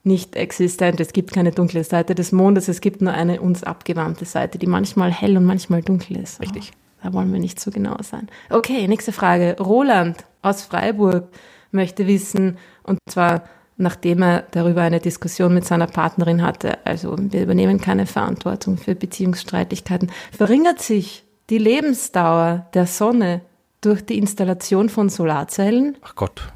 nicht 0.05 0.37
existent. 0.37 1.01
Es 1.01 1.13
gibt 1.13 1.33
keine 1.33 1.51
dunkle 1.51 1.85
Seite 1.85 2.15
des 2.15 2.33
Mondes, 2.33 2.69
es 2.69 2.81
gibt 2.81 3.03
nur 3.03 3.13
eine 3.13 3.41
uns 3.41 3.65
abgewandte 3.65 4.25
Seite, 4.25 4.59
die 4.59 4.67
manchmal 4.67 5.11
hell 5.13 5.37
und 5.37 5.45
manchmal 5.45 5.83
dunkel 5.83 6.17
ist. 6.19 6.41
Richtig. 6.41 6.73
Da 7.03 7.13
wollen 7.13 7.33
wir 7.33 7.41
nicht 7.41 7.61
so 7.61 7.71
genau 7.71 7.97
sein. 8.03 8.29
Okay, 8.51 8.89
nächste 8.89 9.13
Frage. 9.13 9.57
Roland 9.61 10.25
aus 10.43 10.63
Freiburg 10.63 11.29
möchte 11.71 12.07
wissen, 12.07 12.59
und 12.83 12.99
zwar 13.09 13.45
nachdem 13.79 14.23
er 14.23 14.43
darüber 14.51 14.83
eine 14.83 15.01
Diskussion 15.01 15.55
mit 15.55 15.65
seiner 15.65 15.87
Partnerin 15.87 16.43
hatte, 16.43 16.85
also 16.85 17.17
wir 17.17 17.43
übernehmen 17.43 17.81
keine 17.81 18.07
Verantwortung 18.07 18.77
für 18.77 18.95
Beziehungsstreitigkeiten, 18.95 20.11
verringert 20.33 20.83
sich 20.83 21.25
die 21.49 21.59
Lebensdauer 21.59 22.67
der 22.75 22.87
Sonne 22.87 23.41
durch 23.81 24.05
die 24.05 24.19
Installation 24.19 24.89
von 24.89 25.09
Solarzellen? 25.09 25.97
Ach 26.03 26.17
Gott, 26.17 26.53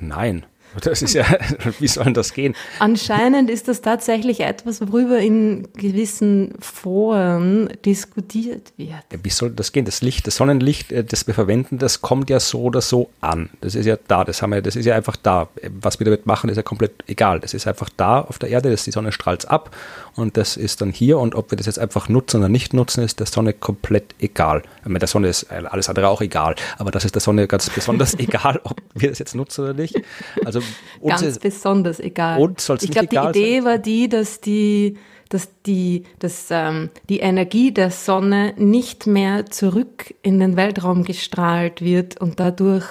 nein. 0.00 0.46
Das 0.80 1.02
ist 1.02 1.14
ja, 1.14 1.24
wie 1.78 1.88
soll 1.88 2.12
das 2.12 2.32
gehen? 2.32 2.54
Anscheinend 2.78 3.50
ist 3.50 3.68
das 3.68 3.82
tatsächlich 3.82 4.40
etwas, 4.40 4.80
worüber 4.80 5.18
in 5.18 5.68
gewissen 5.74 6.54
Foren 6.60 7.68
diskutiert 7.84 8.72
wird. 8.76 8.90
Ja, 8.90 9.18
wie 9.22 9.30
soll 9.30 9.50
das 9.50 9.72
gehen? 9.72 9.84
Das 9.84 10.02
Licht, 10.02 10.26
das 10.26 10.36
Sonnenlicht, 10.36 10.92
äh, 10.92 11.04
das 11.04 11.26
wir 11.26 11.34
verwenden, 11.34 11.78
das 11.78 12.00
kommt 12.00 12.30
ja 12.30 12.40
so 12.40 12.62
oder 12.62 12.80
so 12.80 13.10
an. 13.20 13.50
Das 13.60 13.74
ist 13.74 13.86
ja 13.86 13.96
da, 14.08 14.24
das 14.24 14.42
haben 14.42 14.50
wir, 14.50 14.62
das 14.62 14.76
ist 14.76 14.86
ja 14.86 14.94
einfach 14.94 15.16
da. 15.16 15.48
Was 15.80 15.98
wir 15.98 16.04
damit 16.04 16.26
machen, 16.26 16.50
ist 16.50 16.56
ja 16.56 16.62
komplett 16.62 16.92
egal. 17.06 17.40
Das 17.40 17.54
ist 17.54 17.66
einfach 17.66 17.88
da 17.96 18.20
auf 18.20 18.38
der 18.38 18.48
Erde, 18.48 18.70
das 18.70 18.84
die 18.84 18.90
Sonne 18.90 19.12
strahlt 19.12 19.48
ab 19.48 19.74
und 20.14 20.36
das 20.36 20.56
ist 20.56 20.80
dann 20.80 20.90
hier 20.90 21.18
und 21.18 21.34
ob 21.34 21.50
wir 21.50 21.56
das 21.56 21.66
jetzt 21.66 21.78
einfach 21.78 22.08
nutzen 22.08 22.38
oder 22.38 22.48
nicht 22.48 22.74
nutzen, 22.74 23.02
ist 23.02 23.20
der 23.20 23.26
Sonne 23.26 23.52
komplett 23.52 24.14
egal. 24.18 24.62
Mit 24.84 25.02
der 25.02 25.08
Sonne 25.08 25.28
ist 25.28 25.50
alles 25.50 25.88
andere 25.88 26.08
auch 26.08 26.20
egal, 26.20 26.54
aber 26.78 26.90
das 26.90 27.04
ist 27.04 27.14
der 27.14 27.22
Sonne 27.22 27.46
ganz 27.46 27.70
besonders 27.70 28.14
egal, 28.18 28.60
ob 28.64 28.80
wir 28.94 29.08
das 29.10 29.18
jetzt 29.18 29.34
nutzen 29.34 29.64
oder 29.64 29.74
nicht. 29.74 30.00
Also 30.44 30.61
ganz 31.04 31.22
ist, 31.22 31.40
besonders 31.40 32.00
egal. 32.00 32.40
Und 32.40 32.60
soll's 32.60 32.82
ich 32.82 32.90
glaube, 32.90 33.08
die 33.08 33.16
Idee 33.16 33.56
sein? 33.56 33.64
war 33.64 33.78
die, 33.78 34.08
dass 34.08 34.40
die 34.40 34.96
dass 35.32 35.48
die, 35.62 36.02
dass, 36.18 36.48
ähm, 36.50 36.90
die 37.08 37.20
Energie 37.20 37.72
der 37.72 37.90
Sonne 37.90 38.52
nicht 38.58 39.06
mehr 39.06 39.46
zurück 39.46 40.14
in 40.20 40.38
den 40.38 40.56
Weltraum 40.56 41.04
gestrahlt 41.04 41.80
wird 41.80 42.20
und 42.20 42.38
dadurch 42.38 42.84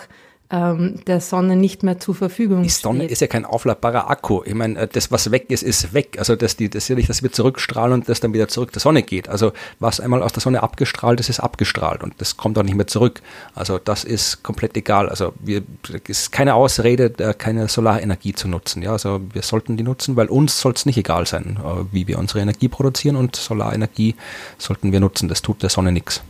ähm, 0.52 1.00
der 1.08 1.22
Sonne 1.22 1.56
nicht 1.56 1.82
mehr 1.82 2.00
zur 2.00 2.14
Verfügung 2.14 2.64
Die 2.64 2.70
Sonne 2.70 3.00
steht. 3.00 3.12
ist 3.12 3.22
ja 3.22 3.28
kein 3.28 3.46
aufladbarer 3.46 4.10
Akku. 4.10 4.42
Ich 4.46 4.54
meine, 4.54 4.80
äh, 4.80 4.88
das, 4.88 5.10
was 5.10 5.32
weg 5.32 5.50
ist, 5.50 5.64
ist 5.64 5.94
weg. 5.94 6.18
Also 6.20 6.36
das, 6.36 6.58
die, 6.58 6.70
das 6.70 6.84
ist 6.84 6.90
ja 6.90 6.96
nicht, 6.96 7.10
dass 7.10 7.24
wir 7.24 7.32
zurückstrahlen 7.32 7.94
und 7.94 8.10
das 8.10 8.20
dann 8.20 8.34
wieder 8.34 8.50
zurück 8.50 8.74
der 8.74 8.82
Sonne 8.82 9.02
geht. 9.02 9.30
Also 9.30 9.54
was 9.80 10.02
einmal 10.02 10.22
aus 10.22 10.34
der 10.34 10.42
Sonne 10.42 10.62
abgestrahlt 10.62 11.22
ist, 11.22 11.30
ist 11.30 11.40
abgestrahlt 11.40 12.04
und 12.04 12.16
das 12.20 12.36
kommt 12.36 12.58
auch 12.58 12.64
nicht 12.64 12.76
mehr 12.76 12.88
zurück. 12.88 13.22
Also 13.56 13.78
das 13.78 14.04
ist 14.04 14.44
komplett 14.44 14.76
egal. 14.76 15.08
Also 15.08 15.34
wir, 15.40 15.64
es 16.04 16.22
ist 16.24 16.32
keine 16.34 16.56
Ausrede, 16.56 17.12
keine 17.38 17.70
Solarenergie 17.70 18.34
zu 18.34 18.50
nutzen. 18.50 18.82
Ja, 18.84 18.92
also 18.92 19.22
wir 19.32 19.44
sollten 19.44 19.78
die 19.78 19.84
nutzen, 19.84 20.18
weil 20.18 20.28
uns 20.28 20.60
soll 20.60 20.74
es 20.74 20.86
nicht 20.86 20.98
egal 20.98 21.26
sein, 21.26 21.58
äh, 21.64 21.86
wie 21.94 22.08
wir 22.08 22.20
unsere 22.20 22.42
Energie 22.42 22.68
produzieren 22.68 23.16
und 23.16 23.38
Solarenergie 23.38 24.16
sollten 24.58 24.92
wir 24.92 25.00
nutzen. 25.00 25.30
Das 25.30 25.42
tut 25.42 25.64
der 25.64 25.70
Sonne 25.70 25.94
nichts. 25.94 26.22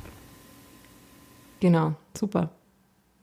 Genau, 1.59 1.93
super. 2.17 2.49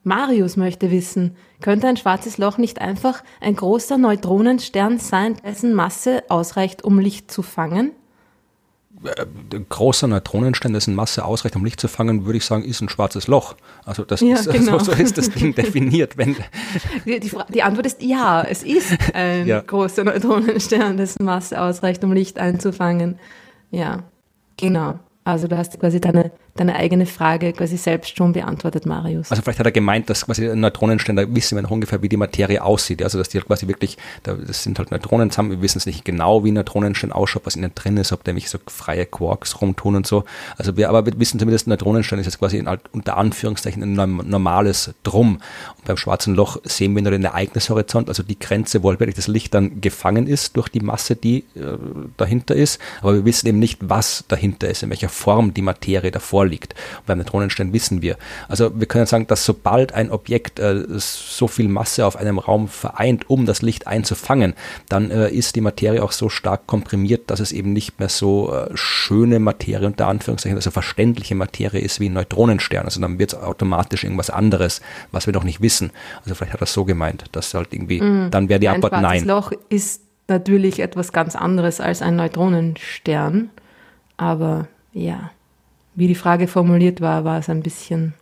Marius 0.08 0.56
möchte 0.56 0.90
wissen, 0.90 1.36
könnte 1.60 1.86
ein 1.86 1.96
schwarzes 1.96 2.38
Loch 2.38 2.58
nicht 2.58 2.80
einfach 2.80 3.22
ein 3.40 3.54
großer 3.54 3.98
Neutronenstern 3.98 4.98
sein, 4.98 5.36
dessen 5.44 5.74
Masse 5.74 6.24
ausreicht, 6.28 6.82
um 6.82 6.98
Licht 6.98 7.30
zu 7.30 7.42
fangen? 7.42 7.92
Äh, 9.04 9.26
ein 9.54 9.66
großer 9.68 10.08
Neutronenstern, 10.08 10.72
dessen 10.72 10.94
Masse 10.94 11.24
ausreicht, 11.24 11.54
um 11.56 11.64
Licht 11.64 11.80
zu 11.80 11.88
fangen, 11.88 12.24
würde 12.24 12.38
ich 12.38 12.44
sagen, 12.44 12.64
ist 12.64 12.80
ein 12.80 12.88
schwarzes 12.88 13.28
Loch. 13.28 13.54
Also 13.84 14.04
das 14.04 14.20
ja, 14.20 14.34
ist, 14.34 14.50
genau. 14.50 14.78
so, 14.78 14.86
so, 14.86 14.92
ist 14.92 15.18
das 15.18 15.30
Ding 15.30 15.54
definiert. 15.54 16.16
Wenn 16.16 16.36
die, 17.04 17.20
die, 17.20 17.30
die, 17.52 17.62
Antwort 17.62 17.86
ist 17.86 18.02
ja, 18.02 18.42
es 18.42 18.62
ist 18.62 18.96
ein 19.14 19.46
ja. 19.46 19.60
großer 19.60 20.04
Neutronenstern, 20.04 20.96
dessen 20.96 21.24
Masse 21.24 21.60
ausreicht, 21.60 22.02
um 22.02 22.12
Licht 22.12 22.38
einzufangen. 22.38 23.18
Ja, 23.70 24.04
genau. 24.56 24.98
Also 25.28 25.46
du 25.46 25.58
hast 25.58 25.78
quasi 25.78 26.00
deine, 26.00 26.30
deine 26.54 26.74
eigene 26.76 27.04
Frage 27.04 27.52
quasi 27.52 27.76
selbst 27.76 28.16
schon 28.16 28.32
beantwortet, 28.32 28.86
Marius. 28.86 29.30
Also 29.30 29.42
vielleicht 29.42 29.58
hat 29.58 29.66
er 29.66 29.72
gemeint, 29.72 30.08
dass 30.08 30.24
quasi 30.24 30.56
Neutronenstände 30.56 31.34
wissen 31.34 31.54
wir 31.54 31.60
noch 31.60 31.70
ungefähr, 31.70 32.00
wie 32.00 32.08
die 32.08 32.16
Materie 32.16 32.64
aussieht. 32.64 33.02
Also 33.02 33.18
dass 33.18 33.28
die 33.28 33.36
halt 33.36 33.46
quasi 33.46 33.68
wirklich, 33.68 33.98
das 34.22 34.62
sind 34.62 34.78
halt 34.78 34.90
Neutronen 34.90 35.30
zusammen, 35.30 35.50
wir 35.50 35.60
wissen 35.60 35.76
es 35.76 35.84
nicht 35.84 36.06
genau, 36.06 36.44
wie 36.44 36.50
ein 36.50 36.54
Neutronenstern 36.54 37.12
ausschaut, 37.12 37.44
was 37.44 37.56
innen 37.56 37.72
drin 37.74 37.98
ist, 37.98 38.10
ob 38.12 38.24
der 38.24 38.32
nämlich 38.32 38.48
so 38.48 38.56
freie 38.68 39.04
Quarks 39.04 39.60
rumtun 39.60 39.96
und 39.96 40.06
so. 40.06 40.24
Also 40.56 40.78
wir 40.78 40.88
aber 40.88 41.04
wir 41.04 41.20
wissen 41.20 41.38
zumindest, 41.38 41.66
ein 41.66 41.70
Neutronenstern 41.72 42.18
ist 42.20 42.24
jetzt 42.24 42.38
quasi 42.38 42.56
in, 42.56 42.66
unter 42.92 43.18
Anführungszeichen 43.18 43.82
ein 43.82 44.30
normales 44.30 44.94
Drum. 45.02 45.42
Und 45.76 45.84
beim 45.84 45.98
schwarzen 45.98 46.36
Loch 46.36 46.56
sehen 46.64 46.94
wir 46.94 47.02
nur 47.02 47.12
den 47.12 47.24
Ereignishorizont, 47.24 48.08
also 48.08 48.22
die 48.22 48.38
Grenze, 48.38 48.82
wo 48.82 48.88
halt 48.88 48.98
wirklich 48.98 49.16
das 49.16 49.28
Licht 49.28 49.52
dann 49.52 49.82
gefangen 49.82 50.26
ist 50.26 50.56
durch 50.56 50.70
die 50.70 50.80
Masse, 50.80 51.16
die 51.16 51.40
äh, 51.54 51.76
dahinter 52.16 52.56
ist. 52.56 52.80
Aber 53.02 53.12
wir 53.12 53.26
wissen 53.26 53.46
eben 53.46 53.58
nicht, 53.58 53.78
was 53.82 54.24
dahinter 54.28 54.70
ist, 54.70 54.82
in 54.82 54.88
welcher 54.88 55.10
Form 55.18 55.52
die 55.52 55.62
Materie 55.62 56.10
davor 56.10 56.46
liegt. 56.46 56.74
Und 56.98 57.06
beim 57.06 57.18
Neutronenstern 57.18 57.72
wissen 57.72 58.02
wir. 58.02 58.16
Also 58.48 58.78
wir 58.78 58.86
können 58.86 59.06
sagen, 59.06 59.26
dass 59.26 59.44
sobald 59.44 59.92
ein 59.92 60.10
Objekt 60.10 60.58
äh, 60.58 60.84
so 60.96 61.48
viel 61.48 61.68
Masse 61.68 62.06
auf 62.06 62.16
einem 62.16 62.38
Raum 62.38 62.68
vereint, 62.68 63.28
um 63.28 63.46
das 63.46 63.62
Licht 63.62 63.86
einzufangen, 63.86 64.54
dann 64.88 65.10
äh, 65.10 65.28
ist 65.30 65.56
die 65.56 65.60
Materie 65.60 66.02
auch 66.02 66.12
so 66.12 66.28
stark 66.28 66.66
komprimiert, 66.66 67.30
dass 67.30 67.40
es 67.40 67.52
eben 67.52 67.72
nicht 67.72 67.98
mehr 67.98 68.08
so 68.08 68.54
äh, 68.54 68.70
schöne 68.74 69.40
Materie 69.40 69.86
unter 69.86 70.06
Anführungszeichen, 70.06 70.56
also 70.56 70.70
verständliche 70.70 71.34
Materie 71.34 71.80
ist 71.80 72.00
wie 72.00 72.08
ein 72.08 72.12
Neutronenstern. 72.12 72.84
Also 72.84 73.00
dann 73.00 73.18
wird 73.18 73.32
es 73.32 73.38
automatisch 73.38 74.04
irgendwas 74.04 74.30
anderes, 74.30 74.80
was 75.10 75.26
wir 75.26 75.34
noch 75.34 75.44
nicht 75.44 75.60
wissen. 75.60 75.90
Also 76.22 76.34
vielleicht 76.34 76.52
hat 76.52 76.60
er 76.60 76.64
es 76.64 76.72
so 76.72 76.84
gemeint, 76.84 77.24
dass 77.32 77.52
halt 77.54 77.72
irgendwie, 77.72 78.00
mm, 78.00 78.30
dann 78.30 78.48
wäre 78.48 78.60
die 78.60 78.68
Antwort 78.68 78.92
ein 78.92 79.02
nein. 79.02 79.24
Loch 79.24 79.52
ist 79.68 80.02
natürlich 80.28 80.80
etwas 80.80 81.12
ganz 81.12 81.34
anderes 81.34 81.80
als 81.80 82.02
ein 82.02 82.16
Neutronenstern, 82.16 83.50
aber 84.16 84.68
ja 84.98 85.30
wie 85.98 86.06
die 86.06 86.14
Frage 86.14 86.46
formuliert 86.46 87.00
war, 87.00 87.24
war 87.24 87.40
es 87.40 87.48
ein 87.48 87.60
bisschen, 87.60 88.14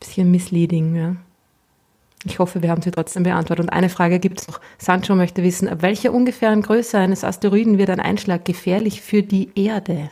bisschen 0.00 0.30
misleading. 0.30 0.96
Ja. 0.96 1.16
Ich 2.24 2.38
hoffe, 2.38 2.62
wir 2.62 2.70
haben 2.70 2.80
sie 2.80 2.90
trotzdem 2.90 3.22
beantwortet. 3.22 3.66
Und 3.66 3.70
eine 3.70 3.90
Frage 3.90 4.18
gibt 4.18 4.40
es 4.40 4.48
noch. 4.48 4.62
Sancho 4.78 5.14
möchte 5.14 5.42
wissen, 5.42 5.68
ab 5.68 5.82
welcher 5.82 6.14
ungefähren 6.14 6.62
Größe 6.62 6.96
eines 6.96 7.22
Asteroiden 7.22 7.76
wird 7.76 7.90
ein 7.90 8.00
Einschlag 8.00 8.46
gefährlich 8.46 9.02
für 9.02 9.22
die 9.22 9.50
Erde? 9.54 10.08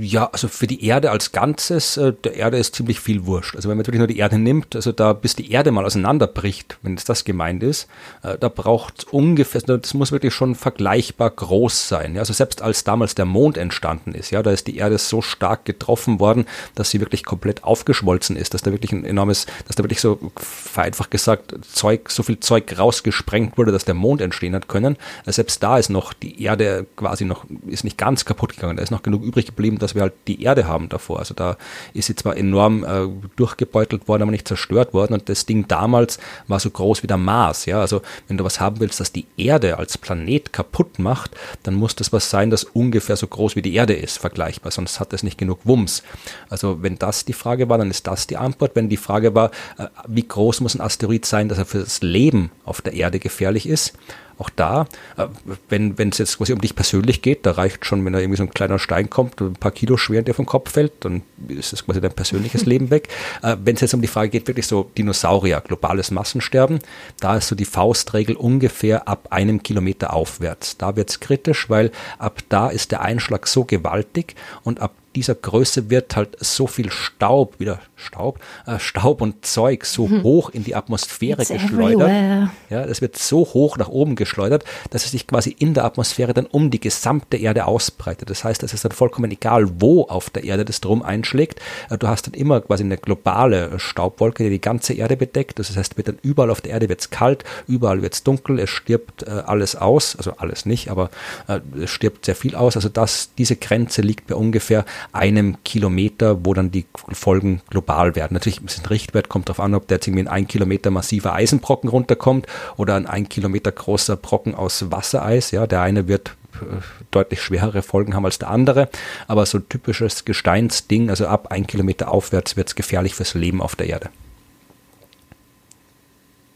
Ja, 0.00 0.30
also 0.32 0.48
für 0.48 0.66
die 0.66 0.86
Erde 0.86 1.10
als 1.10 1.32
Ganzes, 1.32 1.98
äh, 1.98 2.14
der 2.24 2.34
Erde 2.34 2.56
ist 2.56 2.74
ziemlich 2.74 2.98
viel 2.98 3.26
wurscht. 3.26 3.56
Also 3.56 3.68
wenn 3.68 3.76
man 3.76 3.86
wirklich 3.86 3.98
nur 3.98 4.06
die 4.06 4.16
Erde 4.16 4.38
nimmt, 4.38 4.74
also 4.74 4.90
da 4.90 5.12
bis 5.12 5.36
die 5.36 5.50
Erde 5.52 5.70
mal 5.70 5.84
auseinanderbricht, 5.84 6.78
wenn 6.80 6.94
es 6.94 7.04
das 7.04 7.26
gemeint 7.26 7.62
ist, 7.62 7.86
äh, 8.22 8.38
da 8.38 8.48
braucht 8.48 9.12
ungefähr, 9.12 9.60
also 9.60 9.76
das 9.76 9.92
muss 9.92 10.12
wirklich 10.12 10.32
schon 10.32 10.54
vergleichbar 10.54 11.28
groß 11.28 11.88
sein. 11.88 12.14
Ja, 12.14 12.20
also 12.20 12.32
selbst 12.32 12.62
als 12.62 12.84
damals 12.84 13.16
der 13.16 13.26
Mond 13.26 13.58
entstanden 13.58 14.14
ist, 14.14 14.30
ja, 14.30 14.42
da 14.42 14.50
ist 14.50 14.66
die 14.66 14.78
Erde 14.78 14.96
so 14.96 15.20
stark 15.20 15.66
getroffen 15.66 16.20
worden, 16.20 16.46
dass 16.74 16.88
sie 16.88 17.00
wirklich 17.00 17.22
komplett 17.22 17.62
aufgeschmolzen 17.62 18.36
ist, 18.36 18.54
dass 18.54 18.62
da 18.62 18.72
wirklich 18.72 18.92
ein 18.92 19.04
enormes, 19.04 19.44
dass 19.66 19.76
da 19.76 19.84
wirklich 19.84 20.00
so 20.00 20.18
vereinfacht 20.36 21.10
gesagt 21.10 21.54
Zeug, 21.70 22.08
so 22.08 22.22
viel 22.22 22.40
Zeug 22.40 22.78
rausgesprengt 22.78 23.58
wurde, 23.58 23.72
dass 23.72 23.84
der 23.84 23.94
Mond 23.94 24.22
entstehen 24.22 24.54
hat 24.54 24.68
können. 24.68 24.96
Also 25.26 25.36
selbst 25.36 25.62
da 25.62 25.76
ist 25.76 25.90
noch 25.90 26.14
die 26.14 26.42
Erde 26.42 26.86
quasi 26.96 27.26
noch, 27.26 27.44
ist 27.66 27.84
nicht 27.84 27.98
ganz 27.98 28.24
kaputt 28.24 28.54
gegangen, 28.54 28.78
da 28.78 28.82
ist 28.82 28.90
noch 28.90 29.02
genug 29.02 29.22
übrig 29.22 29.44
geblieben 29.44 29.65
geblieben, 29.66 29.78
dass 29.78 29.94
wir 29.94 30.02
halt 30.02 30.14
die 30.26 30.42
Erde 30.42 30.66
haben 30.66 30.88
davor. 30.88 31.18
Also 31.18 31.34
da 31.34 31.56
ist 31.92 32.06
sie 32.06 32.14
zwar 32.14 32.36
enorm 32.36 32.84
äh, 32.84 33.08
durchgebeutelt 33.36 34.08
worden, 34.08 34.22
aber 34.22 34.30
nicht 34.30 34.48
zerstört 34.48 34.94
worden. 34.94 35.14
Und 35.14 35.28
das 35.28 35.46
Ding 35.46 35.66
damals 35.68 36.18
war 36.46 36.60
so 36.60 36.70
groß 36.70 37.02
wie 37.02 37.06
der 37.06 37.16
Mars. 37.16 37.66
Ja, 37.66 37.80
also 37.80 38.02
wenn 38.28 38.36
du 38.36 38.44
was 38.44 38.60
haben 38.60 38.80
willst, 38.80 39.00
das 39.00 39.12
die 39.12 39.26
Erde 39.36 39.78
als 39.78 39.98
Planet 39.98 40.52
kaputt 40.52 40.98
macht, 40.98 41.32
dann 41.64 41.74
muss 41.74 41.96
das 41.96 42.12
was 42.12 42.30
sein, 42.30 42.50
das 42.50 42.64
ungefähr 42.64 43.16
so 43.16 43.26
groß 43.26 43.56
wie 43.56 43.62
die 43.62 43.74
Erde 43.74 43.94
ist, 43.94 44.18
vergleichbar. 44.18 44.70
Sonst 44.70 45.00
hat 45.00 45.12
es 45.12 45.22
nicht 45.22 45.38
genug 45.38 45.60
Wumms. 45.64 46.02
Also 46.48 46.82
wenn 46.82 46.98
das 46.98 47.24
die 47.24 47.32
Frage 47.32 47.68
war, 47.68 47.78
dann 47.78 47.90
ist 47.90 48.06
das 48.06 48.26
die 48.26 48.36
Antwort. 48.36 48.72
Wenn 48.74 48.88
die 48.88 48.96
Frage 48.96 49.34
war, 49.34 49.50
äh, 49.78 49.86
wie 50.06 50.26
groß 50.26 50.60
muss 50.60 50.74
ein 50.74 50.80
Asteroid 50.80 51.26
sein, 51.26 51.48
dass 51.48 51.58
er 51.58 51.66
für 51.66 51.80
das 51.80 52.02
Leben 52.02 52.50
auf 52.64 52.80
der 52.80 52.94
Erde 52.94 53.18
gefährlich 53.18 53.68
ist, 53.68 53.94
auch 54.38 54.50
da, 54.50 54.86
äh, 55.16 55.26
wenn 55.68 55.94
es 56.10 56.18
jetzt 56.18 56.38
quasi 56.38 56.52
um 56.52 56.60
dich 56.60 56.74
persönlich 56.74 57.22
geht, 57.22 57.46
da 57.46 57.52
reicht 57.52 57.84
schon, 57.84 58.04
wenn 58.04 58.12
da 58.12 58.18
irgendwie 58.18 58.36
so 58.36 58.42
ein 58.42 58.50
kleiner 58.50 58.78
Stein 58.78 59.08
kommt, 59.08 59.40
ein 59.40 59.54
paar 59.54 59.70
Kilo 59.70 59.96
schwer 59.96 60.22
dir 60.22 60.34
vom 60.34 60.46
Kopf 60.46 60.72
fällt, 60.72 60.92
dann 61.04 61.22
ist 61.48 61.72
das 61.72 61.84
quasi 61.84 62.00
dein 62.00 62.12
persönliches 62.12 62.66
Leben 62.66 62.90
weg. 62.90 63.08
Äh, 63.42 63.56
wenn 63.64 63.76
es 63.76 63.80
jetzt 63.80 63.94
um 63.94 64.02
die 64.02 64.08
Frage 64.08 64.30
geht, 64.30 64.46
wirklich 64.46 64.66
so 64.66 64.90
Dinosaurier, 64.96 65.60
globales 65.60 66.10
Massensterben, 66.10 66.80
da 67.20 67.36
ist 67.36 67.48
so 67.48 67.54
die 67.54 67.64
Faustregel 67.64 68.36
ungefähr 68.36 69.08
ab 69.08 69.28
einem 69.30 69.62
Kilometer 69.62 70.12
aufwärts. 70.12 70.76
Da 70.76 70.96
wird 70.96 71.10
es 71.10 71.20
kritisch, 71.20 71.70
weil 71.70 71.90
ab 72.18 72.40
da 72.48 72.68
ist 72.68 72.92
der 72.92 73.02
Einschlag 73.02 73.46
so 73.46 73.64
gewaltig 73.64 74.34
und 74.62 74.80
ab 74.80 74.92
dieser 75.16 75.34
Größe 75.34 75.90
wird 75.90 76.14
halt 76.14 76.36
so 76.40 76.66
viel 76.66 76.90
Staub, 76.90 77.58
wieder 77.58 77.80
Staub, 77.96 78.38
äh, 78.66 78.78
Staub 78.78 79.22
und 79.22 79.46
Zeug 79.46 79.86
so 79.86 80.08
hm. 80.08 80.22
hoch 80.22 80.50
in 80.50 80.62
die 80.62 80.74
Atmosphäre 80.74 81.40
It's 81.40 81.50
geschleudert. 81.50 82.10
Everywhere. 82.10 82.50
Ja, 82.68 82.84
es 82.84 83.00
wird 83.00 83.16
so 83.16 83.38
hoch 83.38 83.78
nach 83.78 83.88
oben 83.88 84.14
geschleudert, 84.14 84.64
dass 84.90 85.04
es 85.06 85.12
sich 85.12 85.26
quasi 85.26 85.56
in 85.58 85.72
der 85.72 85.84
Atmosphäre 85.84 86.34
dann 86.34 86.44
um 86.46 86.70
die 86.70 86.80
gesamte 86.80 87.38
Erde 87.38 87.66
ausbreitet. 87.66 88.28
Das 88.28 88.44
heißt, 88.44 88.62
es 88.62 88.74
ist 88.74 88.84
dann 88.84 88.92
vollkommen 88.92 89.30
egal, 89.30 89.80
wo 89.80 90.02
auf 90.02 90.28
der 90.28 90.44
Erde 90.44 90.66
das 90.66 90.80
drum 90.80 91.02
einschlägt. 91.02 91.60
Äh, 91.88 91.96
du 91.96 92.08
hast 92.08 92.26
dann 92.26 92.34
immer 92.34 92.60
quasi 92.60 92.84
eine 92.84 92.98
globale 92.98 93.78
Staubwolke, 93.78 94.44
die 94.44 94.50
die 94.50 94.60
ganze 94.60 94.92
Erde 94.92 95.16
bedeckt. 95.16 95.58
Das 95.58 95.74
heißt, 95.74 95.96
wird 95.96 96.08
dann 96.08 96.18
überall 96.22 96.50
auf 96.50 96.60
der 96.60 96.72
Erde 96.72 96.90
wird's 96.90 97.08
kalt, 97.08 97.44
überall 97.66 98.02
wird's 98.02 98.22
dunkel, 98.22 98.58
es 98.58 98.68
stirbt 98.68 99.22
äh, 99.22 99.30
alles 99.30 99.76
aus, 99.76 100.16
also 100.16 100.32
alles 100.36 100.66
nicht, 100.66 100.90
aber 100.90 101.08
äh, 101.48 101.60
es 101.82 101.90
stirbt 101.90 102.26
sehr 102.26 102.36
viel 102.36 102.54
aus. 102.54 102.76
Also 102.76 102.90
das, 102.90 103.30
diese 103.38 103.56
Grenze 103.56 104.02
liegt 104.02 104.26
bei 104.26 104.34
ungefähr 104.34 104.84
einem 105.12 105.62
Kilometer, 105.64 106.44
wo 106.44 106.54
dann 106.54 106.70
die 106.70 106.86
Folgen 107.12 107.62
global 107.70 108.14
werden. 108.14 108.34
Natürlich 108.34 108.62
ist 108.62 108.82
ein 108.82 108.86
Richtwert, 108.86 109.28
kommt 109.28 109.48
darauf 109.48 109.60
an, 109.60 109.74
ob 109.74 109.88
der 109.88 109.96
jetzt 109.96 110.06
irgendwie 110.06 110.22
in 110.22 110.28
ein 110.28 110.46
Kilometer 110.46 110.90
massiver 110.90 111.32
Eisenbrocken 111.34 111.88
runterkommt 111.90 112.46
oder 112.76 112.94
ein 112.94 113.06
ein 113.06 113.28
Kilometer 113.28 113.72
großer 113.72 114.16
Brocken 114.16 114.54
aus 114.54 114.90
Wassereis. 114.90 115.50
Ja, 115.50 115.66
der 115.66 115.80
eine 115.80 116.06
wird 116.06 116.36
äh, 116.54 116.82
deutlich 117.10 117.40
schwerere 117.40 117.82
Folgen 117.82 118.14
haben 118.14 118.24
als 118.24 118.38
der 118.38 118.50
andere. 118.50 118.88
Aber 119.26 119.46
so 119.46 119.58
ein 119.58 119.68
typisches 119.68 120.24
Gesteinsding, 120.24 121.10
also 121.10 121.26
ab 121.26 121.50
ein 121.50 121.66
Kilometer 121.66 122.10
aufwärts 122.10 122.56
wird 122.56 122.68
es 122.68 122.74
gefährlich 122.74 123.14
fürs 123.14 123.34
Leben 123.34 123.62
auf 123.62 123.74
der 123.74 123.88
Erde. 123.88 124.10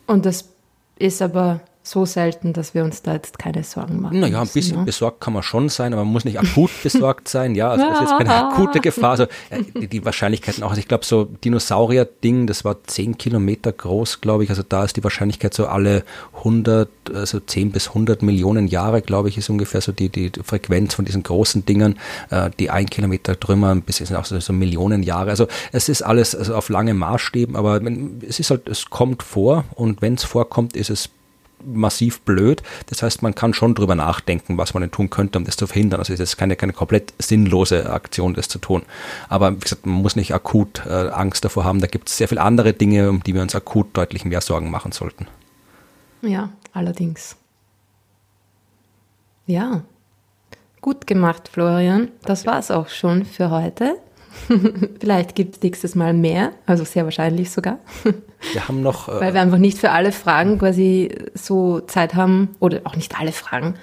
Und 0.07 0.27
das 0.27 0.51
ist 0.99 1.23
aber 1.23 1.61
so 1.83 2.05
selten, 2.05 2.53
dass 2.53 2.75
wir 2.75 2.85
uns 2.85 3.03
da 3.03 3.15
jetzt 3.15 3.39
keine 3.39 3.65
Sorgen 3.65 4.01
machen. 4.01 4.21
Naja, 4.21 4.43
ein 4.43 4.49
bisschen 4.49 4.79
ja. 4.79 4.85
besorgt 4.85 5.21
kann 5.21 5.33
man 5.33 5.43
schon 5.43 5.71
sein, 5.71 5.95
aber 5.95 6.05
man 6.05 6.13
muss 6.13 6.27
nicht 6.27 6.39
akut 6.39 6.71
besorgt 6.83 7.29
sein. 7.29 7.55
Ja, 7.55 7.71
also 7.71 7.87
das 7.87 7.95
ist 7.95 8.11
jetzt 8.11 8.19
keine 8.19 8.35
akute 8.35 8.81
Gefahr. 8.81 9.13
Also 9.13 9.27
die, 9.75 9.89
die 9.89 10.05
Wahrscheinlichkeiten 10.05 10.63
auch. 10.63 10.71
Also 10.71 10.81
ich 10.81 10.89
glaube, 10.89 11.07
so 11.07 11.25
Dinosaurier-Ding, 11.25 12.47
das 12.47 12.65
war 12.67 12.85
zehn 12.85 13.17
Kilometer 13.17 13.73
groß, 13.73 14.21
glaube 14.21 14.45
ich. 14.45 14.51
Also 14.51 14.63
da 14.63 14.85
ist 14.85 14.97
die 14.97 15.05
Wahrscheinlichkeit 15.05 15.55
so 15.55 15.67
alle 15.67 16.05
100, 16.39 16.89
also 17.15 17.41
10 17.41 17.73
bis 17.73 17.89
100 17.89 18.23
Millionen 18.23 18.69
Jahre, 18.69 19.01
glaube 19.01 19.31
ich, 19.31 19.39
ist 19.39 19.49
ungefähr 19.49 19.81
so 19.81 19.93
die, 19.93 20.11
die 20.11 20.31
Frequenz 20.45 20.95
von 20.95 21.07
diesen 21.07 21.23
großen 21.23 21.65
Dingern. 21.65 21.99
Äh, 22.29 22.51
die 22.59 22.69
ein 22.69 22.87
Kilometer 22.87 23.41
Trümmer, 23.41 23.75
bis 23.75 23.97
sind 23.97 24.17
auch 24.17 24.27
so, 24.27 24.39
so 24.39 24.53
Millionen 24.53 25.03
Jahre. 25.03 25.31
Also 25.31 25.47
es 25.73 25.89
ist 25.89 26.03
alles 26.03 26.35
also 26.35 26.55
auf 26.55 26.69
lange 26.69 26.93
Maßstäben, 26.93 27.57
aber 27.57 27.81
es 28.27 28.39
ist 28.39 28.51
halt, 28.51 28.69
es 28.69 28.91
kommt 28.91 29.23
vor 29.23 29.65
und 29.75 30.03
wenn 30.03 30.15
es 30.15 30.25
vorkommt, 30.25 30.77
ist 30.77 30.91
es 30.91 31.09
massiv 31.65 32.21
blöd. 32.21 32.63
Das 32.87 33.03
heißt, 33.03 33.23
man 33.23 33.35
kann 33.35 33.55
schon 33.55 33.75
drüber 33.75 33.95
nachdenken, 33.95 34.59
was 34.59 34.75
man 34.75 34.83
denn 34.83 34.91
tun 34.91 35.11
könnte, 35.11 35.39
um 35.39 35.45
das 35.45 35.57
zu 35.57 35.67
verhindern. 35.67 36.01
Also 36.01 36.13
es 36.13 36.21
ist 36.21 36.37
keine, 36.37 36.57
keine 36.57 36.73
komplett 36.73 37.15
sinnlose 37.19 37.91
Aktion, 37.91 38.35
das 38.35 38.49
zu 38.49 38.59
tun. 38.59 38.83
Aber 39.29 39.53
wie 39.53 39.61
gesagt, 39.61 39.87
man 39.87 40.03
muss 40.03 40.17
nicht 40.17 40.35
akut 40.35 40.83
äh, 40.87 41.09
Angst 41.09 41.45
davor 41.45 41.65
haben. 41.65 41.81
Da 41.81 41.87
gibt 41.87 42.09
es 42.09 42.17
sehr 42.17 42.29
viele 42.29 42.43
andere 42.43 42.73
Dinge, 42.73 43.09
um 43.11 43.23
die 43.23 43.35
wir 43.35 43.43
uns 43.43 43.55
akut 43.55 43.89
deutlich 43.97 44.25
mehr 44.25 44.41
Sorgen 44.41 44.71
machen 44.71 44.93
sollten. 44.93 45.27
Ja, 46.23 46.51
allerdings. 46.73 47.37
Ja, 49.47 49.83
gut 50.81 51.07
gemacht, 51.07 51.49
Florian. 51.53 52.09
Das 52.23 52.47
war 52.47 52.59
es 52.59 52.71
auch 52.71 52.89
schon 52.89 53.25
für 53.25 53.51
heute. 53.51 53.97
Vielleicht 55.01 55.35
gibt 55.35 55.57
es 55.57 55.63
nächstes 55.63 55.95
Mal 55.95 56.13
mehr, 56.13 56.53
also 56.67 56.85
sehr 56.85 57.05
wahrscheinlich 57.05 57.51
sogar. 57.51 57.79
Wir 58.53 58.69
haben 58.69 58.83
noch. 58.83 59.09
Äh 59.11 59.21
Weil 59.21 59.35
wir 59.35 59.41
einfach 59.41 59.59
nicht 59.59 59.79
für 59.79 59.91
alle 59.91 60.13
Fragen 60.13 60.59
quasi 60.59 61.15
so 61.35 61.81
Zeit 61.81 62.15
haben, 62.15 62.49
oder 62.61 62.81
auch 62.85 62.97
nicht 62.97 63.19
alle 63.19 63.33
Fragen, 63.33 63.75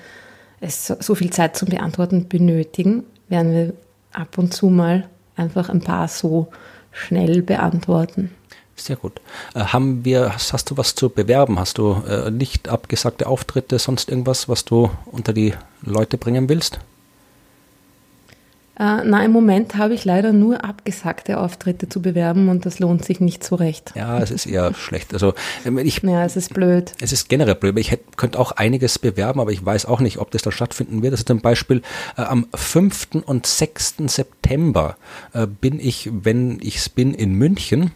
es 0.59 0.87
so 0.87 1.15
viel 1.15 1.29
Zeit 1.31 1.55
zum 1.55 1.69
Beantworten 1.69 2.27
benötigen, 2.27 3.03
werden 3.29 3.51
wir 3.53 3.73
ab 4.13 4.37
und 4.37 4.53
zu 4.53 4.67
mal 4.67 5.07
einfach 5.35 5.69
ein 5.69 5.81
paar 5.81 6.07
so 6.07 6.47
schnell 6.91 7.41
beantworten. 7.41 8.31
Sehr 8.75 8.95
gut. 8.95 9.19
Äh, 9.55 9.61
haben 9.61 10.05
wir, 10.05 10.33
hast, 10.33 10.53
hast, 10.53 10.69
du 10.69 10.77
was 10.77 10.95
zu 10.95 11.09
bewerben? 11.09 11.59
Hast 11.59 11.77
du 11.79 12.01
äh, 12.07 12.29
nicht 12.29 12.69
abgesagte 12.69 13.27
Auftritte, 13.27 13.79
sonst 13.79 14.09
irgendwas, 14.09 14.47
was 14.47 14.65
du 14.65 14.91
unter 15.05 15.33
die 15.33 15.53
Leute 15.81 16.17
bringen 16.17 16.47
willst? 16.47 16.79
Äh, 18.79 19.03
na, 19.03 19.25
im 19.25 19.31
Moment 19.31 19.75
habe 19.75 19.93
ich 19.93 20.05
leider 20.05 20.33
nur 20.33 20.63
abgesagte 20.63 21.39
Auftritte 21.39 21.89
zu 21.89 22.01
bewerben 22.01 22.49
und 22.49 22.65
das 22.65 22.79
lohnt 22.79 23.03
sich 23.03 23.19
nicht 23.19 23.43
so 23.43 23.55
recht. 23.55 23.93
Ja, 23.95 24.19
es 24.19 24.29
ist 24.29 24.45
eher 24.45 24.73
schlecht. 24.75 25.13
Also 25.13 25.33
ähm, 25.65 25.79
ich, 25.79 26.03
ja, 26.03 26.23
es 26.23 26.35
ist 26.35 26.53
blöd. 26.53 26.93
Es 27.01 27.11
ist 27.11 27.27
generell 27.27 27.55
blöd. 27.55 27.77
Ich 27.79 27.91
hätte, 27.91 28.03
könnte 28.17 28.39
auch 28.39 28.51
einiges 28.51 28.99
bewerben, 28.99 29.39
aber 29.39 29.51
ich 29.51 29.65
weiß 29.65 29.87
auch 29.87 29.99
nicht, 29.99 30.19
ob 30.19 30.31
das 30.31 30.43
da 30.43 30.51
stattfinden 30.51 31.01
wird. 31.01 31.13
Also 31.13 31.23
zum 31.23 31.41
Beispiel 31.41 31.81
äh, 32.17 32.21
am 32.21 32.47
5. 32.53 33.23
und 33.25 33.47
6. 33.47 33.95
September 34.07 34.97
äh, 35.33 35.47
bin 35.47 35.79
ich, 35.79 36.09
wenn 36.11 36.59
ich 36.61 36.77
es 36.77 36.89
bin, 36.89 37.13
in 37.13 37.33
München. 37.33 37.91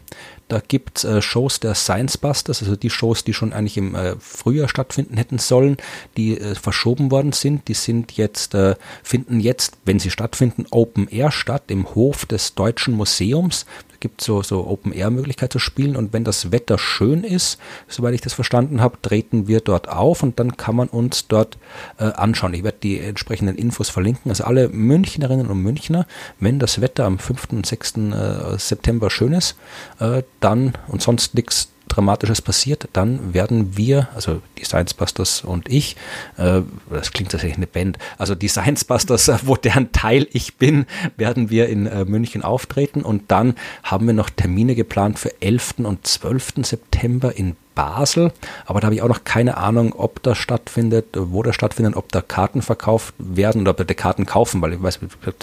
Da 0.52 0.60
gibt 0.60 0.98
es 0.98 1.04
äh, 1.04 1.22
Shows 1.22 1.60
der 1.60 1.74
Science 1.74 2.18
Busters, 2.18 2.62
also 2.62 2.76
die 2.76 2.90
Shows, 2.90 3.24
die 3.24 3.32
schon 3.32 3.54
eigentlich 3.54 3.78
im 3.78 3.94
äh, 3.94 4.16
Frühjahr 4.20 4.68
stattfinden 4.68 5.16
hätten 5.16 5.38
sollen, 5.38 5.78
die 6.18 6.38
äh, 6.38 6.54
verschoben 6.54 7.10
worden 7.10 7.32
sind. 7.32 7.68
Die 7.68 7.74
sind 7.74 8.12
jetzt, 8.18 8.54
äh, 8.54 8.74
finden 9.02 9.40
jetzt, 9.40 9.78
wenn 9.86 9.98
sie 9.98 10.10
stattfinden, 10.10 10.66
Open 10.70 11.08
Air 11.08 11.30
statt 11.30 11.64
im 11.68 11.94
Hof 11.94 12.26
des 12.26 12.54
Deutschen 12.54 12.92
Museums 12.92 13.64
gibt 14.02 14.20
so, 14.20 14.42
so 14.42 14.66
Open-Air-Möglichkeit 14.66 15.52
zu 15.52 15.60
spielen 15.60 15.96
und 15.96 16.12
wenn 16.12 16.24
das 16.24 16.50
Wetter 16.50 16.76
schön 16.76 17.22
ist, 17.22 17.58
soweit 17.86 18.14
ich 18.14 18.20
das 18.20 18.34
verstanden 18.34 18.82
habe, 18.82 19.00
treten 19.00 19.46
wir 19.46 19.60
dort 19.60 19.88
auf 19.88 20.22
und 20.24 20.40
dann 20.40 20.56
kann 20.56 20.74
man 20.74 20.88
uns 20.88 21.28
dort 21.28 21.56
äh, 21.98 22.04
anschauen. 22.04 22.52
Ich 22.52 22.64
werde 22.64 22.78
die 22.82 22.98
entsprechenden 22.98 23.56
Infos 23.56 23.88
verlinken. 23.88 24.30
Also 24.30 24.44
alle 24.44 24.68
Münchnerinnen 24.68 25.46
und 25.46 25.62
Münchner, 25.62 26.06
wenn 26.40 26.58
das 26.58 26.80
Wetter 26.80 27.04
am 27.04 27.20
5. 27.20 27.52
und 27.52 27.64
6. 27.64 27.96
Äh, 27.96 28.58
September 28.58 29.08
schön 29.08 29.32
ist, 29.32 29.56
äh, 30.00 30.24
dann 30.40 30.72
und 30.88 31.00
sonst 31.00 31.34
nichts 31.34 31.71
Dramatisches 31.92 32.40
passiert, 32.40 32.88
dann 32.94 33.34
werden 33.34 33.76
wir, 33.76 34.08
also 34.14 34.40
die 34.58 34.64
Science 34.64 34.94
Busters 34.94 35.42
und 35.42 35.68
ich, 35.68 35.96
äh, 36.38 36.62
das 36.90 37.12
klingt 37.12 37.32
tatsächlich 37.32 37.58
eine 37.58 37.66
Band, 37.66 37.98
also 38.16 38.34
die 38.34 38.48
Science 38.48 38.84
Busters, 38.84 39.30
wo 39.46 39.56
deren 39.56 39.92
Teil 39.92 40.26
ich 40.32 40.56
bin, 40.56 40.86
werden 41.16 41.50
wir 41.50 41.68
in 41.68 41.86
äh, 41.86 42.06
München 42.06 42.42
auftreten 42.42 43.02
und 43.02 43.30
dann 43.30 43.54
haben 43.82 44.06
wir 44.06 44.14
noch 44.14 44.30
Termine 44.30 44.74
geplant 44.74 45.18
für 45.18 45.42
11. 45.42 45.74
und 45.78 46.06
12. 46.06 46.54
September 46.62 47.36
in 47.36 47.56
Basel, 47.74 48.32
aber 48.66 48.80
da 48.80 48.86
habe 48.86 48.94
ich 48.94 49.02
auch 49.02 49.08
noch 49.08 49.24
keine 49.24 49.56
Ahnung, 49.56 49.94
ob 49.96 50.22
das 50.22 50.38
stattfindet, 50.38 51.06
wo 51.14 51.42
das 51.42 51.54
stattfindet, 51.54 51.96
ob 51.96 52.12
da 52.12 52.20
Karten 52.20 52.62
verkauft 52.62 53.14
werden 53.18 53.62
oder 53.62 53.72
ob 53.72 53.86
die 53.86 53.94
Karten 53.94 54.26
kaufen, 54.26 54.60
weil 54.62 54.74
ich 54.74 54.82
weiß, 54.82 55.00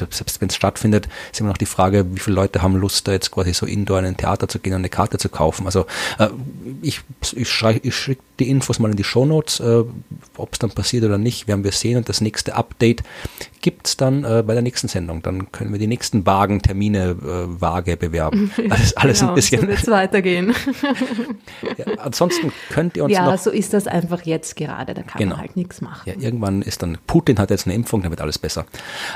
selbst 0.10 0.42
wenn 0.42 0.50
es 0.50 0.56
stattfindet, 0.56 1.08
ist 1.32 1.40
immer 1.40 1.50
noch 1.50 1.58
die 1.58 1.66
Frage, 1.66 2.06
wie 2.14 2.20
viele 2.20 2.36
Leute 2.36 2.62
haben 2.62 2.76
Lust, 2.76 3.08
da 3.08 3.12
jetzt 3.12 3.32
quasi 3.32 3.54
so 3.54 3.66
indoor 3.66 4.00
in 4.00 4.06
ein 4.06 4.18
Theater 4.18 4.48
zu 4.48 4.60
gehen 4.60 4.74
und 4.74 4.80
eine 4.80 4.90
Karte 4.90 5.18
zu 5.18 5.30
kaufen. 5.30 5.66
Also 5.66 5.86
äh, 6.18 6.30
ich, 6.82 7.02
ich, 7.36 7.64
ich 7.84 7.96
schicke 7.96 8.22
die 8.40 8.50
Infos 8.50 8.80
mal 8.80 8.92
in 8.92 8.98
die 8.98 9.04
Shownotes, 9.04 9.60
äh, 9.60 9.84
ob 10.38 10.54
es 10.54 10.60
dann 10.60 10.72
passiert 10.72 11.04
oder 11.04 11.18
nicht, 11.18 11.48
werden 11.48 11.64
wir 11.64 11.72
sehen 11.72 11.98
und 11.98 12.10
das 12.10 12.22
nächste 12.22 12.56
Update 12.56 13.04
gibt 13.62 13.88
es 13.88 13.98
dann 13.98 14.24
äh, 14.24 14.44
bei 14.46 14.54
der 14.54 14.62
nächsten 14.62 14.88
Sendung. 14.88 15.22
Dann 15.22 15.52
können 15.52 15.72
wir 15.72 15.80
die 15.80 15.88
nächsten 15.88 16.26
vagen 16.26 16.62
Termine 16.62 17.10
äh, 17.10 17.62
vage 17.62 17.98
bewerben. 17.98 18.52
Ist 18.58 18.98
alles 18.98 19.20
genau, 19.20 19.32
ein 19.32 19.36
bisschen. 19.36 19.62
So 19.62 19.68
wird 19.68 19.88
weitergehen. 19.88 20.54
ja, 21.78 21.86
ansonsten 21.98 22.52
könnt 22.70 22.98
ihr 22.98 23.04
uns. 23.04 23.14
Ja, 23.14 23.26
noch, 23.30 23.38
so 23.38 23.50
ist 23.52 23.74
das 23.74 23.88
einfach 23.88 24.24
jetzt 24.24 24.56
gerade. 24.56 24.94
Da 24.94 25.02
kann 25.02 25.20
genau. 25.20 25.36
man 25.36 25.42
halt 25.42 25.56
nichts 25.56 25.82
machen. 25.82 26.02
Ja, 26.06 26.16
irgendwann 26.18 26.62
ist 26.62 26.82
dann, 26.82 26.98
Putin 27.08 27.40
hat 27.40 27.50
jetzt 27.50 27.66
eine 27.66 27.76
Impfung, 27.76 28.02
dann 28.02 28.12
wird 28.12 28.22
alles 28.22 28.38
besser. 28.38 28.66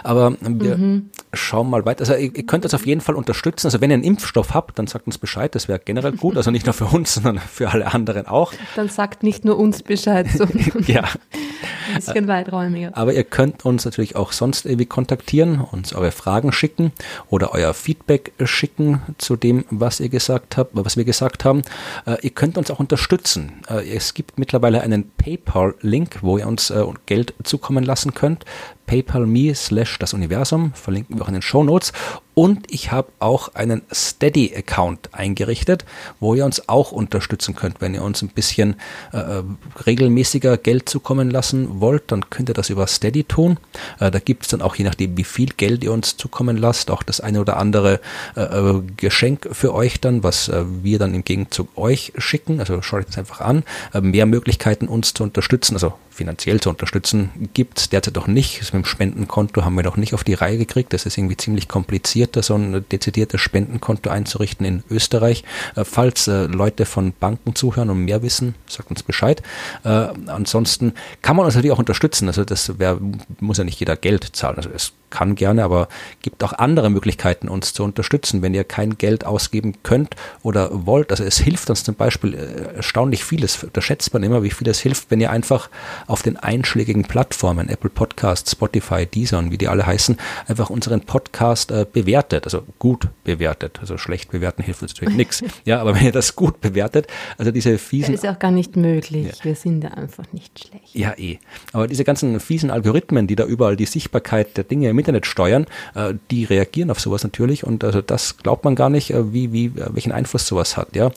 Aber 0.03 0.35
wir 0.41 0.77
mhm. 0.77 1.09
schauen 1.33 1.69
mal 1.69 1.85
weiter. 1.85 2.01
Also 2.01 2.15
ihr, 2.15 2.35
ihr 2.35 2.45
könnt 2.45 2.65
uns 2.65 2.73
auf 2.73 2.85
jeden 2.85 3.01
Fall 3.01 3.15
unterstützen. 3.15 3.67
Also 3.67 3.81
wenn 3.81 3.91
ihr 3.91 3.95
einen 3.95 4.03
Impfstoff 4.03 4.53
habt, 4.53 4.77
dann 4.79 4.87
sagt 4.87 5.05
uns 5.05 5.17
Bescheid. 5.17 5.53
Das 5.55 5.67
wäre 5.67 5.79
generell 5.79 6.13
gut. 6.13 6.37
Also 6.37 6.51
nicht 6.51 6.65
nur 6.65 6.73
für 6.73 6.85
uns, 6.85 7.13
sondern 7.13 7.39
für 7.39 7.71
alle 7.71 7.93
anderen 7.93 8.27
auch. 8.27 8.53
Dann 8.75 8.89
sagt 8.89 9.12
nicht 9.21 9.45
nur 9.45 9.59
uns 9.59 9.83
Bescheid, 9.83 10.27
sondern 10.33 10.83
ja. 10.87 11.03
ein 11.03 11.95
bisschen 11.95 12.27
weiträumiger. 12.27 12.91
Aber 12.93 13.13
ihr 13.13 13.23
könnt 13.23 13.65
uns 13.65 13.85
natürlich 13.85 14.15
auch 14.15 14.31
sonst 14.31 14.65
irgendwie 14.65 14.85
kontaktieren, 14.85 15.59
uns 15.59 15.93
eure 15.93 16.11
Fragen 16.11 16.51
schicken 16.51 16.91
oder 17.29 17.53
euer 17.53 17.73
Feedback 17.73 18.31
schicken 18.43 19.01
zu 19.17 19.35
dem, 19.35 19.65
was 19.69 19.99
ihr 19.99 20.09
gesagt 20.09 20.57
habt, 20.57 20.71
was 20.73 20.97
wir 20.97 21.05
gesagt 21.05 21.45
haben. 21.45 21.61
Äh, 22.05 22.17
ihr 22.21 22.31
könnt 22.31 22.57
uns 22.57 22.71
auch 22.71 22.79
unterstützen. 22.79 23.61
Äh, 23.69 23.87
es 23.93 24.13
gibt 24.13 24.39
mittlerweile 24.39 24.81
einen 24.81 25.11
PayPal-Link, 25.17 26.19
wo 26.21 26.37
ihr 26.37 26.47
uns 26.47 26.69
äh, 26.69 26.83
Geld 27.05 27.33
zukommen 27.43 27.83
lassen 27.83 28.13
könnt 28.13 28.45
paypal.me 28.85 29.55
slash 29.55 29.97
das 29.99 30.13
Universum, 30.13 30.73
verlinken 30.73 31.17
wir 31.17 31.23
auch 31.23 31.27
in 31.27 31.33
den 31.33 31.41
Show 31.41 31.63
Notes. 31.63 31.93
Und 32.35 32.71
ich 32.71 32.91
habe 32.91 33.11
auch 33.19 33.53
einen 33.53 33.83
Steady-Account 33.93 35.13
eingerichtet, 35.13 35.85
wo 36.19 36.33
ihr 36.33 36.45
uns 36.45 36.67
auch 36.67 36.91
unterstützen 36.91 37.55
könnt. 37.55 37.79
Wenn 37.79 37.93
ihr 37.93 38.03
uns 38.03 38.21
ein 38.21 38.29
bisschen 38.29 38.75
äh, 39.11 39.17
äh, 39.17 39.43
regelmäßiger 39.85 40.57
Geld 40.57 40.89
zukommen 40.89 41.29
lassen 41.29 41.79
wollt, 41.79 42.11
dann 42.11 42.29
könnt 42.29 42.49
ihr 42.49 42.55
das 42.55 42.69
über 42.69 42.87
Steady 42.87 43.23
tun. 43.23 43.57
Äh, 43.99 44.09
da 44.09 44.19
gibt 44.19 44.43
es 44.43 44.49
dann 44.49 44.61
auch, 44.61 44.75
je 44.75 44.85
nachdem, 44.85 45.15
wie 45.17 45.23
viel 45.23 45.49
Geld 45.49 45.83
ihr 45.83 45.91
uns 45.91 46.17
zukommen 46.17 46.57
lasst, 46.57 46.89
auch 46.89 47.03
das 47.03 47.19
eine 47.19 47.39
oder 47.39 47.57
andere 47.57 47.99
äh, 48.35 48.41
äh 48.41 48.81
Geschenk 48.97 49.49
für 49.51 49.73
euch 49.73 50.01
dann, 50.01 50.23
was 50.23 50.49
äh, 50.49 50.63
wir 50.81 50.99
dann 50.99 51.13
im 51.13 51.23
Gegenzug 51.23 51.69
euch 51.77 52.13
schicken. 52.17 52.59
Also 52.59 52.81
schaut 52.81 53.01
euch 53.01 53.05
das 53.07 53.17
einfach 53.17 53.41
an. 53.41 53.63
mehr 54.01 54.25
Möglichkeiten, 54.25 54.87
uns 54.87 55.13
zu 55.13 55.23
unterstützen, 55.23 55.75
also 55.75 55.93
finanziell 56.13 56.59
zu 56.59 56.69
unterstützen, 56.69 57.31
gibt 57.53 57.79
es 57.79 57.89
derzeit 57.89 58.15
noch 58.15 58.27
nicht. 58.27 58.61
Das 58.61 58.71
mit 58.71 58.85
dem 58.85 58.87
Spendenkonto 58.87 59.65
haben 59.65 59.75
wir 59.75 59.83
noch 59.83 59.97
nicht 59.97 60.13
auf 60.13 60.23
die 60.23 60.35
Reihe 60.35 60.57
gekriegt. 60.57 60.93
Das 60.93 61.05
ist 61.05 61.17
irgendwie 61.17 61.37
ziemlich 61.37 61.67
kompliziert, 61.67 62.22
so 62.31 62.55
ein 62.55 62.85
dezidiertes 62.91 63.41
Spendenkonto 63.41 64.09
einzurichten 64.09 64.65
in 64.65 64.83
Österreich. 64.89 65.43
Äh, 65.75 65.83
falls 65.83 66.27
äh, 66.27 66.45
Leute 66.45 66.85
von 66.85 67.13
Banken 67.19 67.55
zuhören 67.55 67.89
und 67.89 68.05
mehr 68.05 68.21
wissen, 68.21 68.55
sagt 68.67 68.89
uns 68.89 69.03
Bescheid. 69.03 69.41
Äh, 69.83 69.89
ansonsten 70.27 70.93
kann 71.21 71.35
man 71.35 71.45
uns 71.45 71.55
natürlich 71.55 71.73
auch 71.73 71.79
unterstützen. 71.79 72.27
Also 72.27 72.43
das 72.43 72.79
wär, 72.79 72.99
muss 73.39 73.57
ja 73.57 73.63
nicht 73.63 73.79
jeder 73.79 73.95
Geld 73.95 74.35
zahlen. 74.35 74.57
Also 74.57 74.69
es 74.73 74.93
kann 75.13 75.35
gerne, 75.35 75.63
aber 75.63 75.87
gibt 76.23 76.43
auch 76.43 76.53
andere 76.53 76.89
Möglichkeiten, 76.89 77.47
uns 77.47 77.71
zu 77.73 77.83
unterstützen, 77.83 78.41
wenn 78.41 78.55
ihr 78.55 78.63
kein 78.63 78.97
Geld 78.97 79.25
ausgeben 79.25 79.75
könnt 79.83 80.15
oder 80.41 80.87
wollt. 80.87 81.11
Also 81.11 81.23
es 81.23 81.37
hilft 81.37 81.69
uns 81.69 81.83
zum 81.83 81.93
Beispiel 81.93 82.33
äh, 82.33 82.77
erstaunlich 82.77 83.23
vieles. 83.23 83.65
Da 83.71 83.81
schätzt 83.81 84.11
man 84.13 84.23
immer, 84.23 84.41
wie 84.41 84.49
viel 84.49 84.67
es 84.67 84.79
hilft, 84.79 85.11
wenn 85.11 85.21
ihr 85.21 85.29
einfach 85.29 85.69
auf 86.07 86.23
den 86.23 86.35
einschlägigen 86.37 87.03
Plattformen, 87.03 87.69
Apple 87.69 87.91
Podcasts, 87.91 88.51
Spotify, 88.51 89.05
Deezer 89.05 89.37
und 89.37 89.51
wie 89.51 89.59
die 89.59 89.67
alle 89.67 89.85
heißen, 89.85 90.17
einfach 90.47 90.71
unseren 90.71 91.01
Podcast 91.01 91.69
äh, 91.69 91.85
bewertet, 91.91 92.45
also 92.45 92.63
gut 92.79 93.07
bewertet. 93.23 93.77
Also 93.81 93.99
schlecht 93.99 94.31
bewerten 94.31 94.63
hilft 94.63 94.81
uns 94.81 94.93
natürlich 94.93 95.15
nichts. 95.15 95.43
Ja, 95.65 95.79
aber 95.79 95.95
wenn 95.95 96.05
ihr 96.05 96.11
das 96.11 96.35
gut 96.35 96.59
bewertet, 96.61 97.07
also 97.37 97.51
diese 97.51 97.77
fiesen. 97.77 98.13
Das 98.13 98.23
ist 98.23 98.29
auch 98.29 98.39
gar 98.39 98.51
nicht 98.51 98.75
möglich. 98.75 99.27
Ja. 99.27 99.45
Wir 99.45 99.55
sind 99.55 99.81
da 99.81 99.89
einfach 99.89 100.25
nicht 100.33 100.67
schlecht. 100.67 100.95
Ja, 100.95 101.13
eh. 101.17 101.37
Aber 101.71 101.87
diese 101.87 102.03
ganzen 102.03 102.39
fiesen 102.39 102.71
Algorithmen, 102.71 103.27
die 103.27 103.35
da 103.35 103.45
überall 103.45 103.75
die 103.75 103.85
Sichtbarkeit 103.85 104.57
der 104.57 104.63
Dinge 104.63 104.93
mit 104.93 105.02
Internet 105.03 105.25
steuern, 105.25 105.65
äh, 105.95 106.13
die 106.31 106.45
reagieren 106.45 106.91
auf 106.91 106.99
sowas 106.99 107.23
natürlich 107.23 107.63
und 107.63 107.83
also 107.83 108.01
das 108.01 108.37
glaubt 108.37 108.63
man 108.63 108.75
gar 108.75 108.89
nicht, 108.89 109.11
äh, 109.11 109.33
wie, 109.33 109.51
wie, 109.51 109.65
äh, 109.65 109.89
welchen 109.91 110.11
Einfluss 110.11 110.47
sowas 110.47 110.77
hat, 110.77 110.95
ja. 110.95 111.11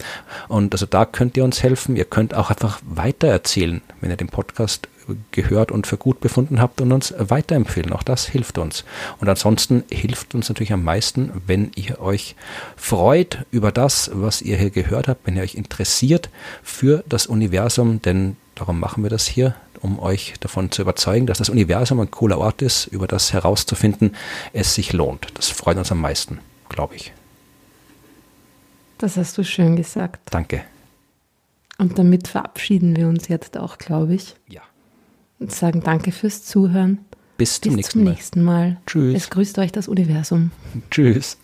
Und 0.48 0.74
also 0.74 0.86
da 0.86 1.04
könnt 1.04 1.36
ihr 1.36 1.44
uns 1.44 1.62
helfen. 1.62 1.96
Ihr 1.96 2.04
könnt 2.04 2.34
auch 2.34 2.50
einfach 2.50 2.80
weitererzählen, 2.84 3.80
wenn 4.00 4.10
ihr 4.10 4.16
den 4.16 4.28
Podcast 4.28 4.88
gehört 5.30 5.70
und 5.70 5.86
für 5.86 5.96
gut 5.96 6.20
befunden 6.20 6.60
habt 6.60 6.80
und 6.80 6.92
uns 6.92 7.14
weiterempfehlen. 7.16 7.92
Auch 7.92 8.02
das 8.02 8.26
hilft 8.26 8.58
uns. 8.58 8.84
Und 9.20 9.28
ansonsten 9.28 9.84
hilft 9.90 10.34
uns 10.34 10.48
natürlich 10.48 10.72
am 10.72 10.84
meisten, 10.84 11.30
wenn 11.46 11.70
ihr 11.76 12.00
euch 12.00 12.34
freut 12.76 13.46
über 13.50 13.72
das, 13.72 14.10
was 14.12 14.42
ihr 14.42 14.56
hier 14.56 14.70
gehört 14.70 15.08
habt, 15.08 15.26
wenn 15.26 15.36
ihr 15.36 15.42
euch 15.42 15.54
interessiert 15.54 16.28
für 16.62 17.04
das 17.08 17.26
Universum, 17.26 18.02
denn 18.02 18.36
darum 18.54 18.80
machen 18.80 19.02
wir 19.02 19.10
das 19.10 19.26
hier, 19.26 19.54
um 19.86 20.00
euch 20.00 20.34
davon 20.40 20.72
zu 20.72 20.82
überzeugen, 20.82 21.26
dass 21.26 21.38
das 21.38 21.48
Universum 21.48 22.00
ein 22.00 22.10
cooler 22.10 22.38
Ort 22.38 22.60
ist, 22.60 22.86
über 22.86 23.06
das 23.06 23.32
herauszufinden, 23.32 24.16
es 24.52 24.74
sich 24.74 24.92
lohnt. 24.92 25.28
Das 25.34 25.48
freut 25.48 25.76
uns 25.76 25.92
am 25.92 26.00
meisten, 26.00 26.40
glaube 26.68 26.96
ich. 26.96 27.12
Das 28.98 29.16
hast 29.16 29.38
du 29.38 29.44
schön 29.44 29.76
gesagt. 29.76 30.20
Danke. 30.30 30.64
Und 31.78 31.98
damit 31.98 32.28
verabschieden 32.28 32.96
wir 32.96 33.06
uns 33.06 33.28
jetzt 33.28 33.56
auch, 33.56 33.78
glaube 33.78 34.14
ich. 34.14 34.34
Ja. 34.48 34.62
Und 35.38 35.52
sagen 35.52 35.82
Danke 35.82 36.10
fürs 36.12 36.44
Zuhören. 36.44 36.98
Bis 37.36 37.60
zum, 37.60 37.76
Bis 37.76 37.76
nächsten, 37.76 37.92
zum 37.92 38.04
Mal. 38.04 38.10
nächsten 38.10 38.42
Mal. 38.42 38.76
Tschüss. 38.86 39.16
Es 39.16 39.30
grüßt 39.30 39.58
euch 39.58 39.70
das 39.70 39.88
Universum. 39.88 40.50
Tschüss. 40.90 41.36